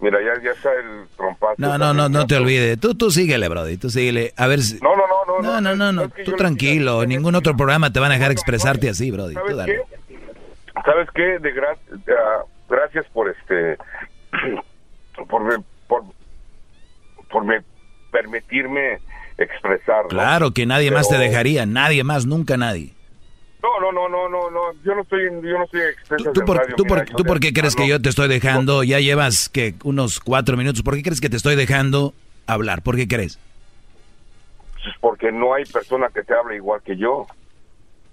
mira, 0.00 0.18
ya, 0.20 0.42
ya 0.42 0.50
está 0.52 0.72
el 0.74 1.06
trompazo. 1.16 1.54
No, 1.58 1.76
no, 1.78 1.92
no, 1.94 2.08
no 2.08 2.26
te 2.26 2.36
olvides. 2.36 2.78
Tú, 2.80 2.94
tú 2.94 3.10
síguele, 3.10 3.48
Brody. 3.48 3.76
Tú 3.76 3.90
síguele. 3.90 4.32
A 4.36 4.46
ver 4.46 4.60
si. 4.62 4.78
No, 4.80 4.90
no, 4.96 5.02
no, 5.06 5.42
no. 5.42 5.42
No, 5.42 5.60
no, 5.60 5.76
no, 5.76 5.92
no. 5.92 6.12
Tú 6.24 6.32
tranquilo. 6.32 7.02
En 7.02 7.08
ningún 7.10 7.34
otro 7.34 7.56
programa 7.56 7.92
te 7.92 8.00
van 8.00 8.10
a 8.10 8.14
dejar 8.14 8.32
expresarte 8.32 8.88
así, 8.88 9.10
Brody. 9.10 9.34
Tú 9.34 9.40
¿Sabes 9.40 9.56
dale. 9.56 9.80
qué? 10.08 10.16
¿Sabes 10.84 11.08
qué? 11.14 11.38
De 11.38 11.54
gra- 11.54 12.44
gracias 12.68 13.06
por 13.12 13.28
este 13.30 13.76
por 15.28 15.62
por 15.88 16.04
por 17.30 17.44
me 17.44 17.62
permitirme 18.12 18.98
expresar. 19.38 20.06
Claro 20.08 20.52
que 20.52 20.66
nadie 20.66 20.90
más 20.90 21.08
te 21.08 21.18
dejaría. 21.18 21.66
Nadie 21.66 22.04
más, 22.04 22.26
nunca 22.26 22.56
nadie. 22.56 22.92
No, 23.62 23.80
no, 23.80 23.90
no, 23.92 24.08
no, 24.08 24.28
no, 24.28 24.50
no. 24.50 24.60
Yo 24.84 24.94
no 24.94 25.02
estoy 25.02 25.24
yo 25.24 25.58
no 25.58 25.64
expresa 25.64 26.30
¿Tú 26.32 26.40
en 26.40 26.46
por, 26.46 26.56
radio, 26.58 26.76
tú 26.76 26.84
mira, 26.84 27.04
por- 27.04 27.16
tú 27.16 27.40
qué 27.40 27.52
crees 27.52 27.74
que 27.74 27.88
yo 27.88 28.00
te 28.00 28.08
estoy 28.08 28.28
dejando? 28.28 28.84
Ya 28.84 29.00
llevas 29.00 29.48
que 29.48 29.74
unos 29.82 30.20
cuatro 30.20 30.56
minutos. 30.56 30.82
¿Por 30.82 30.94
qué 30.94 31.02
crees 31.02 31.20
que 31.20 31.28
te 31.30 31.36
estoy 31.36 31.56
dejando 31.56 32.14
hablar? 32.46 32.82
¿Por 32.82 32.96
qué 32.96 33.08
crees? 33.08 33.38
Porque 35.00 35.32
no 35.32 35.54
hay 35.54 35.64
persona 35.64 36.08
que 36.14 36.22
te 36.22 36.32
hable 36.34 36.56
igual 36.56 36.80
que 36.84 36.96
yo. 36.96 37.26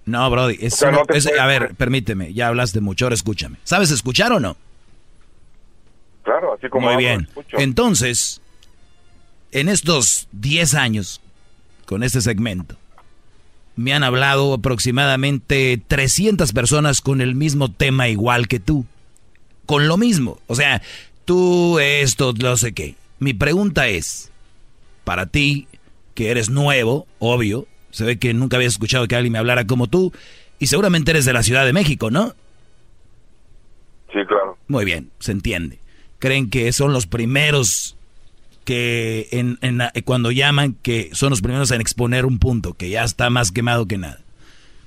No, 0.06 0.28
Brody. 0.30 0.58
es 0.60 0.74
O 0.74 0.76
sea, 0.76 0.88
uno- 0.88 0.98
no 1.00 1.06
te 1.06 1.18
es- 1.18 1.24
puedes- 1.24 1.40
a 1.40 1.46
ver, 1.46 1.74
permíteme. 1.76 2.32
Ya 2.34 2.48
hablaste 2.48 2.80
mucho. 2.80 3.04
Ahora 3.04 3.14
escúchame. 3.14 3.56
¿Sabes 3.64 3.90
escuchar 3.90 4.32
o 4.32 4.40
no? 4.40 4.56
Claro, 6.24 6.54
así 6.54 6.68
como 6.68 6.86
Muy 6.86 6.94
hablo, 6.94 7.06
bien. 7.06 7.20
escucho. 7.28 7.58
Entonces, 7.58 8.40
en 9.52 9.68
estos 9.68 10.26
10 10.32 10.74
años, 10.74 11.20
con 11.86 12.02
este 12.02 12.20
segmento, 12.22 12.76
me 13.76 13.92
han 13.92 14.04
hablado 14.04 14.54
aproximadamente 14.54 15.80
300 15.86 16.52
personas 16.52 17.00
con 17.00 17.20
el 17.20 17.34
mismo 17.34 17.70
tema 17.70 18.08
igual 18.08 18.48
que 18.48 18.60
tú. 18.60 18.86
Con 19.66 19.88
lo 19.88 19.96
mismo. 19.96 20.38
O 20.46 20.54
sea, 20.54 20.82
tú 21.24 21.78
esto, 21.78 22.32
no 22.32 22.56
sé 22.56 22.72
qué. 22.72 22.94
Mi 23.18 23.34
pregunta 23.34 23.88
es, 23.88 24.30
para 25.04 25.26
ti, 25.26 25.66
que 26.14 26.30
eres 26.30 26.50
nuevo, 26.50 27.06
obvio, 27.18 27.66
se 27.90 28.04
ve 28.04 28.18
que 28.18 28.34
nunca 28.34 28.56
habías 28.56 28.74
escuchado 28.74 29.08
que 29.08 29.16
alguien 29.16 29.32
me 29.32 29.38
hablara 29.38 29.66
como 29.66 29.88
tú, 29.88 30.12
y 30.58 30.66
seguramente 30.66 31.10
eres 31.10 31.24
de 31.24 31.32
la 31.32 31.42
Ciudad 31.42 31.64
de 31.64 31.72
México, 31.72 32.10
¿no? 32.10 32.34
Sí, 34.12 34.20
claro. 34.28 34.58
Muy 34.68 34.84
bien, 34.84 35.10
se 35.18 35.32
entiende. 35.32 35.78
Creen 36.18 36.50
que 36.50 36.72
son 36.72 36.92
los 36.92 37.06
primeros 37.06 37.96
que 38.64 39.28
en, 39.30 39.58
en 39.62 39.80
cuando 40.04 40.30
llaman, 40.30 40.76
que 40.82 41.10
son 41.12 41.30
los 41.30 41.42
primeros 41.42 41.70
en 41.70 41.80
exponer 41.80 42.26
un 42.26 42.38
punto, 42.38 42.74
que 42.74 42.90
ya 42.90 43.04
está 43.04 43.30
más 43.30 43.52
quemado 43.52 43.86
que 43.86 43.98
nada. 43.98 44.20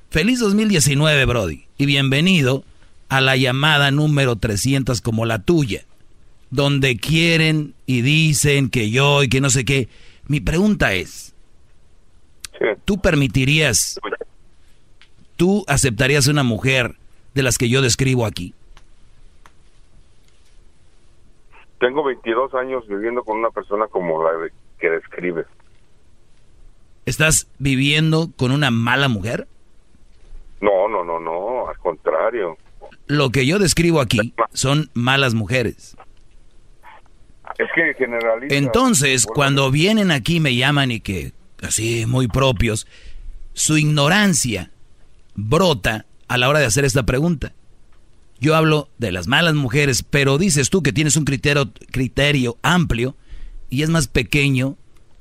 Feliz 0.09 0.39
2019, 0.39 1.25
Brody, 1.25 1.65
y 1.77 1.85
bienvenido 1.85 2.63
a 3.09 3.21
la 3.21 3.35
llamada 3.35 3.91
número 3.91 4.35
300 4.35 5.01
como 5.01 5.25
la 5.25 5.39
tuya, 5.39 5.85
donde 6.49 6.97
quieren 6.97 7.73
y 7.85 8.01
dicen 8.01 8.69
que 8.69 8.89
yo 8.89 9.23
y 9.23 9.29
que 9.29 9.41
no 9.41 9.49
sé 9.49 9.65
qué. 9.65 9.89
Mi 10.27 10.39
pregunta 10.39 10.93
es, 10.93 11.33
¿tú 12.85 12.99
permitirías, 12.99 13.99
tú 15.35 15.63
aceptarías 15.67 16.27
una 16.27 16.43
mujer 16.43 16.95
de 17.33 17.43
las 17.43 17.57
que 17.57 17.69
yo 17.69 17.81
describo 17.81 18.25
aquí? 18.25 18.53
Tengo 21.79 22.03
22 22.03 22.53
años 22.55 22.87
viviendo 22.87 23.23
con 23.23 23.37
una 23.37 23.49
persona 23.49 23.87
como 23.87 24.23
la 24.23 24.31
que 24.79 24.89
describes. 24.89 25.45
¿Estás 27.05 27.47
viviendo 27.59 28.29
con 28.35 28.51
una 28.51 28.71
mala 28.71 29.07
mujer? 29.07 29.47
No, 30.59 30.87
no, 30.89 31.03
no, 31.03 31.19
no, 31.19 31.69
al 31.69 31.77
contrario. 31.77 32.57
Lo 33.05 33.29
que 33.29 33.45
yo 33.45 33.59
describo 33.59 34.01
aquí 34.01 34.33
son 34.53 34.89
malas 34.93 35.33
mujeres. 35.33 35.95
Es 37.57 37.67
que 37.73 37.93
generaliza. 37.93 38.55
Entonces, 38.55 39.25
cuando 39.25 39.71
vienen 39.71 40.11
aquí 40.11 40.39
me 40.39 40.55
llaman 40.55 40.91
y 40.91 40.99
que, 40.99 41.31
así, 41.61 42.05
muy 42.05 42.27
propios, 42.27 42.87
su 43.53 43.77
ignorancia 43.77 44.71
brota 45.35 46.05
a 46.27 46.37
la 46.37 46.49
hora 46.49 46.59
de 46.59 46.65
hacer 46.65 46.85
esta 46.85 47.03
pregunta. 47.03 47.53
Yo 48.39 48.55
hablo 48.55 48.89
de 48.97 49.11
las 49.11 49.27
malas 49.27 49.55
mujeres, 49.55 50.03
pero 50.03 50.37
dices 50.37 50.69
tú 50.69 50.83
que 50.83 50.93
tienes 50.93 51.15
un 51.15 51.25
criterio, 51.25 51.71
criterio 51.91 52.57
amplio 52.61 53.15
y 53.69 53.83
es 53.83 53.89
más 53.89 54.07
pequeño 54.07 54.75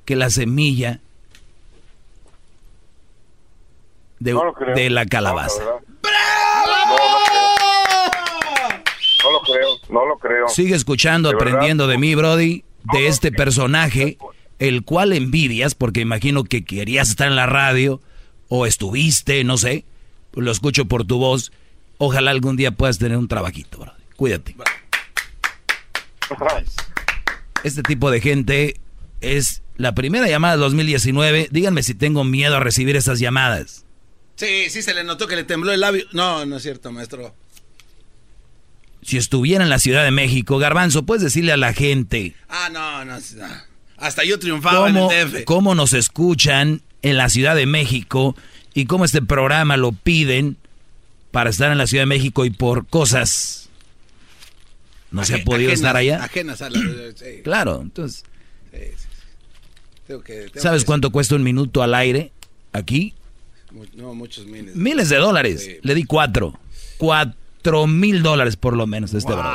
que 0.04 0.16
la 0.16 0.30
semilla 0.30 1.00
de, 4.18 4.32
No 4.32 4.54
la 4.90 5.06
calabaza. 5.06 5.62
No, 5.62 5.70
no 9.24 9.32
lo 9.32 9.40
creo, 9.40 9.68
no 9.90 10.06
lo 10.06 10.18
creo. 10.18 10.48
Sigue 10.48 10.74
escuchando, 10.74 11.28
De 11.30 11.34
verdad. 11.34 11.48
aprendiendo 11.50 11.86
de 11.86 11.98
mí, 11.98 12.14
Brody, 12.14 12.64
de 12.92 13.08
este 13.08 13.32
personaje, 13.32 14.18
el 14.58 14.84
cual 14.84 15.12
envidias, 15.12 15.74
porque 15.74 16.00
imagino 16.00 16.44
que 16.44 16.64
querías 16.64 17.10
estar 17.10 17.28
en 17.28 17.36
la 17.36 17.46
radio, 17.46 18.00
o 18.48 18.66
estuviste, 18.66 19.42
no 19.44 19.58
sé, 19.58 19.84
lo 20.34 20.50
escucho 20.52 20.86
por 20.86 21.04
tu 21.04 21.18
voz. 21.18 21.52
Ojalá 21.98 22.30
algún 22.30 22.56
día 22.56 22.70
puedas 22.72 22.98
tener 22.98 23.16
un 23.16 23.28
trabajito, 23.28 23.78
Brody. 23.78 24.02
Cuídate. 24.16 24.54
Este 27.64 27.82
tipo 27.82 28.10
de 28.10 28.20
gente 28.20 28.76
es 29.20 29.62
la 29.76 29.94
primera 29.94 30.28
llamada 30.28 30.54
del 30.54 30.60
2019. 30.60 31.48
Díganme 31.50 31.82
si 31.82 31.94
tengo 31.94 32.24
miedo 32.24 32.56
a 32.56 32.60
recibir 32.60 32.96
esas 32.96 33.18
llamadas. 33.18 33.84
Sí, 34.36 34.68
sí 34.70 34.82
se 34.82 34.94
le 34.94 35.04
notó 35.04 35.26
que 35.26 35.36
le 35.36 35.44
tembló 35.44 35.72
el 35.72 35.80
labio. 35.80 36.04
No, 36.12 36.44
no 36.46 36.56
es 36.56 36.62
cierto, 36.62 36.92
maestro. 36.92 37.34
Si 39.02 39.16
estuviera 39.16 39.62
en 39.64 39.70
la 39.70 39.78
Ciudad 39.78 40.04
de 40.04 40.10
México, 40.10 40.58
Garbanzo, 40.58 41.04
puedes 41.06 41.22
decirle 41.22 41.52
a 41.52 41.56
la 41.56 41.72
gente 41.72 42.34
Ah, 42.48 42.68
no, 42.72 43.04
no. 43.04 43.14
no. 43.14 43.46
Hasta 43.98 44.24
yo 44.24 44.38
triunfaba 44.38 44.86
cómo, 44.88 45.10
en 45.12 45.18
el 45.18 45.32
DF. 45.32 45.44
cómo 45.44 45.74
nos 45.74 45.92
escuchan 45.94 46.82
en 47.02 47.16
la 47.16 47.28
Ciudad 47.30 47.54
de 47.56 47.66
México 47.66 48.36
y 48.74 48.84
cómo 48.86 49.04
este 49.04 49.22
programa 49.22 49.76
lo 49.76 49.92
piden 49.92 50.58
para 51.36 51.50
estar 51.50 51.70
en 51.70 51.76
la 51.76 51.86
Ciudad 51.86 52.00
de 52.02 52.06
México 52.06 52.46
y 52.46 52.50
por 52.50 52.86
cosas 52.86 53.68
no 55.10 55.22
se 55.22 55.34
ha 55.34 55.44
podido 55.44 55.68
ajenas- 55.70 55.74
estar 55.74 55.94
allá. 55.96 56.24
Ajenas 56.24 56.62
a 56.62 56.70
la... 56.70 56.78
sí. 57.14 57.42
Claro, 57.44 57.80
entonces, 57.82 58.24
Sí, 58.72 58.78
sí, 58.78 58.94
sí. 58.96 59.06
Tengo 60.06 60.22
que- 60.22 60.32
tengo 60.48 60.60
¿sabes 60.62 60.80
que- 60.82 60.86
cuánto 60.86 61.10
cuesta 61.12 61.34
un 61.34 61.42
minuto 61.42 61.82
al 61.82 61.92
aire 61.94 62.32
aquí? 62.72 63.12
No, 63.94 64.14
muchos 64.14 64.46
miles. 64.46 64.74
Miles 64.76 65.10
de 65.10 65.16
dólares. 65.16 65.68
Le 65.82 65.94
di 65.94 66.04
cuatro. 66.04 66.58
Cuatro 66.96 67.86
mil 67.86 68.22
dólares 68.22 68.56
por 68.56 68.74
lo 68.74 68.86
menos 68.86 69.12
de 69.12 69.18
este 69.18 69.34
bro. 69.34 69.52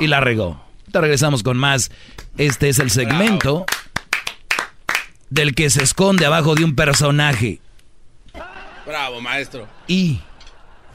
Y 0.00 0.08
la 0.08 0.20
regó. 0.20 0.62
Te 0.92 1.00
regresamos 1.00 1.42
con 1.42 1.56
más. 1.56 1.90
Este 2.36 2.68
es 2.68 2.78
el 2.78 2.90
segmento 2.90 3.64
del 5.30 5.54
que 5.54 5.70
se 5.70 5.82
esconde 5.82 6.26
abajo 6.26 6.54
de 6.54 6.64
un 6.64 6.76
personaje. 6.76 7.58
Bravo, 8.84 9.22
maestro. 9.22 9.66
Y 9.88 10.20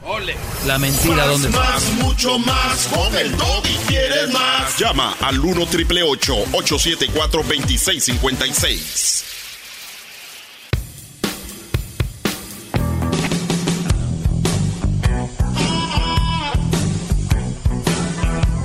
Ole. 0.02 0.36
la 0.66 0.78
mentira 0.78 1.26
donde 1.26 1.48
Más, 1.50 1.92
mucho 1.94 2.38
más. 2.38 2.88
Con 2.88 3.14
el 3.16 3.34
y 3.34 3.76
quieres 3.88 4.32
más. 4.32 4.78
Llama 4.78 5.16
al 5.20 5.38
1 5.40 5.66
triple 5.66 6.02
874 6.02 7.42
2656. 7.42 9.24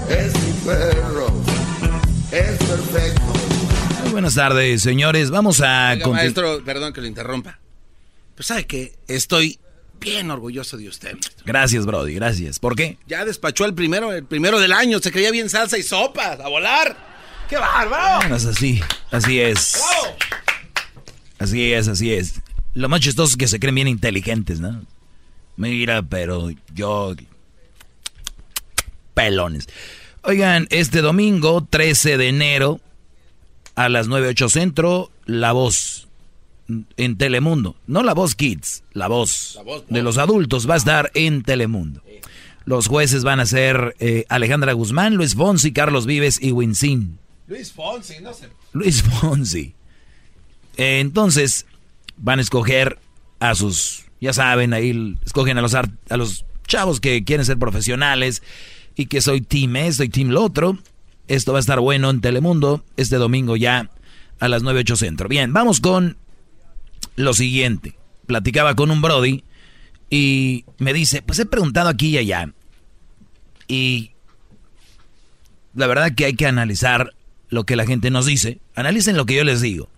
Es 0.10 0.34
mi 0.36 0.52
perro. 0.66 1.28
Es 2.32 2.58
perfecto. 2.58 3.22
Muy 4.04 4.12
buenas 4.12 4.36
tardes, 4.36 4.82
señores. 4.82 5.32
Vamos 5.32 5.62
a 5.62 5.94
Oiga, 5.94 6.08
maestro, 6.10 6.64
perdón 6.64 6.94
que 6.94 7.02
lo 7.02 7.08
interrumpa. 7.08 7.60
Pues 8.36 8.48
sabe 8.48 8.66
que 8.66 8.96
estoy 9.08 9.60
bien 10.04 10.30
orgulloso 10.32 10.78
de 10.78 10.88
usted. 10.88 11.14
maestro. 11.14 11.44
Gracias, 11.46 11.86
Brody, 11.86 12.14
gracias. 12.16 12.60
¿Por 12.60 12.76
qué? 12.76 12.98
Ya 13.08 13.26
despachó 13.26 13.66
el 13.66 13.74
primero, 13.74 14.12
el 14.12 14.26
primero 14.26 14.60
del 14.60 14.72
año. 14.72 15.00
Se 15.00 15.12
creía 15.12 15.32
bien 15.32 15.50
salsa 15.50 15.78
y 15.78 15.84
sopas. 15.84 16.40
A 16.40 16.48
volar. 16.50 16.96
¡Qué 17.50 17.58
bárbaro! 17.58 18.20
Bueno, 18.20 18.36
es 18.36 18.46
así, 18.46 18.82
así 19.12 19.40
es. 19.40 19.82
Así 21.40 21.74
es, 21.74 21.88
así 21.88 22.14
es. 22.14 22.42
Lo 22.74 22.90
más 22.90 23.02
chistoso 23.02 23.32
es 23.32 23.38
que 23.38 23.48
se 23.48 23.60
creen 23.60 23.76
bien 23.76 23.88
inteligentes, 23.88 24.60
¿no? 24.60 24.86
Mira, 25.58 26.02
pero 26.02 26.50
yo... 26.74 27.16
Pelones. 29.14 29.68
Oigan, 30.24 30.68
este 30.72 31.02
domingo, 31.02 31.68
13 31.70 32.18
de 32.18 32.30
enero, 32.30 32.80
a 33.76 33.90
las 33.90 34.08
9.08 34.08 34.50
Centro, 34.50 35.12
La 35.26 35.52
Voz, 35.52 36.03
en 36.68 37.18
Telemundo. 37.18 37.76
No 37.88 38.04
La 38.04 38.14
Voz 38.14 38.36
Kids, 38.36 38.84
La 38.94 39.08
Voz, 39.08 39.60
de 39.90 40.02
los 40.02 40.18
adultos 40.18 40.70
va 40.70 40.76
a 40.76 40.78
estar 40.78 41.12
en 41.14 41.44
Telemundo. 41.44 42.02
Los 42.66 42.88
jueces 42.88 43.24
van 43.24 43.40
a 43.40 43.46
ser 43.46 43.96
eh, 44.00 44.26
Alejandra 44.30 44.74
Guzmán, 44.74 45.16
Luis 45.16 45.36
Fonsi, 45.36 45.74
Carlos 45.74 46.06
Vives 46.06 46.40
y 46.42 46.52
Winsín. 46.52 47.20
Luis 47.48 47.74
Fonsi, 47.74 48.22
no 48.22 48.34
sé. 48.34 48.48
Luis 48.72 49.04
Fonsi. 49.04 49.76
Eh, 50.78 51.00
entonces, 51.00 51.66
van 52.18 52.40
a 52.40 52.42
escoger 52.42 53.00
a 53.40 53.56
sus, 53.56 54.06
ya 54.22 54.32
saben, 54.32 54.74
ahí 54.74 55.18
escogen 55.26 55.58
a 55.58 55.62
los, 55.62 55.76
a 55.76 55.84
los 56.18 56.46
chavos 56.66 57.02
que 57.02 57.24
quieren 57.26 57.46
ser 57.46 57.58
profesionales 57.60 58.42
y 58.96 59.08
que 59.08 59.22
soy 59.22 59.42
team 59.42 59.76
esto 59.76 60.04
y 60.04 60.10
team 60.10 60.30
lo 60.30 60.44
otro. 60.44 60.78
Esto 61.28 61.52
va 61.52 61.60
a 61.60 61.62
estar 61.62 61.80
bueno 61.80 62.10
en 62.10 62.22
Telemundo 62.22 62.84
este 62.98 63.18
domingo 63.18 63.56
ya 63.56 63.90
a 64.40 64.48
las 64.48 64.64
9.08 64.64 64.96
Centro. 64.96 65.30
Bien, 65.30 65.54
vamos 65.54 65.80
con 65.80 66.18
lo 67.16 67.34
siguiente. 67.34 67.96
Platicaba 68.26 68.76
con 68.76 68.92
un 68.92 69.02
Brody 69.02 69.44
y 70.10 70.66
me 70.78 70.94
dice, 70.94 71.22
pues 71.22 71.40
he 71.40 71.46
preguntado 71.46 71.90
aquí 71.90 72.10
y 72.10 72.18
allá. 72.18 72.54
Y 73.68 74.12
la 75.74 75.88
verdad 75.88 76.14
que 76.16 76.26
hay 76.26 76.36
que 76.36 76.46
analizar 76.46 77.14
lo 77.50 77.66
que 77.66 77.76
la 77.76 77.86
gente 77.86 78.12
nos 78.12 78.26
dice. 78.26 78.60
Analicen 78.76 79.18
lo 79.18 79.26
que 79.26 79.36
yo 79.36 79.44
les 79.44 79.62
digo. 79.62 79.90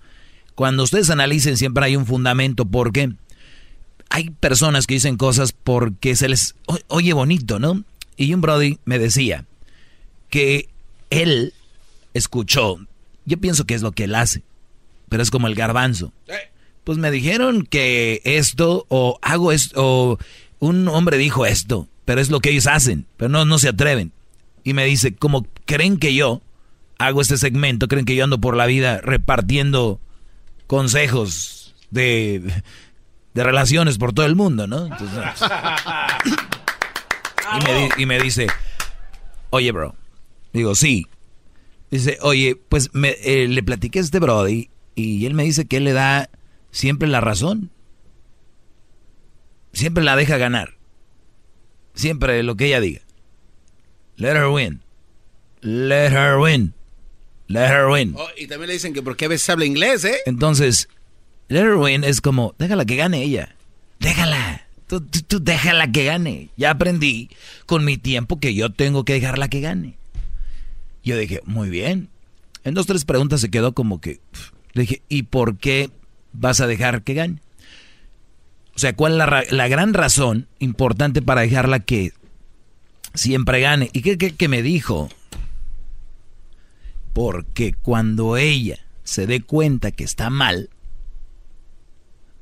Cuando 0.56 0.84
ustedes 0.84 1.10
analicen 1.10 1.58
siempre 1.58 1.86
hay 1.86 1.96
un 1.96 2.06
fundamento 2.06 2.66
porque 2.66 3.14
hay 4.10 4.30
personas 4.30 4.88
que 4.88 4.94
dicen 4.94 5.18
cosas 5.18 5.52
porque 5.52 6.16
se 6.16 6.30
les 6.30 6.56
oye 6.88 7.14
bonito, 7.14 7.60
¿no? 7.60 7.84
Y 8.16 8.34
un 8.34 8.42
Brody 8.42 8.80
me 8.86 9.00
decía 9.00 9.46
que 10.30 10.70
él 11.10 11.54
escuchó, 12.14 12.78
yo 13.26 13.38
pienso 13.38 13.66
que 13.66 13.74
es 13.74 13.82
lo 13.82 13.92
que 13.92 14.06
él 14.06 14.16
hace, 14.16 14.44
pero 15.10 15.22
es 15.22 15.32
como 15.32 15.48
el 15.48 15.56
garbanzo. 15.56 16.14
Pues 16.86 16.98
me 16.98 17.12
dijeron 17.12 17.66
que 17.66 18.22
esto 18.24 18.86
o 18.88 19.20
hago 19.22 19.52
esto 19.52 19.74
o 19.76 20.18
un 20.60 20.88
hombre 20.88 21.18
dijo 21.18 21.46
esto, 21.46 21.90
pero 22.06 22.22
es 22.22 22.30
lo 22.30 22.40
que 22.40 22.52
ellos 22.52 22.68
hacen, 22.68 23.08
pero 23.18 23.28
no, 23.28 23.44
no 23.44 23.60
se 23.60 23.68
atreven. 23.68 24.14
Y 24.64 24.74
me 24.74 24.86
dice, 24.86 25.14
como 25.14 25.46
creen 25.66 25.98
que 25.98 26.14
yo 26.14 26.42
hago 26.98 27.22
este 27.22 27.38
segmento, 27.38 27.88
creen 27.88 28.06
que 28.06 28.16
yo 28.16 28.24
ando 28.24 28.40
por 28.40 28.56
la 28.56 28.68
vida 28.68 29.02
repartiendo 29.02 30.00
consejos 30.68 31.76
de, 31.92 32.42
de 33.34 33.44
relaciones 33.44 33.98
por 33.98 34.14
todo 34.14 34.26
el 34.26 34.36
mundo, 34.36 34.68
¿no? 34.68 34.86
Entonces, 34.86 35.20
y, 37.60 37.66
me, 37.66 37.90
y 37.98 38.06
me 38.06 38.20
dice, 38.20 38.48
oye, 39.50 39.72
bro. 39.72 39.96
Digo, 40.54 40.74
sí. 40.74 41.08
Dice, 41.92 42.18
oye, 42.22 42.56
pues 42.70 42.92
me, 42.94 43.16
eh, 43.24 43.48
le 43.48 43.62
platiqué 43.62 44.00
a 44.00 44.02
este 44.04 44.20
Brody 44.20 44.70
y 44.96 45.26
él 45.26 45.34
me 45.34 45.44
dice 45.44 45.66
que 45.66 45.78
él 45.78 45.84
le 45.84 45.94
da 45.94 46.30
siempre 46.76 47.08
la 47.08 47.22
razón. 47.22 47.72
Siempre 49.72 50.04
la 50.04 50.16
deja 50.16 50.38
ganar. 50.38 50.76
Siempre 51.94 52.44
lo 52.44 52.56
que 52.56 52.68
ella 52.68 52.82
diga. 52.82 53.02
Let 54.18 54.36
her 54.36 54.48
win. 54.48 54.82
Let 55.62 56.12
her 56.12 56.38
win. 56.38 56.74
Let 57.48 57.68
her 57.70 57.88
win. 57.88 58.14
Oh, 58.18 58.28
y 58.38 58.48
también 58.48 58.68
le 58.68 58.74
dicen 58.74 58.94
que 58.94 59.02
porque 59.02 59.26
a 59.26 59.28
veces 59.30 59.50
habla 59.50 59.66
inglés, 59.66 60.04
¿eh? 60.06 60.18
Entonces, 60.26 60.90
let 61.48 61.62
her 61.62 61.76
win 61.76 62.04
es 62.04 62.20
como, 62.22 62.56
déjala 62.58 62.86
que 62.86 62.96
gane 62.96 63.22
ella. 63.24 63.56
Déjala. 64.00 64.68
Tú, 64.88 65.02
tú- 65.02 65.22
tú 65.22 65.40
déjala 65.44 65.92
que 65.92 66.04
gane. 66.06 66.50
Ya 66.58 66.72
aprendí 66.72 67.30
con 67.66 67.86
mi 67.86 67.98
tiempo 67.98 68.40
que 68.40 68.54
yo 68.54 68.72
tengo 68.72 69.06
que 69.06 69.14
dejarla 69.14 69.48
que 69.48 69.62
gane. 69.62 69.98
Yo 71.04 71.18
dije, 71.18 71.42
muy 71.46 71.70
bien. 71.70 72.10
En 72.64 72.74
dos, 72.74 72.86
tres 72.88 73.06
preguntas 73.06 73.42
se 73.42 73.50
quedó 73.52 73.74
como 73.74 74.02
que... 74.02 74.20
Le 74.74 74.82
dije, 74.82 75.02
¿y 75.08 75.24
por 75.24 75.58
qué 75.58 75.90
vas 76.38 76.62
a 76.62 76.68
dejar 76.68 77.04
que 77.04 77.14
gane? 77.14 77.42
O 78.76 78.80
sea, 78.80 78.96
¿cuál 78.96 79.14
es 79.14 79.18
la, 79.20 79.44
la 79.50 79.68
gran 79.68 79.94
razón 79.94 80.48
importante 80.60 81.22
para 81.22 81.42
dejarla 81.42 81.80
que 81.80 82.12
siempre 83.14 83.62
gane? 83.62 83.90
¿Y 83.94 84.02
qué, 84.02 84.18
qué- 84.18 84.36
qué 84.36 84.48
me 84.48 84.62
dijo? 84.62 85.10
Porque 87.14 87.74
cuando 87.74 88.36
ella 88.38 88.80
se 89.04 89.28
dé 89.28 89.42
cuenta 89.42 89.92
que 89.92 90.04
está 90.04 90.30
mal, 90.30 90.70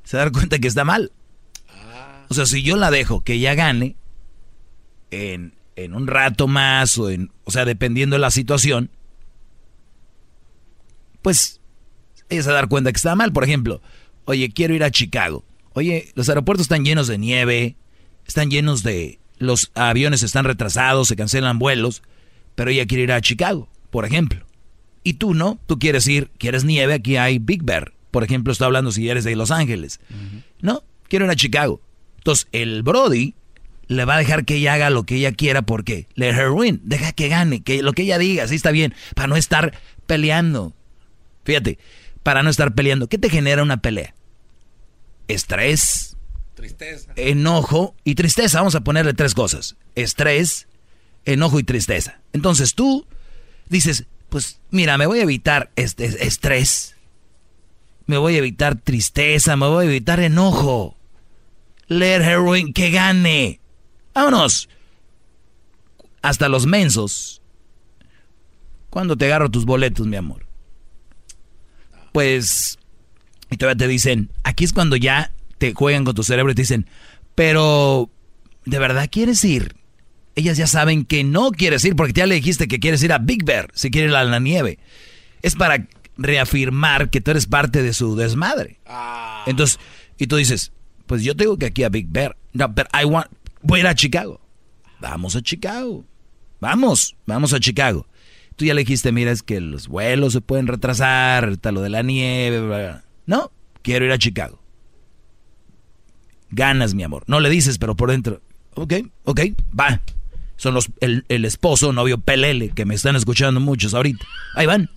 se 0.02 0.16
da 0.16 0.30
cuenta 0.32 0.58
que 0.58 0.66
está 0.68 0.84
mal. 0.84 1.12
O 2.28 2.34
sea, 2.34 2.46
si 2.46 2.62
yo 2.62 2.76
la 2.76 2.90
dejo 2.90 3.22
que 3.22 3.34
ella 3.34 3.54
gane 3.54 3.96
en, 5.12 5.54
en 5.76 5.94
un 5.94 6.08
rato 6.08 6.48
más, 6.48 6.98
o, 6.98 7.10
en, 7.10 7.30
o 7.44 7.52
sea, 7.52 7.64
dependiendo 7.64 8.14
de 8.16 8.20
la 8.20 8.30
situación, 8.32 8.90
pues 11.22 11.60
ella 12.34 12.42
se 12.44 12.50
dar 12.50 12.68
cuenta 12.68 12.92
que 12.92 12.96
está 12.96 13.14
mal. 13.14 13.32
Por 13.32 13.44
ejemplo, 13.44 13.80
oye, 14.24 14.50
quiero 14.50 14.74
ir 14.74 14.84
a 14.84 14.90
Chicago. 14.90 15.44
Oye, 15.72 16.12
los 16.14 16.28
aeropuertos 16.28 16.64
están 16.64 16.84
llenos 16.84 17.06
de 17.08 17.18
nieve, 17.18 17.76
están 18.26 18.50
llenos 18.50 18.82
de... 18.82 19.18
Los 19.38 19.72
aviones 19.74 20.22
están 20.22 20.44
retrasados, 20.44 21.08
se 21.08 21.16
cancelan 21.16 21.58
vuelos, 21.58 22.02
pero 22.54 22.70
ella 22.70 22.86
quiere 22.86 23.02
ir 23.04 23.12
a 23.12 23.20
Chicago, 23.20 23.68
por 23.90 24.04
ejemplo. 24.04 24.46
Y 25.02 25.14
tú 25.14 25.34
no, 25.34 25.58
tú 25.66 25.78
quieres 25.78 26.06
ir, 26.06 26.30
quieres 26.38 26.64
nieve, 26.64 26.94
aquí 26.94 27.16
hay 27.16 27.38
Big 27.38 27.62
Bear. 27.64 27.92
Por 28.10 28.22
ejemplo, 28.22 28.52
está 28.52 28.66
hablando 28.66 28.92
si 28.92 29.08
eres 29.08 29.24
de 29.24 29.34
Los 29.34 29.50
Ángeles. 29.50 30.00
No, 30.60 30.84
quiero 31.08 31.24
ir 31.24 31.30
a 31.32 31.36
Chicago. 31.36 31.80
Entonces, 32.18 32.46
el 32.52 32.82
Brody 32.82 33.34
le 33.88 34.04
va 34.04 34.14
a 34.14 34.18
dejar 34.18 34.44
que 34.44 34.56
ella 34.56 34.74
haga 34.74 34.90
lo 34.90 35.04
que 35.04 35.16
ella 35.16 35.32
quiera 35.32 35.62
porque 35.62 36.06
let 36.14 36.30
her 36.30 36.50
win, 36.50 36.80
deja 36.84 37.12
que 37.12 37.28
gane, 37.28 37.62
que 37.62 37.82
lo 37.82 37.92
que 37.92 38.02
ella 38.02 38.18
diga, 38.18 38.48
sí 38.48 38.54
está 38.54 38.70
bien, 38.70 38.94
para 39.14 39.28
no 39.28 39.36
estar 39.36 39.78
peleando. 40.06 40.72
Fíjate, 41.44 41.78
para 42.24 42.42
no 42.42 42.50
estar 42.50 42.74
peleando, 42.74 43.06
¿qué 43.06 43.18
te 43.18 43.30
genera 43.30 43.62
una 43.62 43.76
pelea? 43.76 44.14
Estrés, 45.28 46.16
Tristeza. 46.54 47.12
enojo 47.16 47.94
y 48.02 48.16
tristeza. 48.16 48.58
Vamos 48.58 48.74
a 48.74 48.80
ponerle 48.80 49.14
tres 49.14 49.34
cosas. 49.34 49.76
Estrés, 49.94 50.66
enojo 51.24 51.60
y 51.60 51.64
tristeza. 51.64 52.20
Entonces 52.32 52.74
tú 52.74 53.06
dices, 53.68 54.06
pues 54.28 54.60
mira, 54.70 54.98
me 54.98 55.06
voy 55.06 55.20
a 55.20 55.22
evitar 55.22 55.70
este 55.76 56.26
estrés. 56.26 56.96
Me 58.06 58.18
voy 58.18 58.34
a 58.34 58.38
evitar 58.38 58.74
tristeza, 58.76 59.56
me 59.56 59.66
voy 59.66 59.86
a 59.86 59.88
evitar 59.88 60.20
enojo. 60.20 60.96
Let 61.86 62.22
her 62.22 62.40
win, 62.40 62.72
que 62.72 62.90
gane. 62.90 63.60
Vámonos. 64.14 64.68
Hasta 66.22 66.48
los 66.48 66.66
mensos. 66.66 67.42
¿Cuándo 68.90 69.16
te 69.16 69.26
agarro 69.26 69.50
tus 69.50 69.64
boletos, 69.64 70.06
mi 70.06 70.16
amor? 70.16 70.46
Pues, 72.14 72.78
y 73.50 73.56
todavía 73.56 73.76
te 73.76 73.88
dicen, 73.88 74.30
aquí 74.44 74.62
es 74.62 74.72
cuando 74.72 74.94
ya 74.94 75.32
te 75.58 75.74
juegan 75.74 76.04
con 76.04 76.14
tu 76.14 76.22
cerebro 76.22 76.52
y 76.52 76.54
te 76.54 76.62
dicen, 76.62 76.86
pero, 77.34 78.08
¿de 78.64 78.78
verdad 78.78 79.08
quieres 79.10 79.44
ir? 79.44 79.74
Ellas 80.36 80.56
ya 80.56 80.68
saben 80.68 81.06
que 81.06 81.24
no 81.24 81.50
quieres 81.50 81.84
ir 81.84 81.96
porque 81.96 82.12
ya 82.12 82.26
le 82.26 82.36
dijiste 82.36 82.68
que 82.68 82.78
quieres 82.78 83.02
ir 83.02 83.12
a 83.12 83.18
Big 83.18 83.44
Bear, 83.44 83.68
si 83.74 83.90
quieres 83.90 84.12
ir 84.12 84.16
a 84.16 84.22
la 84.22 84.38
nieve. 84.38 84.78
Es 85.42 85.56
para 85.56 85.88
reafirmar 86.16 87.10
que 87.10 87.20
tú 87.20 87.32
eres 87.32 87.46
parte 87.46 87.82
de 87.82 87.92
su 87.92 88.14
desmadre. 88.14 88.78
Entonces, 89.46 89.80
y 90.16 90.28
tú 90.28 90.36
dices, 90.36 90.70
pues 91.06 91.24
yo 91.24 91.34
tengo 91.34 91.56
que 91.56 91.66
aquí 91.66 91.82
a 91.82 91.88
Big 91.88 92.06
Bear. 92.10 92.36
No, 92.52 92.72
pero 92.76 92.88
I 92.94 93.06
want, 93.06 93.26
voy 93.60 93.80
a 93.80 93.82
ir 93.82 93.86
a 93.88 93.94
Chicago. 93.96 94.40
Vamos 95.00 95.34
a 95.34 95.42
Chicago. 95.42 96.04
Vamos, 96.60 97.16
vamos 97.26 97.52
a 97.52 97.58
Chicago. 97.58 98.06
Tú 98.56 98.64
ya 98.64 98.74
le 98.74 98.82
dijiste, 98.82 99.10
mira, 99.12 99.32
es 99.32 99.42
que 99.42 99.60
los 99.60 99.88
vuelos 99.88 100.32
se 100.32 100.40
pueden 100.40 100.66
retrasar, 100.66 101.48
está 101.48 101.72
lo 101.72 101.80
de 101.80 101.90
la 101.90 102.02
nieve. 102.02 102.60
bla, 102.60 102.76
bla. 102.76 103.04
No, 103.26 103.50
quiero 103.82 104.04
ir 104.04 104.12
a 104.12 104.18
Chicago. 104.18 104.60
Ganas, 106.50 106.94
mi 106.94 107.02
amor. 107.02 107.24
No 107.26 107.40
le 107.40 107.50
dices, 107.50 107.78
pero 107.78 107.96
por 107.96 108.10
dentro. 108.10 108.40
Ok, 108.74 108.94
ok, 109.24 109.40
va. 109.78 110.00
Son 110.56 110.72
los, 110.72 110.88
el, 111.00 111.24
el 111.28 111.44
esposo, 111.44 111.92
novio 111.92 112.18
Pelele, 112.18 112.70
que 112.70 112.84
me 112.84 112.94
están 112.94 113.16
escuchando 113.16 113.58
muchos 113.60 113.92
ahorita. 113.92 114.24
Ahí 114.54 114.66
van, 114.66 114.88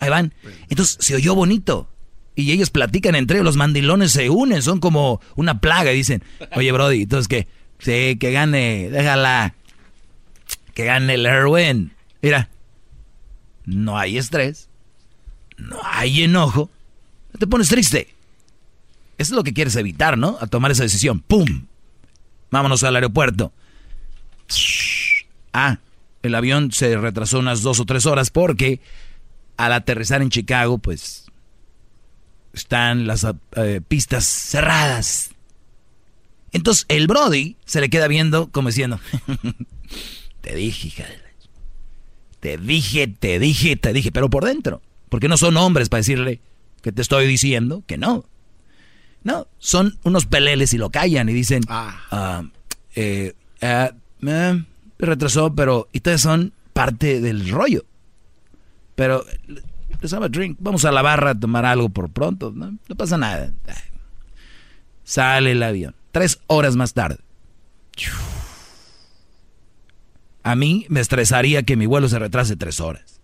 ahí 0.00 0.10
van. 0.10 0.34
Entonces 0.68 0.98
se 1.00 1.14
oyó 1.14 1.34
bonito. 1.34 1.88
Y 2.34 2.52
ellos 2.52 2.70
platican 2.70 3.14
entre 3.14 3.36
ellos, 3.38 3.44
los 3.44 3.56
mandilones 3.56 4.12
se 4.12 4.30
unen, 4.30 4.62
son 4.62 4.80
como 4.80 5.20
una 5.36 5.60
plaga 5.60 5.92
y 5.92 5.96
dicen, 5.96 6.22
oye 6.56 6.72
Brody, 6.72 7.02
entonces 7.02 7.28
que, 7.28 7.46
sí, 7.78 8.16
que 8.18 8.32
gane, 8.32 8.88
déjala, 8.90 9.54
que 10.72 10.84
gane 10.84 11.14
el 11.14 11.26
Erwin. 11.26 11.92
Mira, 12.22 12.48
no 13.64 13.98
hay 13.98 14.18
estrés, 14.18 14.68
no 15.56 15.78
hay 15.84 16.22
enojo, 16.22 16.70
no 17.32 17.38
te 17.38 17.46
pones 17.46 17.68
triste. 17.68 18.08
Eso 19.18 19.34
es 19.34 19.36
lo 19.36 19.44
que 19.44 19.52
quieres 19.52 19.76
evitar, 19.76 20.18
¿no? 20.18 20.36
A 20.40 20.46
tomar 20.46 20.70
esa 20.70 20.82
decisión. 20.82 21.20
¡Pum! 21.20 21.66
Vámonos 22.50 22.82
al 22.82 22.96
aeropuerto. 22.96 23.52
Ah, 25.52 25.78
el 26.22 26.34
avión 26.34 26.72
se 26.72 26.96
retrasó 26.96 27.38
unas 27.38 27.62
dos 27.62 27.80
o 27.80 27.84
tres 27.84 28.06
horas 28.06 28.30
porque 28.30 28.80
al 29.56 29.72
aterrizar 29.72 30.22
en 30.22 30.30
Chicago, 30.30 30.78
pues 30.78 31.26
están 32.52 33.06
las 33.06 33.26
eh, 33.56 33.80
pistas 33.86 34.24
cerradas. 34.24 35.30
Entonces 36.52 36.84
el 36.88 37.06
Brody 37.06 37.56
se 37.64 37.80
le 37.80 37.88
queda 37.88 38.08
viendo 38.08 38.50
como 38.50 38.68
diciendo, 38.68 39.00
te 40.40 40.54
dije, 40.54 40.88
hija 40.88 41.06
Te 42.42 42.58
dije, 42.58 43.06
te 43.06 43.38
dije, 43.38 43.76
te 43.76 43.92
dije, 43.92 44.10
pero 44.10 44.28
por 44.28 44.44
dentro. 44.44 44.82
Porque 45.08 45.28
no 45.28 45.36
son 45.36 45.56
hombres 45.56 45.88
para 45.88 46.00
decirle 46.00 46.40
que 46.82 46.90
te 46.90 47.00
estoy 47.00 47.28
diciendo 47.28 47.84
que 47.86 47.98
no. 47.98 48.24
No, 49.22 49.46
son 49.58 49.96
unos 50.02 50.26
peleles 50.26 50.74
y 50.74 50.78
lo 50.78 50.90
callan 50.90 51.28
y 51.28 51.34
dicen, 51.34 51.62
ah, 51.68 52.42
eh, 52.96 53.34
ah, 53.62 53.92
eh, 54.26 54.64
retrasó, 54.98 55.54
pero 55.54 55.86
y 55.92 55.98
ustedes 55.98 56.20
son 56.20 56.52
parte 56.72 57.20
del 57.20 57.48
rollo. 57.48 57.84
Pero 58.96 59.24
have 60.12 60.24
a 60.24 60.28
drink. 60.28 60.56
Vamos 60.58 60.84
a 60.84 60.90
la 60.90 61.02
barra 61.02 61.30
a 61.30 61.38
tomar 61.38 61.64
algo 61.64 61.90
por 61.90 62.10
pronto. 62.10 62.50
No, 62.52 62.76
no 62.88 62.96
pasa 62.96 63.16
nada. 63.16 63.52
Sale 65.04 65.52
el 65.52 65.62
avión. 65.62 65.94
Tres 66.10 66.40
horas 66.48 66.74
más 66.74 66.92
tarde. 66.92 67.18
A 70.42 70.54
mí 70.56 70.86
me 70.88 71.00
estresaría 71.00 71.62
que 71.62 71.76
mi 71.76 71.86
vuelo 71.86 72.08
se 72.08 72.18
retrase 72.18 72.56
tres 72.56 72.80
horas. 72.80 73.20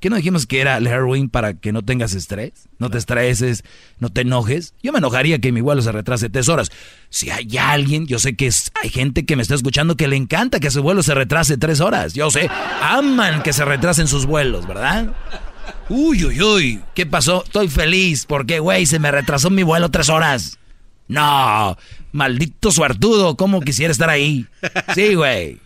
¿Qué 0.00 0.10
no 0.10 0.16
dijimos 0.16 0.46
que 0.48 0.60
era 0.60 0.76
el 0.78 0.86
heroin 0.88 1.28
para 1.28 1.54
que 1.54 1.70
no 1.72 1.82
tengas 1.82 2.12
estrés? 2.14 2.68
No 2.80 2.90
te 2.90 2.98
estreses, 2.98 3.62
no 4.00 4.08
te 4.08 4.22
enojes. 4.22 4.74
Yo 4.82 4.90
me 4.92 4.98
enojaría 4.98 5.38
que 5.38 5.52
mi 5.52 5.60
vuelo 5.60 5.80
se 5.80 5.92
retrase 5.92 6.28
tres 6.28 6.48
horas. 6.48 6.72
Si 7.08 7.30
hay 7.30 7.56
alguien, 7.56 8.06
yo 8.08 8.18
sé 8.18 8.34
que 8.34 8.48
es- 8.48 8.72
hay 8.82 8.90
gente 8.90 9.24
que 9.24 9.36
me 9.36 9.42
está 9.42 9.54
escuchando 9.54 9.96
que 9.96 10.08
le 10.08 10.16
encanta 10.16 10.58
que 10.58 10.72
su 10.72 10.82
vuelo 10.82 11.04
se 11.04 11.14
retrase 11.14 11.56
tres 11.56 11.80
horas. 11.80 12.14
Yo 12.14 12.32
sé, 12.32 12.50
aman 12.82 13.42
que 13.44 13.52
se 13.52 13.64
retrasen 13.64 14.08
sus 14.08 14.26
vuelos, 14.26 14.66
¿verdad? 14.66 15.12
Uy, 15.88 16.24
uy, 16.24 16.42
uy, 16.42 16.80
¿qué 16.96 17.06
pasó? 17.06 17.44
Estoy 17.44 17.68
feliz 17.68 18.26
porque, 18.26 18.58
güey, 18.58 18.86
se 18.86 18.98
me 18.98 19.12
retrasó 19.12 19.50
mi 19.50 19.62
vuelo 19.62 19.88
tres 19.92 20.08
horas. 20.08 20.58
No, 21.06 21.76
maldito 22.10 22.72
suertudo, 22.72 23.36
¿cómo 23.36 23.60
quisiera 23.60 23.92
estar 23.92 24.10
ahí? 24.10 24.46
Sí, 24.96 25.14
güey. 25.14 25.60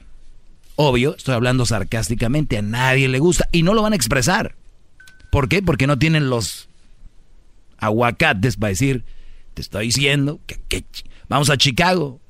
Obvio, 0.77 1.17
estoy 1.17 1.35
hablando 1.35 1.65
sarcásticamente, 1.65 2.59
a 2.59 2.63
nadie 2.63 3.09
le 3.09 3.19
gusta 3.19 3.49
y 3.51 3.63
no 3.63 3.73
lo 3.73 3.83
van 3.83 3.95
a 3.95 3.97
expresar. 3.97 4.55
¿Por 5.33 5.49
qué? 5.49 5.63
Porque 5.63 5.87
no 5.87 5.99
tienen 5.99 6.29
los 6.29 6.69
aguacates 7.79 8.57
para 8.57 8.69
decir, 8.69 9.05
te 9.55 9.63
estoy 9.63 9.87
diciendo 9.87 10.39
que, 10.47 10.85
vamos 11.29 11.49
a 11.49 11.57
Chicago. 11.57 12.21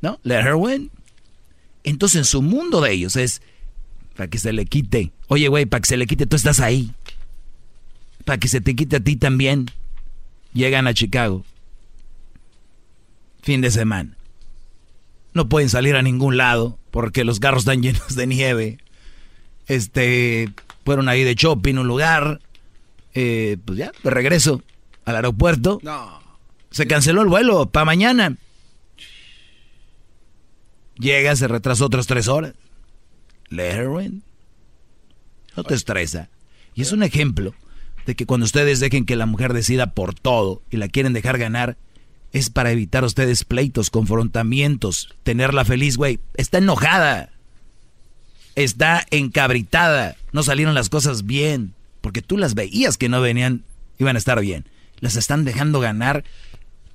¿No? 0.00 0.18
Let 0.22 0.40
her 0.40 0.54
win. 0.54 0.90
Entonces, 1.82 2.18
en 2.18 2.24
su 2.24 2.40
mundo 2.42 2.80
de 2.80 2.92
ellos 2.92 3.16
es, 3.16 3.42
Para 4.16 4.28
que 4.28 4.38
se 4.38 4.52
le 4.52 4.64
quite. 4.64 5.12
Oye, 5.28 5.48
güey, 5.48 5.66
para 5.66 5.80
que 5.80 5.88
se 5.88 5.96
le 5.96 6.06
quite, 6.06 6.26
tú 6.26 6.36
estás 6.36 6.60
ahí. 6.60 6.90
Para 8.24 8.38
que 8.38 8.48
se 8.48 8.60
te 8.60 8.74
quite 8.74 8.96
a 8.96 9.00
ti 9.00 9.16
también. 9.16 9.66
Llegan 10.52 10.86
a 10.86 10.94
Chicago. 10.94 11.44
Fin 13.42 13.60
de 13.60 13.70
semana. 13.70 14.16
No 15.34 15.48
pueden 15.48 15.68
salir 15.68 15.96
a 15.96 16.02
ningún 16.02 16.36
lado 16.36 16.78
porque 16.94 17.24
los 17.24 17.40
carros 17.40 17.62
están 17.62 17.82
llenos 17.82 18.14
de 18.14 18.24
nieve. 18.28 18.78
Este, 19.66 20.52
fueron 20.84 21.08
ahí 21.08 21.24
de 21.24 21.34
shopping, 21.34 21.74
un 21.74 21.88
lugar. 21.88 22.40
Eh, 23.14 23.56
pues 23.64 23.76
ya, 23.76 23.90
de 24.04 24.10
regreso 24.10 24.62
al 25.04 25.16
aeropuerto. 25.16 25.80
No. 25.82 26.20
Se 26.70 26.86
canceló 26.86 27.22
el 27.22 27.28
vuelo 27.28 27.66
para 27.66 27.84
mañana. 27.84 28.36
Llega, 30.96 31.34
se 31.34 31.48
retrasó 31.48 31.86
otras 31.86 32.06
tres 32.06 32.28
horas. 32.28 32.54
Let 33.48 33.72
her 33.72 33.88
win. 33.88 34.22
No 35.56 35.64
te 35.64 35.74
estresa. 35.74 36.30
Y 36.76 36.82
es 36.82 36.92
un 36.92 37.02
ejemplo 37.02 37.54
de 38.06 38.14
que 38.14 38.24
cuando 38.24 38.44
ustedes 38.44 38.78
dejen 38.78 39.04
que 39.04 39.16
la 39.16 39.26
mujer 39.26 39.52
decida 39.52 39.94
por 39.94 40.14
todo 40.14 40.62
y 40.70 40.76
la 40.76 40.86
quieren 40.86 41.12
dejar 41.12 41.38
ganar, 41.38 41.76
es 42.34 42.50
para 42.50 42.72
evitar 42.72 43.04
ustedes 43.04 43.44
pleitos, 43.44 43.90
confrontamientos, 43.90 45.08
tenerla 45.22 45.64
feliz, 45.64 45.96
güey. 45.96 46.18
Está 46.34 46.58
enojada. 46.58 47.30
Está 48.56 49.06
encabritada. 49.12 50.16
No 50.32 50.42
salieron 50.42 50.74
las 50.74 50.88
cosas 50.88 51.26
bien. 51.26 51.74
Porque 52.00 52.22
tú 52.22 52.36
las 52.36 52.54
veías 52.54 52.98
que 52.98 53.08
no 53.08 53.20
venían, 53.20 53.62
iban 53.98 54.16
a 54.16 54.18
estar 54.18 54.40
bien. 54.40 54.66
Las 54.98 55.14
están 55.14 55.44
dejando 55.44 55.78
ganar 55.78 56.24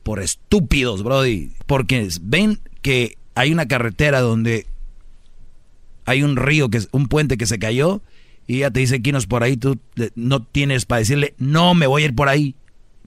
por 0.04 0.20
estúpidos, 0.20 1.04
Brody. 1.04 1.54
Porque 1.66 2.10
ven 2.22 2.60
que 2.82 3.18
hay 3.34 3.54
una 3.54 3.70
carretera 3.70 4.20
donde 4.20 4.68
hay 6.04 6.22
un 6.22 6.36
río, 6.36 6.70
que 6.70 6.82
un 6.92 7.08
puente 7.08 7.38
que 7.38 7.46
se 7.46 7.60
cayó 7.60 8.02
y 8.46 8.58
ella 8.58 8.72
te 8.72 8.82
dice, 8.82 9.02
Quinos, 9.02 9.26
por 9.26 9.44
ahí 9.44 9.56
tú 9.56 9.80
no 10.16 10.44
tienes 10.44 10.86
para 10.86 11.00
decirle, 11.00 11.34
no 11.38 11.76
me 11.76 11.88
voy 11.88 12.02
a 12.02 12.06
ir 12.06 12.16
por 12.16 12.28
ahí, 12.28 12.56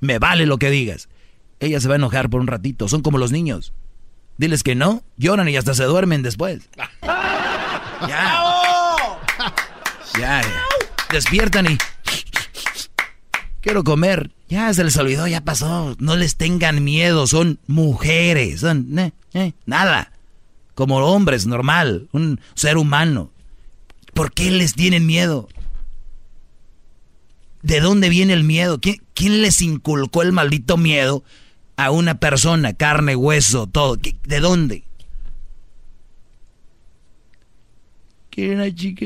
me 0.01 0.19
vale 0.19 0.47
lo 0.47 0.57
que 0.57 0.71
digas. 0.71 1.11
Ella 1.63 1.81
se 1.81 1.87
va 1.87 1.95
a 1.95 1.97
enojar 1.97 2.29
por 2.29 2.41
un 2.41 2.49
ratito, 2.49 2.89
son 2.89 3.03
como 3.03 3.19
los 3.19 3.31
niños. 3.31 3.73
Diles 4.37 4.65
que 4.65 4.75
no, 4.75 5.05
lloran 5.17 5.49
y 5.49 5.57
hasta 5.57 5.75
se 5.75 5.85
duermen 5.85 6.23
después. 6.23 6.69
Ya. 8.09 8.43
Ya, 10.19 10.43
Despiertan 11.13 11.71
y... 11.71 11.79
Quiero 13.61 13.85
comer. 13.85 14.33
Ya 14.49 14.75
se 14.75 14.83
les 14.83 14.97
olvidó, 14.97 15.29
ya 15.29 15.43
pasó. 15.43 15.95
No 16.01 16.17
les 16.17 16.35
tengan 16.35 16.83
miedo, 16.83 17.29
son 17.29 17.61
mujeres. 17.69 18.63
Son... 18.63 18.99
Eh, 18.99 19.13
eh, 19.35 19.53
nada. 19.67 20.11
Como 20.75 20.97
hombres, 20.97 21.47
normal. 21.47 22.09
Un 22.11 22.41
ser 22.55 22.77
humano. 22.77 23.31
¿Por 24.15 24.33
qué 24.33 24.51
les 24.51 24.75
tienen 24.75 25.07
miedo? 25.07 25.49
¿De 27.63 27.81
dónde 27.81 28.09
viene 28.09 28.33
el 28.33 28.43
miedo? 28.43 28.81
¿Quién, 28.81 29.43
les 29.43 29.63
inculcó 29.63 30.23
el 30.23 30.33
maldito 30.33 30.77
miedo 30.77 31.23
a 31.85 31.91
una 31.91 32.17
persona, 32.19 32.73
carne, 32.75 33.17
hueso, 33.17 33.67
todo? 33.67 33.97
¿De 33.97 34.41
dónde? 34.41 34.85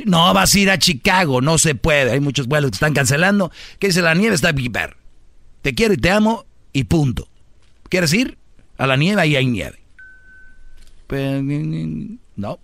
No, 0.06 0.32
vas 0.32 0.54
a 0.54 0.58
ir 0.58 0.70
a 0.70 0.78
Chicago, 0.78 1.40
no 1.40 1.58
se 1.58 1.74
puede. 1.74 2.12
Hay 2.12 2.20
muchos 2.20 2.46
vuelos 2.46 2.70
que 2.70 2.76
están 2.76 2.94
cancelando. 2.94 3.50
¿Qué 3.78 3.88
dice 3.88 4.02
la 4.02 4.14
nieve? 4.14 4.34
Está 4.34 4.52
viper. 4.52 4.96
Te 5.62 5.74
quiero 5.74 5.94
y 5.94 5.96
te 5.96 6.10
amo 6.10 6.46
y 6.72 6.84
punto. 6.84 7.28
¿Quieres 7.88 8.12
ir? 8.12 8.38
A 8.78 8.86
la 8.86 8.96
nieve 8.96 9.20
ahí 9.20 9.34
hay 9.34 9.46
nieve. 9.46 9.80
No, 12.36 12.58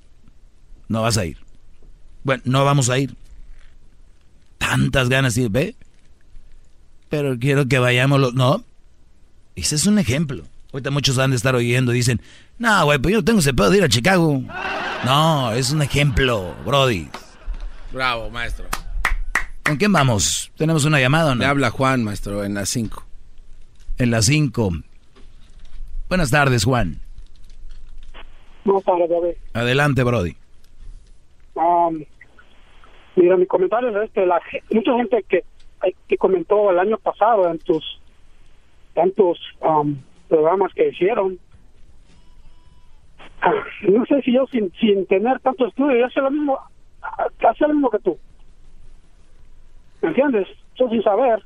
no 0.89 1.02
vas 1.02 1.16
a 1.16 1.24
ir. 1.24 1.39
Bueno, 2.22 2.43
no 2.47 2.64
vamos 2.64 2.90
a 2.90 2.98
ir. 2.98 3.16
Tantas 4.59 5.09
ganas 5.09 5.36
ir, 5.36 5.51
ve. 5.51 5.74
Pero 7.09 7.39
quiero 7.39 7.66
que 7.66 7.78
vayamos 7.78 8.20
los... 8.20 8.34
No. 8.34 8.64
Ese 9.55 9.74
es 9.77 9.87
un 9.87 9.99
ejemplo. 9.99 10.45
Ahorita 10.73 10.91
muchos 10.91 11.19
han 11.19 11.31
de 11.31 11.37
estar 11.37 11.55
oyendo 11.55 11.93
y 11.93 11.97
dicen, 11.97 12.20
no, 12.59 12.85
güey, 12.87 12.99
pues 12.99 13.12
yo 13.12 13.19
no 13.19 13.24
tengo 13.24 13.41
ese 13.41 13.53
pedo 13.53 13.70
de 13.70 13.79
ir 13.79 13.85
a 13.85 13.89
Chicago. 13.89 14.41
No, 15.05 15.53
es 15.53 15.70
un 15.70 15.83
ejemplo, 15.83 16.55
Brody. 16.65 17.09
Bravo, 17.93 18.31
maestro. 18.31 18.66
¿Con 19.65 19.77
quién 19.77 19.93
vamos? 19.93 20.51
¿Tenemos 20.57 20.85
una 20.87 20.99
llamada 20.99 21.33
o 21.33 21.35
no? 21.35 21.41
Le 21.41 21.47
habla 21.47 21.70
Juan, 21.70 22.03
maestro, 22.03 22.43
en 22.43 22.55
las 22.55 22.70
5. 22.70 23.05
En 23.99 24.11
las 24.11 24.24
5. 24.24 24.70
Buenas 26.09 26.31
tardes, 26.31 26.65
Juan. 26.65 27.01
Buenas 28.65 28.85
tardes, 28.85 29.11
David. 29.11 29.35
Adelante, 29.53 30.03
Brody. 30.03 30.37
Um, 31.55 32.03
mira, 33.16 33.37
mi 33.37 33.47
comentario 33.47 34.03
es 34.03 34.11
que 34.12 34.24
la, 34.24 34.41
mucha 34.70 34.97
gente 34.97 35.24
que, 35.29 35.45
que 36.09 36.16
comentó 36.16 36.70
el 36.70 36.79
año 36.79 36.97
pasado 36.97 37.51
en 37.51 37.59
tus 37.59 38.01
tantos 38.94 39.39
um, 39.60 39.97
programas 40.28 40.73
que 40.74 40.89
hicieron, 40.89 41.39
ah, 43.40 43.52
no 43.89 44.05
sé 44.06 44.23
si 44.23 44.32
yo 44.32 44.47
sin, 44.47 44.73
sin 44.81 45.06
tener 45.06 45.40
tanto 45.40 45.66
estudio, 45.66 45.98
yo 45.98 46.09
sé 46.10 46.20
lo 46.20 46.31
mismo, 46.31 46.59
lo 47.60 47.69
mismo 47.69 47.90
que 47.90 47.98
tú. 47.98 48.19
¿Me 50.02 50.09
entiendes? 50.09 50.48
Yo 50.77 50.89
sin 50.89 51.02
saber. 51.02 51.43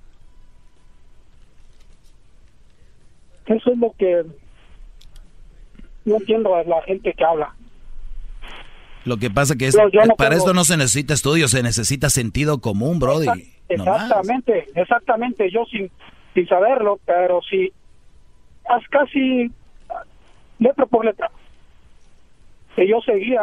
Eso 3.47 3.73
es 3.73 3.79
lo 3.79 3.93
que 3.99 4.25
no 6.05 6.17
entiendo 6.17 6.55
a 6.55 6.65
la 6.65 6.83
gente 6.83 7.13
que 7.13 7.25
habla. 7.25 7.55
Lo 9.05 9.19
que 9.19 9.31
pasa 9.31 9.55
que 9.57 9.69
es, 9.69 9.77
para 10.19 10.35
esto 10.35 10.53
no 10.53 10.65
se 10.65 10.77
necesita 10.77 11.15
estudio, 11.15 11.47
se 11.47 11.63
necesita 11.63 12.11
sentdo 12.11 12.61
común, 12.61 12.99
Brody. 12.99 13.53
Exactamente, 13.69 14.67
exactamente, 14.75 15.51
yo 15.51 15.65
sin, 15.67 15.91
sin 16.37 16.47
saberlo, 16.47 17.01
pero 17.07 17.41
si 17.49 17.65
es 17.65 18.89
casi 18.91 19.51
letra 20.59 20.85
por 20.85 21.05
letra, 21.05 21.31
que 22.77 22.87
yo 22.87 23.01
seguía, 23.01 23.41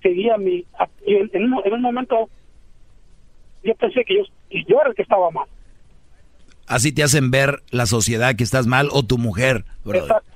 seguía 0.00 0.38
mi, 0.38 0.64
en, 1.04 1.28
en, 1.32 1.52
un, 1.52 1.82
momento 1.82 2.30
yo 3.64 3.74
pensé 3.74 4.04
que 4.04 4.18
yo, 4.18 4.22
yo 4.68 4.80
era 4.80 4.90
el 4.90 4.94
que 4.94 5.02
estaba 5.02 5.28
mal. 5.32 5.48
Así 6.68 6.92
te 6.92 7.02
hacen 7.02 7.32
ver 7.32 7.62
la 7.70 7.86
sociedad 7.86 8.36
que 8.36 8.44
estás 8.44 8.68
mal 8.68 8.88
o 8.92 9.02
tu 9.02 9.18
mujer, 9.18 9.64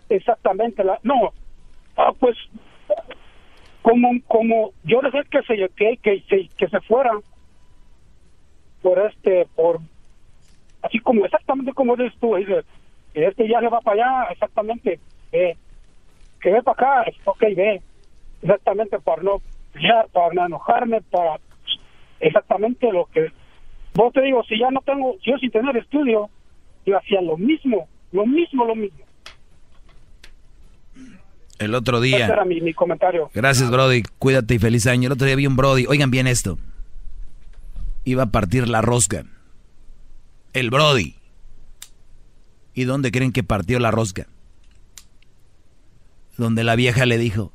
exactamente, 0.08 0.82
la, 0.82 0.98
no, 1.04 1.32
ah, 1.96 2.12
pues 2.18 2.36
como 3.82 4.08
como 4.26 4.72
yo 4.82 5.00
dejé 5.00 5.22
que 5.30 5.42
se 5.42 5.68
que, 5.76 5.96
que, 6.02 6.48
que 6.56 6.68
se 6.68 6.80
fuera 6.80 7.12
por 8.82 8.98
este 8.98 9.46
por 9.54 9.80
así 10.82 10.98
como 11.00 11.24
exactamente 11.24 11.72
como 11.72 11.96
dices 11.96 12.18
tú 12.20 12.36
dice 12.36 12.62
que 13.12 13.26
este 13.26 13.48
ya 13.48 13.60
se 13.60 13.68
va 13.68 13.80
para 13.80 14.04
allá 14.04 14.32
exactamente 14.32 15.00
ve 15.32 15.56
que 16.40 16.52
ve 16.52 16.62
para 16.62 17.02
acá 17.02 17.10
ok 17.24 17.42
ve 17.56 17.82
exactamente 18.42 18.98
para 19.00 19.22
no 19.22 19.40
ya 19.74 20.06
para 20.12 20.34
no 20.34 20.46
enojarme 20.46 21.00
para 21.02 21.38
exactamente 22.20 22.90
lo 22.92 23.06
que 23.06 23.30
vos 23.94 24.12
te 24.12 24.22
digo 24.22 24.42
si 24.44 24.58
ya 24.58 24.70
no 24.70 24.80
tengo 24.80 25.16
si 25.22 25.30
yo 25.30 25.38
sin 25.38 25.50
tener 25.50 25.76
estudio 25.76 26.28
yo 26.84 26.96
hacía 26.96 27.20
lo 27.20 27.36
mismo 27.36 27.88
lo 28.12 28.26
mismo 28.26 28.64
lo 28.64 28.74
mismo 28.74 29.06
el 31.58 31.74
otro 31.74 32.00
día. 32.00 32.24
Ese 32.24 32.32
era 32.32 32.44
mi, 32.44 32.74
comentario. 32.74 33.30
Gracias, 33.34 33.70
Brody. 33.70 34.02
Cuídate 34.18 34.54
y 34.54 34.58
feliz 34.58 34.86
año. 34.86 35.06
El 35.06 35.12
otro 35.12 35.26
día 35.26 35.36
vi 35.36 35.46
un 35.46 35.56
Brody. 35.56 35.86
Oigan 35.86 36.10
bien 36.10 36.26
esto. 36.26 36.58
Iba 38.04 38.24
a 38.24 38.26
partir 38.26 38.68
la 38.68 38.82
rosca. 38.82 39.24
El 40.56 40.70
Brody. 40.70 41.16
¿Y 42.72 42.84
dónde 42.84 43.12
creen 43.12 43.30
que 43.30 43.44
partió 43.44 43.78
la 43.78 43.90
rosca? 43.90 44.26
Donde 46.38 46.64
la 46.64 46.76
vieja 46.76 47.04
le 47.04 47.18
dijo. 47.18 47.52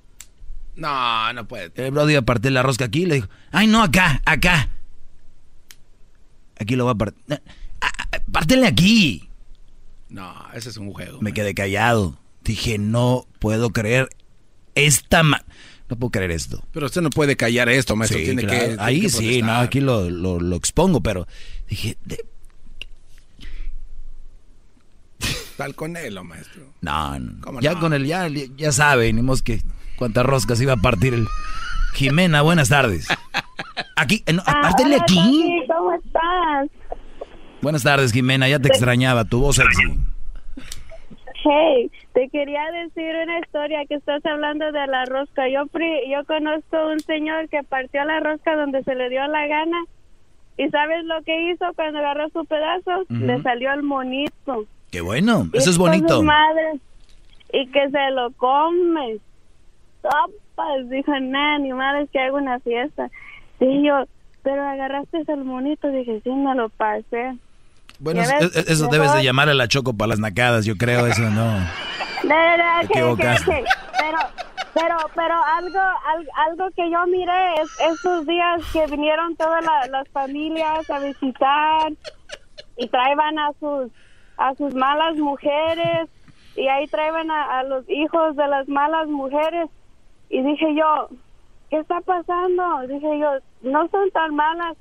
No, 0.75 1.33
no 1.33 1.47
puede. 1.47 1.71
El 1.83 1.89
Brody 1.89 2.11
iba 2.11 2.19
a 2.19 2.25
partir 2.25 2.51
la 2.51 2.61
rosca 2.61 2.85
aquí 2.85 3.01
y 3.01 3.05
le 3.07 3.15
dijo. 3.15 3.27
Ay, 3.51 3.65
no, 3.65 3.81
acá, 3.81 4.21
acá. 4.23 4.69
Aquí 6.59 6.75
lo 6.75 6.85
va 6.85 6.91
a 6.91 6.95
partir. 6.95 7.23
Ah, 7.31 7.41
ah, 7.81 8.19
Pártele 8.31 8.67
aquí. 8.67 9.27
No, 10.09 10.35
ese 10.53 10.69
es 10.69 10.77
un 10.77 10.93
juego. 10.93 11.21
Me 11.21 11.33
quedé 11.33 11.55
callado. 11.55 12.19
Dije, 12.43 12.77
no 12.77 13.25
puedo 13.39 13.71
creer 13.71 14.09
esta... 14.75 15.23
no 15.23 15.39
puedo 15.97 16.11
creer 16.11 16.29
esto. 16.29 16.63
Pero 16.71 16.85
usted 16.85 17.01
no 17.01 17.09
puede 17.09 17.35
callar 17.35 17.67
esto, 17.67 17.95
maestro. 17.95 18.19
tiene 18.19 18.45
que, 18.45 18.75
Ahí 18.77 19.09
sí, 19.09 19.41
no, 19.41 19.53
aquí 19.53 19.79
lo, 19.79 20.07
lo, 20.07 20.55
expongo, 20.55 21.01
pero 21.01 21.25
dije... 21.67 21.97
Tal 25.57 25.75
con 25.75 25.95
él, 25.97 26.17
maestro. 26.23 26.63
No, 26.81 27.19
no. 27.19 27.59
ya 27.61 27.75
con 27.79 27.93
él, 27.93 28.05
ya, 28.05 28.27
ya 28.27 28.71
sabe, 28.71 29.11
ni 29.13 29.21
que 29.43 29.59
cuántas 29.97 30.25
roscas 30.25 30.59
iba 30.61 30.73
a 30.73 30.77
partir 30.77 31.13
el... 31.13 31.27
Jimena, 31.93 32.41
buenas 32.41 32.69
tardes. 32.69 33.07
Aquí, 33.97 34.23
no, 34.33 34.41
apártele 34.45 34.95
aquí. 34.95 35.61
¿Cómo 35.67 35.93
estás? 35.93 36.69
Buenas 37.61 37.83
tardes, 37.83 38.13
Jimena, 38.13 38.47
ya 38.47 38.59
te 38.59 38.69
extrañaba, 38.69 39.25
tu 39.25 39.39
voz 39.41 39.57
sexy. 39.57 39.83
Hey, 41.43 41.91
te 42.13 42.29
quería 42.29 42.61
decir 42.71 43.13
una 43.23 43.39
historia 43.39 43.79
que 43.89 43.95
estás 43.95 44.23
hablando 44.25 44.71
de 44.71 44.87
la 44.87 45.05
rosca. 45.05 45.49
Yo 45.49 45.65
pri- 45.67 46.09
yo 46.11 46.23
conozco 46.25 46.87
un 46.91 46.99
señor 47.01 47.49
que 47.49 47.63
partió 47.63 48.03
la 48.05 48.19
rosca 48.19 48.55
donde 48.55 48.83
se 48.83 48.93
le 48.95 49.09
dio 49.09 49.25
la 49.27 49.47
gana. 49.47 49.77
¿Y 50.57 50.69
sabes 50.69 51.03
lo 51.05 51.21
que 51.23 51.51
hizo 51.51 51.65
cuando 51.75 51.97
agarró 51.99 52.29
su 52.29 52.45
pedazo? 52.45 53.05
Le 53.09 53.41
salió 53.41 53.73
el 53.73 53.81
monito. 53.83 54.65
Qué 54.91 55.01
bueno, 55.01 55.47
eso 55.53 55.69
es 55.69 55.77
bonito. 55.77 56.17
su 56.17 56.23
madre, 56.23 56.73
y 57.53 57.65
que 57.71 57.89
se 57.89 58.11
lo 58.11 58.31
come. 58.33 59.17
Sopas, 60.01 60.89
dijo, 60.89 61.11
nah, 61.19 61.57
ni 61.59 61.71
madre, 61.73 62.07
que 62.11 62.19
hago 62.19 62.37
una 62.37 62.59
fiesta. 62.59 63.09
Dije 63.59 63.83
yo, 63.87 64.03
pero 64.43 64.61
agarraste 64.67 65.23
el 65.27 65.43
monito. 65.45 65.87
Dije, 65.89 66.19
sí, 66.23 66.29
me 66.29 66.55
lo 66.55 66.69
pasé. 66.69 67.35
Bueno, 67.99 68.21
ves, 68.21 68.55
eso 68.67 68.87
debes 68.87 69.13
de 69.13 69.23
llamar 69.23 69.47
a 69.49 69.53
la 69.53 69.67
Choco 69.67 69.93
para 69.95 70.09
las 70.09 70.19
nacadas, 70.19 70.65
yo 70.65 70.75
creo, 70.75 71.05
eso 71.05 71.21
no. 71.21 71.59
No, 71.59 71.67
no, 72.23 72.57
no, 72.57 72.81
Te 72.81 72.87
que- 72.87 73.15
que- 73.15 73.45
que- 73.45 73.63
pero, 73.99 74.17
pero, 74.73 74.95
pero 75.15 75.35
algo, 75.55 75.79
al- 75.79 76.29
algo 76.49 76.69
que 76.75 76.89
yo 76.91 77.05
miré 77.07 77.53
es 77.61 77.69
esos 77.93 78.25
días 78.25 78.61
que 78.73 78.87
vinieron 78.87 79.35
todas 79.35 79.63
la- 79.63 79.87
las 79.87 80.07
familias 80.09 80.89
a 80.89 80.99
visitar 80.99 81.91
y 82.77 82.87
traían 82.89 83.37
a 83.39 83.51
sus, 83.59 83.91
a 84.49 84.55
sus 84.55 84.73
malas 84.73 85.17
mujeres 85.17 86.09
y 86.55 86.67
ahí 86.67 86.87
traían 86.87 87.31
a, 87.31 87.59
a 87.59 87.63
los 87.63 87.89
hijos 87.89 88.35
de 88.35 88.47
las 88.47 88.67
malas 88.67 89.07
mujeres 89.07 89.69
y 90.29 90.41
dije 90.41 90.75
yo, 90.75 91.09
¿qué 91.69 91.77
está 91.79 92.01
pasando? 92.01 92.81
Dije 92.87 93.19
yo, 93.19 93.31
no 93.61 93.87
son 93.89 94.09
tan 94.11 94.35
malas. 94.35 94.77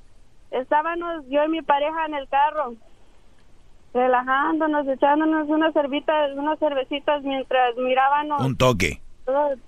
Estábamos 0.51 1.25
yo 1.29 1.45
y 1.45 1.49
mi 1.49 1.63
pareja 1.63 2.07
en 2.07 2.15
el 2.15 2.29
carro 2.29 2.75
relajándonos, 3.93 4.87
echándonos 4.87 5.49
unas 5.49 5.73
cervitas, 5.73 6.33
unas 6.37 6.59
cervecitas 6.59 7.23
mientras 7.23 7.77
mirábamos 7.77 8.45
Un 8.45 8.57
toque. 8.57 9.01
todos, 9.25 9.59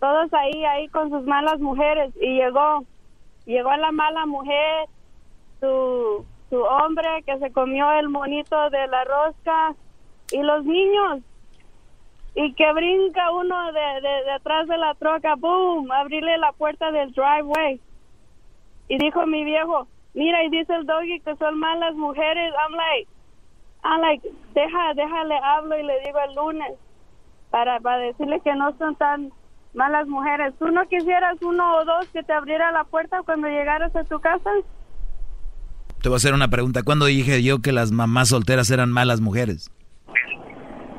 todos 0.00 0.32
ahí, 0.34 0.64
ahí 0.64 0.88
con 0.88 1.10
sus 1.10 1.24
malas 1.24 1.60
mujeres 1.60 2.12
y 2.20 2.36
llegó, 2.36 2.84
llegó 3.46 3.76
la 3.76 3.92
mala 3.92 4.26
mujer, 4.26 4.88
su, 5.60 6.24
su 6.50 6.60
hombre 6.60 7.22
que 7.26 7.38
se 7.38 7.52
comió 7.52 7.90
el 7.92 8.08
monito 8.08 8.70
de 8.70 8.86
la 8.86 9.04
rosca 9.04 9.74
y 10.32 10.42
los 10.42 10.64
niños 10.64 11.20
y 12.34 12.52
que 12.54 12.72
brinca 12.72 13.30
uno 13.32 13.72
de, 13.72 14.00
de, 14.00 14.08
de 14.24 14.66
de 14.66 14.78
la 14.78 14.94
troca, 14.94 15.34
boom, 15.36 15.90
abrirle 15.90 16.38
la 16.38 16.52
puerta 16.52 16.90
del 16.92 17.12
driveway 17.12 17.80
y 18.88 18.98
dijo 18.98 19.26
mi 19.26 19.44
viejo, 19.44 19.86
mira 20.14 20.42
y 20.44 20.50
dice 20.50 20.74
el 20.74 20.86
doggy 20.86 21.20
que 21.20 21.36
son 21.36 21.58
malas 21.58 21.94
mujeres, 21.94 22.52
I'm 22.54 22.74
like, 22.74 23.08
I'm 23.84 24.00
like, 24.00 24.28
deja, 24.54 24.94
déjale 24.94 25.36
hablo 25.42 25.78
y 25.78 25.82
le 25.82 26.00
digo 26.00 26.18
el 26.20 26.34
lunes 26.34 26.78
para, 27.50 27.80
para 27.80 27.98
decirle 27.98 28.40
que 28.40 28.54
no 28.54 28.76
son 28.78 28.96
tan 28.96 29.32
malas 29.74 30.06
mujeres. 30.08 30.54
¿Tú 30.58 30.68
no 30.68 30.86
quisieras 30.86 31.40
uno 31.42 31.76
o 31.76 31.84
dos 31.84 32.08
que 32.08 32.22
te 32.22 32.32
abriera 32.32 32.72
la 32.72 32.84
puerta 32.84 33.22
cuando 33.22 33.48
llegaras 33.48 33.94
a 33.94 34.04
tu 34.04 34.20
casa? 34.20 34.50
Te 36.02 36.08
voy 36.08 36.16
a 36.16 36.18
hacer 36.18 36.34
una 36.34 36.48
pregunta. 36.48 36.82
¿Cuándo 36.82 37.06
dije 37.06 37.42
yo 37.42 37.60
que 37.60 37.72
las 37.72 37.90
mamás 37.90 38.28
solteras 38.28 38.70
eran 38.70 38.90
malas 38.92 39.20
mujeres? 39.20 39.70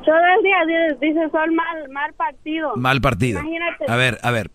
Todo 0.04 0.16
el 0.38 0.42
día 0.42 0.96
dices, 1.00 1.30
son 1.30 1.54
mal, 1.54 1.88
mal 1.92 2.12
partido. 2.14 2.74
Mal 2.76 3.00
partido. 3.00 3.40
Imagínate. 3.40 3.84
A 3.88 3.96
ver, 3.96 4.18
a 4.22 4.30
ver, 4.30 4.50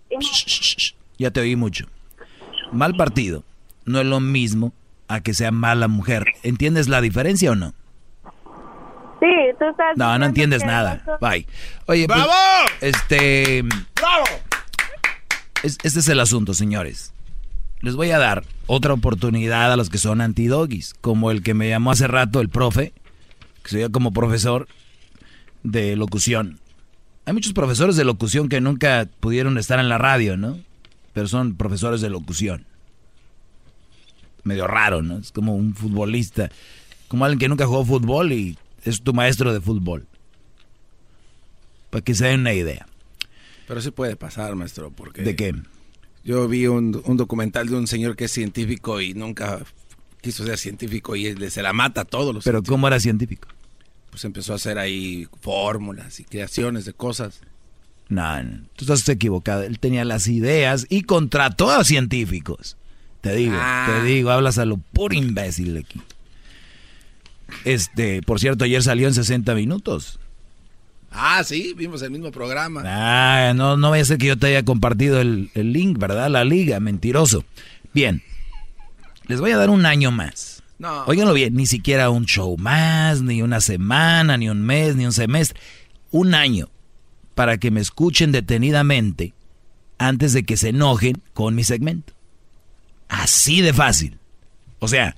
ya 1.17 1.31
te 1.31 1.39
oí 1.39 1.55
mucho. 1.55 1.85
Mal 2.71 2.95
partido 2.95 3.43
no 3.85 3.99
es 3.99 4.05
lo 4.05 4.19
mismo 4.19 4.73
a 5.07 5.21
que 5.21 5.33
sea 5.33 5.51
mala 5.51 5.87
mujer. 5.87 6.25
¿Entiendes 6.43 6.87
la 6.89 6.99
diferencia 7.01 7.51
o 7.51 7.55
no? 7.55 7.73
Sí, 9.21 9.31
tú 9.59 9.65
estás... 9.69 9.95
No, 9.95 10.17
no 10.19 10.25
entiendes 10.25 10.65
nada. 10.65 11.03
Bye. 11.21 11.47
Oye, 11.85 12.05
pues, 12.05 12.17
¡Bravo! 12.19 12.31
este, 12.81 13.63
¡Bravo! 13.95 14.25
es- 15.63 15.77
este 15.83 15.99
es 15.99 16.09
el 16.09 16.19
asunto, 16.19 16.53
señores. 16.53 17.13
Les 17.85 17.95
voy 17.95 18.09
a 18.09 18.17
dar 18.17 18.43
otra 18.65 18.93
oportunidad 18.93 19.71
a 19.71 19.77
los 19.77 19.91
que 19.91 19.99
son 19.99 20.19
antidogis, 20.19 20.95
como 21.01 21.29
el 21.29 21.43
que 21.43 21.53
me 21.53 21.69
llamó 21.69 21.91
hace 21.91 22.07
rato 22.07 22.41
el 22.41 22.49
profe, 22.49 22.93
que 23.61 23.75
veía 23.75 23.89
como 23.89 24.11
profesor 24.11 24.67
de 25.61 25.95
locución. 25.95 26.59
Hay 27.25 27.33
muchos 27.33 27.53
profesores 27.53 27.95
de 27.95 28.03
locución 28.03 28.49
que 28.49 28.59
nunca 28.59 29.07
pudieron 29.19 29.59
estar 29.59 29.79
en 29.79 29.87
la 29.87 29.99
radio, 29.99 30.35
¿no? 30.35 30.57
Pero 31.13 31.27
son 31.27 31.57
profesores 31.57 32.01
de 32.01 32.09
locución. 32.09 32.65
Medio 34.43 34.65
raro, 34.65 35.03
¿no? 35.03 35.19
Es 35.19 35.31
como 35.31 35.55
un 35.55 35.75
futbolista, 35.75 36.49
como 37.07 37.23
alguien 37.25 37.37
que 37.37 37.49
nunca 37.49 37.67
jugó 37.67 37.85
fútbol 37.85 38.31
y 38.31 38.57
es 38.83 39.03
tu 39.03 39.13
maestro 39.13 39.53
de 39.53 39.61
fútbol. 39.61 40.07
Para 41.91 42.03
que 42.03 42.15
se 42.15 42.25
den 42.25 42.39
una 42.39 42.53
idea. 42.53 42.87
Pero 43.67 43.79
sí 43.79 43.91
puede 43.91 44.15
pasar, 44.15 44.55
maestro, 44.55 44.89
porque... 44.89 45.21
¿De 45.21 45.35
qué? 45.35 45.53
Yo 46.25 46.47
vi 46.47 46.65
un, 46.67 47.01
un 47.05 47.17
documental 47.17 47.67
de 47.69 47.75
un 47.75 47.87
señor 47.87 48.15
que 48.17 48.25
es 48.25 48.31
científico 48.31 48.99
y 48.99 49.13
nunca 49.13 49.59
quiso 50.21 50.43
ser 50.43 50.57
científico 50.57 51.15
y 51.15 51.27
él 51.27 51.51
se 51.51 51.61
la 51.61 51.71
mata 51.71 52.01
a 52.01 52.05
todos 52.05 52.33
los 52.33 52.43
Pero 52.43 52.61
¿cómo 52.63 52.87
era 52.87 52.99
científico? 52.99 53.47
Pues 54.09 54.25
empezó 54.25 54.53
a 54.53 54.55
hacer 54.55 54.79
ahí 54.79 55.27
fórmulas 55.41 56.19
y 56.19 56.23
creaciones 56.23 56.83
de 56.85 56.93
cosas. 56.93 57.41
No, 58.09 58.41
no, 58.43 58.61
tú 58.75 58.85
estás 58.85 59.07
equivocado. 59.09 59.63
Él 59.63 59.79
tenía 59.79 60.03
las 60.03 60.27
ideas 60.27 60.87
y 60.89 61.03
contrató 61.03 61.69
a 61.69 61.83
científicos. 61.83 62.75
Te 63.21 63.35
digo, 63.35 63.55
Ah. 63.57 63.87
te 64.01 64.03
digo, 64.07 64.29
hablas 64.31 64.57
a 64.57 64.65
lo 64.65 64.77
puro 64.77 65.13
imbécil 65.15 65.77
aquí. 65.77 66.01
Este, 67.63 68.21
por 68.21 68.39
cierto, 68.39 68.63
ayer 68.65 68.81
salió 68.83 69.07
en 69.07 69.13
60 69.13 69.53
minutos. 69.55 70.19
Ah, 71.15 71.43
sí, 71.43 71.73
vimos 71.75 72.01
el 72.01 72.11
mismo 72.11 72.31
programa. 72.31 72.83
Ah, 72.85 73.53
no, 73.55 73.77
no 73.77 73.89
vaya 73.89 74.03
a 74.03 74.05
ser 74.05 74.17
que 74.17 74.27
yo 74.27 74.37
te 74.37 74.47
haya 74.47 74.63
compartido 74.63 75.21
el, 75.21 75.49
el 75.53 75.71
link, 75.71 75.97
¿verdad? 75.97 76.29
La 76.29 76.43
liga, 76.43 76.79
mentiroso. 76.79 77.45
Bien, 77.93 78.21
les 79.27 79.39
voy 79.39 79.51
a 79.51 79.57
dar 79.57 79.69
un 79.69 79.85
año 79.85 80.11
más. 80.11 80.63
No. 80.77 81.05
Óiganlo 81.05 81.33
bien, 81.33 81.55
ni 81.55 81.65
siquiera 81.65 82.09
un 82.09 82.25
show 82.25 82.57
más, 82.57 83.21
ni 83.21 83.41
una 83.41 83.61
semana, 83.61 84.37
ni 84.37 84.49
un 84.49 84.61
mes, 84.61 84.95
ni 84.95 85.05
un 85.05 85.13
semestre. 85.13 85.59
Un 86.11 86.35
año 86.35 86.69
para 87.33 87.57
que 87.57 87.71
me 87.71 87.79
escuchen 87.81 88.31
detenidamente 88.31 89.33
antes 89.97 90.33
de 90.33 90.43
que 90.43 90.57
se 90.57 90.69
enojen 90.69 91.21
con 91.33 91.55
mi 91.55 91.63
segmento. 91.63 92.13
Así 93.07 93.61
de 93.61 93.73
fácil. 93.73 94.19
O 94.79 94.87
sea, 94.87 95.15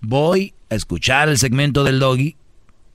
voy 0.00 0.54
a 0.70 0.74
escuchar 0.74 1.28
el 1.28 1.38
segmento 1.38 1.84
del 1.84 1.98
doggy, 1.98 2.36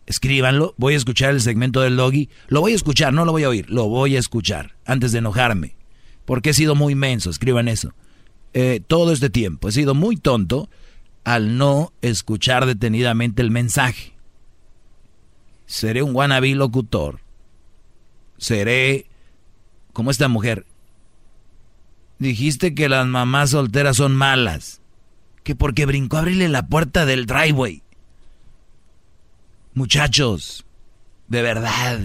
escríbanlo, 0.10 0.73
voy 0.77 0.95
a 0.95 0.98
escuchar 0.98 1.30
el 1.30 1.40
segmento 1.40 1.81
del 1.81 1.95
doggy, 1.95 2.30
lo 2.48 2.61
voy 2.61 2.73
a 2.73 2.76
escuchar, 2.76 3.14
no 3.14 3.26
lo 3.26 3.31
voy 3.31 3.44
a 3.44 3.49
oír, 3.49 3.69
lo 3.69 3.88
voy 3.88 4.15
a 4.15 4.19
escuchar 4.19 4.76
antes 4.84 5.11
de 5.11 5.19
enojarme. 5.19 5.76
Porque 6.26 6.49
he 6.49 6.53
sido 6.53 6.73
muy 6.73 6.95
menso, 6.95 7.30
escriban 7.30 7.68
eso. 7.68 7.94
Eh, 8.56 8.81
todo 8.86 9.11
este 9.11 9.30
tiempo 9.30 9.69
he 9.69 9.72
sido 9.72 9.94
muy 9.94 10.18
tonto 10.18 10.68
al 11.23 11.60
no 11.60 11.94
escuchar 12.02 12.65
detenidamente 12.65 13.44
el 13.44 13.52
mensaje. 13.52 14.14
Seré 15.68 16.02
un 16.02 16.15
wannabe 16.15 16.56
locutor. 16.56 17.19
Seré 18.40 19.06
como 19.94 20.10
esta 20.10 20.27
mujer. 20.27 20.65
Dijiste 22.18 22.73
que 22.73 22.90
las 22.90 23.06
mamás 23.06 23.52
solteras 23.52 23.98
son 23.98 24.15
malas. 24.15 24.81
Que 25.44 25.53
porque 25.53 25.86
brincó 25.86 26.18
a 26.18 26.22
abrirle 26.22 26.49
la 26.49 26.68
puerta 26.68 27.06
del 27.06 27.27
driveway. 27.27 27.84
Muchachos, 29.74 30.66
de 31.28 31.41
verdad. 31.41 32.00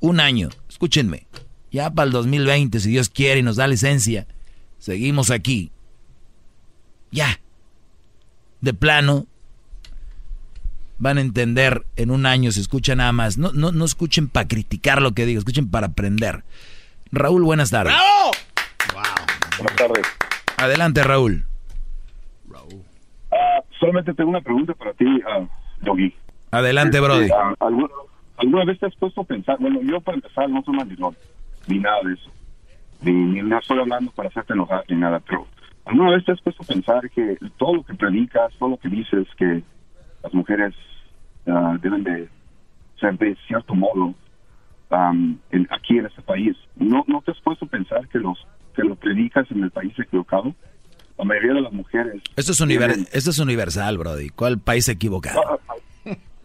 Un 0.00 0.20
año, 0.20 0.48
escúchenme. 0.68 1.26
Ya 1.70 1.90
para 1.90 2.06
el 2.06 2.12
2020, 2.12 2.80
si 2.80 2.90
Dios 2.90 3.08
quiere 3.08 3.40
y 3.40 3.42
nos 3.42 3.56
da 3.56 3.66
licencia, 3.66 4.26
seguimos 4.78 5.30
aquí. 5.30 5.70
Ya. 7.10 7.40
De 8.60 8.72
plano, 8.72 9.26
van 10.98 11.18
a 11.18 11.20
entender 11.20 11.86
en 11.96 12.10
un 12.10 12.26
año 12.26 12.52
si 12.52 12.60
escuchan 12.60 12.98
nada 12.98 13.12
más. 13.12 13.38
No, 13.38 13.52
no, 13.52 13.72
no 13.72 13.84
escuchen 13.84 14.28
para 14.28 14.48
criticar 14.48 15.02
lo 15.02 15.12
que 15.12 15.26
digo, 15.26 15.38
escuchen 15.38 15.70
para 15.70 15.88
aprender. 15.88 16.44
Raúl, 17.12 17.42
buenas 17.42 17.70
tardes. 17.70 17.94
Buenas 19.58 19.76
tardes. 19.76 20.06
Adelante, 20.56 21.02
Raúl. 21.02 21.46
Ah, 23.38 23.62
solamente 23.78 24.14
tengo 24.14 24.30
una 24.30 24.40
pregunta 24.40 24.74
para 24.74 24.92
ti, 24.94 25.04
ah, 25.28 25.46
Doggy. 25.82 26.14
Adelante, 26.50 26.96
Este, 26.98 27.06
Brody. 27.08 27.28
ah, 27.34 27.54
¿alguna, 27.60 27.88
alguna 28.38 28.64
vez 28.64 28.78
te 28.78 28.86
has 28.86 28.96
puesto 28.96 29.20
a 29.20 29.24
pensar? 29.24 29.56
Bueno, 29.58 29.80
yo 29.82 30.00
para 30.00 30.16
empezar 30.16 30.48
no 30.48 30.62
soy 30.62 30.76
mandilón, 30.76 31.16
ni 31.66 31.78
nada 31.78 31.98
de 32.04 32.14
eso. 32.14 32.30
Ni, 33.02 33.12
ni 33.12 33.42
no 33.42 33.58
estoy 33.58 33.78
hablando 33.78 34.10
para 34.12 34.28
hacerte 34.28 34.54
enojar, 34.54 34.84
ni 34.88 34.96
nada. 34.96 35.20
Pero 35.20 35.46
¿alguna 35.84 36.10
vez 36.12 36.24
te 36.24 36.32
has 36.32 36.40
puesto 36.40 36.62
a 36.62 36.66
pensar 36.66 37.10
que 37.10 37.36
todo 37.58 37.74
lo 37.76 37.82
que 37.84 37.94
predicas, 37.94 38.52
todo 38.58 38.70
lo 38.70 38.76
que 38.78 38.88
dices, 38.88 39.26
que 39.36 39.62
las 40.22 40.32
mujeres 40.34 40.74
deben 41.80 42.02
de 42.02 42.28
ser 42.98 43.16
de 43.18 43.36
cierto 43.46 43.74
modo 43.74 44.14
en- 45.50 45.66
aquí 45.70 45.98
en 45.98 46.06
este 46.06 46.22
país, 46.22 46.56
¿no, 46.76 47.04
¿no 47.06 47.20
te 47.22 47.32
has 47.32 47.40
puesto 47.40 47.66
a 47.66 47.68
pensar 47.68 48.08
que 48.08 48.18
los 48.18 48.38
que 48.74 48.82
lo 48.82 48.94
predicas 48.96 49.50
en 49.50 49.62
el 49.62 49.70
país 49.70 49.92
equivocado? 49.98 50.54
La 51.18 51.24
mayoría 51.24 51.54
de 51.54 51.60
las 51.62 51.72
mujeres 51.72 52.22
Esto 52.36 52.52
es, 52.52 52.60
univer- 52.60 53.08
esto 53.12 53.30
es 53.30 53.38
universal, 53.38 53.96
Brody. 53.98 54.28
¿Cuál 54.28 54.58
país 54.58 54.88
equivocado? 54.88 55.40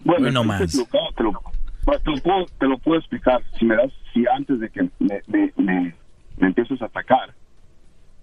Bueno, 0.04 0.32
no 0.32 0.42
estás 0.42 0.46
más. 0.46 0.62
equivocado, 0.74 1.04
Te 1.18 1.24
lo, 1.24 1.32
pues, 1.86 2.04
te, 2.04 2.10
lo 2.12 2.18
puedo, 2.22 2.46
te 2.60 2.68
lo 2.68 2.78
puedo 2.80 3.00
explicar. 3.00 3.42
Si 3.60 3.66
me 3.66 3.76
das, 3.76 3.92
si 4.14 4.24
antes 4.36 4.60
de 4.60 4.70
que 4.70 4.84
me, 5.00 5.22
me, 5.28 5.52
me, 5.58 5.96
me 6.38 6.48
empieces 6.48 6.82
a 6.82 6.86
atacar. 6.86 7.34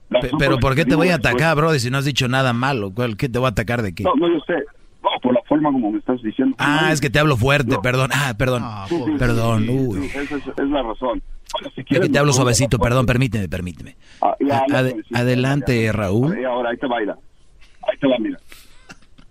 Pe- 0.08 0.30
Pero 0.38 0.58
¿por 0.58 0.74
qué 0.74 0.84
te 0.86 0.94
voy 0.94 1.08
a 1.10 1.16
atacar, 1.16 1.54
bro? 1.56 1.72
Si 1.78 1.90
no 1.90 1.98
has 1.98 2.04
dicho 2.06 2.28
nada 2.28 2.52
malo, 2.54 2.92
¿cuál- 2.94 3.16
¿qué 3.16 3.28
te 3.28 3.38
voy 3.38 3.46
a 3.46 3.50
atacar 3.50 3.82
de 3.82 3.94
qué? 3.94 4.04
No, 4.04 4.14
no, 4.14 4.26
yo 4.28 4.40
sé. 4.46 4.54
No, 5.02 5.10
por 5.22 5.32
la 5.34 5.40
forma 5.46 5.70
como 5.70 5.92
me 5.92 5.98
estás 5.98 6.20
diciendo. 6.22 6.56
Ah, 6.58 6.90
es 6.92 7.00
que 7.00 7.10
te 7.10 7.18
hablo 7.18 7.36
fuerte, 7.36 7.76
perdón. 7.82 8.10
Ah, 8.12 8.34
perdón. 8.36 8.64
Sí, 8.88 8.96
sí, 8.96 9.04
sí, 9.04 9.12
Perdón, 9.18 9.62
sí, 9.64 9.70
uy. 9.70 10.06
esa 10.06 10.20
es, 10.22 10.32
es 10.32 10.68
la 10.70 10.82
razón. 10.82 11.22
Bueno, 11.52 11.70
si 11.74 11.80
Es 11.80 11.86
quieres, 11.86 12.06
que 12.08 12.12
te 12.12 12.18
hablo 12.18 12.32
suavecito, 12.32 12.78
perdón, 12.78 13.06
permíteme, 13.06 13.48
permíteme. 13.48 13.96
Ah, 14.20 14.36
ya, 14.40 14.64
ya, 14.68 15.18
adelante, 15.18 15.76
ya, 15.76 15.86
ya. 15.86 15.92
Raúl. 15.92 16.44
Ahora, 16.44 16.70
ahí 16.70 16.76
te 16.76 16.86
va. 16.86 16.98
Ahí 16.98 17.98
te 18.00 18.06
va, 18.06 18.18
mira. 18.18 18.38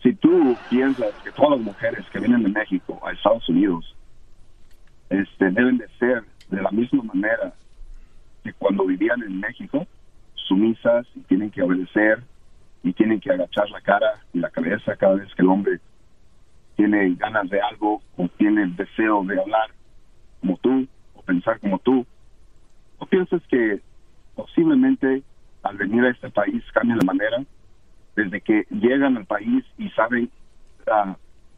Si 0.01 0.13
tú 0.15 0.55
piensas 0.69 1.13
que 1.23 1.31
todas 1.31 1.51
las 1.51 1.59
mujeres 1.59 2.05
que 2.11 2.19
vienen 2.19 2.43
de 2.43 2.49
México 2.49 2.99
a 3.05 3.11
Estados 3.11 3.47
Unidos 3.49 3.95
este, 5.09 5.51
deben 5.51 5.77
de 5.77 5.87
ser 5.99 6.23
de 6.49 6.61
la 6.61 6.71
misma 6.71 7.03
manera 7.03 7.53
que 8.43 8.53
cuando 8.53 8.85
vivían 8.85 9.21
en 9.23 9.39
México, 9.39 9.85
sumisas 10.47 11.05
y 11.15 11.19
tienen 11.21 11.51
que 11.51 11.61
obedecer 11.61 12.23
y 12.83 12.93
tienen 12.93 13.19
que 13.19 13.31
agachar 13.31 13.69
la 13.69 13.81
cara 13.81 14.21
y 14.33 14.39
la 14.39 14.49
cabeza 14.49 14.95
cada 14.95 15.15
vez 15.15 15.33
que 15.35 15.41
el 15.41 15.49
hombre 15.49 15.79
tiene 16.75 17.13
ganas 17.15 17.49
de 17.49 17.59
algo 17.59 18.01
o 18.15 18.27
tiene 18.37 18.63
el 18.63 18.75
deseo 18.75 19.23
de 19.25 19.39
hablar 19.39 19.71
como 20.39 20.57
tú 20.57 20.87
pensar 21.27 21.59
como 21.59 21.77
tú, 21.79 22.05
¿o 22.97 23.05
piensas 23.05 23.41
que 23.49 23.79
posiblemente 24.35 25.21
al 25.63 25.77
venir 25.77 26.03
a 26.05 26.09
este 26.11 26.29
país 26.29 26.63
cambian 26.73 26.97
la 26.99 27.05
manera? 27.05 27.43
Desde 28.15 28.41
que 28.41 28.65
llegan 28.71 29.17
al 29.17 29.25
país 29.25 29.63
y 29.77 29.89
saben 29.91 30.29
ah, 30.91 31.15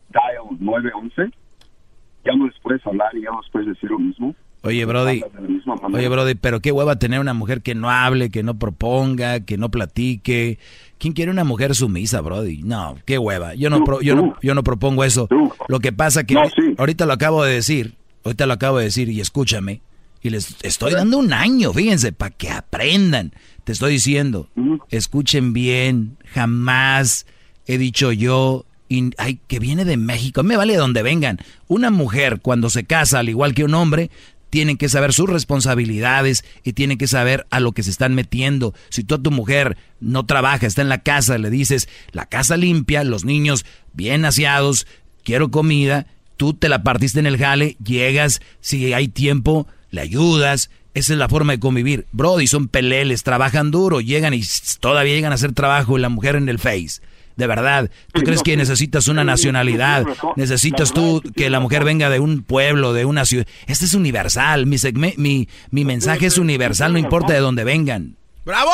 dial 0.09 0.57
911, 0.59 1.31
ya 2.25 2.33
no 2.35 2.47
les 2.47 2.59
puedes 2.59 2.85
hablar 2.85 3.15
y 3.15 3.21
ya 3.21 3.29
no 3.31 3.39
les 3.41 3.49
puedes 3.51 3.67
decir 3.69 3.89
lo 3.89 3.99
mismo. 3.99 4.35
Oye, 4.61 4.83
Brody. 4.83 5.23
Oye, 5.93 6.09
Brody, 6.09 6.35
pero 6.35 6.59
qué 6.59 6.73
hueva 6.73 6.97
tener 6.97 7.21
una 7.21 7.33
mujer 7.33 7.61
que 7.61 7.75
no 7.75 7.89
hable, 7.89 8.29
que 8.29 8.43
no 8.43 8.59
proponga, 8.59 9.39
que 9.45 9.57
no 9.57 9.69
platique. 9.69 10.59
¿Quién 10.97 11.13
quiere 11.13 11.31
una 11.31 11.45
mujer 11.45 11.73
sumisa, 11.75 12.19
Brody? 12.19 12.61
No, 12.63 12.97
qué 13.05 13.17
hueva. 13.17 13.55
Yo 13.55 13.69
no, 13.69 13.85
pro- 13.85 14.01
yo 14.01 14.15
no, 14.17 14.35
yo 14.41 14.53
no 14.55 14.63
propongo 14.63 15.05
eso. 15.05 15.29
Lo 15.69 15.79
que 15.79 15.93
pasa 15.93 16.25
que 16.25 16.33
ahorita 16.77 17.05
lo 17.05 17.13
acabo 17.13 17.41
de 17.45 17.53
decir, 17.53 17.93
ahorita 18.23 18.45
lo 18.45 18.53
acabo 18.53 18.77
de 18.77 18.85
decir 18.85 19.09
y 19.09 19.21
escúchame. 19.21 19.81
Y 20.21 20.31
les 20.31 20.55
estoy 20.63 20.93
dando 20.93 21.17
un 21.17 21.31
año, 21.31 21.71
fíjense, 21.71 22.11
para 22.11 22.31
que 22.31 22.49
aprendan. 22.49 23.33
Te 23.63 23.71
estoy 23.71 23.93
diciendo, 23.93 24.49
escuchen 24.89 25.53
bien, 25.53 26.17
jamás 26.33 27.25
he 27.67 27.77
dicho 27.77 28.11
yo, 28.11 28.65
y, 28.89 29.11
ay, 29.17 29.39
que 29.47 29.59
viene 29.59 29.85
de 29.85 29.95
México, 29.97 30.43
me 30.43 30.57
vale 30.57 30.73
de 30.73 30.79
donde 30.79 31.03
vengan. 31.03 31.37
Una 31.67 31.91
mujer 31.91 32.39
cuando 32.41 32.69
se 32.69 32.83
casa, 32.83 33.19
al 33.19 33.29
igual 33.29 33.53
que 33.53 33.63
un 33.63 33.75
hombre, 33.75 34.09
tienen 34.49 34.77
que 34.77 34.89
saber 34.89 35.13
sus 35.13 35.29
responsabilidades 35.29 36.43
y 36.63 36.73
tienen 36.73 36.97
que 36.97 37.07
saber 37.07 37.45
a 37.51 37.59
lo 37.59 37.71
que 37.71 37.83
se 37.83 37.91
están 37.91 38.15
metiendo. 38.15 38.73
Si 38.89 39.03
tú 39.03 39.15
a 39.15 39.21
tu 39.21 39.31
mujer 39.31 39.77
no 39.99 40.25
trabaja, 40.25 40.65
está 40.65 40.81
en 40.81 40.89
la 40.89 41.03
casa, 41.03 41.37
le 41.37 41.49
dices, 41.49 41.87
la 42.11 42.25
casa 42.25 42.57
limpia, 42.57 43.03
los 43.03 43.25
niños 43.25 43.65
bien 43.93 44.25
aseados, 44.25 44.87
quiero 45.23 45.51
comida, 45.51 46.07
tú 46.39 46.53
te 46.53 46.69
la 46.69 46.83
partiste 46.83 47.19
en 47.19 47.25
el 47.27 47.37
jale, 47.37 47.75
llegas, 47.83 48.39
si 48.61 48.93
hay 48.93 49.09
tiempo, 49.09 49.67
le 49.91 49.99
ayudas. 49.99 50.69
Esa 50.93 51.11
es 51.13 51.19
la 51.19 51.27
forma 51.27 51.51
de 51.51 51.59
convivir. 51.59 52.07
Brody, 52.13 52.47
son 52.47 52.69
peleles, 52.69 53.23
trabajan 53.23 53.71
duro, 53.71 53.99
llegan 53.99 54.33
y 54.33 54.41
todavía 54.79 55.13
llegan 55.15 55.33
a 55.33 55.35
hacer 55.35 55.51
trabajo 55.51 55.97
y 55.97 56.01
la 56.01 56.07
mujer 56.07 56.37
en 56.37 56.47
el 56.47 56.57
face. 56.57 57.01
De 57.35 57.45
verdad, 57.45 57.91
¿tú 58.13 58.21
crees 58.21 58.41
que 58.41 58.55
necesitas 58.57 59.07
una 59.09 59.23
nacionalidad? 59.25 60.05
¿Necesitas 60.37 60.93
tú 60.93 61.21
que 61.35 61.49
la 61.49 61.59
mujer 61.59 61.83
venga 61.83 62.09
de 62.09 62.19
un 62.19 62.41
pueblo, 62.43 62.93
de 62.93 63.03
una 63.05 63.25
ciudad? 63.25 63.45
Este 63.67 63.83
es 63.85 63.93
universal, 63.93 64.65
mi, 64.65 64.77
segme- 64.77 65.15
mi, 65.17 65.47
mi 65.71 65.83
mensaje 65.85 66.25
es 66.27 66.37
universal, 66.37 66.93
no 66.93 66.99
importa 66.99 67.33
de 67.33 67.39
dónde 67.39 67.63
vengan. 67.65 68.15
¡Bravo! 68.45 68.71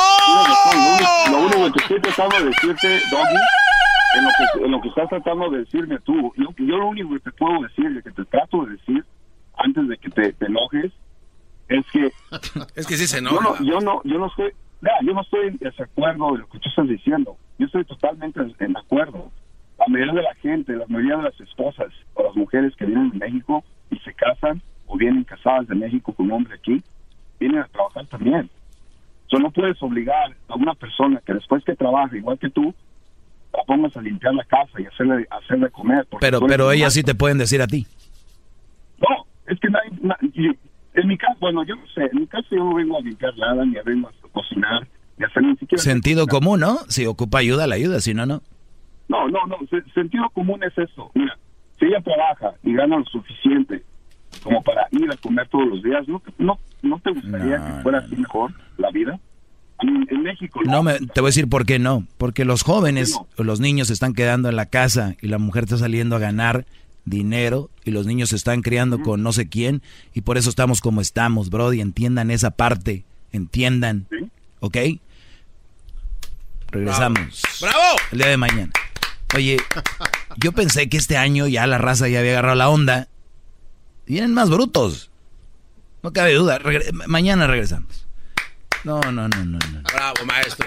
Lo 1.30 1.38
único 1.40 1.72
que 1.88 2.00
tratando 2.00 2.38
de 2.38 2.44
decirte, 2.46 2.88
Doggy, 3.10 3.36
en 4.16 4.24
lo 4.24 4.30
que, 4.30 4.64
en 4.64 4.70
lo 4.70 4.80
que 4.80 4.88
estás 4.88 5.08
tratando 5.08 5.50
de 5.50 5.58
decirme 5.58 5.98
tú, 6.00 6.32
yo, 6.36 6.48
yo 6.58 6.76
lo 6.78 6.88
único 6.88 7.10
que 7.14 7.20
te 7.20 7.32
puedo 7.32 7.62
decir, 7.62 8.02
que 8.02 8.10
te 8.10 8.24
trato 8.24 8.64
de 8.64 8.72
decir, 8.72 9.04
antes 9.56 9.88
de 9.88 9.96
que 9.98 10.10
te, 10.10 10.32
te 10.32 10.46
enojes, 10.46 10.92
es 11.68 11.84
que... 11.92 12.10
Es 12.76 12.86
que 12.86 12.96
sí 12.96 13.06
se 13.06 13.20
yo 13.22 13.28
enoja. 13.28 13.60
no, 13.60 13.66
yo 13.66 13.80
no, 13.80 14.02
yo 14.04 14.18
no 14.18 14.26
estoy, 14.26 14.52
vea, 14.80 14.94
yo 15.02 15.12
no 15.12 15.22
estoy 15.22 15.48
en 15.48 15.56
desacuerdo 15.58 16.32
de 16.32 16.38
lo 16.38 16.48
que 16.48 16.58
tú 16.58 16.68
estás 16.68 16.88
diciendo. 16.88 17.36
Yo 17.58 17.66
estoy 17.66 17.84
totalmente 17.84 18.40
en 18.58 18.76
acuerdo. 18.76 19.30
La 19.78 19.86
mayoría 19.88 20.14
de 20.14 20.22
la 20.22 20.34
gente, 20.36 20.72
la 20.72 20.86
mayoría 20.88 21.16
de 21.16 21.22
las 21.24 21.40
esposas 21.40 21.92
o 22.14 22.22
las 22.22 22.36
mujeres 22.36 22.74
que 22.76 22.86
vienen 22.86 23.10
de 23.10 23.18
México 23.18 23.64
y 23.90 23.98
se 23.98 24.14
casan 24.14 24.62
o 24.86 24.96
vienen 24.96 25.24
casadas 25.24 25.66
de 25.66 25.74
México 25.74 26.12
con 26.12 26.26
un 26.26 26.32
hombre 26.32 26.54
aquí, 26.54 26.82
vienen 27.38 27.60
a 27.60 27.68
trabajar 27.68 28.06
también. 28.06 28.48
So, 29.28 29.38
no 29.38 29.50
puedes 29.50 29.82
obligar 29.82 30.36
a 30.48 30.54
una 30.54 30.74
persona 30.74 31.20
que 31.24 31.34
después 31.34 31.64
que 31.64 31.74
trabaja 31.74 32.16
igual 32.16 32.38
que 32.38 32.48
tú, 32.48 32.72
pongas 33.66 33.96
a 33.96 34.02
limpiar 34.02 34.34
la 34.34 34.44
casa 34.44 34.80
y 34.80 34.86
hacerle, 34.86 35.26
hacerle 35.30 35.70
comer. 35.70 36.06
Pero, 36.20 36.40
pero 36.46 36.70
el 36.70 36.78
ellas 36.78 36.92
sí 36.94 37.02
te 37.02 37.14
pueden 37.14 37.38
decir 37.38 37.62
a 37.62 37.66
ti. 37.66 37.86
No, 38.98 39.26
es 39.46 39.58
que 39.60 39.68
nadie, 39.68 39.90
na- 40.02 40.18
y- 40.34 40.56
en 40.94 41.08
mi 41.08 41.18
caso, 41.18 41.36
bueno, 41.40 41.62
yo 41.64 41.76
no 41.76 41.86
sé, 41.88 42.02
en 42.12 42.20
mi 42.20 42.26
caso 42.26 42.46
yo 42.50 42.64
no 42.64 42.74
vengo 42.74 42.96
a 42.96 43.00
limpiar 43.00 43.36
nada, 43.36 43.64
ni 43.64 43.76
a 43.76 43.82
vengo 43.82 44.08
a 44.08 44.12
cocinar, 44.32 44.86
ni 45.18 45.24
a 45.24 45.28
hacer 45.28 45.42
ni 45.42 45.56
siquiera... 45.56 45.82
Sentido 45.82 46.26
común, 46.26 46.60
¿no? 46.60 46.78
Si 46.88 47.04
ocupa 47.06 47.38
ayuda, 47.38 47.66
la 47.66 47.74
ayuda, 47.74 48.00
si 48.00 48.14
no, 48.14 48.24
no. 48.26 48.40
No, 49.08 49.28
no, 49.28 49.46
no, 49.46 49.56
se- 49.70 49.88
sentido 49.92 50.28
común 50.30 50.62
es 50.64 50.76
eso. 50.78 51.10
Mira, 51.14 51.36
si 51.78 51.84
ella 51.86 52.00
trabaja 52.00 52.54
y 52.62 52.72
gana 52.74 52.96
lo 52.98 53.04
suficiente 53.04 53.82
como 54.42 54.62
para 54.62 54.86
ir 54.90 55.10
a 55.12 55.16
comer 55.18 55.46
todos 55.48 55.66
los 55.66 55.82
días, 55.82 56.06
¿no, 56.08 56.22
no, 56.38 56.58
no 56.82 56.98
te 57.00 57.10
gustaría 57.10 57.56
que 57.64 57.82
fuera 57.82 57.98
así 57.98 58.16
mejor 58.16 58.52
la 58.78 58.90
vida? 58.90 59.18
En 59.80 60.22
México... 60.22 60.60
No, 60.64 60.82
me, 60.82 60.98
te 60.98 61.20
voy 61.20 61.28
a 61.28 61.30
decir 61.30 61.48
por 61.48 61.66
qué 61.66 61.78
no. 61.78 62.06
Porque 62.18 62.44
los 62.44 62.62
jóvenes 62.62 63.18
o 63.36 63.44
los 63.44 63.60
niños 63.60 63.88
se 63.88 63.92
están 63.92 64.14
quedando 64.14 64.48
en 64.48 64.56
la 64.56 64.66
casa 64.66 65.16
y 65.20 65.28
la 65.28 65.38
mujer 65.38 65.64
está 65.64 65.76
saliendo 65.78 66.16
a 66.16 66.18
ganar 66.18 66.66
dinero 67.04 67.70
y 67.84 67.90
los 67.92 68.06
niños 68.06 68.30
se 68.30 68.36
están 68.36 68.62
criando 68.62 69.00
con 69.00 69.22
no 69.22 69.32
sé 69.32 69.48
quién 69.48 69.82
y 70.14 70.22
por 70.22 70.38
eso 70.38 70.48
estamos 70.50 70.80
como 70.80 71.00
estamos, 71.00 71.50
Brody. 71.50 71.80
Entiendan 71.80 72.30
esa 72.30 72.50
parte, 72.52 73.04
entiendan, 73.32 74.06
¿ok? 74.60 74.76
Regresamos. 76.70 77.42
¡Bravo! 77.60 77.80
El 78.12 78.18
día 78.18 78.28
de 78.28 78.36
mañana. 78.36 78.72
Oye, 79.34 79.56
yo 80.38 80.52
pensé 80.52 80.88
que 80.88 80.96
este 80.96 81.16
año 81.16 81.46
ya 81.46 81.66
la 81.66 81.78
raza 81.78 82.08
ya 82.08 82.20
había 82.20 82.32
agarrado 82.32 82.56
la 82.56 82.68
onda. 82.68 83.08
Vienen 84.06 84.34
más 84.34 84.50
brutos. 84.50 85.10
No 86.02 86.12
cabe 86.12 86.34
duda. 86.34 86.58
Regre- 86.58 86.92
mañana 87.06 87.46
regresamos. 87.46 88.05
No, 88.86 89.00
no, 89.00 89.10
no, 89.10 89.28
no, 89.28 89.44
no. 89.58 89.58
Bravo, 89.92 90.24
maestro. 90.24 90.64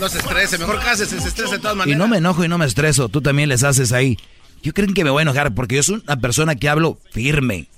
No 0.00 0.08
se 0.08 0.18
estrese, 0.18 0.58
mejor 0.58 0.80
cásese, 0.80 1.20
se 1.20 1.28
estrese 1.28 1.52
de 1.52 1.58
todas 1.60 1.76
Y 1.76 1.78
maneras. 1.78 1.98
no 2.00 2.08
me 2.08 2.16
enojo 2.18 2.44
y 2.44 2.48
no 2.48 2.58
me 2.58 2.66
estreso. 2.66 3.08
Tú 3.08 3.22
también 3.22 3.48
les 3.48 3.62
haces 3.62 3.92
ahí. 3.92 4.18
Yo 4.64 4.74
creen 4.74 4.92
que 4.92 5.04
me 5.04 5.10
voy 5.10 5.20
a 5.20 5.22
enojar 5.22 5.54
porque 5.54 5.76
yo 5.76 5.84
soy 5.84 6.02
una 6.04 6.16
persona 6.16 6.56
que 6.56 6.68
hablo 6.68 6.98
firme. 7.12 7.68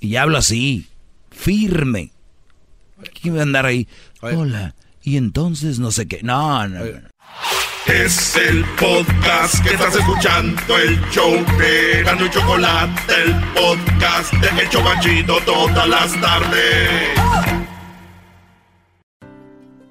Y 0.00 0.16
hablo 0.16 0.36
así. 0.36 0.86
Firme. 1.30 2.10
¿Quién 3.22 3.36
va 3.36 3.40
a 3.40 3.42
andar 3.44 3.64
ahí? 3.64 3.88
Hola. 4.20 4.74
Y 5.02 5.16
entonces 5.16 5.78
no 5.78 5.92
sé 5.92 6.06
qué. 6.06 6.20
No, 6.22 6.68
no. 6.68 6.80
no. 6.84 7.12
Es 7.86 8.36
el 8.36 8.64
podcast 8.78 9.60
que 9.64 9.70
estás 9.72 9.96
escuchando, 9.96 10.78
el 10.78 11.00
show 11.10 11.32
de 11.58 12.02
Gano 12.04 12.26
y 12.26 12.30
Chocolate, 12.30 13.12
el 13.24 13.34
podcast 13.54 14.32
de 14.34 14.62
El 14.62 14.68
Chocachito 14.68 15.38
todas 15.46 15.88
las 15.88 16.20
tardes. 16.20 17.18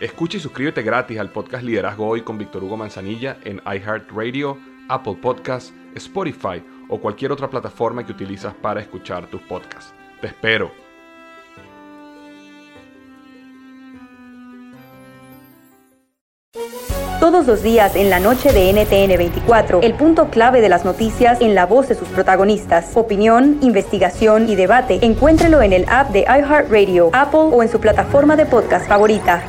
Escucha 0.00 0.36
y 0.36 0.40
suscríbete 0.40 0.82
gratis 0.82 1.18
al 1.18 1.30
podcast 1.30 1.64
Liderazgo 1.64 2.06
Hoy 2.06 2.22
con 2.22 2.38
Víctor 2.38 2.62
Hugo 2.62 2.76
Manzanilla 2.76 3.36
en 3.42 3.60
iHeartRadio, 3.66 4.56
Apple 4.88 5.16
Podcasts, 5.20 5.74
Spotify 5.96 6.62
o 6.88 7.00
cualquier 7.00 7.32
otra 7.32 7.50
plataforma 7.50 8.06
que 8.06 8.12
utilizas 8.12 8.54
para 8.54 8.80
escuchar 8.80 9.26
tus 9.26 9.40
podcasts. 9.42 9.92
Te 10.20 10.28
espero. 10.28 10.70
Todos 17.18 17.48
los 17.48 17.64
días 17.64 17.96
en 17.96 18.08
la 18.08 18.20
noche 18.20 18.52
de 18.52 18.72
NTN 18.72 19.18
24, 19.18 19.82
el 19.82 19.94
punto 19.94 20.30
clave 20.30 20.60
de 20.60 20.68
las 20.68 20.84
noticias 20.84 21.40
en 21.40 21.56
la 21.56 21.66
voz 21.66 21.88
de 21.88 21.96
sus 21.96 22.06
protagonistas. 22.08 22.92
Opinión, 22.94 23.58
investigación 23.62 24.48
y 24.48 24.54
debate. 24.54 25.00
Encuéntrelo 25.02 25.60
en 25.60 25.72
el 25.72 25.84
app 25.88 26.10
de 26.10 26.20
iHeartRadio, 26.20 27.10
Apple 27.12 27.50
o 27.52 27.64
en 27.64 27.68
su 27.68 27.80
plataforma 27.80 28.36
de 28.36 28.46
podcast 28.46 28.86
favorita. 28.86 29.42